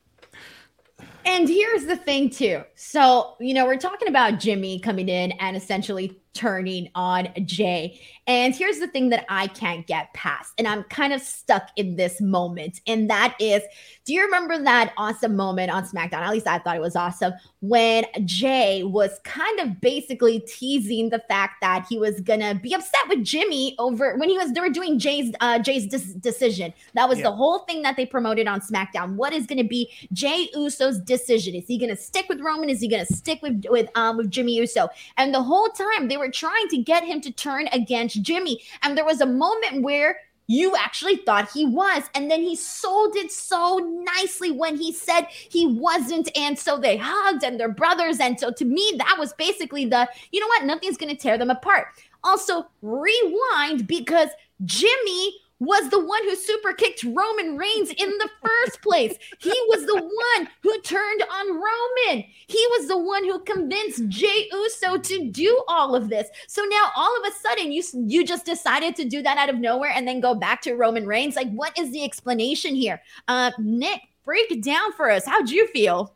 and 1.28 1.48
here's 1.50 1.86
the 1.86 1.98
thing, 1.98 2.30
too. 2.30 2.64
So, 2.76 3.36
you 3.40 3.54
know, 3.54 3.66
we're 3.66 3.78
talking 3.78 4.08
about 4.08 4.40
Jimmy 4.40 4.80
coming 4.80 5.10
in 5.10 5.34
and 5.34 5.58
essentially 5.58 6.20
turning 6.38 6.90
on 6.94 7.28
Jey. 7.46 8.00
And 8.28 8.54
here's 8.54 8.80
the 8.80 8.88
thing 8.88 9.10
that 9.10 9.26
I 9.30 9.48
can't 9.48 9.88
get 9.88 10.14
past, 10.14 10.54
and 10.58 10.68
I'm 10.68 10.84
kind 10.84 11.14
of 11.14 11.22
stuck 11.22 11.70
in 11.78 11.96
this 11.96 12.22
moment. 12.22 12.82
And 12.86 13.10
that 13.10 13.36
is, 13.40 13.64
do 14.06 14.14
you 14.14 14.24
remember 14.24 14.62
that 14.64 14.94
awesome 14.98 15.36
moment 15.36 15.72
on 15.72 15.86
SmackDown? 15.86 16.20
At 16.20 16.32
least 16.32 16.46
I 16.46 16.60
thought 16.60 16.76
it 16.76 16.82
was 16.82 16.96
awesome 16.96 17.34
when 17.62 18.06
Jey 18.26 18.84
was 18.84 19.20
kind 19.24 19.60
of 19.60 19.82
basically 19.82 20.42
teasing 20.42 21.10
the 21.10 21.24
fact 21.28 21.56
that 21.62 21.86
he 21.90 21.98
was 21.98 22.22
gonna 22.22 22.54
be 22.54 22.74
upset 22.74 23.08
with 23.10 23.24
Jimmy 23.24 23.76
over 23.80 24.16
when 24.18 24.30
he 24.30 24.38
was 24.38 24.54
they 24.54 24.62
were 24.62 24.70
doing 24.70 25.00
Jey's 25.00 25.34
uh, 25.40 25.58
Jey's 25.60 25.88
decision. 25.88 26.74
That 26.94 27.10
was 27.10 27.20
yeah. 27.20 27.26
the 27.26 27.32
whole 27.32 27.60
thing 27.60 27.82
that 27.82 27.96
they 27.96 28.06
promoted 28.06 28.48
on 28.48 28.62
SmackDown. 28.62 29.16
What 29.16 29.34
is 29.34 29.48
gonna 29.48 29.64
be 29.64 29.92
Jey 30.14 30.50
Uso's 30.54 31.00
decision? 31.00 31.56
Is 31.56 31.66
he 31.68 31.78
gonna 31.78 31.96
stick 31.96 32.28
with 32.30 32.42
Roman? 32.42 32.70
Is 32.70 32.82
he 32.82 32.88
gonna 32.88 33.06
stick 33.06 33.42
with 33.42 33.66
with 33.70 33.90
um 33.96 34.18
with 34.18 34.30
Jimmy 34.30 34.54
Uso? 34.56 34.90
And 35.18 35.34
the 35.34 35.42
whole 35.42 35.70
time 35.70 36.08
they 36.08 36.18
were 36.18 36.27
trying 36.30 36.68
to 36.70 36.78
get 36.78 37.04
him 37.04 37.22
to 37.22 37.32
turn 37.32 37.68
against 37.72 38.22
Jimmy. 38.22 38.62
And 38.82 38.98
there 38.98 39.06
was 39.06 39.22
a 39.22 39.26
moment 39.26 39.82
where 39.82 40.18
you 40.48 40.76
actually 40.78 41.18
thought 41.18 41.52
he 41.52 41.66
was. 41.66 42.04
And 42.16 42.32
then 42.32 42.42
he 42.42 42.56
sold 42.56 43.16
it 43.16 43.32
so 43.32 43.78
nicely 44.16 44.52
when 44.52 44.78
he 44.78 44.94
said 44.94 45.28
he 45.30 45.68
wasn't. 45.68 46.30
And 46.38 46.58
so 46.58 46.78
they 46.78 46.98
hugged 46.98 47.44
and 47.44 47.60
they're 47.60 47.70
brothers. 47.70 48.20
And 48.20 48.40
so 48.40 48.52
to 48.52 48.66
me, 48.66 48.94
that 48.98 49.18
was 49.20 49.34
basically 49.34 49.86
the, 49.86 50.08
you 50.32 50.40
know 50.40 50.48
what? 50.48 50.66
Nothing's 50.66 50.98
going 50.98 51.14
to 51.14 51.22
tear 51.22 51.38
them 51.38 51.50
apart. 51.50 51.88
Also, 52.24 52.68
rewind 52.82 53.88
because 53.88 54.30
Jimmy 54.66 55.36
was 55.60 55.90
the 55.90 56.04
one 56.04 56.24
who 56.24 56.36
super 56.36 56.74
kicked 56.74 57.04
Roman 57.04 57.58
Reigns 57.58 57.90
in 57.90 58.10
the 58.10 58.30
first 58.44 58.82
place. 58.82 59.16
He 59.40 59.54
was 59.70 59.86
the 59.86 59.96
one 59.96 60.50
who 60.62 60.82
turned 60.82 61.24
on 61.32 61.48
Roman. 61.48 62.24
He 62.48 62.66
was 62.78 62.88
the 62.88 62.98
one 62.98 63.24
who 63.24 63.40
convinced 63.40 64.08
Jey 64.08 64.48
Uso 64.52 64.98
to 64.98 65.30
do 65.32 65.64
all 65.68 65.96
of 65.96 66.10
this. 66.10 66.28
So 66.48 66.64
now 66.64 66.92
all 66.96 67.16
of 67.18 67.32
a 67.32 67.36
sudden 67.36 67.72
you 67.72 67.84
you 67.94 68.26
just 68.26 68.46
decided 68.46 68.96
to 68.98 69.06
do 69.06 69.22
that 69.24 69.38
out 69.38 69.50
of 69.50 69.58
nowhere 69.58 69.92
and 69.94 70.08
then 70.08 70.20
go 70.20 70.36
back 70.36 70.62
to 70.62 70.76
Roman 70.76 71.08
Reigns. 71.08 71.36
Like 71.36 71.52
what 71.52 71.78
is 71.78 71.92
the 71.92 72.04
explanation 72.04 72.76
here? 72.76 73.02
Uh 73.28 73.52
Nick, 73.58 74.02
break 74.24 74.52
it 74.52 74.64
down 74.64 74.94
for 74.94 75.10
us. 75.10 75.26
How'd 75.26 75.50
you 75.50 75.68
feel? 75.68 76.16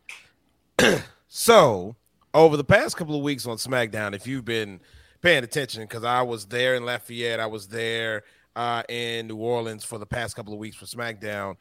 so, 1.27 1.95
over 2.34 2.57
the 2.57 2.63
past 2.63 2.95
couple 2.95 3.15
of 3.15 3.23
weeks 3.23 3.45
on 3.45 3.57
SmackDown, 3.57 4.13
if 4.13 4.27
you've 4.27 4.45
been 4.45 4.81
paying 5.22 5.43
attention 5.43 5.88
cuz 5.88 6.03
I 6.03 6.22
was 6.22 6.45
there 6.45 6.76
in 6.76 6.85
Lafayette, 6.85 7.39
I 7.39 7.47
was 7.47 7.68
there 7.69 8.23
uh, 8.55 8.83
in 8.89 9.27
New 9.27 9.37
Orleans 9.37 9.83
for 9.83 9.97
the 9.97 10.05
past 10.05 10.35
couple 10.35 10.53
of 10.53 10.59
weeks 10.59 10.75
for 10.75 10.85
SmackDown, 10.85 11.55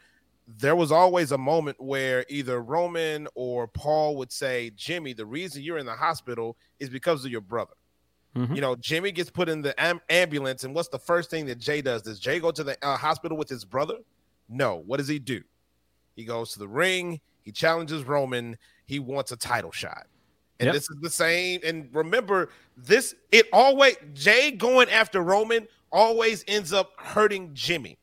there 0.58 0.74
was 0.74 0.90
always 0.90 1.32
a 1.32 1.38
moment 1.38 1.80
where 1.80 2.24
either 2.28 2.60
Roman 2.60 3.28
or 3.34 3.68
Paul 3.68 4.16
would 4.16 4.32
say, 4.32 4.70
Jimmy, 4.74 5.12
the 5.12 5.26
reason 5.26 5.62
you're 5.62 5.78
in 5.78 5.86
the 5.86 5.92
hospital 5.94 6.56
is 6.78 6.88
because 6.88 7.24
of 7.24 7.30
your 7.30 7.40
brother. 7.40 7.74
Mm-hmm. 8.36 8.54
You 8.54 8.60
know, 8.60 8.76
Jimmy 8.76 9.12
gets 9.12 9.30
put 9.30 9.48
in 9.48 9.62
the 9.62 9.78
am- 9.80 10.00
ambulance, 10.08 10.64
and 10.64 10.74
what's 10.74 10.88
the 10.88 10.98
first 10.98 11.30
thing 11.30 11.46
that 11.46 11.58
Jey 11.58 11.82
does? 11.82 12.02
Does 12.02 12.18
Jey 12.18 12.40
go 12.40 12.50
to 12.50 12.62
the 12.62 12.76
uh, 12.84 12.96
hospital 12.96 13.36
with 13.36 13.48
his 13.48 13.64
brother? 13.64 13.96
No. 14.48 14.82
What 14.86 14.98
does 14.98 15.08
he 15.08 15.18
do? 15.18 15.42
He 16.16 16.24
goes 16.24 16.52
to 16.52 16.58
the 16.58 16.68
ring, 16.68 17.20
he 17.42 17.52
challenges 17.52 18.04
Roman, 18.04 18.56
he 18.86 18.98
wants 18.98 19.32
a 19.32 19.36
title 19.36 19.72
shot. 19.72 20.06
And 20.58 20.66
yep. 20.66 20.74
this 20.74 20.90
is 20.90 20.96
the 21.00 21.10
same. 21.10 21.60
And 21.64 21.88
remember, 21.92 22.50
this 22.76 23.14
it 23.32 23.46
always 23.52 23.96
Jey 24.12 24.50
going 24.50 24.90
after 24.90 25.22
Roman 25.22 25.66
always 25.92 26.44
ends 26.46 26.72
up 26.72 26.92
hurting 26.98 27.50
Jimmy 27.54 27.98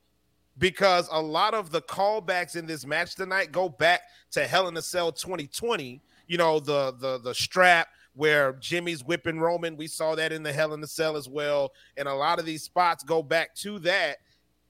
because 0.58 1.08
a 1.12 1.22
lot 1.22 1.54
of 1.54 1.72
the 1.72 1.82
callbacks 1.82 2.56
in 2.56 2.66
this 2.66 2.86
match 2.86 3.16
tonight 3.16 3.52
go 3.52 3.70
back 3.70 4.02
to 4.32 4.46
Hell 4.46 4.68
in 4.68 4.78
a 4.78 4.82
Cell 4.82 5.12
2020. 5.12 6.02
You 6.28 6.38
know, 6.38 6.60
the 6.60 6.96
the 7.00 7.20
the 7.20 7.34
strap 7.34 7.88
where 8.18 8.54
Jimmy's 8.54 9.04
whipping 9.04 9.40
Roman. 9.40 9.78
We 9.78 9.88
saw 9.88 10.16
that 10.16 10.34
in 10.34 10.42
the 10.44 10.52
Hell 10.52 10.74
in 10.74 10.82
the 10.82 10.88
Cell 10.88 11.16
as 11.16 11.30
well. 11.30 11.72
And 11.98 12.08
a 12.08 12.14
lot 12.14 12.40
of 12.40 12.46
these 12.46 12.64
spots 12.64 13.04
go 13.04 13.22
back 13.22 13.54
to 13.58 13.80
that 13.80 14.18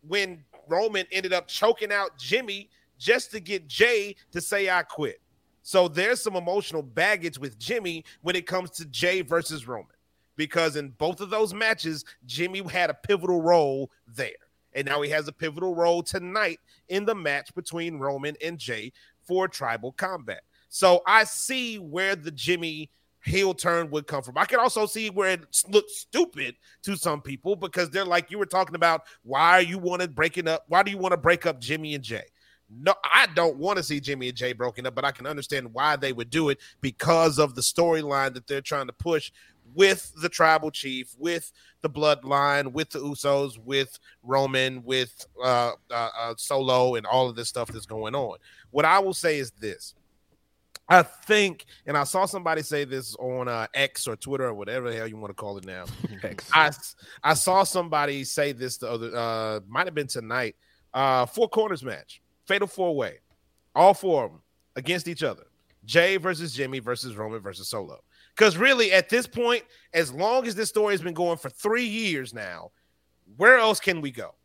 when 0.05 0.43
Roman 0.67 1.05
ended 1.11 1.33
up 1.33 1.47
choking 1.47 1.91
out 1.91 2.17
Jimmy 2.17 2.69
just 2.99 3.31
to 3.31 3.39
get 3.39 3.67
Jey 3.67 4.15
to 4.31 4.41
say 4.41 4.69
I 4.69 4.83
quit. 4.83 5.21
So 5.63 5.87
there's 5.87 6.21
some 6.21 6.35
emotional 6.35 6.81
baggage 6.81 7.37
with 7.37 7.57
Jimmy 7.57 8.03
when 8.21 8.35
it 8.35 8.47
comes 8.47 8.71
to 8.71 8.85
Jey 8.85 9.21
versus 9.21 9.67
Roman, 9.67 9.87
because 10.37 10.75
in 10.75 10.89
both 10.91 11.19
of 11.19 11.29
those 11.29 11.53
matches, 11.53 12.05
Jimmy 12.25 12.61
had 12.61 12.89
a 12.89 12.93
pivotal 12.93 13.41
role 13.41 13.91
there. 14.07 14.29
And 14.73 14.87
now 14.87 15.01
he 15.01 15.09
has 15.09 15.27
a 15.27 15.33
pivotal 15.33 15.75
role 15.75 16.03
tonight 16.03 16.59
in 16.87 17.03
the 17.05 17.15
match 17.15 17.53
between 17.55 17.97
Roman 17.97 18.35
and 18.43 18.57
Jey 18.57 18.93
for 19.23 19.47
tribal 19.47 19.91
combat. 19.91 20.43
So 20.69 21.01
I 21.05 21.23
see 21.23 21.79
where 21.79 22.15
the 22.15 22.31
Jimmy 22.31 22.91
heel 23.23 23.53
turn 23.53 23.89
would 23.89 24.07
come 24.07 24.23
from. 24.23 24.37
I 24.37 24.45
can 24.45 24.59
also 24.59 24.85
see 24.85 25.09
where 25.09 25.31
it 25.31 25.63
looks 25.67 25.97
stupid 25.97 26.55
to 26.83 26.95
some 26.95 27.21
people 27.21 27.55
because 27.55 27.89
they're 27.89 28.05
like 28.05 28.31
you 28.31 28.37
were 28.37 28.45
talking 28.45 28.75
about 28.75 29.01
why 29.23 29.59
you 29.59 29.77
want 29.77 30.01
to 30.01 30.07
breaking 30.07 30.47
up 30.47 30.65
why 30.67 30.83
do 30.83 30.91
you 30.91 30.97
want 30.97 31.11
to 31.11 31.17
break 31.17 31.45
up 31.45 31.59
Jimmy 31.59 31.95
and 31.95 32.03
Jey? 32.03 32.23
No, 32.69 32.93
I 33.03 33.27
don't 33.33 33.57
want 33.57 33.77
to 33.77 33.83
see 33.83 33.99
Jimmy 33.99 34.29
and 34.29 34.37
Jey 34.37 34.51
broken 34.51 34.85
up, 34.85 34.93
but 34.93 35.05
I 35.05 35.11
can 35.11 35.25
understand 35.25 35.73
why 35.73 35.95
they 35.95 36.11
would 36.11 36.29
do 36.29 36.49
it 36.49 36.59
because 36.81 37.39
of 37.39 37.55
the 37.55 37.61
storyline 37.61 38.33
that 38.33 38.45
they're 38.45 38.61
trying 38.61 38.87
to 38.87 38.93
push 38.93 39.31
with 39.73 40.11
the 40.21 40.29
tribal 40.29 40.71
chief, 40.71 41.15
with 41.17 41.51
the 41.81 41.89
bloodline, 41.89 42.71
with 42.71 42.89
the 42.89 42.99
Usos, 42.99 43.57
with 43.57 43.97
Roman, 44.23 44.83
with 44.83 45.25
uh, 45.43 45.71
uh, 45.91 46.09
uh, 46.17 46.33
Solo, 46.37 46.95
and 46.95 47.05
all 47.05 47.29
of 47.29 47.35
this 47.35 47.49
stuff 47.49 47.69
that's 47.69 47.85
going 47.85 48.15
on. 48.15 48.37
What 48.71 48.85
I 48.85 48.99
will 48.99 49.13
say 49.13 49.37
is 49.37 49.51
this. 49.51 49.93
I 50.89 51.03
think, 51.03 51.65
and 51.85 51.97
I 51.97 52.05
saw 52.05 52.25
somebody 52.25 52.61
say 52.61 52.85
this 52.85 53.13
on 53.15 53.49
uh, 53.49 53.67
X 53.73 54.07
or 54.07 54.15
Twitter 54.15 54.45
or 54.45 54.53
whatever 54.53 54.89
the 54.89 54.95
hell 54.95 55.07
you 55.07 55.17
want 55.17 55.31
to 55.31 55.35
call 55.35 55.57
it 55.57 55.65
now. 55.65 55.83
X. 56.23 56.49
I, 56.53 56.71
I 57.23 57.33
saw 57.33 57.63
somebody 57.63 58.23
say 58.23 58.53
this 58.53 58.77
the 58.77 58.89
other, 58.89 59.13
uh, 59.13 59.59
might 59.67 59.85
have 59.87 59.93
been 59.93 60.07
tonight, 60.07 60.55
uh, 60.93 61.25
four 61.25 61.49
corners 61.49 61.83
match 61.83 62.21
fatal 62.47 62.67
four 62.67 62.95
way, 62.95 63.19
all 63.75 63.93
four 63.93 64.25
of 64.25 64.31
them 64.31 64.41
against 64.75 65.07
each 65.07 65.23
other. 65.23 65.43
Jey 65.85 66.17
versus 66.17 66.53
Jimmy 66.53 66.79
versus 66.79 67.15
Roman 67.15 67.41
versus 67.41 67.67
Solo. 67.67 67.99
Because 68.37 68.55
really, 68.55 68.91
at 68.93 69.09
this 69.09 69.25
point, 69.25 69.63
as 69.93 70.13
long 70.13 70.45
as 70.45 70.53
this 70.53 70.69
story 70.69 70.93
has 70.93 71.01
been 71.01 71.15
going 71.15 71.37
for 71.37 71.49
three 71.49 71.87
years 71.87 72.35
now, 72.35 72.71
where 73.35 73.57
else 73.57 73.79
can 73.79 73.99
we 73.99 74.11
go? 74.11 74.35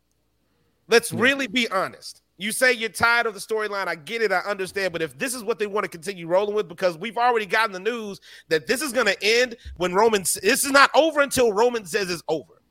Let's 0.87 1.13
yeah. 1.13 1.21
really 1.21 1.45
be 1.45 1.69
honest. 1.69 2.23
You 2.37 2.51
say 2.51 2.73
you're 2.73 2.89
tired 2.89 3.27
of 3.27 3.35
the 3.35 3.39
storyline. 3.39 3.87
I 3.87 3.93
get 3.93 4.23
it. 4.23 4.31
I 4.31 4.39
understand. 4.39 4.93
But 4.93 5.03
if 5.03 5.17
this 5.19 5.35
is 5.35 5.43
what 5.43 5.59
they 5.59 5.67
want 5.67 5.83
to 5.83 5.89
continue 5.89 6.25
rolling 6.25 6.55
with, 6.55 6.67
because 6.67 6.97
we've 6.97 7.17
already 7.17 7.45
gotten 7.45 7.71
the 7.71 7.79
news 7.79 8.19
that 8.49 8.65
this 8.65 8.81
is 8.81 8.91
going 8.91 9.05
to 9.05 9.23
end 9.23 9.55
when 9.77 9.93
Roman, 9.93 10.21
this 10.21 10.65
is 10.65 10.71
not 10.71 10.89
over 10.95 11.21
until 11.21 11.53
Roman 11.53 11.85
says 11.85 12.09
it's 12.09 12.23
over. 12.27 12.63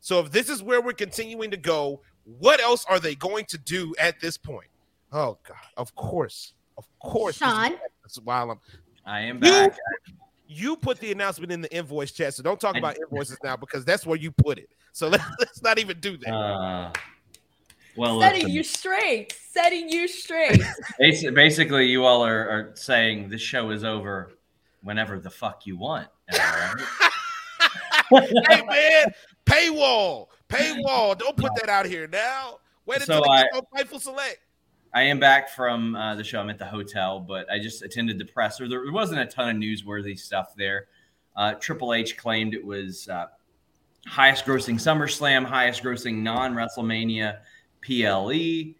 So 0.00 0.20
if 0.20 0.30
this 0.30 0.50
is 0.50 0.62
where 0.62 0.82
we're 0.82 0.92
continuing 0.92 1.50
to 1.52 1.56
go, 1.56 2.02
what 2.24 2.60
else 2.60 2.84
are 2.86 3.00
they 3.00 3.14
going 3.14 3.46
to 3.46 3.58
do 3.58 3.94
at 3.98 4.20
this 4.20 4.36
point? 4.36 4.68
Oh 5.10 5.38
God! 5.48 5.56
Of 5.78 5.94
course, 5.94 6.52
of 6.76 6.84
course. 6.98 7.36
Sean, 7.36 7.76
while 8.22 8.50
I'm, 8.50 8.60
I 9.06 9.20
am 9.22 9.40
back. 9.40 9.74
You, 10.06 10.14
you, 10.48 10.76
put 10.76 10.98
the 11.00 11.12
announcement 11.12 11.52
in 11.52 11.60
the 11.60 11.74
invoice 11.74 12.12
chat, 12.12 12.34
so 12.34 12.42
don't 12.42 12.60
talk 12.60 12.76
about 12.76 12.96
invoices 12.98 13.38
now 13.42 13.56
because 13.56 13.84
that's 13.84 14.06
where 14.06 14.18
you 14.18 14.30
put 14.30 14.58
it. 14.58 14.70
So 14.92 15.08
let's, 15.10 15.24
let's 15.38 15.62
not 15.62 15.78
even 15.78 15.98
do 16.00 16.16
that. 16.18 16.32
Uh, 16.32 16.92
well, 17.96 18.20
setting 18.20 18.42
listen. 18.42 18.54
you 18.54 18.62
straight, 18.62 19.36
setting 19.50 19.88
you 19.88 20.06
straight. 20.06 20.62
Basically, 21.34 21.86
you 21.86 22.04
all 22.04 22.24
are, 22.24 22.48
are 22.48 22.70
saying 22.74 23.30
the 23.30 23.38
show 23.38 23.70
is 23.70 23.84
over 23.84 24.32
whenever 24.82 25.18
the 25.18 25.30
fuck 25.30 25.66
you 25.66 25.76
want. 25.76 26.08
hey 26.30 26.38
man, 28.10 29.14
paywall, 29.46 30.26
paywall. 30.48 31.18
Don't 31.18 31.36
put 31.36 31.52
that 31.56 31.68
out 31.68 31.86
here 31.86 32.06
now. 32.06 32.58
Wait 32.84 33.00
until 33.00 33.24
so 33.24 33.30
I, 33.30 33.44
Fightful 33.74 34.00
Select. 34.00 34.38
I 34.96 35.02
am 35.02 35.20
back 35.20 35.50
from 35.50 35.94
uh, 35.94 36.14
the 36.14 36.24
show. 36.24 36.40
I'm 36.40 36.48
at 36.48 36.58
the 36.58 36.64
hotel, 36.64 37.20
but 37.20 37.50
I 37.50 37.58
just 37.58 37.82
attended 37.82 38.18
the 38.18 38.24
presser. 38.24 38.66
There 38.66 38.90
wasn't 38.90 39.20
a 39.20 39.26
ton 39.26 39.50
of 39.50 39.56
newsworthy 39.56 40.18
stuff 40.18 40.54
there. 40.56 40.86
Uh, 41.36 41.52
Triple 41.52 41.92
H 41.92 42.16
claimed 42.16 42.54
it 42.54 42.64
was 42.64 43.06
uh, 43.10 43.26
highest 44.06 44.46
grossing 44.46 44.76
SummerSlam, 44.76 45.44
highest 45.44 45.82
grossing 45.82 46.22
non 46.22 46.54
WrestleMania 46.54 47.40
PLE. 47.82 48.72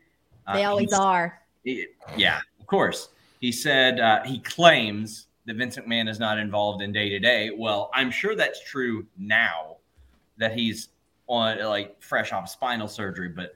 Uh, 0.46 0.56
they 0.56 0.64
always 0.64 0.94
are. 0.94 1.42
He, 1.64 1.88
yeah, 2.16 2.40
of 2.60 2.66
course. 2.66 3.10
He 3.42 3.52
said 3.52 4.00
uh, 4.00 4.24
he 4.24 4.38
claims 4.38 5.26
that 5.44 5.56
Vince 5.56 5.76
McMahon 5.76 6.08
is 6.08 6.18
not 6.18 6.38
involved 6.38 6.80
in 6.80 6.92
day 6.92 7.10
to 7.10 7.18
day. 7.18 7.50
Well, 7.54 7.90
I'm 7.92 8.10
sure 8.10 8.34
that's 8.34 8.64
true 8.64 9.06
now 9.18 9.76
that 10.38 10.54
he's 10.54 10.88
on 11.26 11.62
like 11.62 12.02
fresh 12.02 12.32
off 12.32 12.48
spinal 12.48 12.88
surgery, 12.88 13.28
but 13.28 13.52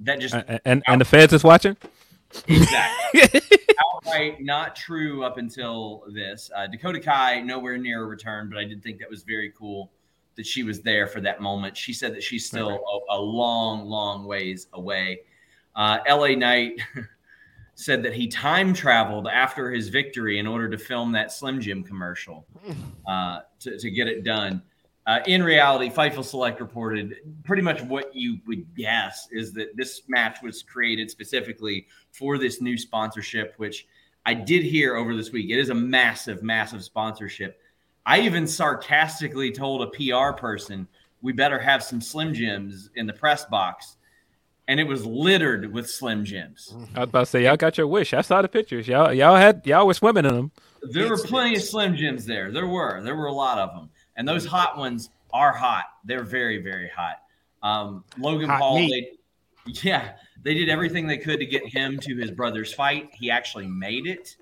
that 0.00 0.20
just 0.20 0.34
and 0.34 0.60
and, 0.64 0.82
and 0.86 1.00
the 1.00 1.04
feds 1.04 1.32
is 1.32 1.44
watching. 1.44 1.76
Exactly. 2.46 3.40
Outright 3.96 4.42
not 4.42 4.76
true 4.76 5.24
up 5.24 5.38
until 5.38 6.04
this. 6.12 6.50
Uh, 6.54 6.66
Dakota 6.66 7.00
Kai 7.00 7.40
nowhere 7.40 7.76
near 7.76 8.02
a 8.04 8.06
return, 8.06 8.48
but 8.48 8.58
I 8.58 8.64
did 8.64 8.82
think 8.82 8.98
that 9.00 9.10
was 9.10 9.22
very 9.22 9.52
cool 9.56 9.90
that 10.36 10.46
she 10.46 10.62
was 10.62 10.80
there 10.80 11.06
for 11.06 11.20
that 11.20 11.40
moment. 11.40 11.76
She 11.76 11.92
said 11.92 12.14
that 12.14 12.22
she's 12.22 12.46
still 12.46 12.70
a, 12.70 13.14
a, 13.14 13.20
long, 13.20 13.86
long 13.86 14.24
ways 14.24 14.68
away. 14.72 15.20
Uh, 15.74 15.98
LA 16.08 16.28
Knight 16.28 16.80
said 17.74 18.02
that 18.02 18.14
he 18.14 18.28
time 18.28 18.72
traveled 18.72 19.26
after 19.26 19.70
his 19.70 19.88
victory 19.88 20.38
in 20.38 20.46
order 20.46 20.68
to 20.68 20.78
film 20.78 21.12
that 21.12 21.32
Slim 21.32 21.60
Jim 21.60 21.82
commercial 21.82 22.46
uh, 23.06 23.40
to, 23.58 23.78
to 23.78 23.90
get 23.90 24.06
it 24.08 24.24
done. 24.24 24.62
Uh, 25.10 25.18
in 25.26 25.42
reality, 25.42 25.90
Fightful 25.90 26.24
Select 26.24 26.60
reported 26.60 27.16
pretty 27.42 27.62
much 27.62 27.82
what 27.82 28.14
you 28.14 28.38
would 28.46 28.76
guess 28.76 29.26
is 29.32 29.52
that 29.54 29.76
this 29.76 30.02
match 30.06 30.40
was 30.40 30.62
created 30.62 31.10
specifically 31.10 31.88
for 32.12 32.38
this 32.38 32.60
new 32.60 32.78
sponsorship, 32.78 33.54
which 33.56 33.88
I 34.24 34.34
did 34.34 34.62
hear 34.62 34.94
over 34.94 35.16
this 35.16 35.32
week. 35.32 35.50
It 35.50 35.58
is 35.58 35.68
a 35.68 35.74
massive, 35.74 36.44
massive 36.44 36.84
sponsorship. 36.84 37.60
I 38.06 38.20
even 38.20 38.46
sarcastically 38.46 39.50
told 39.50 39.82
a 39.82 39.88
PR 39.88 40.32
person, 40.32 40.86
we 41.22 41.32
better 41.32 41.58
have 41.58 41.82
some 41.82 42.00
Slim 42.00 42.32
Jims 42.32 42.90
in 42.94 43.08
the 43.08 43.12
press 43.12 43.44
box. 43.46 43.96
And 44.68 44.78
it 44.78 44.84
was 44.84 45.04
littered 45.04 45.72
with 45.72 45.90
Slim 45.90 46.24
Jims. 46.24 46.72
I 46.94 47.00
was 47.00 47.08
about 47.08 47.20
to 47.20 47.26
say, 47.26 47.44
y'all 47.46 47.56
got 47.56 47.76
your 47.76 47.88
wish. 47.88 48.14
I 48.14 48.20
saw 48.20 48.42
the 48.42 48.48
pictures. 48.48 48.86
Y'all, 48.86 49.12
y'all 49.12 49.34
had, 49.34 49.66
y'all 49.66 49.88
were 49.88 49.94
swimming 49.94 50.24
in 50.24 50.34
them. 50.36 50.52
There 50.82 51.08
were 51.08 51.18
plenty 51.18 51.56
of 51.56 51.62
Slim 51.62 51.96
Jims 51.96 52.26
there. 52.26 52.52
There 52.52 52.68
were, 52.68 53.02
there 53.02 53.16
were 53.16 53.26
a 53.26 53.32
lot 53.32 53.58
of 53.58 53.74
them 53.74 53.89
and 54.20 54.28
those 54.28 54.44
hot 54.44 54.76
ones 54.76 55.08
are 55.32 55.50
hot. 55.50 55.86
They're 56.04 56.24
very, 56.24 56.58
very 56.58 56.90
hot. 56.94 57.22
Um, 57.62 58.04
Logan 58.18 58.50
hot 58.50 58.60
Paul, 58.60 58.76
they, 58.76 59.12
yeah, 59.82 60.12
they 60.42 60.52
did 60.52 60.68
everything 60.68 61.06
they 61.06 61.16
could 61.16 61.40
to 61.40 61.46
get 61.46 61.66
him 61.66 61.98
to 62.00 62.14
his 62.16 62.30
brother's 62.30 62.74
fight. 62.74 63.08
He 63.14 63.30
actually 63.30 63.66
made 63.66 64.06
it, 64.06 64.36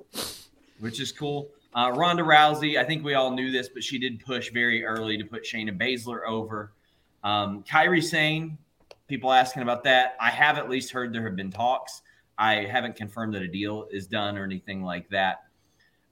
which 0.80 1.00
is 1.00 1.12
cool. 1.12 1.50
Uh, 1.74 1.92
Ronda 1.94 2.24
Rousey, 2.24 2.76
I 2.76 2.82
think 2.82 3.04
we 3.04 3.14
all 3.14 3.30
knew 3.30 3.52
this, 3.52 3.68
but 3.68 3.84
she 3.84 4.00
did 4.00 4.18
push 4.18 4.50
very 4.50 4.84
early 4.84 5.16
to 5.16 5.24
put 5.24 5.44
Shayna 5.44 5.78
Baszler 5.78 6.26
over. 6.26 6.72
Um, 7.22 7.62
Kairi 7.62 8.02
Sane, 8.02 8.58
people 9.06 9.32
asking 9.32 9.62
about 9.62 9.84
that. 9.84 10.16
I 10.20 10.30
have 10.30 10.58
at 10.58 10.68
least 10.68 10.90
heard 10.90 11.12
there 11.12 11.22
have 11.22 11.36
been 11.36 11.52
talks. 11.52 12.02
I 12.36 12.64
haven't 12.64 12.96
confirmed 12.96 13.32
that 13.34 13.42
a 13.42 13.48
deal 13.48 13.86
is 13.92 14.08
done 14.08 14.36
or 14.36 14.42
anything 14.42 14.82
like 14.82 15.08
that. 15.10 15.44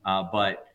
Uh, 0.04 0.22
but 0.30 0.68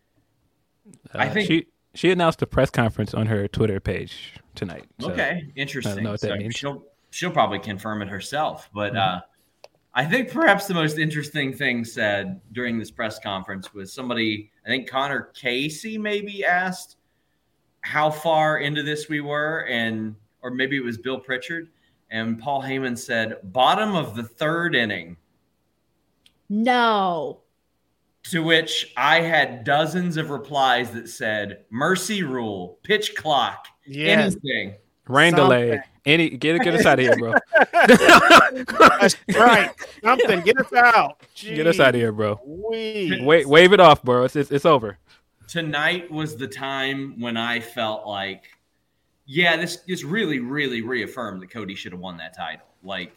uh, 1.14 1.20
I 1.20 1.30
think 1.30 1.48
she 1.48 1.68
she 1.94 2.12
announced 2.12 2.42
a 2.42 2.48
press 2.48 2.70
conference 2.70 3.14
on 3.14 3.28
her 3.28 3.48
Twitter 3.48 3.80
page 3.80 4.36
tonight. 4.56 4.86
So 5.00 5.12
okay, 5.12 5.52
interesting. 5.56 5.92
I 5.92 5.96
don't 5.96 6.04
know 6.04 6.12
what 6.12 6.22
that 6.22 6.30
so 6.30 6.36
means. 6.36 6.56
She'll 6.56 6.84
she'll 7.10 7.32
probably 7.32 7.60
confirm 7.60 8.02
it 8.02 8.08
herself, 8.08 8.70
but 8.74 8.94
mm-hmm. 8.94 9.18
uh, 9.18 9.20
I 9.94 10.06
think 10.06 10.32
perhaps 10.32 10.68
the 10.68 10.74
most 10.74 10.98
interesting 10.98 11.54
thing 11.54 11.84
said 11.84 12.40
during 12.54 12.80
this 12.80 12.92
press 12.92 13.20
conference 13.20 13.74
was 13.74 13.92
somebody. 13.92 14.52
I 14.66 14.70
think 14.70 14.90
Connor 14.90 15.32
Casey 15.34 15.98
maybe 15.98 16.46
asked 16.46 16.98
how 17.82 18.10
far 18.10 18.60
into 18.60 18.84
this 18.84 19.10
we 19.10 19.22
were, 19.22 19.66
and 19.68 20.16
or 20.42 20.52
maybe 20.52 20.78
it 20.78 20.84
was 20.84 20.98
Bill 20.98 21.20
Pritchard, 21.20 21.70
and 22.10 22.40
Paul 22.40 22.64
Heyman 22.64 22.98
said 22.98 23.38
bottom 23.44 23.96
of 23.96 24.16
the 24.16 24.24
third 24.24 24.76
inning. 24.76 25.18
No. 26.48 27.42
To 28.26 28.44
which 28.44 28.94
I 28.96 29.22
had 29.22 29.64
dozens 29.64 30.16
of 30.16 30.30
replies 30.30 30.92
that 30.92 31.10
said 31.10 31.66
mercy 31.72 32.22
rule, 32.24 32.78
pitch 32.84 33.16
clock, 33.16 33.66
yes. 33.86 34.36
anything. 34.36 34.76
Rain 35.08 35.34
delay. 35.34 35.82
Any 36.06 36.30
get 36.30 36.62
get 36.62 36.74
us 36.76 36.86
out 36.86 37.00
of 37.00 37.06
here, 37.06 37.16
bro. 37.18 37.34
That's 37.74 39.16
right. 39.36 39.72
Something. 40.04 40.42
Get 40.42 40.58
us 40.60 40.72
out. 40.74 41.22
Jeez. 41.36 41.56
Get 41.56 41.68
us 41.68 41.80
out 41.80 41.90
of 41.90 41.96
here, 41.96 42.12
bro. 42.12 42.40
Wait, 42.44 43.46
wave 43.48 43.74
it 43.74 43.80
off, 43.80 44.04
bro. 44.04 44.24
It's, 44.24 44.36
it's, 44.36 44.52
it's 44.52 44.66
over. 44.66 44.98
tonight 45.52 46.10
was 46.10 46.38
the 46.38 46.48
time 46.48 47.20
when 47.20 47.36
I 47.36 47.60
felt 47.60 48.08
like, 48.08 48.46
yeah, 49.26 49.58
this 49.58 49.78
this 49.88 50.04
really, 50.04 50.40
really 50.40 50.82
reaffirmed 50.82 51.42
that 51.42 51.52
Cody 51.52 51.76
should 51.76 51.92
have 51.92 52.00
won 52.00 52.18
that 52.18 52.36
title. 52.36 52.68
Like, 52.84 53.12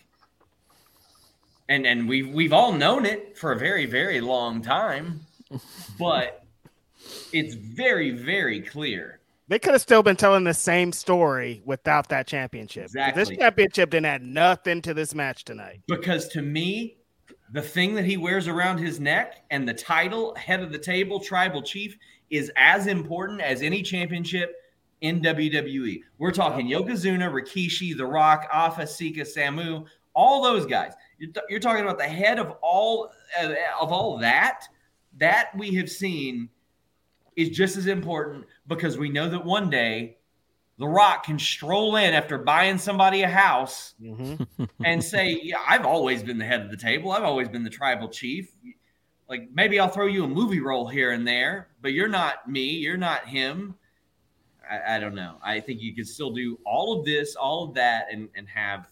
and 1.68 1.86
and 1.86 2.08
we've 2.08 2.28
we've 2.28 2.52
all 2.52 2.72
known 2.72 3.06
it 3.06 3.36
for 3.36 3.52
a 3.52 3.58
very, 3.58 3.86
very 3.86 4.20
long 4.20 4.62
time, 4.62 5.20
but 5.98 6.44
it's 7.32 7.54
very, 7.54 8.10
very 8.10 8.60
clear. 8.60 9.20
They 9.46 9.58
could 9.58 9.72
have 9.72 9.82
still 9.82 10.02
been 10.02 10.16
telling 10.16 10.44
the 10.44 10.54
same 10.54 10.90
story 10.90 11.62
without 11.66 12.08
that 12.08 12.26
championship. 12.26 12.84
Exactly. 12.84 13.24
This 13.24 13.38
championship 13.38 13.90
didn't 13.90 14.06
add 14.06 14.22
nothing 14.22 14.80
to 14.82 14.94
this 14.94 15.14
match 15.14 15.44
tonight. 15.44 15.82
Because 15.86 16.28
to 16.28 16.40
me, 16.40 16.96
the 17.52 17.60
thing 17.60 17.94
that 17.96 18.06
he 18.06 18.16
wears 18.16 18.48
around 18.48 18.78
his 18.78 19.00
neck 19.00 19.44
and 19.50 19.68
the 19.68 19.74
title, 19.74 20.34
head 20.34 20.60
of 20.60 20.72
the 20.72 20.78
table, 20.78 21.20
tribal 21.20 21.60
chief, 21.60 21.96
is 22.30 22.50
as 22.56 22.86
important 22.86 23.42
as 23.42 23.60
any 23.60 23.82
championship 23.82 24.56
in 25.02 25.20
WWE. 25.20 26.00
We're 26.16 26.32
talking 26.32 26.66
Yokozuna, 26.66 27.30
Rikishi, 27.30 27.94
The 27.94 28.06
Rock, 28.06 28.48
Afa, 28.50 28.86
Sika, 28.86 29.20
Samu, 29.20 29.84
all 30.14 30.42
those 30.42 30.66
guys. 30.66 30.92
You're, 31.18 31.32
th- 31.32 31.46
you're 31.48 31.60
talking 31.60 31.82
about 31.82 31.98
the 31.98 32.04
head 32.04 32.38
of 32.38 32.52
all 32.62 33.10
uh, 33.40 33.54
of 33.80 33.92
all 33.92 34.18
that. 34.18 34.64
That 35.18 35.50
we 35.56 35.74
have 35.74 35.90
seen 35.90 36.48
is 37.36 37.50
just 37.50 37.76
as 37.76 37.86
important 37.86 38.46
because 38.66 38.98
we 38.98 39.08
know 39.08 39.28
that 39.28 39.44
one 39.44 39.70
day 39.70 40.16
the 40.78 40.88
Rock 40.88 41.24
can 41.24 41.38
stroll 41.38 41.96
in 41.96 42.14
after 42.14 42.36
buying 42.38 42.78
somebody 42.78 43.22
a 43.22 43.28
house 43.28 43.94
mm-hmm. 44.02 44.64
and 44.84 45.02
say, 45.02 45.38
"Yeah, 45.42 45.58
I've 45.66 45.86
always 45.86 46.22
been 46.22 46.38
the 46.38 46.44
head 46.44 46.62
of 46.62 46.70
the 46.70 46.76
table. 46.76 47.12
I've 47.12 47.22
always 47.22 47.48
been 47.48 47.62
the 47.62 47.70
tribal 47.70 48.08
chief. 48.08 48.52
Like 49.28 49.48
maybe 49.54 49.78
I'll 49.78 49.88
throw 49.88 50.06
you 50.06 50.24
a 50.24 50.28
movie 50.28 50.60
role 50.60 50.88
here 50.88 51.12
and 51.12 51.26
there, 51.26 51.68
but 51.80 51.92
you're 51.92 52.08
not 52.08 52.48
me. 52.48 52.70
You're 52.70 52.96
not 52.96 53.28
him." 53.28 53.76
I, 54.68 54.96
I 54.96 54.98
don't 54.98 55.14
know. 55.14 55.36
I 55.42 55.60
think 55.60 55.82
you 55.82 55.94
could 55.94 56.08
still 56.08 56.30
do 56.30 56.58
all 56.64 56.98
of 56.98 57.04
this, 57.04 57.36
all 57.36 57.64
of 57.64 57.74
that, 57.74 58.06
and 58.10 58.28
and 58.34 58.48
have 58.48 58.88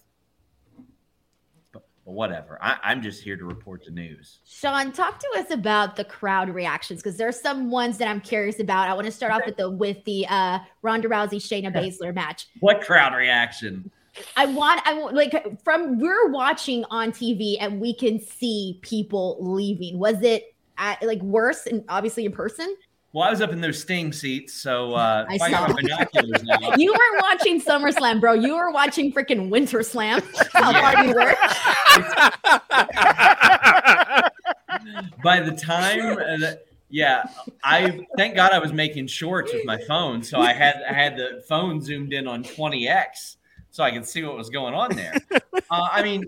but 2.04 2.12
whatever. 2.12 2.58
I, 2.60 2.78
am 2.92 3.02
just 3.02 3.22
here 3.22 3.36
to 3.36 3.44
report 3.44 3.84
the 3.84 3.90
news. 3.90 4.40
Sean, 4.44 4.92
talk 4.92 5.18
to 5.20 5.28
us 5.38 5.50
about 5.50 5.96
the 5.96 6.04
crowd 6.04 6.50
reactions 6.50 7.00
because 7.00 7.16
there's 7.16 7.40
some 7.40 7.70
ones 7.70 7.98
that 7.98 8.08
I'm 8.08 8.20
curious 8.20 8.58
about. 8.58 8.88
I 8.88 8.94
want 8.94 9.06
to 9.06 9.12
start 9.12 9.32
off 9.32 9.42
with 9.46 9.56
the 9.56 9.70
with 9.70 10.02
the 10.04 10.26
uh, 10.28 10.58
Ronda 10.82 11.08
Rousey 11.08 11.36
Shayna 11.36 11.72
Baszler 11.72 12.14
match. 12.14 12.48
What 12.60 12.80
crowd 12.80 13.14
reaction? 13.14 13.90
I 14.36 14.46
want 14.46 14.80
I 14.84 14.94
want 14.94 15.14
like 15.14 15.62
from 15.62 15.98
we're 15.98 16.28
watching 16.28 16.84
on 16.90 17.12
TV 17.12 17.56
and 17.60 17.80
we 17.80 17.94
can 17.94 18.20
see 18.20 18.78
people 18.82 19.38
leaving. 19.40 19.98
Was 19.98 20.22
it 20.22 20.54
at, 20.78 21.02
like 21.02 21.20
worse 21.22 21.66
and 21.66 21.84
obviously 21.88 22.26
in 22.26 22.32
person? 22.32 22.76
Well, 23.14 23.28
I 23.28 23.30
was 23.30 23.42
up 23.42 23.52
in 23.52 23.60
those 23.60 23.78
Sting 23.78 24.10
seats, 24.10 24.54
so 24.54 24.94
uh, 24.94 25.26
I, 25.28 25.36
saw. 25.36 25.70
binoculars 25.70 26.42
now. 26.44 26.72
You 26.78 26.94
weren't 26.94 27.22
watching 27.22 27.60
SummerSlam, 27.60 28.22
bro. 28.22 28.32
You 28.32 28.56
were 28.56 28.70
watching 28.70 29.12
freaking 29.12 29.50
Winter 29.50 29.82
Slam. 29.82 30.22
How 30.54 31.02
you 31.02 31.12
were. 31.12 31.34
By 35.22 35.40
the 35.40 35.52
time, 35.52 36.18
uh, 36.18 36.52
yeah, 36.88 37.24
I 37.62 38.06
thank 38.16 38.34
God 38.34 38.52
I 38.52 38.58
was 38.58 38.72
making 38.72 39.08
shorts 39.08 39.52
with 39.52 39.66
my 39.66 39.78
phone, 39.86 40.22
so 40.22 40.40
I 40.40 40.54
had 40.54 40.82
I 40.88 40.94
had 40.94 41.18
the 41.18 41.44
phone 41.46 41.82
zoomed 41.82 42.14
in 42.14 42.26
on 42.26 42.42
20x, 42.42 43.36
so 43.70 43.84
I 43.84 43.90
could 43.90 44.06
see 44.06 44.22
what 44.22 44.36
was 44.38 44.48
going 44.48 44.72
on 44.72 44.96
there. 44.96 45.14
Uh, 45.70 45.88
I 45.90 46.02
mean, 46.02 46.24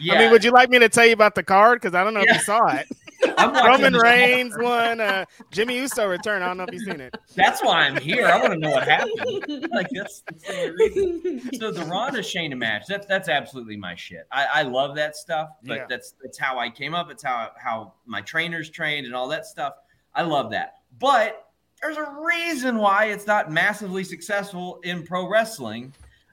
yeah. 0.00 0.14
I 0.14 0.18
mean, 0.18 0.30
would 0.30 0.44
you 0.44 0.50
like 0.50 0.70
me 0.70 0.78
to 0.78 0.88
tell 0.88 1.06
you 1.06 1.12
about 1.12 1.34
the 1.34 1.42
card? 1.42 1.80
Because 1.80 1.94
I 1.94 2.04
don't 2.04 2.14
know 2.14 2.20
yeah. 2.20 2.34
if 2.34 2.38
you 2.38 2.44
saw 2.44 2.66
it. 2.68 2.88
Roman 3.38 3.94
Reigns 4.02 4.56
won. 4.56 5.00
Uh, 5.00 5.24
Jimmy 5.50 5.76
Uso 5.76 6.06
return. 6.06 6.42
I 6.42 6.48
don't 6.48 6.56
know 6.58 6.64
if 6.64 6.72
you've 6.72 6.82
seen 6.82 7.00
it. 7.00 7.14
That's 7.34 7.62
why 7.62 7.82
I'm 7.82 7.96
here. 7.96 8.26
I 8.26 8.40
want 8.40 8.52
to 8.54 8.58
know 8.58 8.70
what 8.70 8.88
happened. 8.88 9.16
Like 9.70 9.88
that's, 9.94 10.22
that's 10.26 10.46
the 10.46 10.72
reason. 10.72 11.54
So 11.58 11.70
the 11.70 11.84
Ronda 11.84 12.20
Shayna 12.20 12.56
match. 12.56 12.84
That's 12.88 13.06
that's 13.06 13.28
absolutely 13.28 13.76
my 13.76 13.94
shit. 13.94 14.26
I, 14.32 14.46
I 14.54 14.62
love 14.62 14.96
that 14.96 15.16
stuff. 15.16 15.50
But 15.62 15.74
yeah. 15.74 15.86
that's 15.88 16.14
that's 16.22 16.38
how 16.38 16.58
I 16.58 16.70
came 16.70 16.94
up. 16.94 17.10
It's 17.10 17.22
how 17.22 17.50
how 17.56 17.94
my 18.06 18.20
trainers 18.20 18.70
trained 18.70 19.06
and 19.06 19.14
all 19.14 19.28
that 19.28 19.46
stuff. 19.46 19.74
I 20.14 20.22
love 20.22 20.50
that. 20.50 20.76
But 20.98 21.46
there's 21.80 21.96
a 21.96 22.16
reason 22.20 22.78
why 22.78 23.06
it's 23.06 23.26
not 23.26 23.50
massively 23.50 24.04
successful 24.04 24.80
in 24.82 25.04
pro 25.04 25.28
wrestling 25.28 25.92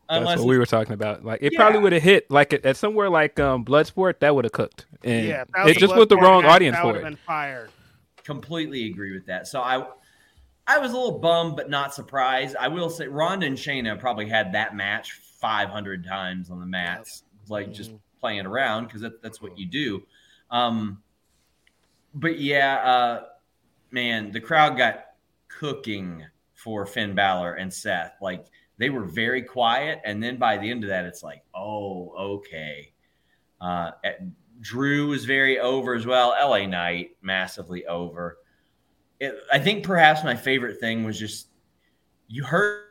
that's 0.09 0.39
what 0.39 0.47
we 0.47 0.57
were 0.57 0.65
talking 0.65 0.93
about. 0.93 1.23
Like 1.23 1.41
it 1.41 1.53
yeah. 1.53 1.59
probably 1.59 1.79
would 1.79 1.93
have 1.93 2.03
hit 2.03 2.29
like 2.31 2.53
at 2.53 2.77
somewhere 2.77 3.09
like 3.09 3.39
um, 3.39 3.65
Bloodsport 3.65 4.19
that 4.19 4.33
would 4.33 4.45
have 4.45 4.51
cooked, 4.51 4.85
and 5.03 5.25
yeah, 5.25 5.43
it 5.65 5.77
just 5.77 5.95
was 5.95 6.07
the 6.07 6.17
wrong 6.17 6.45
audience 6.45 6.77
for 6.77 6.95
it. 6.97 7.17
Fired. 7.19 7.69
Completely 8.23 8.89
agree 8.89 9.13
with 9.13 9.25
that. 9.27 9.47
So 9.47 9.61
I, 9.61 9.87
I 10.67 10.79
was 10.79 10.91
a 10.91 10.95
little 10.95 11.19
bummed, 11.19 11.55
but 11.55 11.69
not 11.69 11.93
surprised. 11.93 12.57
I 12.57 12.67
will 12.67 12.89
say 12.89 13.07
Ronda 13.07 13.45
and 13.45 13.57
Shayna 13.57 13.97
probably 13.97 14.27
had 14.27 14.51
that 14.53 14.75
match 14.75 15.13
500 15.13 16.05
times 16.05 16.49
on 16.49 16.59
the 16.59 16.65
mats, 16.65 17.23
yep. 17.23 17.49
like 17.49 17.65
mm-hmm. 17.67 17.73
just 17.73 17.91
playing 18.19 18.45
around 18.45 18.85
because 18.85 19.01
that, 19.01 19.21
that's 19.21 19.41
what 19.41 19.57
you 19.57 19.65
do. 19.65 20.03
Um, 20.51 21.01
but 22.13 22.39
yeah, 22.39 22.75
uh, 22.77 23.23
man, 23.91 24.31
the 24.31 24.41
crowd 24.41 24.77
got 24.77 25.05
cooking 25.47 26.25
for 26.53 26.85
Finn 26.85 27.15
Balor 27.15 27.53
and 27.53 27.73
Seth. 27.73 28.15
Like 28.21 28.45
they 28.77 28.89
were 28.89 29.05
very 29.05 29.41
quiet. 29.41 30.01
And 30.05 30.21
then 30.21 30.37
by 30.37 30.57
the 30.57 30.69
end 30.69 30.83
of 30.83 30.89
that, 30.89 31.05
it's 31.05 31.23
like, 31.23 31.43
oh, 31.55 32.13
okay. 32.17 32.93
Uh, 33.59 33.91
Drew 34.59 35.07
was 35.07 35.25
very 35.25 35.59
over 35.59 35.95
as 35.95 36.05
well. 36.05 36.35
LA 36.39 36.65
Knight, 36.65 37.11
massively 37.21 37.85
over. 37.87 38.37
It, 39.19 39.35
I 39.51 39.59
think 39.59 39.83
perhaps 39.83 40.23
my 40.23 40.35
favorite 40.35 40.79
thing 40.79 41.03
was 41.03 41.17
just 41.17 41.47
you 42.27 42.43
heard 42.43 42.83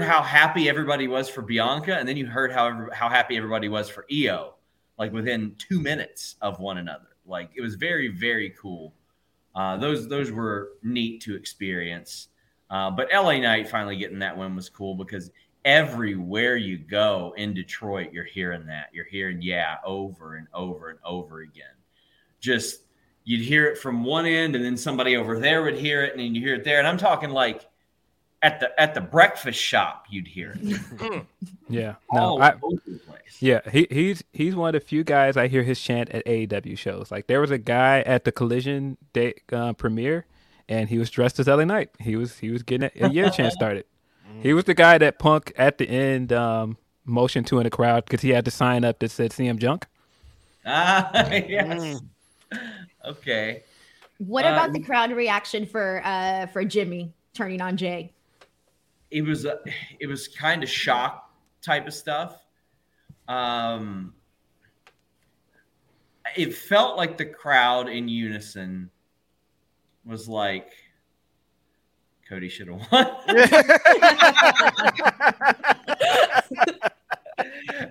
how 0.00 0.22
happy 0.22 0.68
everybody 0.68 1.08
was 1.08 1.28
for 1.28 1.42
Bianca, 1.42 1.96
and 1.96 2.08
then 2.08 2.16
you 2.16 2.26
heard 2.26 2.52
how 2.52 2.88
how 2.92 3.08
happy 3.08 3.36
everybody 3.36 3.68
was 3.68 3.88
for 3.88 4.06
Io, 4.12 4.54
like 4.98 5.12
within 5.12 5.54
two 5.58 5.80
minutes 5.80 6.36
of 6.40 6.58
one 6.58 6.78
another. 6.78 7.16
Like 7.26 7.50
it 7.54 7.60
was 7.60 7.74
very 7.74 8.08
very 8.08 8.54
cool. 8.60 8.94
Uh, 9.54 9.76
those 9.76 10.08
those 10.08 10.30
were 10.30 10.72
neat 10.82 11.20
to 11.22 11.36
experience. 11.36 12.28
Uh, 12.70 12.90
but 12.90 13.08
LA 13.12 13.38
Knight 13.38 13.68
finally 13.68 13.96
getting 13.96 14.18
that 14.20 14.36
win 14.36 14.56
was 14.56 14.68
cool 14.68 14.94
because 14.94 15.30
everywhere 15.64 16.56
you 16.56 16.78
go 16.78 17.34
in 17.36 17.54
Detroit, 17.54 18.12
you're 18.12 18.24
hearing 18.24 18.66
that. 18.66 18.90
You're 18.92 19.04
hearing, 19.04 19.40
yeah, 19.40 19.76
over 19.84 20.36
and 20.36 20.46
over 20.52 20.90
and 20.90 20.98
over 21.04 21.40
again. 21.40 21.66
Just 22.40 22.80
you'd 23.24 23.40
hear 23.44 23.66
it 23.66 23.78
from 23.78 24.04
one 24.04 24.26
end, 24.26 24.54
and 24.54 24.64
then 24.64 24.76
somebody 24.76 25.16
over 25.16 25.38
there 25.38 25.62
would 25.62 25.76
hear 25.76 26.04
it, 26.04 26.12
and 26.12 26.20
then 26.20 26.34
you 26.34 26.40
hear 26.40 26.54
it 26.54 26.64
there. 26.64 26.78
And 26.78 26.86
I'm 26.86 26.98
talking 26.98 27.30
like 27.30 27.68
at 28.42 28.60
the 28.60 28.78
at 28.80 28.94
the 28.94 29.00
breakfast 29.00 29.58
shop, 29.58 30.06
you'd 30.10 30.28
hear 30.28 30.56
it. 30.60 31.26
yeah, 31.68 31.94
no, 32.12 32.40
I, 32.40 32.54
yeah, 33.40 33.60
he, 33.70 33.86
he's 33.90 34.22
he's 34.32 34.54
one 34.54 34.74
of 34.74 34.80
the 34.80 34.86
few 34.86 35.02
guys 35.02 35.36
I 35.36 35.48
hear 35.48 35.62
his 35.62 35.80
chant 35.80 36.10
at 36.10 36.24
AEW 36.26 36.76
shows. 36.76 37.10
Like 37.10 37.26
there 37.26 37.40
was 37.40 37.50
a 37.50 37.58
guy 37.58 38.00
at 38.02 38.24
the 38.24 38.32
Collision 38.32 38.98
Day 39.12 39.34
uh, 39.52 39.72
premiere 39.72 40.26
and 40.68 40.88
he 40.88 40.98
was 40.98 41.10
dressed 41.10 41.38
as 41.38 41.46
LA 41.46 41.64
Knight. 41.64 41.90
He 42.00 42.16
was 42.16 42.38
he 42.38 42.50
was 42.50 42.62
getting 42.62 42.90
a, 43.00 43.08
year 43.08 43.30
chance 43.30 43.54
started. 43.60 43.84
He 44.40 44.52
was 44.52 44.64
the 44.64 44.74
guy 44.74 44.98
that 44.98 45.18
Punk 45.18 45.52
at 45.56 45.78
the 45.78 45.88
end 45.88 46.32
um, 46.32 46.76
motioned 47.04 47.46
to 47.48 47.58
in 47.58 47.64
the 47.64 47.70
crowd 47.70 48.04
because 48.04 48.20
he 48.20 48.30
had 48.30 48.44
to 48.44 48.50
sign 48.50 48.84
up 48.84 48.98
that 48.98 49.10
said 49.10 49.30
CM 49.30 49.58
Junk. 49.58 49.86
Ah, 50.66 51.10
yes. 51.30 52.00
Mm. 52.52 52.58
Okay. 53.06 53.62
What 54.18 54.44
about 54.44 54.72
the 54.72 54.78
um, 54.78 54.84
crowd 54.84 55.12
reaction 55.12 55.66
for 55.66 56.00
uh, 56.04 56.46
for 56.46 56.64
Jimmy 56.64 57.12
turning 57.32 57.60
on 57.60 57.76
Jey? 57.76 58.12
It 59.10 59.22
was 59.22 59.46
uh, 59.46 59.56
it 60.00 60.06
was 60.06 60.28
kind 60.28 60.62
of 60.62 60.68
shock 60.68 61.30
type 61.62 61.86
of 61.86 61.94
stuff. 61.94 62.40
Um, 63.28 64.14
it 66.36 66.54
felt 66.54 66.96
like 66.96 67.16
the 67.16 67.26
crowd 67.26 67.88
in 67.88 68.08
unison 68.08 68.90
was 70.06 70.28
like, 70.28 70.70
Cody 72.28 72.48
should 72.48 72.68
have 72.68 72.80
won. 72.92 73.06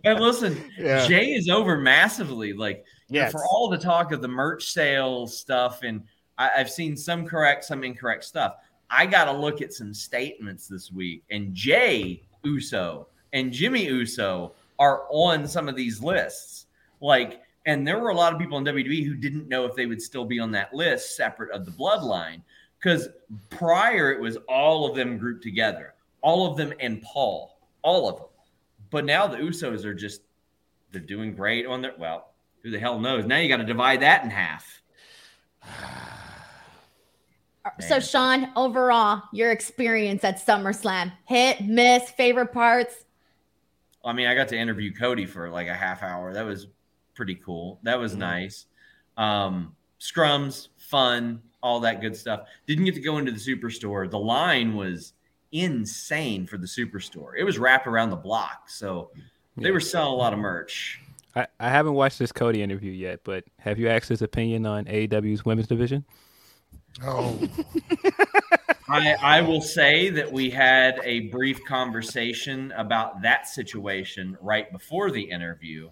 and 0.03 0.19
listen, 0.19 0.63
yeah. 0.77 1.05
Jey 1.07 1.33
is 1.33 1.49
over 1.49 1.77
massively. 1.77 2.53
Like 2.53 2.85
yes. 3.09 3.31
for 3.31 3.45
all 3.45 3.69
the 3.69 3.77
talk 3.77 4.11
of 4.11 4.21
the 4.21 4.27
merch 4.27 4.71
sales 4.71 5.37
stuff, 5.37 5.83
and 5.83 6.03
I, 6.37 6.49
I've 6.57 6.69
seen 6.69 6.97
some 6.97 7.25
correct, 7.25 7.65
some 7.65 7.83
incorrect 7.83 8.23
stuff. 8.23 8.55
I 8.89 9.05
got 9.05 9.25
to 9.25 9.31
look 9.31 9.61
at 9.61 9.73
some 9.73 9.93
statements 9.93 10.67
this 10.67 10.91
week, 10.91 11.23
and 11.29 11.53
Jey 11.53 12.23
Uso 12.43 13.07
and 13.33 13.51
Jimmy 13.51 13.85
Uso 13.85 14.53
are 14.79 15.03
on 15.09 15.47
some 15.47 15.67
of 15.67 15.75
these 15.75 16.01
lists. 16.01 16.67
Like 17.01 17.41
and 17.65 17.87
there 17.87 17.99
were 17.99 18.09
a 18.09 18.15
lot 18.15 18.33
of 18.33 18.39
people 18.39 18.57
in 18.57 18.65
WWE 18.65 19.05
who 19.05 19.15
didn't 19.15 19.47
know 19.47 19.65
if 19.65 19.75
they 19.75 19.85
would 19.85 20.01
still 20.01 20.25
be 20.25 20.39
on 20.39 20.51
that 20.51 20.73
list 20.73 21.15
separate 21.15 21.51
of 21.51 21.65
the 21.65 21.71
bloodline. 21.71 22.41
Because 22.79 23.07
prior 23.49 24.11
it 24.11 24.19
was 24.19 24.37
all 24.49 24.89
of 24.89 24.95
them 24.95 25.17
grouped 25.17 25.43
together, 25.43 25.93
all 26.21 26.51
of 26.51 26.57
them 26.57 26.73
and 26.81 27.01
Paul, 27.01 27.57
all 27.81 28.09
of 28.09 28.17
them. 28.17 28.27
But 28.89 29.05
now 29.05 29.25
the 29.25 29.37
Usos 29.37 29.85
are 29.85 29.93
just 29.93 30.21
they're 30.91 31.01
doing 31.01 31.33
great 31.33 31.65
on 31.65 31.81
their 31.81 31.93
well, 31.97 32.33
who 32.61 32.71
the 32.71 32.79
hell 32.79 32.99
knows? 32.99 33.25
Now 33.25 33.37
you 33.37 33.47
got 33.47 33.57
to 33.57 33.63
divide 33.63 34.01
that 34.01 34.23
in 34.23 34.29
half. 34.29 34.81
Uh, 37.65 37.69
so, 37.79 37.99
Sean, 38.01 38.51
overall, 38.57 39.23
your 39.31 39.51
experience 39.51 40.25
at 40.25 40.45
SummerSlam, 40.45 41.13
hit, 41.23 41.61
miss, 41.61 42.11
favorite 42.11 42.51
parts? 42.51 43.05
I 44.03 44.11
mean, 44.11 44.27
I 44.27 44.35
got 44.35 44.49
to 44.49 44.57
interview 44.57 44.93
Cody 44.93 45.25
for 45.25 45.49
like 45.49 45.69
a 45.69 45.73
half 45.73 46.03
hour. 46.03 46.33
That 46.33 46.45
was 46.45 46.67
pretty 47.13 47.35
cool. 47.35 47.79
That 47.83 47.99
was 47.99 48.11
mm-hmm. 48.11 48.21
nice. 48.21 48.65
Um, 49.17 49.75
scrums, 49.99 50.69
fun, 50.77 51.41
all 51.61 51.79
that 51.81 52.01
good 52.01 52.15
stuff. 52.15 52.47
Didn't 52.67 52.85
get 52.85 52.95
to 52.95 53.01
go 53.01 53.17
into 53.17 53.31
the 53.31 53.39
superstore. 53.39 54.09
The 54.09 54.19
line 54.19 54.75
was 54.75 55.13
insane 55.51 56.45
for 56.45 56.57
the 56.57 56.67
superstore. 56.67 57.31
It 57.37 57.43
was 57.43 57.57
wrapped 57.57 57.87
around 57.87 58.09
the 58.09 58.15
block. 58.15 58.69
So 58.69 59.11
they 59.55 59.71
were 59.71 59.79
selling 59.79 60.13
a 60.13 60.15
lot 60.15 60.33
of 60.33 60.39
merch. 60.39 60.99
I, 61.35 61.47
I 61.59 61.69
haven't 61.69 61.93
watched 61.93 62.19
this 62.19 62.31
Cody 62.31 62.61
interview 62.61 62.91
yet, 62.91 63.21
but 63.23 63.45
have 63.59 63.79
you 63.79 63.87
asked 63.87 64.09
his 64.09 64.21
opinion 64.21 64.65
on 64.65 64.85
AEW's 64.85 65.45
women's 65.45 65.67
division? 65.67 66.05
Oh. 67.03 67.39
I, 68.89 69.15
I 69.21 69.41
will 69.41 69.61
say 69.61 70.09
that 70.09 70.31
we 70.31 70.49
had 70.49 70.99
a 71.03 71.21
brief 71.21 71.63
conversation 71.65 72.71
about 72.73 73.21
that 73.21 73.47
situation 73.47 74.37
right 74.41 74.71
before 74.71 75.09
the 75.09 75.21
interview. 75.21 75.89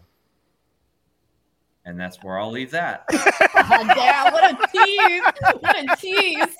And 1.83 1.99
that's 1.99 2.21
where 2.23 2.37
I'll 2.37 2.51
leave 2.51 2.71
that. 2.71 3.05
oh, 3.11 3.93
damn, 3.95 4.31
what 4.31 4.51
a 4.51 4.67
tease. 4.71 5.23
What 5.59 5.79
a 5.79 5.95
tease. 5.97 6.57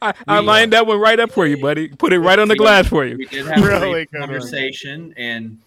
I, 0.00 0.14
I 0.26 0.38
lined 0.40 0.72
uh, 0.72 0.78
that 0.78 0.86
one 0.86 0.98
right 0.98 1.20
up 1.20 1.30
for 1.30 1.46
you, 1.46 1.60
buddy. 1.60 1.88
Put 1.88 2.12
it 2.12 2.20
right 2.20 2.38
on 2.38 2.48
the 2.48 2.56
glass 2.56 2.88
for 2.88 3.04
you. 3.04 3.18
We 3.18 3.26
did 3.26 3.46
have 3.46 3.62
really 3.62 4.02
a 4.02 4.06
conversation 4.06 5.12
and 5.16 5.58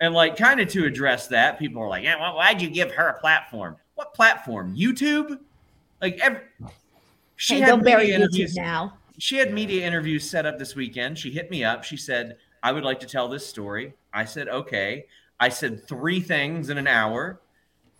and 0.00 0.14
like 0.14 0.36
kind 0.36 0.60
of 0.60 0.68
to 0.68 0.84
address 0.84 1.26
that, 1.28 1.58
people 1.58 1.82
are 1.82 1.88
like, 1.88 2.04
"Yeah, 2.04 2.20
well, 2.20 2.36
why'd 2.36 2.60
you 2.60 2.70
give 2.70 2.92
her 2.92 3.08
a 3.08 3.18
platform? 3.18 3.76
What 3.94 4.14
platform? 4.14 4.76
YouTube? 4.76 5.38
Like 6.00 6.18
every 6.20 6.40
she 7.36 7.54
hey, 7.56 7.60
had 7.62 7.82
bury 7.82 8.12
interviews 8.12 8.54
now. 8.54 8.94
She 9.18 9.36
had 9.36 9.52
media 9.52 9.86
interviews 9.86 10.28
set 10.28 10.44
up 10.46 10.58
this 10.58 10.76
weekend. 10.76 11.18
She 11.18 11.30
hit 11.30 11.50
me 11.50 11.64
up. 11.64 11.82
She 11.82 11.96
said, 11.96 12.36
"I 12.62 12.72
would 12.72 12.84
like 12.84 13.00
to 13.00 13.06
tell 13.06 13.28
this 13.28 13.46
story." 13.46 13.94
I 14.12 14.24
said, 14.24 14.48
"Okay." 14.48 15.06
I 15.38 15.50
said 15.50 15.86
three 15.86 16.20
things 16.20 16.70
in 16.70 16.78
an 16.78 16.86
hour, 16.86 17.40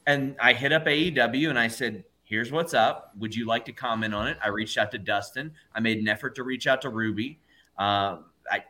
and 0.07 0.37
I 0.41 0.53
hit 0.53 0.73
up 0.73 0.87
AEW 0.87 1.51
and 1.51 1.59
I 1.59 1.69
said, 1.69 2.05
"Here's 2.25 2.53
what's 2.53 2.75
up. 2.75 3.13
Would 3.19 3.35
you 3.35 3.47
like 3.47 3.65
to 3.67 3.73
comment 3.73 4.15
on 4.15 4.29
it?" 4.29 4.39
I 4.43 4.49
reached 4.49 4.79
out 4.79 4.91
to 4.93 4.99
Dustin. 4.99 5.53
I 5.75 5.81
made 5.81 5.99
an 5.99 6.09
effort 6.09 6.35
to 6.37 6.45
reach 6.45 6.67
out 6.67 6.81
to 6.83 6.89
Ruby. 6.89 7.41
Uh, 7.79 8.19
I, 8.51 8.65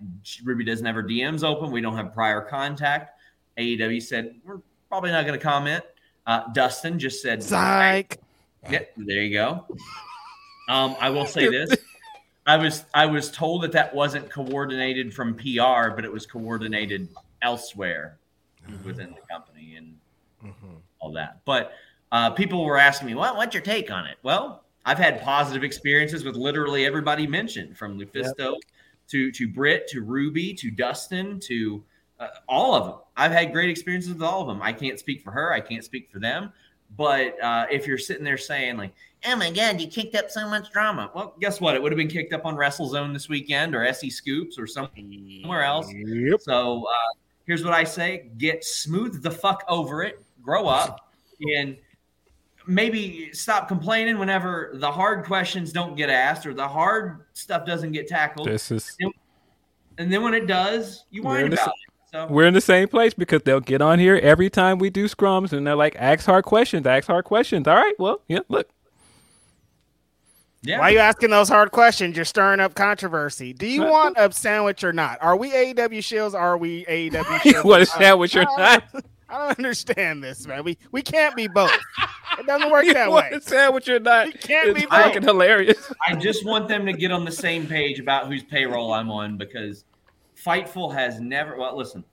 Ruby 0.44 0.64
doesn't 0.64 0.86
have 0.86 0.94
her 0.94 1.02
DMs 1.02 1.44
open. 1.44 1.70
We 1.70 1.80
don't 1.80 1.96
have 1.96 2.12
prior 2.12 2.40
contact. 2.40 3.20
AEW 3.58 4.02
said 4.02 4.34
we're 4.44 4.60
probably 4.88 5.10
not 5.10 5.26
going 5.26 5.38
to 5.38 5.42
comment. 5.42 5.84
Uh, 6.26 6.44
Dustin 6.52 6.98
just 6.98 7.22
said, 7.22 7.42
"Psych." 7.42 8.18
Yeah, 8.68 8.80
there 8.96 9.22
you 9.22 9.32
go. 9.32 9.64
Um, 10.68 10.96
I 11.00 11.10
will 11.10 11.26
say 11.26 11.48
this: 11.48 11.76
I 12.46 12.56
was 12.56 12.84
I 12.94 13.06
was 13.06 13.30
told 13.30 13.62
that 13.62 13.72
that 13.72 13.94
wasn't 13.94 14.30
coordinated 14.30 15.12
from 15.12 15.34
PR, 15.34 15.90
but 15.94 16.04
it 16.04 16.12
was 16.12 16.26
coordinated 16.26 17.08
elsewhere 17.42 18.18
mm-hmm. 18.68 18.86
within 18.86 19.10
the 19.10 19.20
company 19.32 19.76
and 19.76 19.96
mm-hmm. 20.44 20.76
All 21.06 21.12
that. 21.12 21.40
But 21.44 21.72
uh, 22.12 22.30
people 22.30 22.64
were 22.64 22.78
asking 22.78 23.06
me, 23.06 23.14
"What? 23.14 23.36
What's 23.36 23.54
your 23.54 23.62
take 23.62 23.90
on 23.90 24.06
it?" 24.06 24.16
Well, 24.22 24.64
I've 24.84 24.98
had 24.98 25.22
positive 25.22 25.64
experiences 25.64 26.24
with 26.24 26.36
literally 26.36 26.84
everybody 26.84 27.26
mentioned, 27.26 27.76
from 27.76 27.98
Lufisto 27.98 28.52
yep. 28.52 28.60
to 29.08 29.30
to 29.32 29.48
Britt 29.48 29.88
to 29.88 30.02
Ruby 30.02 30.54
to 30.54 30.70
Dustin 30.70 31.40
to 31.40 31.84
uh, 32.20 32.28
all 32.48 32.74
of 32.74 32.84
them. 32.84 32.94
I've 33.16 33.32
had 33.32 33.52
great 33.52 33.70
experiences 33.70 34.12
with 34.12 34.22
all 34.22 34.42
of 34.42 34.48
them. 34.48 34.62
I 34.62 34.72
can't 34.72 34.98
speak 34.98 35.22
for 35.22 35.30
her. 35.30 35.52
I 35.52 35.60
can't 35.60 35.84
speak 35.84 36.10
for 36.10 36.18
them. 36.18 36.52
But 36.96 37.42
uh, 37.42 37.66
if 37.70 37.86
you're 37.86 37.98
sitting 37.98 38.24
there 38.24 38.38
saying 38.38 38.76
like, 38.76 38.94
"Oh 39.26 39.36
my 39.36 39.50
God, 39.50 39.80
you 39.80 39.88
kicked 39.88 40.14
up 40.14 40.30
so 40.30 40.48
much 40.48 40.70
drama," 40.70 41.10
well, 41.14 41.34
guess 41.40 41.60
what? 41.60 41.74
It 41.74 41.82
would 41.82 41.92
have 41.92 41.96
been 41.96 42.08
kicked 42.08 42.32
up 42.32 42.44
on 42.44 42.54
WrestleZone 42.56 43.12
this 43.12 43.28
weekend 43.28 43.74
or 43.74 43.84
SE 43.86 44.08
Scoops 44.08 44.58
or 44.58 44.66
somewhere 44.66 45.62
else. 45.62 45.92
Yep. 45.92 46.40
So 46.40 46.84
uh, 46.84 47.18
here's 47.46 47.64
what 47.64 47.74
I 47.74 47.84
say: 47.84 48.30
get 48.38 48.64
smooth 48.64 49.22
the 49.22 49.30
fuck 49.30 49.64
over 49.68 50.02
it, 50.02 50.24
grow 50.46 50.66
up, 50.66 51.10
and 51.56 51.76
maybe 52.66 53.30
stop 53.32 53.68
complaining 53.68 54.18
whenever 54.18 54.70
the 54.74 54.90
hard 54.90 55.24
questions 55.24 55.72
don't 55.72 55.96
get 55.96 56.08
asked 56.08 56.46
or 56.46 56.54
the 56.54 56.66
hard 56.66 57.24
stuff 57.32 57.66
doesn't 57.66 57.92
get 57.92 58.08
tackled. 58.08 58.48
This 58.48 58.70
is. 58.70 58.96
And, 59.00 59.12
and 59.98 60.12
then 60.12 60.22
when 60.22 60.34
it 60.34 60.46
does, 60.46 61.04
you 61.10 61.22
whine 61.22 61.52
about 61.52 61.68
it. 61.68 61.74
So 62.12 62.26
we're 62.28 62.46
in 62.46 62.54
the 62.54 62.60
same 62.60 62.88
place 62.88 63.14
because 63.14 63.42
they'll 63.42 63.60
get 63.60 63.82
on 63.82 63.98
here 63.98 64.16
every 64.16 64.48
time 64.48 64.78
we 64.78 64.90
do 64.90 65.06
scrums 65.06 65.52
and 65.52 65.66
they're 65.66 65.74
like, 65.74 65.96
ask 65.98 66.24
hard 66.24 66.44
questions, 66.44 66.86
ask 66.86 67.08
hard 67.08 67.24
questions. 67.24 67.66
All 67.66 67.74
right, 67.74 67.94
well, 67.98 68.20
yeah, 68.28 68.40
look. 68.48 68.68
Yeah. 70.62 70.78
Why 70.80 70.88
are 70.88 70.90
you 70.92 70.98
asking 70.98 71.30
those 71.30 71.48
hard 71.48 71.70
questions? 71.70 72.16
You're 72.16 72.24
stirring 72.24 72.58
up 72.58 72.74
controversy. 72.74 73.52
Do 73.52 73.66
you 73.66 73.82
want 73.82 74.16
a 74.18 74.32
sandwich 74.32 74.82
or 74.82 74.92
not? 74.92 75.18
Are 75.22 75.36
we 75.36 75.52
AEW 75.52 75.98
shills? 75.98 76.34
Are 76.34 76.56
we 76.56 76.84
AEW 76.86 77.22
shills? 77.22 77.64
what 77.64 77.82
a 77.82 77.86
sandwich 77.86 78.34
or 78.34 78.42
uh, 78.42 78.56
not? 78.56 79.04
I 79.28 79.38
don't 79.38 79.58
understand 79.58 80.22
this, 80.22 80.46
man. 80.46 80.64
We 80.64 80.78
we 80.92 81.02
can't 81.02 81.34
be 81.34 81.48
both. 81.48 81.76
It 82.38 82.46
doesn't 82.46 82.70
work 82.70 82.86
that 82.92 83.10
way. 83.10 83.30
A 83.32 83.40
sandwich 83.40 83.88
or 83.88 83.98
not? 83.98 84.26
We 84.26 84.32
can't 84.32 84.68
it's 84.70 84.80
be 84.80 84.86
fucking 84.86 85.22
hilarious. 85.22 85.92
I 86.06 86.14
just 86.14 86.44
want 86.44 86.68
them 86.68 86.86
to 86.86 86.92
get 86.92 87.10
on 87.10 87.24
the 87.24 87.32
same 87.32 87.66
page 87.66 87.98
about 87.98 88.28
whose 88.28 88.42
payroll 88.42 88.92
I'm 88.92 89.10
on 89.10 89.36
because 89.36 89.84
Fightful 90.36 90.94
has 90.94 91.20
never. 91.20 91.56
Well, 91.56 91.76
listen, 91.76 92.04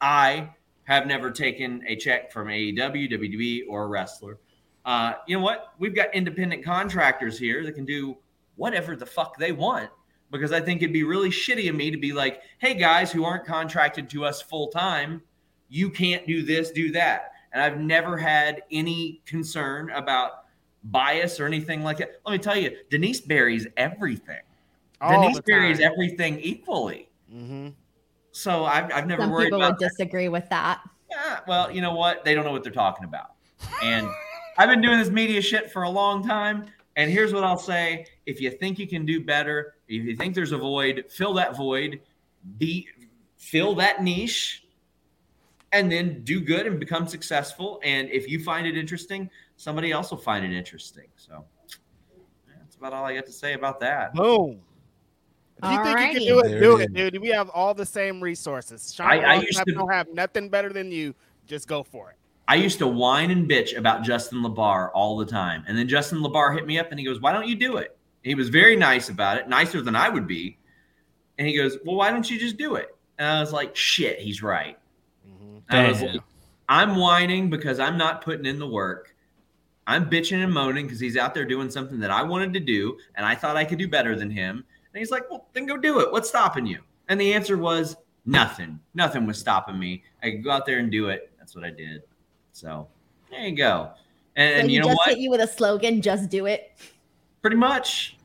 I 0.00 0.50
have 0.84 1.06
never 1.06 1.30
taken 1.30 1.82
a 1.86 1.96
check 1.96 2.32
from 2.32 2.48
AEW, 2.48 3.10
WWE, 3.12 3.62
or 3.68 3.84
a 3.84 3.86
wrestler. 3.88 4.38
Uh, 4.84 5.14
you 5.26 5.36
know 5.36 5.42
what? 5.42 5.72
We've 5.78 5.94
got 5.94 6.14
independent 6.14 6.64
contractors 6.64 7.38
here 7.38 7.64
that 7.64 7.72
can 7.72 7.84
do 7.84 8.16
whatever 8.54 8.94
the 8.94 9.04
fuck 9.04 9.36
they 9.36 9.52
want 9.52 9.90
because 10.30 10.52
I 10.52 10.60
think 10.60 10.82
it'd 10.82 10.92
be 10.92 11.02
really 11.02 11.30
shitty 11.30 11.68
of 11.68 11.74
me 11.74 11.90
to 11.90 11.98
be 11.98 12.12
like, 12.12 12.40
hey 12.58 12.74
guys 12.74 13.12
who 13.12 13.24
aren't 13.24 13.44
contracted 13.44 14.08
to 14.10 14.24
us 14.24 14.40
full 14.42 14.68
time, 14.68 15.22
you 15.68 15.90
can't 15.90 16.26
do 16.26 16.42
this, 16.42 16.70
do 16.70 16.90
that. 16.92 17.32
And 17.52 17.62
I've 17.62 17.80
never 17.80 18.16
had 18.16 18.62
any 18.70 19.22
concern 19.26 19.90
about 19.90 20.44
bias 20.84 21.40
or 21.40 21.46
anything 21.46 21.82
like 21.82 21.98
that. 21.98 22.20
Let 22.26 22.32
me 22.32 22.38
tell 22.38 22.56
you, 22.56 22.76
Denise 22.90 23.20
buries 23.20 23.66
everything. 23.76 24.40
All 25.00 25.22
Denise 25.22 25.40
buries 25.40 25.80
everything 25.80 26.38
equally. 26.40 27.08
Mm-hmm. 27.32 27.68
So 28.32 28.64
I've, 28.64 28.92
I've 28.92 29.06
never 29.06 29.22
Some 29.22 29.30
worried 29.30 29.46
people 29.46 29.60
would 29.60 29.78
disagree 29.78 30.28
with 30.28 30.48
that. 30.50 30.80
Yeah, 31.10 31.40
well, 31.46 31.70
you 31.70 31.80
know 31.80 31.94
what? 31.94 32.24
They 32.24 32.34
don't 32.34 32.44
know 32.44 32.52
what 32.52 32.62
they're 32.62 32.72
talking 32.72 33.04
about. 33.04 33.32
And 33.82 34.08
I've 34.58 34.68
been 34.68 34.80
doing 34.80 34.98
this 34.98 35.10
media 35.10 35.40
shit 35.40 35.70
for 35.70 35.84
a 35.84 35.90
long 35.90 36.26
time. 36.26 36.66
And 36.96 37.10
here's 37.10 37.32
what 37.32 37.44
I'll 37.44 37.58
say: 37.58 38.06
if 38.26 38.40
you 38.40 38.50
think 38.50 38.78
you 38.78 38.86
can 38.86 39.06
do 39.06 39.24
better, 39.24 39.74
if 39.88 40.04
you 40.04 40.16
think 40.16 40.34
there's 40.34 40.52
a 40.52 40.58
void, 40.58 41.04
fill 41.08 41.34
that 41.34 41.56
void, 41.56 42.00
be 42.58 42.88
fill 43.36 43.74
that 43.76 44.02
niche, 44.02 44.65
and 45.78 45.90
then 45.90 46.22
do 46.24 46.40
good 46.40 46.66
and 46.66 46.78
become 46.78 47.06
successful. 47.06 47.80
And 47.82 48.08
if 48.10 48.28
you 48.28 48.42
find 48.42 48.66
it 48.66 48.76
interesting, 48.76 49.30
somebody 49.56 49.92
else 49.92 50.10
will 50.10 50.18
find 50.18 50.44
it 50.44 50.52
interesting. 50.52 51.06
So 51.16 51.44
that's 52.58 52.76
about 52.76 52.92
all 52.92 53.04
I 53.04 53.14
got 53.14 53.26
to 53.26 53.32
say 53.32 53.54
about 53.54 53.80
that. 53.80 54.14
Boom. 54.14 54.60
If 55.62 55.72
you 55.72 55.84
think 55.84 55.98
you 55.98 56.18
can 56.18 56.28
do 56.28 56.40
it, 56.40 56.60
do 56.60 56.76
it, 56.78 56.92
dude. 56.92 57.22
We 57.22 57.28
have 57.30 57.48
all 57.50 57.72
the 57.72 57.86
same 57.86 58.22
resources. 58.22 58.92
Sean 58.94 59.06
I, 59.06 59.20
I 59.20 59.34
used 59.40 59.62
to 59.66 59.72
don't 59.72 59.90
have 59.90 60.08
nothing 60.12 60.50
better 60.50 60.70
than 60.70 60.92
you. 60.92 61.14
Just 61.46 61.66
go 61.66 61.82
for 61.82 62.10
it. 62.10 62.16
I 62.48 62.56
used 62.56 62.78
to 62.78 62.86
whine 62.86 63.30
and 63.30 63.48
bitch 63.48 63.76
about 63.76 64.02
Justin 64.04 64.42
LaBar 64.42 64.90
all 64.94 65.16
the 65.16 65.24
time. 65.24 65.64
And 65.66 65.76
then 65.76 65.88
Justin 65.88 66.18
LaBar 66.18 66.54
hit 66.54 66.66
me 66.66 66.78
up 66.78 66.90
and 66.90 67.00
he 67.00 67.06
goes, 67.06 67.20
Why 67.20 67.32
don't 67.32 67.48
you 67.48 67.56
do 67.56 67.78
it? 67.78 67.96
he 68.22 68.34
was 68.34 68.48
very 68.48 68.74
nice 68.74 69.08
about 69.08 69.38
it, 69.38 69.48
nicer 69.48 69.80
than 69.80 69.94
I 69.94 70.08
would 70.08 70.26
be. 70.26 70.58
And 71.38 71.46
he 71.46 71.56
goes, 71.56 71.78
Well, 71.84 71.96
why 71.96 72.10
don't 72.10 72.28
you 72.28 72.38
just 72.38 72.56
do 72.56 72.74
it? 72.74 72.96
And 73.18 73.28
I 73.28 73.40
was 73.40 73.52
like, 73.52 73.74
Shit, 73.74 74.18
he's 74.18 74.42
right. 74.42 74.78
I 75.68 75.88
was 75.88 76.02
like, 76.02 76.20
I'm 76.68 76.96
whining 76.96 77.50
because 77.50 77.78
I'm 77.78 77.96
not 77.96 78.22
putting 78.22 78.46
in 78.46 78.58
the 78.58 78.66
work. 78.66 79.14
I'm 79.86 80.10
bitching 80.10 80.42
and 80.42 80.52
moaning 80.52 80.86
because 80.86 80.98
he's 80.98 81.16
out 81.16 81.32
there 81.32 81.44
doing 81.44 81.70
something 81.70 82.00
that 82.00 82.10
I 82.10 82.22
wanted 82.22 82.52
to 82.54 82.60
do 82.60 82.98
and 83.14 83.24
I 83.24 83.34
thought 83.34 83.56
I 83.56 83.64
could 83.64 83.78
do 83.78 83.88
better 83.88 84.16
than 84.16 84.30
him. 84.30 84.64
And 84.92 84.98
he's 84.98 85.10
like, 85.10 85.30
well, 85.30 85.46
then 85.52 85.66
go 85.66 85.76
do 85.76 86.00
it. 86.00 86.10
What's 86.10 86.28
stopping 86.28 86.66
you? 86.66 86.80
And 87.08 87.20
the 87.20 87.32
answer 87.32 87.56
was 87.56 87.96
nothing. 88.24 88.80
Nothing 88.94 89.26
was 89.26 89.38
stopping 89.38 89.78
me. 89.78 90.02
I 90.22 90.30
could 90.32 90.44
go 90.44 90.50
out 90.50 90.66
there 90.66 90.78
and 90.78 90.90
do 90.90 91.08
it. 91.08 91.30
That's 91.38 91.54
what 91.54 91.64
I 91.64 91.70
did. 91.70 92.02
So 92.52 92.88
there 93.30 93.46
you 93.46 93.56
go. 93.56 93.92
And, 94.34 94.54
so 94.54 94.60
and 94.60 94.70
you 94.72 94.80
know 94.80 94.86
just 94.86 94.96
what? 94.96 95.08
hit 95.10 95.18
you 95.18 95.30
with 95.30 95.40
a 95.40 95.46
slogan, 95.46 96.02
just 96.02 96.30
do 96.30 96.46
it. 96.46 96.72
Pretty 97.40 97.56
much. 97.56 98.18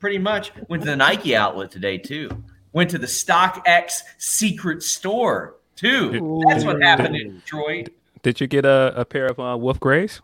Pretty 0.00 0.18
much. 0.18 0.52
Went 0.68 0.82
to 0.82 0.90
the 0.90 0.96
Nike 0.96 1.36
outlet 1.36 1.70
today 1.70 1.96
too. 1.96 2.28
Went 2.72 2.90
to 2.90 2.98
the 2.98 3.06
StockX 3.06 4.00
secret 4.18 4.82
store 4.82 5.56
too. 5.76 6.42
That's 6.48 6.64
what 6.64 6.82
happened 6.82 7.16
in 7.16 7.36
Detroit. 7.36 7.88
Did 8.22 8.40
you 8.40 8.46
get 8.46 8.64
a, 8.64 8.92
a 8.96 9.04
pair 9.04 9.26
of 9.26 9.38
uh, 9.38 9.56
Wolf 9.58 9.78
Grays? 9.78 10.20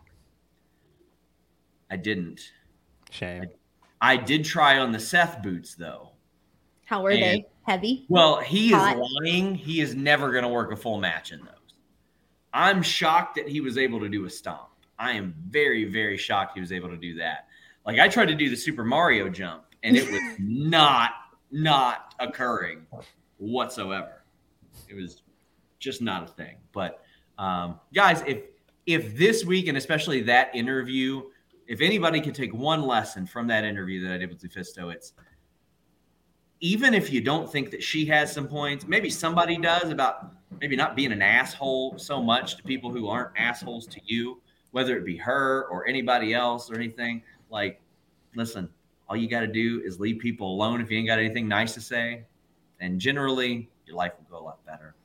I 1.89 1.97
didn't. 1.97 2.41
Shame. 3.09 3.45
I, 4.01 4.13
I 4.13 4.17
did 4.17 4.45
try 4.45 4.79
on 4.79 4.91
the 4.91 4.99
Seth 4.99 5.43
boots 5.43 5.75
though. 5.75 6.09
How 6.85 7.03
were 7.03 7.11
and, 7.11 7.21
they? 7.21 7.45
Heavy? 7.63 8.05
Well, 8.09 8.39
he 8.39 8.71
Hot? 8.71 8.97
is 8.97 9.09
lying. 9.23 9.55
He 9.55 9.81
is 9.81 9.93
never 9.93 10.31
going 10.31 10.43
to 10.43 10.49
work 10.49 10.71
a 10.71 10.75
full 10.75 10.99
match 10.99 11.31
in 11.31 11.39
those. 11.39 11.55
I'm 12.53 12.81
shocked 12.81 13.35
that 13.35 13.47
he 13.47 13.61
was 13.61 13.77
able 13.77 13.99
to 13.99 14.09
do 14.09 14.25
a 14.25 14.29
stomp. 14.29 14.69
I 14.97 15.13
am 15.13 15.33
very, 15.49 15.85
very 15.85 16.17
shocked 16.17 16.53
he 16.55 16.61
was 16.61 16.71
able 16.71 16.89
to 16.89 16.97
do 16.97 17.15
that. 17.15 17.47
Like 17.85 17.99
I 17.99 18.07
tried 18.07 18.27
to 18.27 18.35
do 18.35 18.49
the 18.49 18.55
Super 18.55 18.83
Mario 18.83 19.29
jump, 19.29 19.63
and 19.83 19.95
it 19.95 20.09
was 20.09 20.21
not 20.39 21.11
not 21.51 22.15
occurring 22.19 22.85
whatsoever. 23.37 24.23
It 24.87 24.95
was 24.95 25.23
just 25.81 26.01
not 26.01 26.23
a 26.23 26.27
thing. 26.27 26.55
But 26.71 27.03
um, 27.37 27.79
guys, 27.93 28.23
if 28.25 28.43
if 28.85 29.17
this 29.17 29.43
week 29.43 29.67
and 29.67 29.77
especially 29.77 30.21
that 30.21 30.55
interview, 30.55 31.23
if 31.67 31.81
anybody 31.81 32.21
could 32.21 32.35
take 32.35 32.53
one 32.53 32.81
lesson 32.81 33.27
from 33.27 33.47
that 33.47 33.65
interview 33.65 34.03
that 34.03 34.13
I 34.13 34.17
did 34.17 34.29
with 34.29 34.41
Lufisto, 34.41 34.93
it's 34.93 35.13
even 36.61 36.93
if 36.93 37.11
you 37.11 37.21
don't 37.21 37.51
think 37.51 37.71
that 37.71 37.81
she 37.83 38.05
has 38.05 38.31
some 38.31 38.47
points, 38.47 38.87
maybe 38.87 39.09
somebody 39.09 39.57
does 39.57 39.89
about 39.89 40.33
maybe 40.59 40.75
not 40.75 40.95
being 40.95 41.11
an 41.11 41.21
asshole 41.21 41.97
so 41.97 42.21
much 42.21 42.55
to 42.57 42.63
people 42.63 42.91
who 42.91 43.07
aren't 43.07 43.31
assholes 43.35 43.87
to 43.87 43.99
you, 44.05 44.39
whether 44.69 44.95
it 44.95 45.03
be 45.03 45.17
her 45.17 45.65
or 45.71 45.87
anybody 45.87 46.33
else 46.33 46.69
or 46.69 46.75
anything. 46.75 47.23
Like, 47.49 47.81
listen, 48.35 48.69
all 49.09 49.17
you 49.17 49.27
got 49.27 49.41
to 49.41 49.47
do 49.47 49.81
is 49.83 49.99
leave 49.99 50.19
people 50.19 50.53
alone 50.53 50.81
if 50.81 50.91
you 50.91 50.99
ain't 50.99 51.07
got 51.07 51.17
anything 51.17 51.47
nice 51.47 51.73
to 51.73 51.81
say. 51.81 52.25
And 52.79 52.99
generally, 52.99 53.69
your 53.85 53.95
life 53.95 54.13
will 54.17 54.37
go 54.37 54.43
a 54.43 54.45
lot 54.45 54.65
better. 54.65 54.95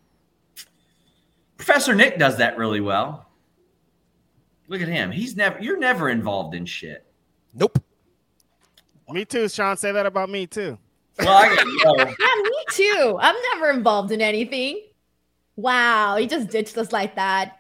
Professor 1.67 1.97
Nick 1.97 2.17
does 2.17 2.37
that 2.37 2.57
really 2.57 2.81
well. 2.81 3.27
Look 4.69 4.81
at 4.81 4.87
him. 4.87 5.11
He's 5.11 5.35
never, 5.35 5.61
you're 5.61 5.81
never 5.81 6.11
involved 6.11 6.55
in 6.55 6.65
shit. 6.65 7.05
Nope. 7.55 7.83
Me 9.09 9.25
too, 9.25 9.49
Sean. 9.49 9.77
Say 9.77 9.91
that 9.91 10.07
about 10.07 10.31
me 10.31 10.47
too. 10.47 10.79
Well, 11.19 11.29
I 11.29 11.49
go. 11.49 11.95
yeah, 11.99 12.05
me 12.05 12.65
too. 12.71 13.19
I'm 13.21 13.35
never 13.53 13.71
involved 13.71 14.13
in 14.13 14.21
anything. 14.21 14.81
Wow, 15.57 16.17
he 16.17 16.29
just 16.29 16.51
ditched 16.51 16.79
us 16.79 16.93
like 16.93 17.17
that. 17.17 17.59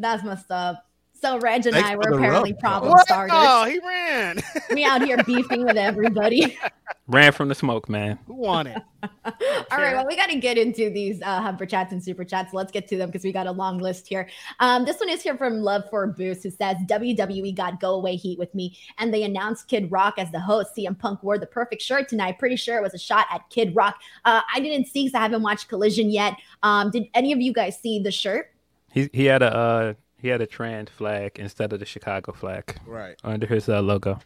That's 0.00 0.24
messed 0.24 0.50
up. 0.50 0.84
So 1.22 1.38
Reg 1.38 1.64
and 1.66 1.74
Thanks 1.74 1.88
I 1.88 1.94
were 1.94 2.16
apparently 2.16 2.50
rub, 2.52 2.60
problem 2.60 2.90
What? 2.90 3.06
starters. 3.06 3.30
Oh, 3.32 3.64
he 3.64 3.78
ran. 3.78 4.40
we 4.74 4.84
out 4.84 5.02
here 5.02 5.22
beefing 5.22 5.64
with 5.64 5.76
everybody. 5.76 6.58
Ran 7.06 7.32
from 7.32 7.48
the 7.48 7.54
smoke, 7.54 7.88
man. 7.88 8.18
Who 8.26 8.34
won 8.34 8.66
it? 8.66 8.82
All 9.24 9.78
right, 9.78 9.94
well, 9.94 10.06
we 10.06 10.16
got 10.16 10.30
to 10.30 10.38
get 10.38 10.56
into 10.58 10.90
these 10.90 11.20
uh, 11.22 11.40
Humper 11.40 11.66
chats 11.66 11.92
and 11.92 12.02
super 12.02 12.24
chats. 12.24 12.52
Let's 12.52 12.72
get 12.72 12.88
to 12.88 12.96
them 12.96 13.08
because 13.08 13.24
we 13.24 13.32
got 13.32 13.46
a 13.46 13.52
long 13.52 13.78
list 13.78 14.08
here. 14.08 14.28
Um, 14.60 14.84
this 14.84 14.98
one 14.98 15.08
is 15.08 15.20
here 15.22 15.36
from 15.36 15.58
Love 15.58 15.84
for 15.90 16.06
Boost, 16.06 16.42
who 16.42 16.50
says 16.50 16.76
WWE 16.86 17.54
got 17.56 17.80
go 17.80 17.94
away 17.94 18.16
heat 18.16 18.38
with 18.38 18.52
me, 18.54 18.76
and 18.98 19.12
they 19.12 19.24
announced 19.24 19.68
Kid 19.68 19.90
Rock 19.92 20.14
as 20.18 20.30
the 20.32 20.40
host. 20.40 20.70
CM 20.76 20.98
Punk 20.98 21.22
wore 21.22 21.38
the 21.38 21.46
perfect 21.46 21.82
shirt 21.82 22.08
tonight. 22.08 22.38
Pretty 22.38 22.56
sure 22.56 22.78
it 22.78 22.82
was 22.82 22.94
a 22.94 22.98
shot 22.98 23.26
at 23.32 23.48
Kid 23.50 23.76
Rock. 23.76 24.00
Uh, 24.24 24.40
I 24.52 24.60
didn't 24.60 24.86
see 24.86 25.04
because 25.04 25.14
I 25.14 25.22
haven't 25.22 25.42
watched 25.42 25.68
Collision 25.68 26.10
yet. 26.10 26.34
Um, 26.62 26.90
did 26.90 27.08
any 27.14 27.32
of 27.32 27.40
you 27.40 27.52
guys 27.52 27.78
see 27.78 28.00
the 28.00 28.12
shirt? 28.12 28.48
He 28.92 29.08
he 29.12 29.24
had 29.24 29.42
a 29.42 29.54
uh, 29.54 29.94
he 30.22 30.28
had 30.28 30.40
a 30.40 30.46
trans 30.46 30.88
flag 30.88 31.32
instead 31.38 31.72
of 31.72 31.80
the 31.80 31.84
Chicago 31.86 32.32
flag 32.32 32.76
Right. 32.86 33.16
under 33.24 33.46
his 33.46 33.68
uh, 33.68 33.80
logo. 33.82 34.18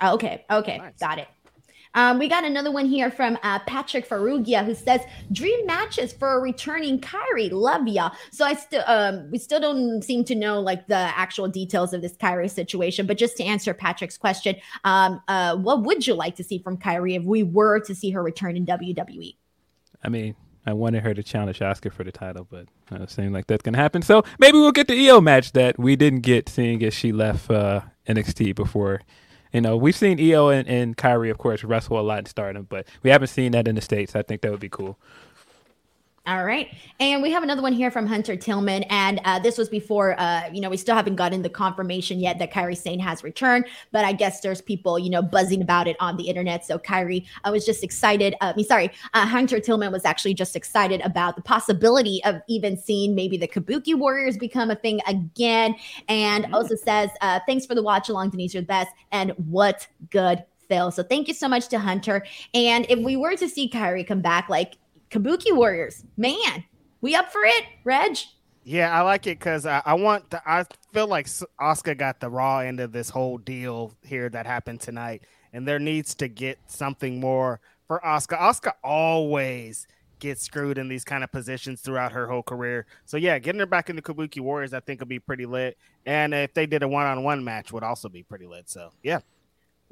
Oh, 0.00 0.14
okay, 0.14 0.44
okay, 0.50 0.78
Nice. 0.78 0.92
got 1.00 1.18
it. 1.18 1.28
Um, 1.94 2.18
we 2.18 2.26
got 2.26 2.44
another 2.44 2.70
one 2.72 2.86
here 2.86 3.10
from 3.10 3.36
uh, 3.42 3.58
Patrick 3.66 4.08
Farugia 4.08 4.64
who 4.64 4.74
says 4.74 5.02
dream 5.30 5.66
matches 5.66 6.10
for 6.12 6.38
a 6.38 6.40
returning 6.40 6.98
Kairi. 6.98 7.50
Love 7.52 7.86
ya. 7.86 8.10
So 8.30 8.46
I 8.46 8.54
still 8.54 8.82
um 8.86 9.30
we 9.30 9.36
still 9.36 9.60
don't 9.60 10.00
seem 10.02 10.24
to 10.24 10.34
know 10.34 10.58
like 10.60 10.86
the 10.86 10.94
actual 10.96 11.48
details 11.48 11.92
of 11.92 12.00
this 12.00 12.14
Kairi 12.16 12.50
situation, 12.50 13.06
but 13.06 13.18
just 13.18 13.36
to 13.36 13.44
answer 13.44 13.74
Patrick's 13.74 14.16
question, 14.16 14.56
um 14.84 15.20
uh 15.28 15.54
what 15.56 15.82
would 15.82 16.06
you 16.06 16.14
like 16.14 16.34
to 16.36 16.44
see 16.44 16.56
from 16.58 16.78
Kairi 16.78 17.14
if 17.14 17.24
we 17.24 17.42
were 17.42 17.78
to 17.80 17.94
see 17.94 18.08
her 18.10 18.22
return 18.22 18.56
in? 18.56 18.64
WWE? 18.64 19.36
I 20.02 20.08
mean, 20.08 20.34
I 20.64 20.72
wanted 20.72 21.02
her 21.02 21.12
to 21.14 21.22
challenge 21.22 21.58
Asuka 21.58 21.92
for 21.92 22.04
the 22.04 22.12
title, 22.12 22.46
but 22.48 22.66
it 22.92 23.10
seemed 23.10 23.32
like 23.32 23.46
that's 23.46 23.62
gonna 23.62 23.78
happen. 23.78 24.02
So 24.02 24.22
maybe 24.38 24.58
we'll 24.58 24.72
get 24.72 24.88
the 24.88 24.94
Iyo 24.94 25.22
match 25.22 25.52
that 25.52 25.78
we 25.78 25.96
didn't 25.96 26.20
get, 26.20 26.48
seeing 26.48 26.82
as 26.84 26.94
she 26.94 27.12
left 27.12 27.50
uh, 27.50 27.80
NXT 28.08 28.54
before. 28.54 29.00
You 29.52 29.60
know, 29.60 29.76
we've 29.76 29.96
seen 29.96 30.18
Iyo 30.18 30.56
and, 30.56 30.66
and 30.68 30.96
Kairi, 30.96 31.30
of 31.30 31.38
course, 31.38 31.62
wrestle 31.64 31.98
a 31.98 32.02
lot 32.02 32.20
in 32.20 32.26
Stardom, 32.26 32.66
but 32.70 32.86
we 33.02 33.10
haven't 33.10 33.28
seen 33.28 33.52
that 33.52 33.68
in 33.68 33.74
the 33.74 33.80
states. 33.80 34.16
I 34.16 34.22
think 34.22 34.40
that 34.42 34.50
would 34.50 34.60
be 34.60 34.68
cool. 34.68 34.98
All 36.24 36.44
right. 36.44 36.68
And 37.00 37.20
we 37.20 37.32
have 37.32 37.42
another 37.42 37.62
one 37.62 37.72
here 37.72 37.90
from 37.90 38.06
Hunter 38.06 38.36
Tillman. 38.36 38.84
And 38.84 39.20
uh, 39.24 39.40
this 39.40 39.58
was 39.58 39.68
before, 39.68 40.18
uh, 40.20 40.48
you 40.52 40.60
know, 40.60 40.70
we 40.70 40.76
still 40.76 40.94
haven't 40.94 41.16
gotten 41.16 41.42
the 41.42 41.48
confirmation 41.48 42.20
yet 42.20 42.38
that 42.38 42.52
Kairi 42.52 42.76
Sane 42.76 43.00
has 43.00 43.24
returned. 43.24 43.64
But 43.90 44.04
I 44.04 44.12
guess 44.12 44.40
there's 44.40 44.60
people, 44.60 45.00
you 45.00 45.10
know, 45.10 45.20
buzzing 45.20 45.62
about 45.62 45.88
it 45.88 45.96
on 45.98 46.16
the 46.16 46.28
internet. 46.28 46.64
So 46.64 46.78
Kairi, 46.78 47.26
I 47.42 47.50
was 47.50 47.66
just 47.66 47.82
excited. 47.82 48.34
Uh, 48.40 48.52
I 48.52 48.54
mean, 48.54 48.66
sorry, 48.66 48.92
uh, 49.14 49.26
Hunter 49.26 49.58
Tillman 49.58 49.90
was 49.90 50.04
actually 50.04 50.34
just 50.34 50.54
excited 50.54 51.00
about 51.00 51.34
the 51.34 51.42
possibility 51.42 52.22
of 52.24 52.36
even 52.48 52.76
seeing 52.76 53.16
maybe 53.16 53.36
the 53.36 53.48
Kabuki 53.48 53.96
Warriors 53.96 54.38
become 54.38 54.70
a 54.70 54.76
thing 54.76 55.00
again. 55.08 55.74
And 56.08 56.54
also 56.54 56.76
says, 56.76 57.10
uh, 57.20 57.40
thanks 57.48 57.66
for 57.66 57.74
the 57.74 57.82
watch 57.82 58.08
along, 58.08 58.30
Denise, 58.30 58.54
you're 58.54 58.62
the 58.62 58.68
best. 58.68 58.92
And 59.10 59.32
what 59.48 59.88
good 60.10 60.44
Phil. 60.68 60.92
So 60.92 61.02
thank 61.02 61.28
you 61.28 61.34
so 61.34 61.48
much 61.48 61.68
to 61.68 61.78
Hunter. 61.78 62.24
And 62.54 62.86
if 62.88 62.98
we 63.00 63.16
were 63.16 63.36
to 63.36 63.48
see 63.48 63.68
Kairi 63.68 64.06
come 64.06 64.20
back, 64.20 64.48
like 64.48 64.74
Kabuki 65.12 65.54
Warriors, 65.54 66.04
man, 66.16 66.64
we 67.02 67.14
up 67.14 67.30
for 67.30 67.42
it, 67.44 67.64
Reg? 67.84 68.16
Yeah, 68.64 68.96
I 68.96 69.02
like 69.02 69.26
it 69.26 69.38
because 69.38 69.66
I, 69.66 69.82
I 69.84 69.92
want. 69.92 70.24
I 70.46 70.64
feel 70.94 71.06
like 71.06 71.26
Asuka 71.26 71.98
got 71.98 72.20
the 72.20 72.30
raw 72.30 72.60
end 72.60 72.80
of 72.80 72.92
this 72.92 73.10
whole 73.10 73.36
deal 73.36 73.92
here 74.02 74.30
that 74.30 74.46
happened 74.46 74.80
tonight, 74.80 75.24
and 75.52 75.68
there 75.68 75.78
needs 75.78 76.14
to 76.14 76.28
get 76.28 76.58
something 76.66 77.20
more 77.20 77.60
for 77.86 78.00
Asuka. 78.02 78.38
Asuka 78.38 78.72
always 78.82 79.86
gets 80.18 80.44
screwed 80.44 80.78
in 80.78 80.88
these 80.88 81.04
kind 81.04 81.22
of 81.22 81.30
positions 81.30 81.82
throughout 81.82 82.12
her 82.12 82.26
whole 82.26 82.42
career. 82.42 82.86
So 83.04 83.18
yeah, 83.18 83.38
getting 83.38 83.58
her 83.58 83.66
back 83.66 83.90
in 83.90 83.96
the 83.96 84.02
Kabuki 84.02 84.40
Warriors, 84.40 84.72
I 84.72 84.80
think 84.80 85.00
would 85.00 85.08
be 85.10 85.18
pretty 85.18 85.44
lit. 85.44 85.76
And 86.06 86.32
if 86.32 86.54
they 86.54 86.64
did 86.64 86.82
a 86.82 86.88
one-on-one 86.88 87.44
match, 87.44 87.70
would 87.72 87.82
also 87.82 88.08
be 88.08 88.22
pretty 88.22 88.46
lit. 88.46 88.70
So 88.70 88.92
yeah, 89.02 89.20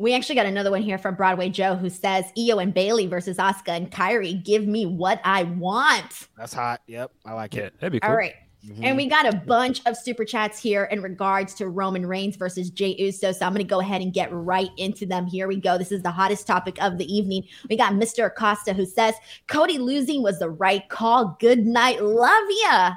We 0.00 0.14
actually 0.14 0.36
got 0.36 0.46
another 0.46 0.70
one 0.70 0.80
here 0.80 0.96
from 0.96 1.14
Broadway 1.14 1.50
Joe 1.50 1.76
who 1.76 1.90
says 1.90 2.24
Iyo 2.36 2.62
and 2.62 2.72
Bayley 2.72 3.06
versus 3.06 3.36
Asuka 3.36 3.68
and 3.68 3.90
Kairi. 3.90 4.42
Give 4.42 4.66
me 4.66 4.86
what 4.86 5.20
I 5.24 5.42
want. 5.42 6.28
that's 6.38 6.54
hot. 6.54 6.80
Yep, 6.86 7.12
I 7.26 7.34
like 7.34 7.54
it. 7.54 7.74
that'd 7.78 7.92
be 7.92 8.00
cool. 8.00 8.10
All 8.10 8.16
right. 8.16 8.34
Mhm. 8.66 8.80
And 8.82 8.96
we 8.96 9.06
got 9.06 9.26
a 9.26 9.36
bunch 9.36 9.80
of 9.86 9.96
super 9.96 10.24
chats 10.24 10.58
here 10.58 10.84
in 10.84 11.02
regards 11.02 11.54
to 11.54 11.68
Roman 11.68 12.04
Reigns 12.06 12.36
versus 12.36 12.70
Jey 12.70 12.94
Uso. 12.98 13.32
So 13.32 13.44
I'm 13.44 13.52
going 13.52 13.64
to 13.64 13.68
go 13.68 13.80
ahead 13.80 14.00
and 14.02 14.12
get 14.12 14.32
right 14.32 14.70
into 14.78 15.06
them. 15.06 15.26
Here 15.26 15.48
we 15.48 15.56
go. 15.56 15.76
This 15.78 15.92
is 15.92 16.02
the 16.02 16.10
hottest 16.10 16.46
topic 16.46 16.82
of 16.82 16.96
the 16.98 17.04
evening. 17.14 17.44
We 17.68 17.76
got 17.76 17.92
Mr. 17.94 18.26
Acosta 18.26 18.72
who 18.74 18.84
says 18.86 19.14
Cody 19.48 19.78
losing 19.78 20.22
was 20.22 20.38
the 20.38 20.50
right 20.50 20.86
call. 20.90 21.36
Good 21.40 21.66
night. 21.66 22.02
Love 22.02 22.44
ya. 22.64 22.92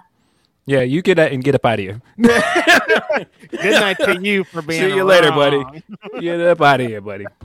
Yeah, 0.65 0.81
you 0.81 1.02
get 1.02 1.15
that 1.15 1.31
and 1.34 1.44
get 1.44 1.56
up 1.56 1.65
out 1.65 1.80
of 1.80 1.80
here. 1.80 2.02
Good 2.18 3.80
night 3.81 3.98
to 3.99 4.19
you 4.22 4.44
for 4.45 4.61
being. 4.68 4.81
See 4.81 4.95
you 4.95 5.03
later, 5.03 5.31
buddy. 5.31 5.61
get 6.22 6.40
up 6.40 6.61
out 6.61 6.80
of 6.81 6.88
here, 6.88 7.02
buddy. 7.02 7.26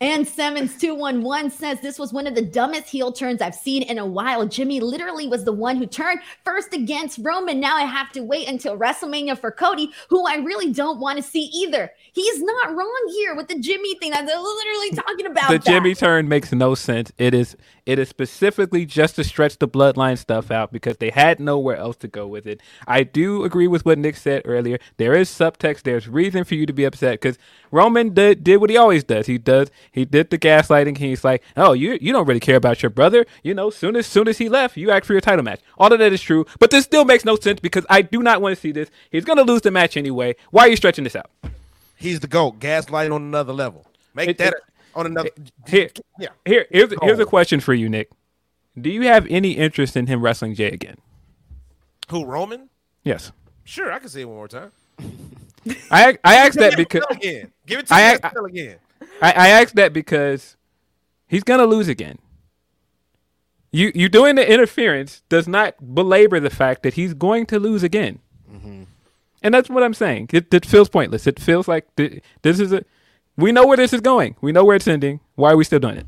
And 0.00 0.24
Simmons211 0.24 1.50
says 1.50 1.80
this 1.80 1.98
was 1.98 2.12
one 2.12 2.28
of 2.28 2.36
the 2.36 2.42
dumbest 2.42 2.88
heel 2.88 3.10
turns 3.10 3.42
I've 3.42 3.54
seen 3.54 3.82
in 3.82 3.98
a 3.98 4.06
while. 4.06 4.46
Jimmy 4.46 4.78
literally 4.78 5.26
was 5.26 5.42
the 5.42 5.52
one 5.52 5.76
who 5.76 5.86
turned 5.86 6.20
first 6.44 6.72
against 6.72 7.18
Roman. 7.20 7.58
Now 7.58 7.74
I 7.74 7.82
have 7.82 8.12
to 8.12 8.22
wait 8.22 8.48
until 8.48 8.78
WrestleMania 8.78 9.36
for 9.36 9.50
Cody, 9.50 9.90
who 10.08 10.24
I 10.24 10.36
really 10.36 10.72
don't 10.72 11.00
want 11.00 11.16
to 11.16 11.22
see 11.22 11.50
either. 11.52 11.90
He's 12.12 12.40
not 12.40 12.76
wrong 12.76 13.12
here 13.16 13.34
with 13.34 13.48
the 13.48 13.58
Jimmy 13.58 13.96
thing. 13.96 14.12
I'm 14.12 14.26
literally 14.26 14.90
talking 14.90 15.26
about 15.26 15.50
the 15.50 15.58
that. 15.58 15.66
Jimmy 15.66 15.96
turn 15.96 16.28
makes 16.28 16.52
no 16.52 16.76
sense. 16.76 17.10
It 17.18 17.34
is 17.34 17.56
it 17.84 17.98
is 17.98 18.08
specifically 18.10 18.84
just 18.84 19.16
to 19.16 19.24
stretch 19.24 19.58
the 19.58 19.66
bloodline 19.66 20.18
stuff 20.18 20.50
out 20.50 20.70
because 20.70 20.98
they 20.98 21.08
had 21.08 21.40
nowhere 21.40 21.76
else 21.76 21.96
to 21.96 22.06
go 22.06 22.28
with 22.28 22.46
it. 22.46 22.60
I 22.86 23.02
do 23.02 23.44
agree 23.44 23.66
with 23.66 23.86
what 23.86 23.98
Nick 23.98 24.16
said 24.16 24.42
earlier. 24.44 24.78
There 24.98 25.14
is 25.14 25.30
subtext. 25.30 25.84
There's 25.84 26.06
reason 26.06 26.44
for 26.44 26.54
you 26.54 26.66
to 26.66 26.72
be 26.74 26.84
upset 26.84 27.14
because 27.14 27.38
Roman 27.70 28.12
did, 28.12 28.44
did 28.44 28.58
what 28.58 28.68
he 28.68 28.76
always 28.76 29.04
does. 29.04 29.26
He 29.26 29.38
does 29.38 29.70
he 29.98 30.04
did 30.04 30.30
the 30.30 30.38
gaslighting. 30.38 30.96
He's 30.98 31.24
like, 31.24 31.42
oh, 31.56 31.72
you 31.72 31.98
you 32.00 32.12
don't 32.12 32.26
really 32.26 32.40
care 32.40 32.56
about 32.56 32.82
your 32.82 32.90
brother. 32.90 33.26
You 33.42 33.52
know, 33.54 33.68
soon 33.70 33.96
as 33.96 34.06
soon 34.06 34.28
as 34.28 34.38
he 34.38 34.48
left, 34.48 34.76
you 34.76 34.90
act 34.90 35.04
for 35.06 35.12
your 35.12 35.20
title 35.20 35.44
match. 35.44 35.60
All 35.76 35.92
of 35.92 35.98
that 35.98 36.12
is 36.12 36.22
true, 36.22 36.46
but 36.58 36.70
this 36.70 36.84
still 36.84 37.04
makes 37.04 37.24
no 37.24 37.36
sense 37.36 37.60
because 37.60 37.84
I 37.90 38.02
do 38.02 38.22
not 38.22 38.40
want 38.40 38.54
to 38.54 38.60
see 38.60 38.72
this. 38.72 38.88
He's 39.10 39.24
gonna 39.24 39.42
lose 39.42 39.62
the 39.62 39.70
match 39.70 39.96
anyway. 39.96 40.36
Why 40.50 40.62
are 40.62 40.68
you 40.68 40.76
stretching 40.76 41.04
this 41.04 41.16
out? 41.16 41.30
He's 41.96 42.20
the 42.20 42.28
GOAT. 42.28 42.60
Gaslighting 42.60 43.12
on 43.12 43.22
another 43.22 43.52
level. 43.52 43.84
Make 44.14 44.28
It- 44.30 44.38
that 44.38 44.54
it- 44.54 44.62
on 44.94 45.06
another. 45.06 45.30
Here, 45.66 45.90
Yeah. 46.18 46.28
here, 46.46 46.66
here's, 46.70 46.92
here's 47.02 47.18
a 47.18 47.24
question 47.26 47.60
for 47.60 47.74
you, 47.74 47.88
Nick. 47.88 48.10
Do 48.80 48.90
you 48.90 49.02
have 49.02 49.26
any 49.28 49.52
interest 49.52 49.96
in 49.96 50.06
him 50.06 50.22
wrestling 50.22 50.54
Jey 50.54 50.68
again? 50.70 50.96
Who, 52.10 52.24
Roman? 52.24 52.68
Yes. 53.04 53.32
Sure, 53.64 53.92
I 53.92 53.98
can 53.98 54.08
say 54.08 54.22
it 54.22 54.24
one 54.24 54.36
more 54.36 54.48
time. 54.48 54.70
I 55.90 56.16
I 56.24 56.36
asked 56.36 56.58
that 56.58 56.76
because 56.76 57.02
again. 57.10 57.52
Give 57.66 57.80
it 57.80 57.86
to 57.88 57.94
I- 57.94 58.14
me. 58.14 58.18
I- 58.22 58.32
again. 58.46 58.76
I, 59.20 59.32
I 59.32 59.48
asked 59.48 59.74
that 59.76 59.92
because 59.92 60.56
he's 61.26 61.44
gonna 61.44 61.66
lose 61.66 61.88
again. 61.88 62.18
You 63.70 63.92
you 63.94 64.08
doing 64.08 64.36
the 64.36 64.50
interference 64.50 65.22
does 65.28 65.46
not 65.46 65.94
belabor 65.94 66.40
the 66.40 66.50
fact 66.50 66.82
that 66.82 66.94
he's 66.94 67.14
going 67.14 67.46
to 67.46 67.58
lose 67.58 67.82
again, 67.82 68.20
mm-hmm. 68.50 68.84
and 69.42 69.54
that's 69.54 69.68
what 69.68 69.82
I'm 69.82 69.94
saying. 69.94 70.30
It, 70.32 70.52
it 70.54 70.64
feels 70.64 70.88
pointless. 70.88 71.26
It 71.26 71.38
feels 71.38 71.68
like 71.68 71.94
th- 71.96 72.22
this 72.42 72.60
is 72.60 72.72
a. 72.72 72.84
We 73.36 73.52
know 73.52 73.66
where 73.66 73.76
this 73.76 73.92
is 73.92 74.00
going. 74.00 74.36
We 74.40 74.52
know 74.52 74.64
where 74.64 74.76
it's 74.76 74.88
ending. 74.88 75.20
Why 75.34 75.52
are 75.52 75.56
we 75.56 75.64
still 75.64 75.78
doing 75.78 75.98
it? 75.98 76.06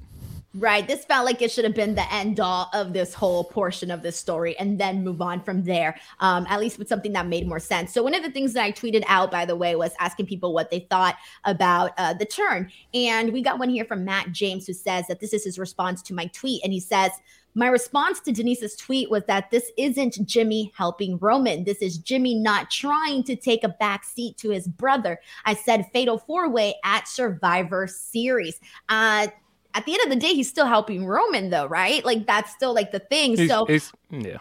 Right. 0.54 0.84
This 0.84 1.04
felt 1.04 1.26
like 1.26 1.42
it 1.42 1.52
should 1.52 1.64
have 1.64 1.76
been 1.76 1.94
the 1.94 2.12
end 2.12 2.40
all 2.40 2.68
of 2.72 2.92
this 2.92 3.14
whole 3.14 3.44
portion 3.44 3.88
of 3.88 4.02
this 4.02 4.16
story 4.16 4.58
and 4.58 4.80
then 4.80 5.04
move 5.04 5.22
on 5.22 5.40
from 5.40 5.62
there, 5.62 5.96
um, 6.18 6.44
at 6.50 6.58
least 6.58 6.76
with 6.76 6.88
something 6.88 7.12
that 7.12 7.28
made 7.28 7.46
more 7.46 7.60
sense. 7.60 7.94
So, 7.94 8.02
one 8.02 8.16
of 8.16 8.24
the 8.24 8.32
things 8.32 8.52
that 8.54 8.64
I 8.64 8.72
tweeted 8.72 9.04
out, 9.06 9.30
by 9.30 9.44
the 9.44 9.54
way, 9.54 9.76
was 9.76 9.92
asking 10.00 10.26
people 10.26 10.52
what 10.52 10.72
they 10.72 10.80
thought 10.90 11.16
about 11.44 11.92
uh, 11.98 12.14
the 12.14 12.24
turn. 12.24 12.68
And 12.92 13.32
we 13.32 13.42
got 13.42 13.60
one 13.60 13.68
here 13.68 13.84
from 13.84 14.04
Matt 14.04 14.32
James 14.32 14.66
who 14.66 14.72
says 14.72 15.06
that 15.06 15.20
this 15.20 15.32
is 15.32 15.44
his 15.44 15.56
response 15.56 16.02
to 16.02 16.14
my 16.14 16.26
tweet. 16.26 16.64
And 16.64 16.72
he 16.72 16.80
says, 16.80 17.12
my 17.54 17.68
response 17.68 18.20
to 18.20 18.32
Denise's 18.32 18.76
tweet 18.76 19.08
was 19.08 19.24
that 19.26 19.52
this 19.52 19.70
isn't 19.76 20.24
Jimmy 20.26 20.72
helping 20.76 21.18
Roman. 21.18 21.62
This 21.62 21.78
is 21.78 21.98
Jimmy 21.98 22.34
not 22.34 22.70
trying 22.70 23.22
to 23.24 23.36
take 23.36 23.62
a 23.62 23.68
back 23.68 24.04
seat 24.04 24.36
to 24.38 24.50
his 24.50 24.66
brother. 24.66 25.20
I 25.44 25.54
said 25.54 25.90
fatal 25.92 26.18
four 26.18 26.48
way 26.48 26.74
at 26.84 27.06
Survivor 27.06 27.86
Series. 27.86 28.60
Uh, 28.88 29.28
at 29.74 29.86
the 29.86 29.92
end 29.92 30.02
of 30.04 30.10
the 30.10 30.16
day, 30.16 30.34
he's 30.34 30.48
still 30.48 30.66
helping 30.66 31.06
Roman, 31.06 31.50
though, 31.50 31.66
right? 31.66 32.04
Like 32.04 32.26
that's 32.26 32.52
still 32.52 32.74
like 32.74 32.92
the 32.92 32.98
thing. 32.98 33.36
He's, 33.36 33.48
so, 33.48 33.66
he's, 33.66 33.92
yeah. 34.10 34.38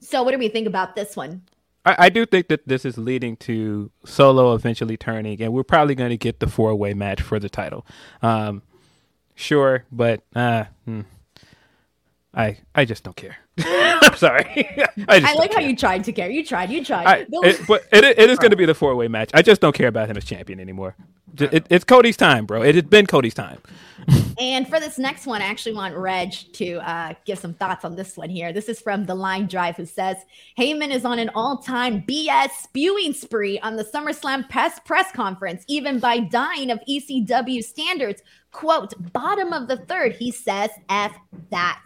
So, 0.00 0.22
what 0.22 0.32
do 0.32 0.38
we 0.38 0.48
think 0.48 0.66
about 0.66 0.94
this 0.94 1.16
one? 1.16 1.42
I, 1.84 1.96
I, 1.98 2.08
do 2.08 2.24
think 2.26 2.48
that 2.48 2.66
this 2.66 2.84
is 2.84 2.96
leading 2.96 3.36
to 3.38 3.90
Solo 4.04 4.54
eventually 4.54 4.96
turning, 4.96 5.40
and 5.42 5.52
we're 5.52 5.64
probably 5.64 5.94
going 5.94 6.10
to 6.10 6.16
get 6.16 6.40
the 6.40 6.46
four 6.46 6.74
way 6.74 6.94
match 6.94 7.20
for 7.20 7.38
the 7.38 7.48
title. 7.48 7.86
Um, 8.22 8.62
sure, 9.34 9.84
but 9.92 10.22
uh, 10.34 10.64
hmm. 10.84 11.02
I 12.32 12.58
I 12.74 12.84
just 12.84 13.04
don't 13.04 13.16
care. 13.16 13.36
I'm 13.64 14.16
sorry. 14.16 14.44
I, 15.08 15.20
I 15.22 15.34
like 15.34 15.54
how 15.54 15.60
you 15.60 15.76
tried 15.76 16.04
to 16.04 16.12
care. 16.12 16.28
You 16.28 16.44
tried. 16.44 16.70
You 16.70 16.84
tried. 16.84 17.06
I, 17.06 17.26
it, 17.28 17.60
but 17.68 17.84
it, 17.92 18.04
it 18.04 18.30
is 18.30 18.38
going 18.38 18.50
to 18.50 18.56
be 18.56 18.66
the 18.66 18.74
four 18.74 18.96
way 18.96 19.06
match. 19.08 19.30
I 19.32 19.42
just 19.42 19.60
don't 19.60 19.74
care 19.74 19.88
about 19.88 20.08
him 20.08 20.16
as 20.16 20.24
champion 20.24 20.58
anymore. 20.58 20.96
It, 21.38 21.66
it's 21.70 21.84
Cody's 21.84 22.16
time, 22.16 22.46
bro. 22.46 22.62
It 22.62 22.74
has 22.74 22.84
been 22.84 23.06
Cody's 23.06 23.34
time. 23.34 23.58
and 24.40 24.68
for 24.68 24.78
this 24.80 24.98
next 24.98 25.26
one, 25.26 25.40
I 25.40 25.46
actually 25.46 25.74
want 25.74 25.96
Reg 25.96 26.32
to 26.54 26.76
uh, 26.88 27.14
give 27.24 27.38
some 27.38 27.54
thoughts 27.54 27.84
on 27.84 27.96
this 27.96 28.16
one 28.16 28.30
here. 28.30 28.52
This 28.52 28.68
is 28.68 28.80
from 28.80 29.04
the 29.04 29.14
Line 29.14 29.46
Drive, 29.46 29.76
who 29.76 29.86
says 29.86 30.16
Heyman 30.58 30.90
is 30.90 31.04
on 31.04 31.18
an 31.18 31.30
all-time 31.34 32.02
BS 32.02 32.50
spewing 32.62 33.12
spree 33.12 33.58
on 33.60 33.76
the 33.76 33.84
SummerSlam 33.84 34.48
press 34.48 34.78
press 34.80 35.10
conference, 35.12 35.64
even 35.68 35.98
by 35.98 36.18
dying 36.18 36.70
of 36.70 36.80
ECW 36.88 37.62
standards. 37.62 38.22
"Quote: 38.50 38.94
Bottom 39.12 39.52
of 39.52 39.68
the 39.68 39.76
third, 39.76 40.12
he 40.12 40.30
says, 40.30 40.70
"F 40.88 41.16
that." 41.50 41.84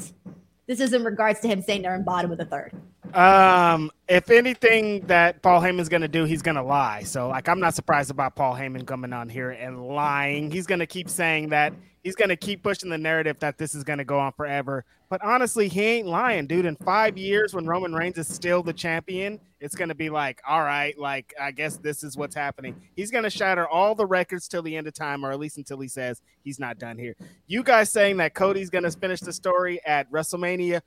This 0.68 0.80
is 0.80 0.92
in 0.92 1.02
regards 1.02 1.40
to 1.40 1.48
him 1.48 1.62
saying 1.62 1.80
they're 1.82 1.94
in 1.94 2.04
bottom 2.04 2.30
of 2.30 2.36
the 2.36 2.44
third. 2.44 2.72
Um, 3.14 3.90
if 4.08 4.30
anything 4.30 5.06
that 5.06 5.42
Paul 5.42 5.60
Heyman's 5.60 5.88
to 6.02 6.08
do, 6.08 6.24
he's 6.24 6.42
to 6.56 6.62
lie. 6.62 7.02
So, 7.04 7.28
like, 7.28 7.48
I'm 7.48 7.60
not 7.60 7.74
surprised 7.74 8.10
about 8.10 8.34
Paul 8.36 8.54
Heyman 8.54 8.86
coming 8.86 9.12
on 9.12 9.28
here 9.28 9.50
and 9.50 9.86
lying. 9.86 10.50
He's 10.50 10.66
to 10.80 10.86
keep 10.86 11.08
saying 11.08 11.50
that. 11.50 11.72
He's 12.02 12.14
to 12.30 12.36
keep 12.36 12.62
pushing 12.62 12.90
the 12.90 12.98
narrative 12.98 13.38
that 13.40 13.58
this 13.58 13.74
is 13.74 13.84
to 13.98 14.04
go 14.04 14.18
on 14.18 14.32
forever. 14.32 14.84
But 15.10 15.22
honestly, 15.22 15.68
he 15.68 15.82
ain't 15.82 16.06
lying, 16.06 16.46
dude. 16.46 16.66
In 16.66 16.76
five 16.76 17.16
years, 17.16 17.54
when 17.54 17.66
Roman 17.66 17.94
Reigns 17.94 18.18
is 18.18 18.28
still 18.28 18.62
the 18.62 18.72
champion, 18.72 19.40
it's 19.60 19.74
to 19.88 19.94
be 19.94 20.10
like, 20.10 20.40
all 20.46 20.62
right, 20.62 20.96
like, 20.98 21.34
I 21.40 21.50
guess 21.50 21.76
this 21.78 22.02
is 22.04 22.16
what's 22.16 22.34
happening. 22.34 22.76
He's 22.94 23.10
to 23.24 23.30
shatter 23.30 23.66
all 23.66 23.94
the 23.94 24.06
records 24.06 24.48
till 24.48 24.62
the 24.62 24.76
end 24.76 24.86
of 24.86 24.94
time, 24.94 25.24
or 25.24 25.32
at 25.32 25.38
least 25.38 25.56
until 25.56 25.80
he 25.80 25.88
says 25.88 26.20
he's 26.44 26.60
not 26.60 26.78
done 26.78 26.98
here. 26.98 27.16
You 27.46 27.62
guys 27.62 27.90
saying 27.90 28.18
that 28.18 28.34
Cody's 28.34 28.70
to 28.84 28.90
finish 28.90 29.20
the 29.20 29.32
story 29.32 29.80
at 29.84 30.10
WrestleMania, 30.12 30.82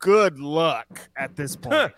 good 0.00 0.40
luck 0.40 1.08
at 1.16 1.36
this 1.36 1.56
point. 1.56 1.92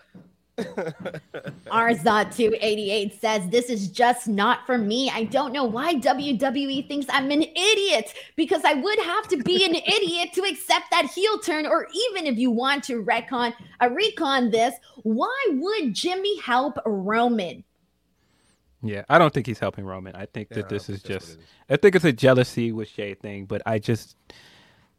Arzot288 0.57 3.19
says, 3.19 3.49
This 3.49 3.71
is 3.71 3.87
just 3.87 4.27
not 4.27 4.67
for 4.67 4.77
me. 4.77 5.09
I 5.09 5.23
don't 5.23 5.51
know 5.51 5.63
why 5.63 5.95
WWE 5.95 6.87
thinks 6.87 7.07
I'm 7.09 7.31
an 7.31 7.41
idiot 7.41 8.13
because 8.35 8.63
I 8.63 8.73
would 8.73 8.99
have 8.99 9.27
to 9.29 9.37
be 9.37 9.65
an 9.65 9.73
idiot 9.75 10.31
to 10.33 10.43
accept 10.43 10.91
that 10.91 11.07
heel 11.07 11.39
turn. 11.39 11.65
Or 11.65 11.87
even 12.09 12.27
if 12.27 12.37
you 12.37 12.51
want 12.51 12.83
to 12.85 13.01
recon, 13.01 13.55
uh, 13.81 13.89
recon 13.89 14.51
this, 14.51 14.75
why 15.01 15.35
would 15.53 15.95
Jimmy 15.95 16.39
help 16.39 16.77
Roman? 16.85 17.63
Yeah, 18.83 19.05
I 19.09 19.17
don't 19.17 19.33
think 19.33 19.47
he's 19.47 19.59
helping 19.59 19.85
Roman. 19.85 20.15
I 20.15 20.27
think 20.27 20.49
yeah, 20.51 20.57
that 20.57 20.69
this 20.69 20.87
is 20.89 21.01
just, 21.01 21.29
is. 21.29 21.39
I 21.69 21.77
think 21.77 21.95
it's 21.95 22.05
a 22.05 22.13
jealousy 22.13 22.71
with 22.73 22.89
Shay 22.89 23.15
thing, 23.15 23.45
but 23.45 23.63
I 23.65 23.79
just, 23.79 24.17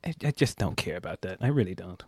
I, 0.04 0.14
I 0.24 0.32
just 0.32 0.58
don't 0.58 0.76
care 0.76 0.96
about 0.96 1.20
that. 1.20 1.38
I 1.42 1.48
really 1.48 1.74
don't. 1.74 2.02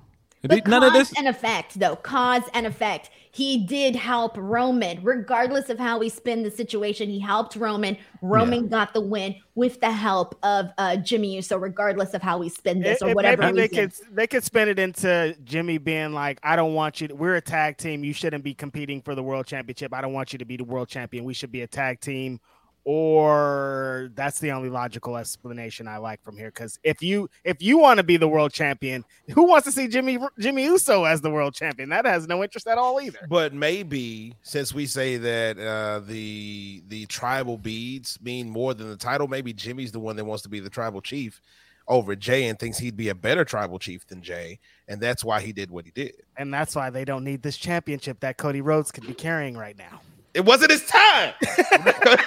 But 0.48 0.66
None 0.66 0.82
cause 0.82 0.88
of 0.88 0.94
this 0.94 1.12
and 1.16 1.28
effect, 1.28 1.78
though. 1.78 1.96
Cause 1.96 2.42
and 2.54 2.66
effect. 2.66 3.10
He 3.36 3.66
did 3.66 3.94
help 3.94 4.34
Roman, 4.38 5.02
regardless 5.02 5.68
of 5.68 5.78
how 5.78 5.98
we 5.98 6.08
spin 6.08 6.42
the 6.42 6.50
situation. 6.50 7.10
He 7.10 7.18
helped 7.20 7.54
Roman. 7.54 7.98
Roman 8.22 8.64
yeah. 8.64 8.70
got 8.70 8.94
the 8.94 9.02
win 9.02 9.36
with 9.54 9.78
the 9.80 9.90
help 9.90 10.38
of 10.42 10.70
uh, 10.78 10.96
Jimmy 10.96 11.34
Uso, 11.34 11.58
regardless 11.58 12.14
of 12.14 12.22
how 12.22 12.38
we 12.38 12.48
spin 12.48 12.80
this 12.80 13.02
it, 13.02 13.04
or 13.04 13.14
whatever. 13.14 13.42
Maybe 13.42 13.60
they 13.60 13.68
could 13.68 13.92
they 14.10 14.26
could 14.26 14.42
spin 14.42 14.68
it 14.68 14.78
into 14.78 15.36
Jimmy 15.44 15.76
being 15.76 16.14
like, 16.14 16.38
"I 16.42 16.56
don't 16.56 16.72
want 16.72 17.02
you. 17.02 17.08
To, 17.08 17.14
we're 17.14 17.36
a 17.36 17.42
tag 17.42 17.76
team. 17.76 18.04
You 18.04 18.14
shouldn't 18.14 18.42
be 18.42 18.54
competing 18.54 19.02
for 19.02 19.14
the 19.14 19.22
world 19.22 19.46
championship. 19.46 19.92
I 19.92 20.00
don't 20.00 20.14
want 20.14 20.32
you 20.32 20.38
to 20.38 20.46
be 20.46 20.56
the 20.56 20.64
world 20.64 20.88
champion. 20.88 21.24
We 21.24 21.34
should 21.34 21.52
be 21.52 21.60
a 21.60 21.66
tag 21.66 22.00
team." 22.00 22.40
Or 22.88 24.10
that's 24.14 24.38
the 24.38 24.52
only 24.52 24.68
logical 24.68 25.16
explanation 25.16 25.88
I 25.88 25.96
like 25.96 26.22
from 26.22 26.36
here. 26.36 26.52
Because 26.54 26.78
if 26.84 27.02
you 27.02 27.28
if 27.42 27.60
you 27.60 27.78
want 27.78 27.98
to 27.98 28.04
be 28.04 28.16
the 28.16 28.28
world 28.28 28.52
champion, 28.52 29.04
who 29.34 29.42
wants 29.42 29.66
to 29.66 29.72
see 29.72 29.88
Jimmy 29.88 30.20
Jimmy 30.38 30.62
Uso 30.66 31.02
as 31.02 31.20
the 31.20 31.28
world 31.28 31.52
champion? 31.52 31.88
That 31.88 32.06
has 32.06 32.28
no 32.28 32.44
interest 32.44 32.68
at 32.68 32.78
all 32.78 33.00
either. 33.00 33.18
But 33.28 33.52
maybe 33.52 34.34
since 34.42 34.72
we 34.72 34.86
say 34.86 35.16
that 35.16 35.58
uh, 35.58 35.98
the 36.06 36.84
the 36.86 37.06
tribal 37.06 37.58
beads 37.58 38.20
mean 38.22 38.48
more 38.48 38.72
than 38.72 38.88
the 38.88 38.96
title, 38.96 39.26
maybe 39.26 39.52
Jimmy's 39.52 39.90
the 39.90 39.98
one 39.98 40.14
that 40.14 40.24
wants 40.24 40.44
to 40.44 40.48
be 40.48 40.60
the 40.60 40.70
tribal 40.70 41.00
chief 41.00 41.40
over 41.88 42.14
Jey 42.14 42.46
and 42.46 42.56
thinks 42.56 42.78
he'd 42.78 42.96
be 42.96 43.08
a 43.08 43.16
better 43.16 43.44
tribal 43.44 43.80
chief 43.80 44.06
than 44.06 44.22
Jey, 44.22 44.60
and 44.86 45.00
that's 45.00 45.24
why 45.24 45.40
he 45.40 45.52
did 45.52 45.72
what 45.72 45.86
he 45.86 45.90
did. 45.90 46.14
And 46.36 46.54
that's 46.54 46.76
why 46.76 46.90
they 46.90 47.04
don't 47.04 47.24
need 47.24 47.42
this 47.42 47.56
championship 47.56 48.20
that 48.20 48.36
Cody 48.36 48.60
Rhodes 48.60 48.92
could 48.92 49.08
be 49.08 49.14
carrying 49.14 49.56
right 49.56 49.76
now. 49.76 50.02
It 50.36 50.44
wasn't 50.44 50.70
his 50.70 50.84
time. 50.84 51.32
I'm 51.40 52.20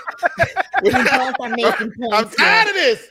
tired 2.31 2.69
of 2.69 2.73
this. 2.73 3.07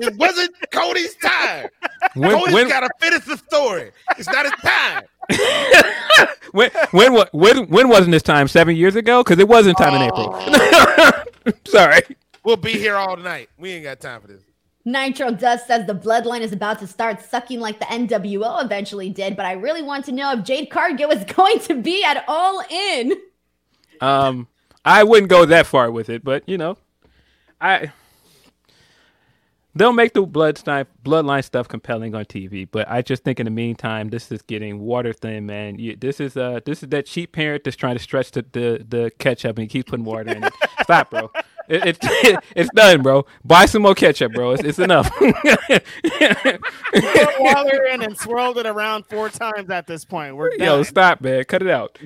It 0.00 0.16
wasn't 0.16 0.70
Cody's 0.72 1.14
time. 1.14 1.68
When, 2.14 2.36
Cody's 2.36 2.68
got 2.68 2.80
to 2.80 2.90
finish 2.98 3.24
the 3.26 3.36
story. 3.36 3.92
It's 4.18 4.26
not 4.26 4.46
his 4.46 4.54
time. 4.60 5.04
when 6.50 6.70
when 6.90 7.26
when 7.30 7.68
when 7.68 7.88
wasn't 7.88 8.10
this 8.10 8.24
time? 8.24 8.48
Seven 8.48 8.74
years 8.74 8.96
ago? 8.96 9.22
Because 9.22 9.38
it 9.38 9.46
wasn't 9.46 9.78
time 9.78 9.92
oh. 9.92 9.96
in 9.96 10.02
April. 10.02 10.30
Oh. 10.34 11.52
Sorry. 11.68 12.00
We'll 12.42 12.56
be 12.56 12.72
here 12.72 12.96
all 12.96 13.16
night. 13.16 13.50
We 13.56 13.70
ain't 13.70 13.84
got 13.84 14.00
time 14.00 14.20
for 14.20 14.26
this. 14.26 14.42
Nitro 14.84 15.30
Dust 15.30 15.68
says 15.68 15.86
the 15.86 15.94
bloodline 15.94 16.40
is 16.40 16.52
about 16.52 16.80
to 16.80 16.88
start 16.88 17.22
sucking 17.22 17.60
like 17.60 17.78
the 17.78 17.84
NWO 17.84 18.64
eventually 18.64 19.10
did, 19.10 19.36
but 19.36 19.46
I 19.46 19.52
really 19.52 19.82
want 19.82 20.06
to 20.06 20.12
know 20.12 20.32
if 20.32 20.42
Jade 20.42 20.70
Cargill 20.70 21.10
is 21.10 21.22
going 21.32 21.60
to 21.60 21.80
be 21.80 22.02
at 22.02 22.24
all 22.26 22.64
in. 22.68 23.12
Um, 24.00 24.48
I 24.84 25.04
wouldn't 25.04 25.28
go 25.28 25.44
that 25.44 25.66
far 25.66 25.90
with 25.90 26.08
it, 26.08 26.24
but 26.24 26.48
you 26.48 26.56
know, 26.56 26.76
I 27.60 27.92
they'll 29.74 29.92
make 29.92 30.14
the 30.14 30.26
bloodline 30.26 30.86
bloodline 31.04 31.44
stuff 31.44 31.68
compelling 31.68 32.14
on 32.14 32.24
TV. 32.24 32.68
But 32.70 32.90
I 32.90 33.02
just 33.02 33.24
think 33.24 33.40
in 33.40 33.44
the 33.44 33.50
meantime, 33.50 34.08
this 34.08 34.30
is 34.32 34.42
getting 34.42 34.80
water 34.80 35.12
thin, 35.12 35.46
man. 35.46 35.78
You, 35.78 35.96
this 35.96 36.20
is 36.20 36.36
uh 36.36 36.60
this 36.64 36.82
is 36.82 36.88
that 36.90 37.06
cheap 37.06 37.32
parent 37.32 37.64
that's 37.64 37.76
trying 37.76 37.96
to 37.96 38.02
stretch 38.02 38.30
the 38.32 38.44
the, 38.52 38.84
the 38.88 39.12
ketchup 39.18 39.58
and 39.58 39.68
keeps 39.68 39.90
putting 39.90 40.04
water 40.04 40.32
in 40.32 40.44
it. 40.44 40.52
Stop, 40.82 41.10
bro. 41.10 41.30
It, 41.68 41.86
it's 41.86 41.98
it, 42.02 42.44
it's 42.56 42.70
done, 42.74 43.02
bro. 43.02 43.26
Buy 43.44 43.66
some 43.66 43.82
more 43.82 43.94
ketchup, 43.94 44.32
bro. 44.32 44.52
It's, 44.52 44.62
it's 44.64 44.78
enough. 44.78 45.10
Put 45.18 45.84
water 47.40 47.84
in 47.92 48.02
and 48.02 48.18
swirled 48.18 48.58
it 48.58 48.66
around 48.66 49.06
four 49.06 49.28
times 49.28 49.70
at 49.70 49.86
this 49.86 50.04
point. 50.04 50.36
We're 50.36 50.50
done. 50.50 50.60
Yo, 50.60 50.82
stop, 50.82 51.20
man. 51.20 51.44
Cut 51.44 51.62
it 51.62 51.68
out. 51.68 51.98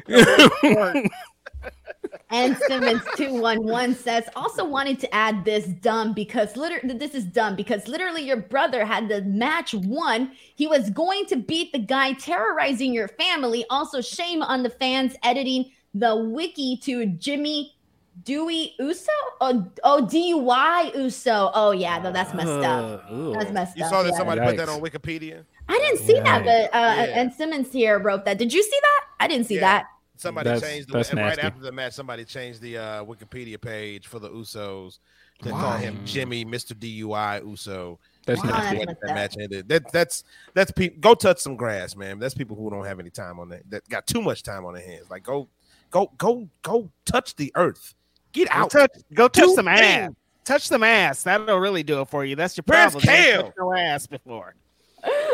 And 2.35 2.57
Simmons 2.67 3.03
211 3.17 3.95
says, 3.95 4.25
also 4.35 4.65
wanted 4.65 4.99
to 4.99 5.15
add 5.15 5.45
this 5.45 5.67
dumb 5.67 6.13
because 6.13 6.57
literally 6.57 6.99
this 6.99 7.15
is 7.15 7.25
dumb 7.25 7.55
because 7.55 7.87
literally 7.87 8.23
your 8.23 8.39
brother 8.39 8.85
had 8.85 9.09
the 9.09 9.23
match 9.23 9.73
won. 9.73 10.33
He 10.57 10.67
was 10.67 10.91
going 10.91 11.27
to 11.27 11.37
beat 11.37 11.73
the 11.73 11.79
guy 11.79 12.15
terrorizing 12.15 12.93
your 12.93 13.07
family. 13.07 13.65
Also, 13.71 14.01
shame 14.01 14.43
on 14.43 14.65
the 14.65 14.71
fans 14.71 15.15
editing 15.23 15.71
the 15.95 16.17
wiki 16.17 16.77
to 16.79 17.07
Jimmy 17.07 17.77
Dewey 18.25 18.75
Uso? 18.81 19.13
Oh, 19.41 19.67
oh, 19.85 20.09
DUI 20.11 20.95
Uso. 20.97 21.53
Oh, 21.55 21.71
yeah, 21.71 21.99
no, 21.99 22.11
that's 22.11 22.35
messed 22.35 22.49
up. 22.49 23.05
Uh, 23.09 23.31
that's 23.31 23.53
messed 23.53 23.77
you 23.77 23.85
up. 23.85 23.91
You 23.91 23.97
saw 23.97 24.03
that 24.03 24.11
yeah. 24.11 24.17
somebody 24.17 24.41
Yikes. 24.41 24.47
put 24.47 24.57
that 24.57 24.69
on 24.69 24.81
Wikipedia? 24.81 25.45
I 25.69 25.79
didn't 25.79 25.99
see 25.99 26.17
yeah. 26.17 26.41
that, 26.41 26.45
but 26.45 26.77
uh, 26.77 26.95
yeah. 26.95 27.21
and 27.21 27.33
Simmons 27.33 27.73
here 27.73 27.99
wrote 27.99 28.25
that. 28.25 28.39
Did 28.39 28.53
you 28.53 28.63
see 28.63 28.79
that? 28.83 29.05
I 29.21 29.29
didn't 29.29 29.47
see 29.47 29.59
that. 29.59 29.87
Somebody 30.17 30.51
that's, 30.51 30.63
changed 30.63 30.89
the 30.91 30.99
and 31.11 31.19
right 31.19 31.39
after 31.39 31.61
the 31.61 31.73
match. 31.73 31.93
Somebody 31.93 32.25
changed 32.25 32.61
the 32.61 32.79
uh, 32.79 33.05
Wikipedia 33.05 33.61
page 33.61 34.07
for 34.07 34.21
the 34.21 34.31
Usos 34.31 34.99
to 35.43 35.51
Why? 35.51 35.61
call 35.61 35.73
him 35.77 36.01
Jimmy, 36.05 36.45
Mister 36.45 36.75
DUI 36.75 37.45
Uso. 37.45 37.99
That's 38.25 38.43
not 38.45 38.63
that 38.63 38.97
match 39.07 39.37
ended. 39.39 39.69
That, 39.69 39.91
that's 39.93 40.23
that's 40.55 40.71
people. 40.71 40.99
Go 41.01 41.15
touch 41.15 41.41
some 41.41 41.57
grass, 41.57 41.97
man. 41.97 42.21
That's 42.21 42.35
people 42.35 42.57
who 42.57 42.71
don't 42.71 42.85
have 42.85 43.01
any 43.01 43.11
time 43.11 43.41
on 43.41 43.49
that. 43.49 43.69
That 43.71 43.89
got 43.89 44.07
too 44.07 44.23
much 44.23 44.45
time 44.45 44.65
on 44.65 44.75
their 44.75 44.85
hands. 44.85 45.11
Like 45.11 45.25
go, 45.25 45.49
go, 45.91 46.13
go, 46.17 46.49
go 46.63 46.91
touch 47.05 47.35
the 47.35 47.53
earth. 47.57 47.95
Get 48.33 48.49
out. 48.51 48.71
Go 48.71 48.81
touch, 48.81 48.91
go 49.13 49.29
touch 49.29 49.51
some 49.51 49.69
ass. 49.69 50.11
Touch 50.45 50.69
some 50.69 50.83
ass. 50.83 51.23
That'll 51.25 51.59
really 51.59 51.83
do 51.83 52.03
it 52.03 52.09
for 52.09 52.25
you. 52.25 52.37
That's 52.37 52.57
your 52.57 52.65
problem. 52.65 53.03
Where's 53.05 53.05
Kale? 53.05 53.53
No 53.59 53.75
ass 53.75 54.07
before. 54.07 54.55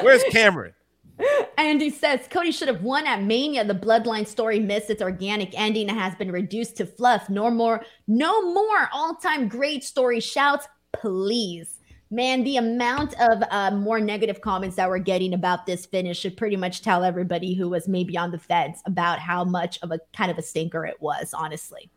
Where's 0.00 0.22
Cameron? 0.30 0.72
Andy 1.58 1.90
says 1.90 2.26
Cody 2.30 2.52
should 2.52 2.68
have 2.68 2.82
won 2.82 3.06
at 3.06 3.22
Mania. 3.22 3.64
The 3.64 3.74
Bloodline 3.74 4.26
story 4.26 4.60
missed 4.60 4.90
its 4.90 5.02
organic 5.02 5.58
ending 5.58 5.88
and 5.88 5.98
has 5.98 6.14
been 6.14 6.32
reduced 6.32 6.76
to 6.78 6.86
fluff. 6.86 7.28
No 7.28 7.50
more, 7.50 7.84
no 8.06 8.52
more 8.52 8.88
all-time 8.92 9.48
great 9.48 9.84
story 9.84 10.20
shouts, 10.20 10.66
please. 10.92 11.78
Man, 12.12 12.42
the 12.42 12.56
amount 12.56 13.14
of 13.20 13.42
uh, 13.50 13.70
more 13.70 14.00
negative 14.00 14.40
comments 14.40 14.74
that 14.76 14.88
we're 14.88 14.98
getting 14.98 15.32
about 15.32 15.64
this 15.64 15.86
finish 15.86 16.18
should 16.18 16.36
pretty 16.36 16.56
much 16.56 16.82
tell 16.82 17.04
everybody 17.04 17.54
who 17.54 17.68
was 17.68 17.86
maybe 17.86 18.18
on 18.18 18.32
the 18.32 18.38
fence 18.38 18.82
about 18.84 19.20
how 19.20 19.44
much 19.44 19.78
of 19.82 19.92
a 19.92 20.00
kind 20.12 20.30
of 20.30 20.36
a 20.36 20.42
stinker 20.42 20.84
it 20.84 21.00
was, 21.00 21.32
honestly. 21.32 21.88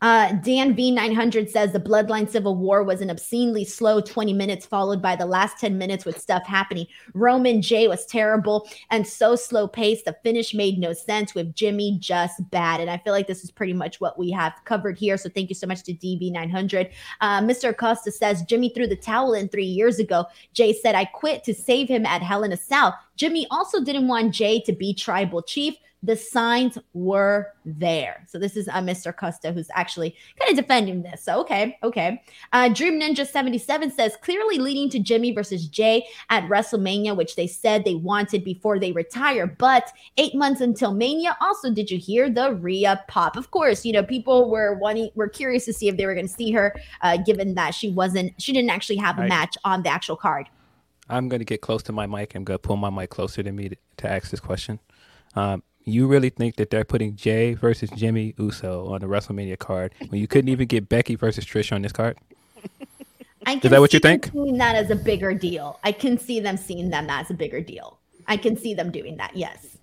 Uh, 0.00 0.32
Dan 0.32 0.74
V900 0.74 1.50
says 1.50 1.72
the 1.72 1.80
Bloodline 1.80 2.28
Civil 2.28 2.56
War 2.56 2.82
was 2.82 3.00
an 3.00 3.10
obscenely 3.10 3.64
slow 3.64 4.00
20 4.00 4.32
minutes, 4.32 4.64
followed 4.64 5.02
by 5.02 5.14
the 5.14 5.26
last 5.26 5.58
10 5.58 5.76
minutes 5.76 6.04
with 6.04 6.18
stuff 6.18 6.46
happening. 6.46 6.86
Roman 7.12 7.60
Jey 7.60 7.86
was 7.86 8.06
terrible 8.06 8.68
and 8.90 9.06
so 9.06 9.36
slow 9.36 9.68
paced. 9.68 10.06
The 10.06 10.16
finish 10.22 10.54
made 10.54 10.78
no 10.78 10.92
sense 10.92 11.34
with 11.34 11.54
Jimmy 11.54 11.98
just 12.00 12.48
bad. 12.50 12.80
And 12.80 12.88
I 12.88 12.98
feel 12.98 13.12
like 13.12 13.26
this 13.26 13.44
is 13.44 13.50
pretty 13.50 13.74
much 13.74 14.00
what 14.00 14.18
we 14.18 14.30
have 14.30 14.54
covered 14.64 14.98
here. 14.98 15.16
So 15.16 15.28
thank 15.28 15.50
you 15.50 15.54
so 15.54 15.66
much 15.66 15.82
to 15.84 15.92
DV900. 15.92 16.90
Uh, 17.20 17.40
Mr. 17.42 17.70
Acosta 17.70 18.10
says 18.10 18.42
Jimmy 18.42 18.70
threw 18.70 18.86
the 18.86 18.96
towel 18.96 19.34
in 19.34 19.48
three 19.48 19.64
years 19.64 19.98
ago. 19.98 20.24
Jey 20.54 20.72
said, 20.72 20.94
I 20.94 21.04
quit 21.04 21.44
to 21.44 21.54
save 21.54 21.88
him 21.88 22.06
at 22.06 22.22
Hell 22.22 22.44
in 22.44 22.52
a 22.52 22.56
Cell. 22.56 22.98
Jimmy 23.16 23.46
also 23.50 23.84
didn't 23.84 24.08
want 24.08 24.32
Jey 24.32 24.60
to 24.62 24.72
be 24.72 24.94
tribal 24.94 25.42
chief 25.42 25.74
the 26.02 26.16
signs 26.16 26.78
were 26.94 27.52
there. 27.64 28.24
So 28.26 28.38
this 28.38 28.56
is 28.56 28.68
uh, 28.68 28.74
Mr. 28.74 29.14
Costa 29.14 29.52
who's 29.52 29.68
actually 29.74 30.16
kind 30.38 30.50
of 30.50 30.56
defending 30.56 31.02
this. 31.02 31.22
So 31.22 31.40
okay, 31.40 31.78
okay. 31.82 32.22
Uh, 32.52 32.68
Dream 32.68 33.00
Ninja 33.00 33.26
77 33.26 33.90
says 33.90 34.16
clearly 34.22 34.58
leading 34.58 34.88
to 34.90 34.98
Jimmy 34.98 35.32
versus 35.32 35.66
Jey 35.66 36.06
at 36.30 36.44
WrestleMania, 36.44 37.16
which 37.16 37.36
they 37.36 37.46
said 37.46 37.84
they 37.84 37.94
wanted 37.94 38.44
before 38.44 38.78
they 38.78 38.92
retire. 38.92 39.46
But 39.46 39.92
eight 40.16 40.34
months 40.34 40.60
until 40.60 40.94
Mania. 40.94 41.36
Also, 41.40 41.70
did 41.72 41.90
you 41.90 41.98
hear 41.98 42.30
the 42.30 42.54
Rhea 42.54 43.04
pop? 43.08 43.36
Of 43.36 43.50
course, 43.50 43.84
you 43.84 43.92
know 43.92 44.02
people 44.02 44.50
were 44.50 44.74
wanting, 44.74 45.10
were 45.14 45.28
curious 45.28 45.64
to 45.66 45.72
see 45.72 45.88
if 45.88 45.96
they 45.96 46.06
were 46.06 46.14
going 46.14 46.28
to 46.28 46.32
see 46.32 46.50
her, 46.52 46.74
uh, 47.02 47.18
given 47.18 47.54
that 47.54 47.74
she 47.74 47.90
wasn't, 47.90 48.32
she 48.40 48.52
didn't 48.52 48.70
actually 48.70 48.96
have 48.96 49.18
a 49.18 49.26
match 49.26 49.56
on 49.64 49.82
the 49.82 49.90
actual 49.90 50.16
card. 50.16 50.48
I'm 51.10 51.28
going 51.28 51.40
to 51.40 51.44
get 51.44 51.60
close 51.60 51.82
to 51.84 51.92
my 51.92 52.06
mic. 52.06 52.34
I'm 52.34 52.44
going 52.44 52.58
to 52.58 52.62
pull 52.62 52.76
my 52.76 52.88
mic 52.88 53.10
closer 53.10 53.42
to 53.42 53.52
me 53.52 53.68
to, 53.68 53.76
to 53.98 54.10
ask 54.10 54.30
this 54.30 54.40
question. 54.40 54.78
Um, 55.34 55.62
you 55.84 56.06
really 56.06 56.30
think 56.30 56.56
that 56.56 56.70
they're 56.70 56.84
putting 56.84 57.16
Jey 57.16 57.54
versus 57.54 57.90
Jimmy 57.90 58.34
Uso 58.38 58.86
on 58.92 59.00
the 59.00 59.06
WrestleMania 59.06 59.58
card 59.58 59.92
when 60.08 60.20
you 60.20 60.26
couldn't 60.26 60.48
even 60.48 60.66
get 60.66 60.88
Becky 60.88 61.14
versus 61.14 61.44
Trish 61.44 61.72
on 61.72 61.82
this 61.82 61.92
card? 61.92 62.18
I 63.46 63.54
can 63.56 63.64
Is 63.64 63.70
that 63.70 63.80
what 63.80 63.92
you 63.92 64.00
think? 64.00 64.30
Seeing 64.32 64.58
that 64.58 64.76
as 64.76 64.90
a 64.90 64.96
bigger 64.96 65.32
deal. 65.32 65.78
I 65.82 65.92
can 65.92 66.18
see 66.18 66.40
them 66.40 66.56
seeing 66.56 66.90
them 66.90 67.08
as 67.08 67.30
a 67.30 67.34
bigger 67.34 67.60
deal. 67.60 67.98
I 68.28 68.36
can 68.36 68.56
see 68.56 68.74
them 68.74 68.90
doing 68.90 69.16
that. 69.16 69.34
Yes. 69.34 69.78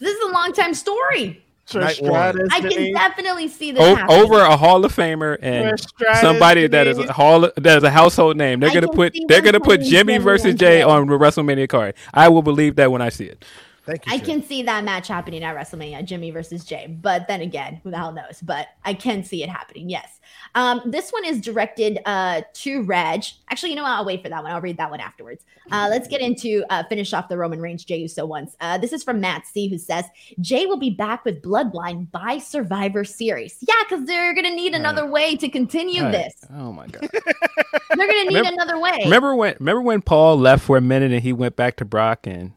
This 0.00 0.16
is 0.16 0.30
a 0.30 0.32
long 0.32 0.52
time 0.52 0.74
story. 0.74 1.44
I 1.74 2.60
can 2.60 2.94
definitely 2.94 3.48
see 3.48 3.72
this 3.72 3.82
o- 3.82 4.22
over 4.22 4.40
a 4.40 4.56
Hall 4.56 4.84
of 4.84 4.94
Famer 4.94 5.36
and 5.42 5.78
somebody 6.20 6.66
that 6.66 6.86
is 6.86 6.98
a 6.98 7.12
hall 7.12 7.40
that 7.40 7.76
is 7.76 7.82
a 7.84 7.90
household 7.90 8.38
name. 8.38 8.60
They're 8.60 8.72
gonna 8.72 8.88
put 8.88 9.14
they're 9.28 9.42
gonna 9.42 9.60
put 9.60 9.82
Jimmy 9.82 10.16
versus 10.18 10.54
Jey 10.54 10.82
on 10.82 11.06
the 11.06 11.18
WrestleMania 11.18 11.68
card. 11.68 11.94
I 12.14 12.28
will 12.28 12.42
believe 12.42 12.76
that 12.76 12.90
when 12.90 13.02
I 13.02 13.10
see 13.10 13.26
it. 13.26 13.44
Thank 13.88 14.06
you. 14.06 14.12
I 14.12 14.18
can 14.18 14.42
see 14.42 14.62
that 14.64 14.84
match 14.84 15.08
happening 15.08 15.42
at 15.42 15.56
WrestleMania, 15.56 16.04
Jimmy 16.04 16.30
versus 16.30 16.62
Jey. 16.62 16.86
But 17.00 17.26
then 17.26 17.40
again, 17.40 17.80
who 17.82 17.90
the 17.90 17.96
hell 17.96 18.12
knows? 18.12 18.42
But 18.42 18.68
I 18.84 18.92
can 18.92 19.24
see 19.24 19.42
it 19.42 19.48
happening. 19.48 19.88
Yes. 19.88 20.20
Um, 20.54 20.82
this 20.84 21.10
one 21.10 21.24
is 21.24 21.40
directed 21.40 21.98
uh, 22.04 22.42
to 22.52 22.82
Reg. 22.82 23.24
Actually, 23.50 23.70
you 23.70 23.76
know 23.76 23.84
what? 23.84 23.92
I'll 23.92 24.04
wait 24.04 24.22
for 24.22 24.28
that 24.28 24.42
one. 24.42 24.52
I'll 24.52 24.60
read 24.60 24.76
that 24.76 24.90
one 24.90 25.00
afterwards. 25.00 25.42
Uh, 25.70 25.86
let's 25.90 26.06
get 26.06 26.20
into 26.20 26.64
uh, 26.68 26.82
finish 26.84 27.14
off 27.14 27.30
the 27.30 27.38
Roman 27.38 27.62
Reigns 27.62 27.82
Jey 27.82 27.96
Uso 27.96 28.26
once. 28.26 28.56
Uh, 28.60 28.76
this 28.76 28.92
is 28.92 29.02
from 29.02 29.22
Matt 29.22 29.46
C, 29.46 29.68
who 29.68 29.78
says 29.78 30.04
Jey 30.40 30.66
will 30.66 30.78
be 30.78 30.90
back 30.90 31.24
with 31.24 31.40
Bloodline 31.40 32.10
by 32.10 32.36
Survivor 32.36 33.04
Series. 33.04 33.56
Yeah, 33.66 33.74
because 33.88 34.04
they're 34.04 34.34
gonna 34.34 34.54
need 34.54 34.74
another 34.74 35.06
way 35.06 35.34
to 35.36 35.48
continue 35.48 36.02
right. 36.02 36.12
this. 36.12 36.34
Oh 36.52 36.74
my 36.74 36.86
god, 36.88 37.08
they're 37.10 38.06
gonna 38.06 38.24
need 38.24 38.36
remember, 38.36 38.50
another 38.52 38.78
way. 38.78 39.00
Remember 39.04 39.34
when? 39.34 39.56
Remember 39.58 39.80
when 39.80 40.02
Paul 40.02 40.36
left 40.38 40.64
for 40.64 40.76
a 40.76 40.82
minute 40.82 41.10
and 41.10 41.22
he 41.22 41.32
went 41.32 41.56
back 41.56 41.76
to 41.76 41.86
Brock 41.86 42.26
and 42.26 42.52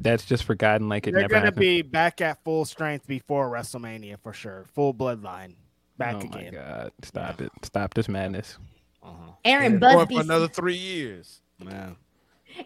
that's 0.00 0.24
just 0.24 0.44
forgotten 0.44 0.88
like 0.88 1.06
it 1.06 1.12
They're 1.12 1.22
never 1.22 1.34
gonna 1.34 1.44
happened. 1.46 1.60
be 1.60 1.82
back 1.82 2.20
at 2.20 2.42
full 2.44 2.64
strength 2.64 3.06
before 3.06 3.50
WrestleMania 3.50 4.18
for 4.20 4.32
sure. 4.32 4.66
Full 4.74 4.94
bloodline 4.94 5.54
back 5.98 6.16
oh 6.16 6.20
again. 6.20 6.54
Oh 6.54 6.58
my 6.58 6.66
god! 6.66 6.92
Stop 7.02 7.40
yeah. 7.40 7.46
it! 7.46 7.52
Stop 7.62 7.94
this 7.94 8.08
madness. 8.08 8.58
Uh-huh. 9.02 9.32
Aaron 9.44 9.78
Busby 9.78 10.16
for 10.16 10.20
another 10.20 10.48
three 10.48 10.76
years. 10.76 11.40
Man. 11.62 11.96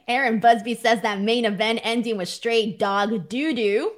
Aaron 0.09 0.40
Busby 0.40 0.74
says 0.74 1.02
that 1.02 1.20
main 1.20 1.44
event 1.44 1.81
ending 1.82 2.16
with 2.16 2.28
straight 2.28 2.78
dog 2.78 3.28
doo 3.28 3.55
doo. 3.55 3.93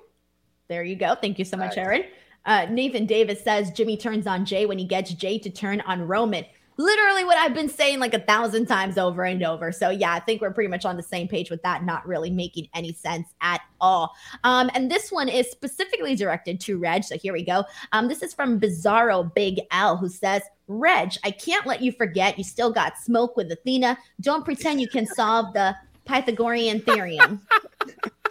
There 0.68 0.82
you 0.82 0.96
go. 0.96 1.14
Thank 1.14 1.38
you 1.38 1.44
so 1.44 1.56
much, 1.56 1.76
Aaron. 1.76 2.04
Uh, 2.44 2.66
Nathan 2.70 3.06
Davis 3.06 3.42
says 3.42 3.70
Jimmy 3.70 3.96
turns 3.96 4.26
on 4.26 4.44
Jey 4.44 4.66
when 4.66 4.78
he 4.78 4.84
gets 4.84 5.12
Jey 5.12 5.38
to 5.38 5.50
turn 5.50 5.80
on 5.82 6.06
Roman 6.06 6.44
literally 6.76 7.24
what 7.24 7.38
I've 7.38 7.54
been 7.54 7.68
saying 7.68 7.98
like 7.98 8.14
a 8.14 8.20
thousand 8.20 8.66
times 8.66 8.98
over 8.98 9.24
and 9.24 9.42
over. 9.42 9.72
So 9.72 9.90
yeah, 9.90 10.12
I 10.12 10.20
think 10.20 10.40
we're 10.40 10.52
pretty 10.52 10.68
much 10.68 10.84
on 10.84 10.96
the 10.96 11.02
same 11.02 11.28
page 11.28 11.50
with 11.50 11.62
that, 11.62 11.84
not 11.84 12.06
really 12.06 12.30
making 12.30 12.68
any 12.74 12.92
sense 12.92 13.28
at 13.40 13.60
all. 13.80 14.14
Um, 14.44 14.70
and 14.74 14.90
this 14.90 15.10
one 15.10 15.28
is 15.28 15.50
specifically 15.50 16.16
directed 16.16 16.60
to 16.60 16.78
Reg. 16.78 17.04
So 17.04 17.16
here 17.16 17.32
we 17.32 17.44
go. 17.44 17.64
Um, 17.92 18.08
this 18.08 18.22
is 18.22 18.34
from 18.34 18.60
Bizarro 18.60 19.32
Big 19.34 19.60
L, 19.70 19.96
who 19.96 20.08
says, 20.08 20.42
Reg, 20.68 21.12
I 21.24 21.30
can't 21.30 21.66
let 21.66 21.82
you 21.82 21.92
forget 21.92 22.38
you 22.38 22.44
still 22.44 22.72
got 22.72 22.98
smoke 22.98 23.36
with 23.36 23.50
Athena. 23.52 23.98
Don't 24.20 24.44
pretend 24.44 24.80
you 24.80 24.88
can 24.88 25.06
solve 25.06 25.52
the 25.52 25.76
Pythagorean 26.04 26.80
theorem. 26.80 27.46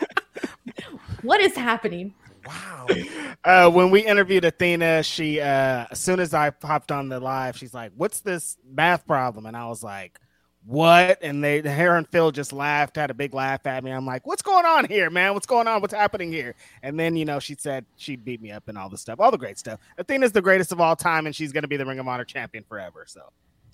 what 1.22 1.40
is 1.40 1.56
happening? 1.56 2.14
Wow. 2.46 2.88
Uh, 3.44 3.68
when 3.72 3.90
we 3.90 4.02
interviewed 4.06 4.46
Athena, 4.46 5.02
she 5.02 5.42
uh, 5.42 5.88
as 5.90 6.00
soon 6.00 6.20
as 6.20 6.32
I 6.32 6.52
popped 6.52 6.92
on 6.92 7.10
the 7.10 7.20
live, 7.20 7.58
she's 7.58 7.74
like, 7.74 7.92
"What's 7.96 8.20
this 8.20 8.56
math 8.72 9.08
problem?" 9.08 9.48
And 9.48 9.58
I 9.58 9.68
was 9.68 9.84
like, 9.84 10.20
"What?" 10.64 11.18
And 11.24 11.44
they, 11.44 11.62
her 11.62 11.96
and 11.96 12.08
Phil 12.08 12.30
just 12.32 12.54
laughed, 12.54 12.98
had 12.98 13.10
a 13.10 13.16
big 13.16 13.34
laugh 13.34 13.66
at 13.66 13.84
me. 13.84 13.90
I'm 13.90 14.06
like, 14.06 14.28
"What's 14.28 14.44
going 14.44 14.66
on 14.68 14.86
here, 14.86 15.10
man? 15.10 15.34
What's 15.34 15.48
going 15.48 15.68
on? 15.68 15.82
What's 15.82 15.94
happening 15.94 16.32
here?" 16.32 16.54
And 16.84 17.00
then 17.00 17.16
you 17.16 17.26
know, 17.26 17.40
she 17.40 17.56
said 17.56 17.84
she'd 17.96 18.24
beat 18.24 18.44
me 18.44 18.52
up 18.52 18.68
and 18.68 18.78
all 18.78 18.90
the 18.90 18.98
stuff, 18.98 19.20
all 19.20 19.32
the 19.32 19.40
great 19.40 19.58
stuff. 19.58 19.80
Athena's 19.98 20.34
the 20.34 20.42
greatest 20.44 20.72
of 20.72 20.80
all 20.80 20.96
time, 20.96 21.26
and 21.26 21.36
she's 21.36 21.52
going 21.52 21.64
to 21.64 21.68
be 21.68 21.78
the 21.78 21.86
Ring 21.86 21.98
of 21.98 22.08
Honor 22.08 22.26
champion 22.26 22.64
forever. 22.64 23.06
So 23.08 23.22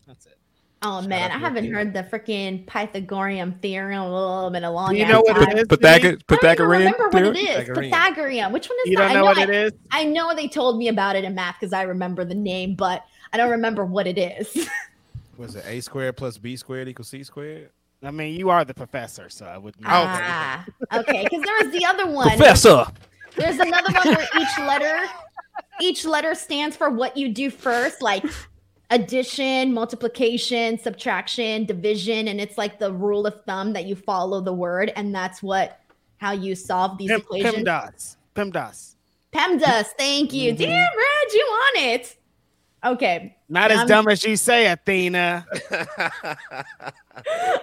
that's 0.07 0.27
it. 0.27 0.37
Oh 0.83 1.01
Shout 1.01 1.09
man, 1.09 1.31
I 1.31 1.37
haven't 1.39 1.71
heard 1.73 1.91
the 1.93 2.03
freaking 2.03 2.65
Pythagorean 2.67 3.53
theorem 3.61 4.53
in 4.55 4.63
a 4.63 4.71
long 4.71 4.89
time. 4.89 4.95
you 4.95 5.07
know 5.07 5.21
what 5.21 5.41
it 5.41 5.57
is? 5.57 5.63
Pythag- 5.65 6.27
Pythagorean. 6.27 6.87
I 6.87 6.91
don't 6.91 7.13
remember 7.13 7.29
what 7.29 7.35
it 7.35 7.39
is. 7.39 7.55
Pythagorean. 7.55 7.91
Pythagorean. 7.91 8.51
Which 8.51 8.69
one 8.69 8.77
is 8.85 8.91
you 8.91 8.97
that? 8.97 9.05
don't 9.05 9.13
know, 9.15 9.19
know 9.21 9.25
what 9.25 9.37
I, 9.39 9.43
it 9.43 9.49
is? 9.49 9.71
I 9.89 10.03
know 10.03 10.35
they 10.35 10.47
told 10.47 10.77
me 10.77 10.87
about 10.89 11.15
it 11.15 11.23
in 11.23 11.33
math 11.33 11.55
because 11.59 11.73
I 11.73 11.81
remember 11.83 12.23
the 12.25 12.35
name, 12.35 12.75
but 12.75 13.03
I 13.33 13.37
don't 13.37 13.49
remember 13.49 13.85
what 13.85 14.05
it 14.05 14.17
is. 14.19 14.69
Was 15.37 15.55
it 15.55 15.65
a 15.67 15.81
squared 15.81 16.15
plus 16.17 16.37
b 16.37 16.55
squared 16.55 16.87
equals 16.87 17.09
c 17.09 17.23
squared? 17.23 17.69
I 18.03 18.11
mean, 18.11 18.35
you 18.35 18.49
are 18.51 18.63
the 18.63 18.73
professor, 18.75 19.29
so 19.29 19.45
I 19.45 19.57
would. 19.57 19.79
Know. 19.81 19.87
Ah, 19.89 20.63
okay. 20.93 21.23
Because 21.23 21.41
there 21.43 21.55
was 21.63 21.71
the 21.71 21.85
other 21.85 22.05
one. 22.11 22.27
Professor. 22.29 22.85
There's 23.35 23.57
another 23.59 23.93
one 23.93 24.15
where 24.15 24.27
each 24.39 24.57
letter, 24.59 24.99
each 25.81 26.05
letter 26.05 26.35
stands 26.35 26.75
for 26.75 26.89
what 26.89 27.17
you 27.17 27.29
do 27.29 27.49
first, 27.49 28.01
like 28.01 28.23
addition, 28.89 29.73
multiplication, 29.73 30.77
subtraction, 30.77 31.65
division, 31.65 32.27
and 32.27 32.39
it's 32.39 32.57
like 32.57 32.79
the 32.79 32.91
rule 32.91 33.25
of 33.25 33.43
thumb 33.45 33.73
that 33.73 33.85
you 33.85 33.95
follow 33.95 34.41
the 34.41 34.53
word, 34.53 34.91
and 34.95 35.13
that's 35.13 35.43
what 35.43 35.81
how 36.17 36.31
you 36.31 36.55
solve 36.55 36.97
these 36.97 37.09
Pim, 37.09 37.19
equations. 37.21 37.55
PEMDAS. 37.55 38.15
PEMDAS. 38.35 38.95
PEMDAS. 39.33 39.85
Thank 39.97 40.33
you. 40.33 40.53
Mm-hmm. 40.53 40.63
Damn, 40.63 40.97
Reg, 40.97 41.33
you 41.33 41.41
on 41.41 41.83
it. 41.83 42.17
Okay. 42.85 43.35
Not 43.49 43.71
as 43.71 43.79
um, 43.79 43.87
dumb 43.87 44.07
as 44.07 44.23
you 44.23 44.35
say, 44.35 44.67
Athena. 44.67 45.45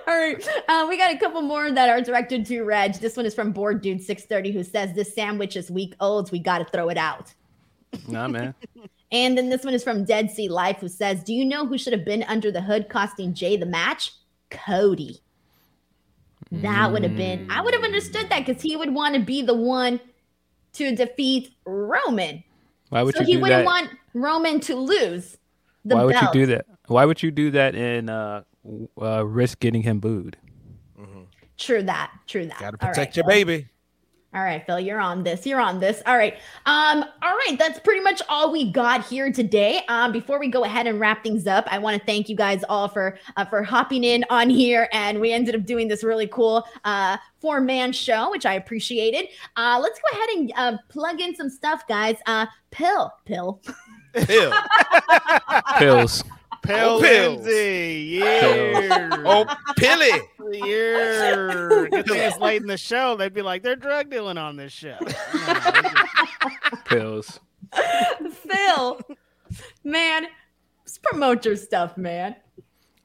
All 0.06 0.14
right. 0.14 0.48
Uh, 0.68 0.86
we 0.88 0.96
got 0.96 1.14
a 1.14 1.18
couple 1.18 1.42
more 1.42 1.70
that 1.70 1.88
are 1.88 2.00
directed 2.00 2.44
to 2.46 2.62
Reg. 2.62 2.94
This 2.94 3.16
one 3.16 3.26
is 3.26 3.34
from 3.34 3.52
Board 3.52 3.80
Dude 3.80 4.02
630 4.02 4.52
who 4.52 4.64
says, 4.64 4.92
This 4.94 5.14
sandwich 5.14 5.56
is 5.56 5.70
week 5.70 5.94
old. 6.00 6.32
We 6.32 6.38
got 6.38 6.58
to 6.58 6.64
throw 6.64 6.88
it 6.88 6.98
out. 6.98 7.32
Nah, 8.08 8.28
man. 8.28 8.54
And 9.12 9.38
then 9.38 9.48
this 9.48 9.64
one 9.64 9.74
is 9.74 9.84
from 9.84 10.04
Dead 10.04 10.30
Sea 10.30 10.48
Life, 10.48 10.78
who 10.78 10.88
says, 10.88 11.22
Do 11.22 11.32
you 11.32 11.44
know 11.44 11.66
who 11.66 11.78
should 11.78 11.92
have 11.92 12.04
been 12.04 12.22
under 12.24 12.50
the 12.50 12.60
hood 12.60 12.88
costing 12.88 13.34
Jey 13.34 13.56
the 13.56 13.66
match? 13.66 14.12
Cody. 14.50 15.20
That 16.50 16.92
would 16.92 17.02
have 17.02 17.16
been, 17.16 17.48
I 17.50 17.62
would 17.62 17.74
have 17.74 17.82
understood 17.82 18.28
that 18.30 18.46
because 18.46 18.62
he 18.62 18.76
would 18.76 18.94
want 18.94 19.14
to 19.14 19.20
be 19.20 19.42
the 19.42 19.54
one 19.54 20.00
to 20.74 20.94
defeat 20.94 21.50
Roman. 21.64 22.44
Why 22.90 23.02
would 23.02 23.14
so 23.14 23.20
you 23.20 23.26
he 23.26 23.32
do 23.34 23.40
wouldn't 23.40 23.60
that? 23.60 23.66
want 23.66 23.90
Roman 24.12 24.60
to 24.60 24.76
lose. 24.76 25.36
The 25.84 25.96
Why 25.96 26.04
would 26.04 26.12
belt. 26.12 26.34
you 26.34 26.40
do 26.42 26.46
that? 26.52 26.66
Why 26.86 27.04
would 27.04 27.22
you 27.22 27.30
do 27.30 27.50
that 27.52 27.74
and 27.74 28.08
uh, 28.08 28.42
uh, 29.00 29.26
risk 29.26 29.58
getting 29.60 29.82
him 29.82 30.00
booed? 30.00 30.36
Mm-hmm. 30.98 31.22
True 31.56 31.82
that. 31.82 32.12
True 32.26 32.46
that. 32.46 32.58
Got 32.58 32.70
to 32.72 32.78
protect 32.78 32.98
right, 32.98 33.16
your 33.16 33.26
baby. 33.26 33.68
All 34.34 34.42
right, 34.42 34.64
Phil, 34.66 34.80
you're 34.80 35.00
on 35.00 35.22
this. 35.22 35.46
You're 35.46 35.60
on 35.60 35.78
this. 35.78 36.02
All 36.06 36.16
right. 36.16 36.34
Um, 36.66 37.04
all 37.22 37.36
right, 37.36 37.56
that's 37.58 37.78
pretty 37.78 38.00
much 38.00 38.20
all 38.28 38.50
we 38.50 38.70
got 38.70 39.06
here 39.06 39.32
today. 39.32 39.82
Um, 39.88 40.10
before 40.10 40.40
we 40.40 40.48
go 40.48 40.64
ahead 40.64 40.86
and 40.86 40.98
wrap 40.98 41.22
things 41.22 41.46
up, 41.46 41.66
I 41.70 41.78
want 41.78 41.98
to 41.98 42.04
thank 42.04 42.28
you 42.28 42.34
guys 42.34 42.64
all 42.68 42.88
for 42.88 43.16
uh, 43.36 43.44
for 43.44 43.62
hopping 43.62 44.02
in 44.02 44.24
on 44.30 44.50
here, 44.50 44.88
and 44.92 45.20
we 45.20 45.32
ended 45.32 45.54
up 45.54 45.64
doing 45.64 45.86
this 45.88 46.02
really 46.02 46.26
cool 46.26 46.66
uh 46.84 47.16
four 47.38 47.60
man 47.60 47.92
show, 47.92 48.30
which 48.30 48.44
I 48.44 48.54
appreciated. 48.54 49.28
Uh, 49.56 49.78
let's 49.80 50.00
go 50.00 50.18
ahead 50.18 50.28
and 50.30 50.52
uh, 50.56 50.78
plug 50.88 51.20
in 51.20 51.34
some 51.36 51.48
stuff, 51.48 51.86
guys. 51.86 52.16
Uh, 52.26 52.46
pill, 52.70 53.12
pill, 53.26 53.60
Pill. 54.14 54.52
Pills. 55.78 56.24
Pill 56.64 56.96
Oh, 56.96 57.00
pills. 57.00 57.44
Lindsey. 57.44 58.18
Yeah. 58.20 59.22
Oh, 59.24 59.44
Pilly. 59.76 60.10
Yeah. 60.52 61.86
Good 61.90 62.06
thing 62.06 62.20
it's 62.20 62.38
late 62.38 62.62
in 62.62 62.68
the 62.68 62.76
show. 62.78 63.16
They'd 63.16 63.34
be 63.34 63.42
like, 63.42 63.62
they're 63.62 63.76
drug 63.76 64.10
dealing 64.10 64.38
on 64.38 64.56
this 64.56 64.72
show. 64.72 64.96
Pills. 66.84 67.40
Phil. 68.32 69.00
Man, 69.82 70.26
just 70.84 71.02
promote 71.02 71.44
your 71.44 71.56
stuff, 71.56 71.96
man. 71.96 72.36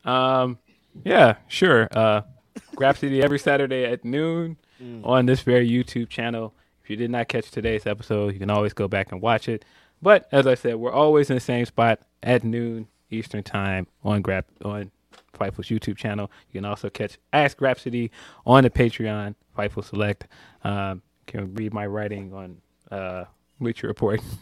Um, 0.06 0.58
yeah, 1.04 1.36
sure. 1.48 1.88
Uh, 1.92 2.22
Grapsody 2.76 3.22
every 3.24 3.40
Saturday 3.40 3.86
at 3.86 4.04
noon 4.06 4.58
on 5.04 5.26
this 5.26 5.42
very 5.42 5.70
YouTube 5.70 6.10
channel. 6.10 6.54
If 6.84 6.90
you 6.90 6.96
did 6.96 7.12
not 7.12 7.28
catch 7.28 7.52
today's 7.52 7.86
episode, 7.86 8.34
you 8.34 8.40
can 8.40 8.50
always 8.50 8.74
go 8.74 8.88
back 8.88 9.12
and 9.12 9.22
watch 9.22 9.48
it. 9.50 9.66
But 10.02 10.28
as 10.32 10.48
I 10.48 10.56
said, 10.56 10.76
we're 10.76 10.94
always 10.94 11.30
in 11.30 11.36
the 11.36 11.42
same 11.42 11.66
spot 11.66 12.00
at 12.24 12.44
noon 12.44 12.88
Eastern 13.12 13.44
time 13.44 13.88
on 14.04 14.24
Grap 14.24 14.44
on 14.64 14.92
Fightful's 15.34 15.68
YouTube 15.68 15.98
channel. 15.98 16.32
You 16.52 16.60
can 16.60 16.66
also 16.66 16.90
catch 16.90 17.18
Ask 17.34 17.58
Grapsody 17.58 18.10
on 18.46 18.64
the 18.64 18.70
Patreon 18.70 19.36
Fightful 19.58 19.84
Select. 19.84 20.28
Um, 20.64 21.02
can 21.28 21.54
read 21.54 21.74
my 21.74 21.86
writing 21.86 22.34
on 22.34 22.58
uh, 22.92 23.26
Bleacher 23.60 23.88
Report. 23.88 24.22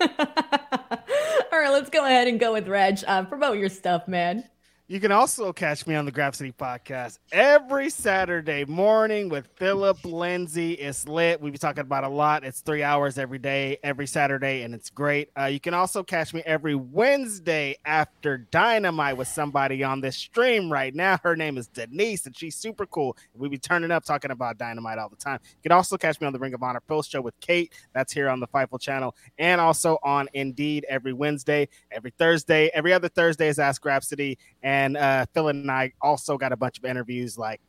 All 0.00 1.58
right, 1.58 1.70
let's 1.70 1.90
go 1.90 2.04
ahead 2.04 2.28
and 2.28 2.40
go 2.40 2.52
with 2.52 2.68
Reg. 2.68 3.00
Uh, 3.06 3.24
promote 3.24 3.58
your 3.58 3.68
stuff, 3.68 4.08
man. 4.08 4.44
You 4.90 4.98
can 4.98 5.12
also 5.12 5.52
catch 5.52 5.86
me 5.86 5.94
on 5.94 6.04
the 6.04 6.10
Grapsody 6.10 6.52
podcast 6.52 7.20
every 7.30 7.90
Saturday 7.90 8.64
morning 8.64 9.28
with 9.28 9.46
Philip 9.54 10.04
Lindsey. 10.04 10.72
It's 10.72 11.06
lit. 11.06 11.40
We 11.40 11.52
be 11.52 11.58
talking 11.58 11.82
about 11.82 12.02
a 12.02 12.08
lot. 12.08 12.42
It's 12.42 12.60
three 12.60 12.82
hours 12.82 13.16
every 13.16 13.38
day, 13.38 13.78
every 13.84 14.08
Saturday, 14.08 14.62
and 14.62 14.74
it's 14.74 14.90
great. 14.90 15.30
Uh, 15.38 15.44
you 15.44 15.60
can 15.60 15.74
also 15.74 16.02
catch 16.02 16.34
me 16.34 16.42
every 16.44 16.74
Wednesday 16.74 17.76
after 17.84 18.38
Dynamite 18.38 19.16
with 19.16 19.28
somebody 19.28 19.84
on 19.84 20.00
this 20.00 20.16
stream 20.16 20.72
right 20.72 20.92
now. 20.92 21.20
Her 21.22 21.36
name 21.36 21.56
is 21.56 21.68
Denise, 21.68 22.26
and 22.26 22.36
she's 22.36 22.56
super 22.56 22.84
cool. 22.84 23.16
We 23.36 23.48
be 23.48 23.58
turning 23.58 23.92
up 23.92 24.04
talking 24.04 24.32
about 24.32 24.58
Dynamite 24.58 24.98
all 24.98 25.08
the 25.08 25.14
time. 25.14 25.38
You 25.44 25.70
can 25.70 25.72
also 25.72 25.98
catch 25.98 26.20
me 26.20 26.26
on 26.26 26.32
the 26.32 26.40
Ring 26.40 26.52
of 26.52 26.64
Honor 26.64 26.80
post 26.80 27.12
show 27.12 27.20
with 27.20 27.38
Kate. 27.38 27.72
That's 27.92 28.12
here 28.12 28.28
on 28.28 28.40
the 28.40 28.48
Fightful 28.48 28.80
channel, 28.80 29.14
and 29.38 29.60
also 29.60 29.98
on 30.02 30.28
Indeed 30.34 30.84
every 30.88 31.12
Wednesday, 31.12 31.68
every 31.92 32.10
Thursday, 32.18 32.72
every 32.74 32.92
other 32.92 33.08
Thursday 33.08 33.46
is 33.46 33.60
Ask 33.60 33.84
Grapsody. 33.84 34.36
And 34.64 34.79
uh, 34.96 35.26
Phil 35.34 35.48
and 35.48 35.70
I 35.70 35.92
also 36.00 36.36
got 36.38 36.52
a 36.52 36.56
bunch 36.56 36.78
of 36.78 36.84
interviews. 36.84 37.38
Like 37.38 37.60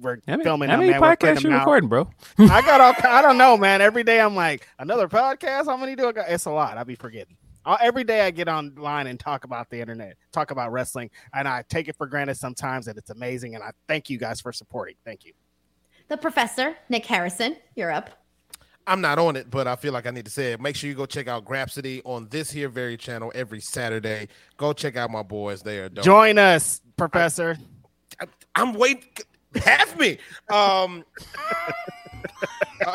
we're 0.00 0.16
How 0.26 0.32
many, 0.32 0.44
filming 0.44 0.68
how 0.70 0.78
many 0.78 0.90
man. 0.90 1.00
Podcasts 1.00 1.42
you 1.42 1.52
recording, 1.52 1.88
bro? 1.88 2.08
I 2.38 2.62
got 2.62 2.80
all. 2.80 2.94
I 3.04 3.22
don't 3.22 3.38
know, 3.38 3.56
man. 3.56 3.80
Every 3.80 4.02
day 4.02 4.20
I'm 4.20 4.34
like 4.34 4.66
another 4.78 5.08
podcast. 5.08 5.66
How 5.66 5.76
many 5.76 5.94
do 5.94 6.08
I 6.08 6.12
got? 6.12 6.28
It's 6.28 6.46
a 6.46 6.50
lot. 6.50 6.76
I'll 6.76 6.84
be 6.84 6.96
forgetting. 6.96 7.36
Every 7.80 8.04
day 8.04 8.20
I 8.20 8.30
get 8.30 8.46
online 8.46 9.06
and 9.06 9.18
talk 9.18 9.44
about 9.44 9.70
the 9.70 9.80
internet, 9.80 10.16
talk 10.32 10.50
about 10.50 10.70
wrestling, 10.70 11.10
and 11.32 11.48
I 11.48 11.62
take 11.68 11.88
it 11.88 11.96
for 11.96 12.06
granted 12.06 12.34
sometimes 12.34 12.84
that 12.86 12.98
it's 12.98 13.08
amazing. 13.08 13.54
And 13.54 13.64
I 13.64 13.70
thank 13.88 14.10
you 14.10 14.18
guys 14.18 14.40
for 14.40 14.52
supporting. 14.52 14.96
Thank 15.04 15.24
you. 15.24 15.32
The 16.08 16.18
professor, 16.18 16.76
Nick 16.90 17.06
Harrison, 17.06 17.56
you're 17.74 17.90
up. 17.90 18.10
I'm 18.86 19.00
not 19.00 19.18
on 19.18 19.36
it, 19.36 19.50
but 19.50 19.66
I 19.66 19.76
feel 19.76 19.92
like 19.92 20.06
I 20.06 20.10
need 20.10 20.26
to 20.26 20.30
say 20.30 20.52
it. 20.52 20.60
Make 20.60 20.76
sure 20.76 20.88
you 20.88 20.94
go 20.94 21.06
check 21.06 21.26
out 21.26 21.44
Grapsody 21.44 22.02
on 22.04 22.28
this 22.30 22.50
here 22.50 22.68
very 22.68 22.96
channel 22.96 23.32
every 23.34 23.60
Saturday. 23.60 24.28
Go 24.56 24.72
check 24.72 24.96
out 24.96 25.10
my 25.10 25.22
boys. 25.22 25.62
They 25.62 25.78
are 25.78 25.88
dope. 25.88 26.04
Join 26.04 26.38
us, 26.38 26.80
Professor. 26.96 27.56
I'm 28.54 28.74
waiting. 28.74 29.08
Have 29.62 29.98
me. 29.98 30.18
Um, 30.50 31.04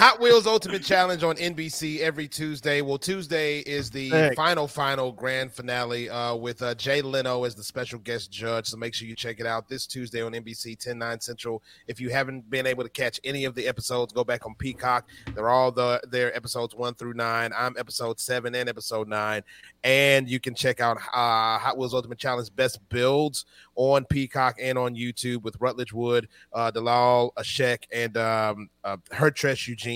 Hot 0.00 0.18
Wheels 0.18 0.46
Ultimate 0.46 0.82
Challenge 0.82 1.22
on 1.24 1.36
NBC 1.36 1.98
every 1.98 2.26
Tuesday. 2.26 2.80
Well, 2.80 2.96
Tuesday 2.96 3.58
is 3.58 3.90
the 3.90 4.08
Sick. 4.08 4.34
final, 4.34 4.66
final 4.66 5.12
grand 5.12 5.52
finale 5.52 6.08
uh, 6.08 6.34
with 6.36 6.62
uh, 6.62 6.74
Jay 6.74 7.02
Leno 7.02 7.44
as 7.44 7.54
the 7.54 7.62
special 7.62 7.98
guest 7.98 8.30
judge. 8.30 8.68
So 8.68 8.78
make 8.78 8.94
sure 8.94 9.06
you 9.06 9.14
check 9.14 9.40
it 9.40 9.46
out 9.46 9.68
this 9.68 9.86
Tuesday 9.86 10.22
on 10.22 10.32
NBC 10.32 10.78
10 10.78 10.96
9 10.96 11.20
Central. 11.20 11.62
If 11.86 12.00
you 12.00 12.08
haven't 12.08 12.48
been 12.48 12.66
able 12.66 12.82
to 12.82 12.88
catch 12.88 13.20
any 13.24 13.44
of 13.44 13.54
the 13.54 13.68
episodes, 13.68 14.14
go 14.14 14.24
back 14.24 14.46
on 14.46 14.54
Peacock. 14.54 15.06
They're 15.34 15.50
all 15.50 15.70
the 15.70 16.00
their 16.08 16.34
episodes 16.34 16.74
one 16.74 16.94
through 16.94 17.12
nine. 17.12 17.52
I'm 17.54 17.76
episode 17.76 18.18
seven 18.18 18.54
and 18.54 18.70
episode 18.70 19.06
nine. 19.06 19.42
And 19.84 20.30
you 20.30 20.40
can 20.40 20.54
check 20.54 20.80
out 20.80 20.96
uh, 20.96 21.58
Hot 21.58 21.76
Wheels 21.76 21.92
Ultimate 21.92 22.18
Challenge 22.18 22.48
best 22.56 22.80
builds 22.88 23.44
on 23.74 24.06
Peacock 24.06 24.56
and 24.60 24.78
on 24.78 24.94
YouTube 24.94 25.42
with 25.42 25.56
Rutledge 25.60 25.92
Wood, 25.92 26.28
uh, 26.54 26.70
Dalal 26.70 27.32
Ashek, 27.38 27.84
and 27.92 28.16
um, 28.16 28.70
uh, 28.84 28.96
Hertrech 29.10 29.68
Eugene. 29.68 29.89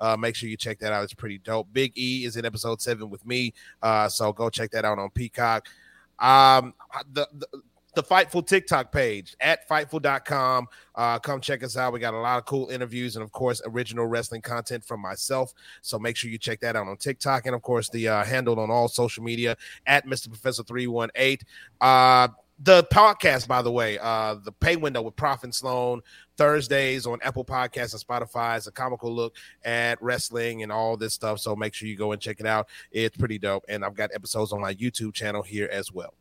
Uh, 0.00 0.16
make 0.16 0.34
sure 0.34 0.48
you 0.48 0.56
check 0.56 0.78
that 0.80 0.92
out. 0.92 1.04
It's 1.04 1.14
pretty 1.14 1.38
dope. 1.38 1.68
Big 1.72 1.92
E 1.96 2.24
is 2.24 2.36
in 2.36 2.44
episode 2.44 2.80
seven 2.80 3.10
with 3.10 3.24
me. 3.26 3.54
Uh, 3.82 4.08
so 4.08 4.32
go 4.32 4.50
check 4.50 4.70
that 4.72 4.84
out 4.84 4.98
on 4.98 5.10
Peacock. 5.10 5.68
Um, 6.18 6.74
the, 7.12 7.28
the 7.32 7.46
the 7.96 8.02
Fightful 8.02 8.46
TikTok 8.46 8.92
page 8.92 9.36
at 9.40 9.66
fightful.com. 9.66 10.68
Uh, 10.94 11.18
come 11.18 11.40
check 11.40 11.64
us 11.64 11.78
out. 11.78 11.94
We 11.94 11.98
got 11.98 12.12
a 12.12 12.18
lot 12.18 12.36
of 12.38 12.44
cool 12.44 12.68
interviews 12.68 13.16
and, 13.16 13.22
of 13.22 13.32
course, 13.32 13.62
original 13.64 14.06
wrestling 14.06 14.42
content 14.42 14.84
from 14.84 15.00
myself. 15.00 15.54
So 15.80 15.98
make 15.98 16.14
sure 16.14 16.30
you 16.30 16.36
check 16.36 16.60
that 16.60 16.76
out 16.76 16.86
on 16.86 16.98
TikTok 16.98 17.46
and, 17.46 17.54
of 17.54 17.62
course, 17.62 17.88
the 17.88 18.08
uh, 18.08 18.22
handle 18.22 18.60
on 18.60 18.70
all 18.70 18.88
social 18.88 19.24
media 19.24 19.56
at 19.86 20.06
Mr. 20.06 20.28
Professor 20.28 20.62
318. 20.62 21.38
Uh, 21.80 22.28
the 22.58 22.84
podcast, 22.84 23.46
by 23.46 23.60
the 23.62 23.70
way, 23.70 23.98
uh, 23.98 24.34
the 24.42 24.52
pay 24.52 24.76
window 24.76 25.02
with 25.02 25.14
Prof 25.16 25.44
and 25.44 25.54
Sloan 25.54 26.00
Thursdays 26.36 27.06
on 27.06 27.18
Apple 27.22 27.44
Podcasts 27.44 27.92
and 27.92 28.02
Spotify 28.02 28.56
is 28.56 28.66
a 28.66 28.72
comical 28.72 29.14
look 29.14 29.36
at 29.64 30.00
wrestling 30.02 30.62
and 30.62 30.72
all 30.72 30.96
this 30.96 31.14
stuff. 31.14 31.38
So 31.40 31.54
make 31.54 31.74
sure 31.74 31.88
you 31.88 31.96
go 31.96 32.12
and 32.12 32.20
check 32.20 32.40
it 32.40 32.46
out. 32.46 32.68
It's 32.90 33.16
pretty 33.16 33.38
dope. 33.38 33.64
And 33.68 33.84
I've 33.84 33.94
got 33.94 34.10
episodes 34.14 34.52
on 34.52 34.60
my 34.60 34.74
YouTube 34.74 35.12
channel 35.12 35.42
here 35.42 35.68
as 35.70 35.92
well. 35.92 36.14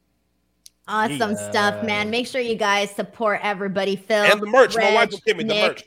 Awesome 0.88 1.36
stuff, 1.36 1.84
man. 1.84 2.10
Make 2.10 2.28
sure 2.28 2.42
you 2.42 2.56
guys 2.56 2.92
support 2.92 3.40
everybody. 3.42 3.96
Phil 3.96 4.24
and 4.24 4.40
the 4.40 4.46
merch. 4.46 4.76
My 4.76 4.84
Reg, 4.84 4.94
wife 4.94 5.12
will 5.12 5.22
give 5.26 5.38
me 5.38 5.44
the 5.44 5.56
merch. 5.56 5.84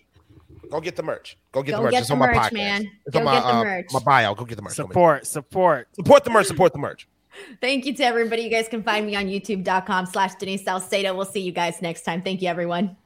Go 0.70 0.80
get 0.80 0.96
the 0.96 1.02
merch. 1.02 1.38
Go 1.52 1.62
get 1.62 1.72
Go 1.72 1.76
the 1.78 1.82
merch. 1.84 1.92
get 1.92 1.98
it's 2.00 2.08
the 2.08 2.12
on 2.14 2.18
my 2.18 2.26
merch, 2.26 2.36
podcast. 2.36 2.52
man. 2.52 2.90
It's 3.06 3.12
Go 3.12 3.18
on 3.20 3.24
my, 3.24 3.34
get 3.34 3.42
the 3.42 3.48
uh, 3.48 3.64
merch. 3.64 3.86
my 3.92 4.00
bio. 4.00 4.34
Go 4.34 4.44
get 4.44 4.56
the 4.56 4.62
merch. 4.62 4.74
Support, 4.74 5.26
support. 5.26 5.88
Support 5.94 6.24
the 6.24 6.30
merch. 6.30 6.46
Support 6.46 6.72
the 6.72 6.78
merch. 6.78 7.08
Thank 7.60 7.86
you 7.86 7.94
to 7.94 8.04
everybody. 8.04 8.42
You 8.42 8.50
guys 8.50 8.68
can 8.68 8.82
find 8.82 9.06
me 9.06 9.16
on 9.16 9.26
youtube.com 9.26 10.06
slash 10.06 10.34
Denise 10.36 10.64
Salcedo. 10.64 11.14
We'll 11.14 11.24
see 11.24 11.40
you 11.40 11.52
guys 11.52 11.80
next 11.82 12.02
time. 12.02 12.22
Thank 12.22 12.42
you, 12.42 12.48
everyone. 12.48 12.96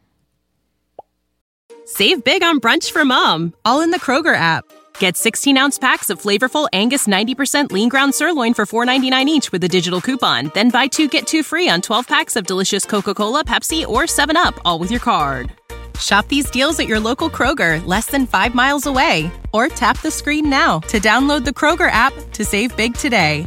Save 1.85 2.23
big 2.23 2.43
on 2.43 2.61
brunch 2.61 2.93
for 2.93 3.05
mom, 3.05 3.55
all 3.65 3.81
in 3.81 3.91
the 3.91 3.99
Kroger 3.99 4.37
app. 4.37 4.65
Get 4.99 5.17
16 5.17 5.57
ounce 5.59 5.79
packs 5.79 6.11
of 6.11 6.21
flavorful 6.21 6.69
Angus 6.73 7.07
90% 7.07 7.73
lean 7.73 7.89
ground 7.89 8.15
sirloin 8.15 8.55
for 8.55 8.67
$4.99 8.67 9.27
each 9.27 9.53
with 9.53 9.65
a 9.65 9.69
digital 9.69 10.01
coupon. 10.01 10.51
Then 10.55 10.71
buy 10.71 10.87
two 10.87 11.09
get 11.09 11.27
two 11.27 11.43
free 11.43 11.69
on 11.69 11.83
12 11.83 12.07
packs 12.07 12.37
of 12.37 12.47
delicious 12.47 12.85
Coca 12.85 13.15
Cola, 13.15 13.45
Pepsi, 13.45 13.87
or 13.87 14.03
7UP, 14.03 14.59
all 14.65 14.79
with 14.79 14.91
your 14.91 15.01
card. 15.01 15.53
Shop 15.99 16.27
these 16.29 16.51
deals 16.51 16.79
at 16.81 16.89
your 16.89 17.01
local 17.01 17.29
Kroger, 17.29 17.85
less 17.87 18.07
than 18.07 18.27
five 18.27 18.55
miles 18.55 18.87
away. 18.87 19.31
Or 19.53 19.69
tap 19.69 20.01
the 20.01 20.11
screen 20.11 20.49
now 20.49 20.81
to 20.81 20.99
download 21.01 21.45
the 21.45 21.51
Kroger 21.51 21.91
app 21.91 22.13
to 22.33 22.45
save 22.45 22.77
big 22.77 22.95
today. 22.95 23.47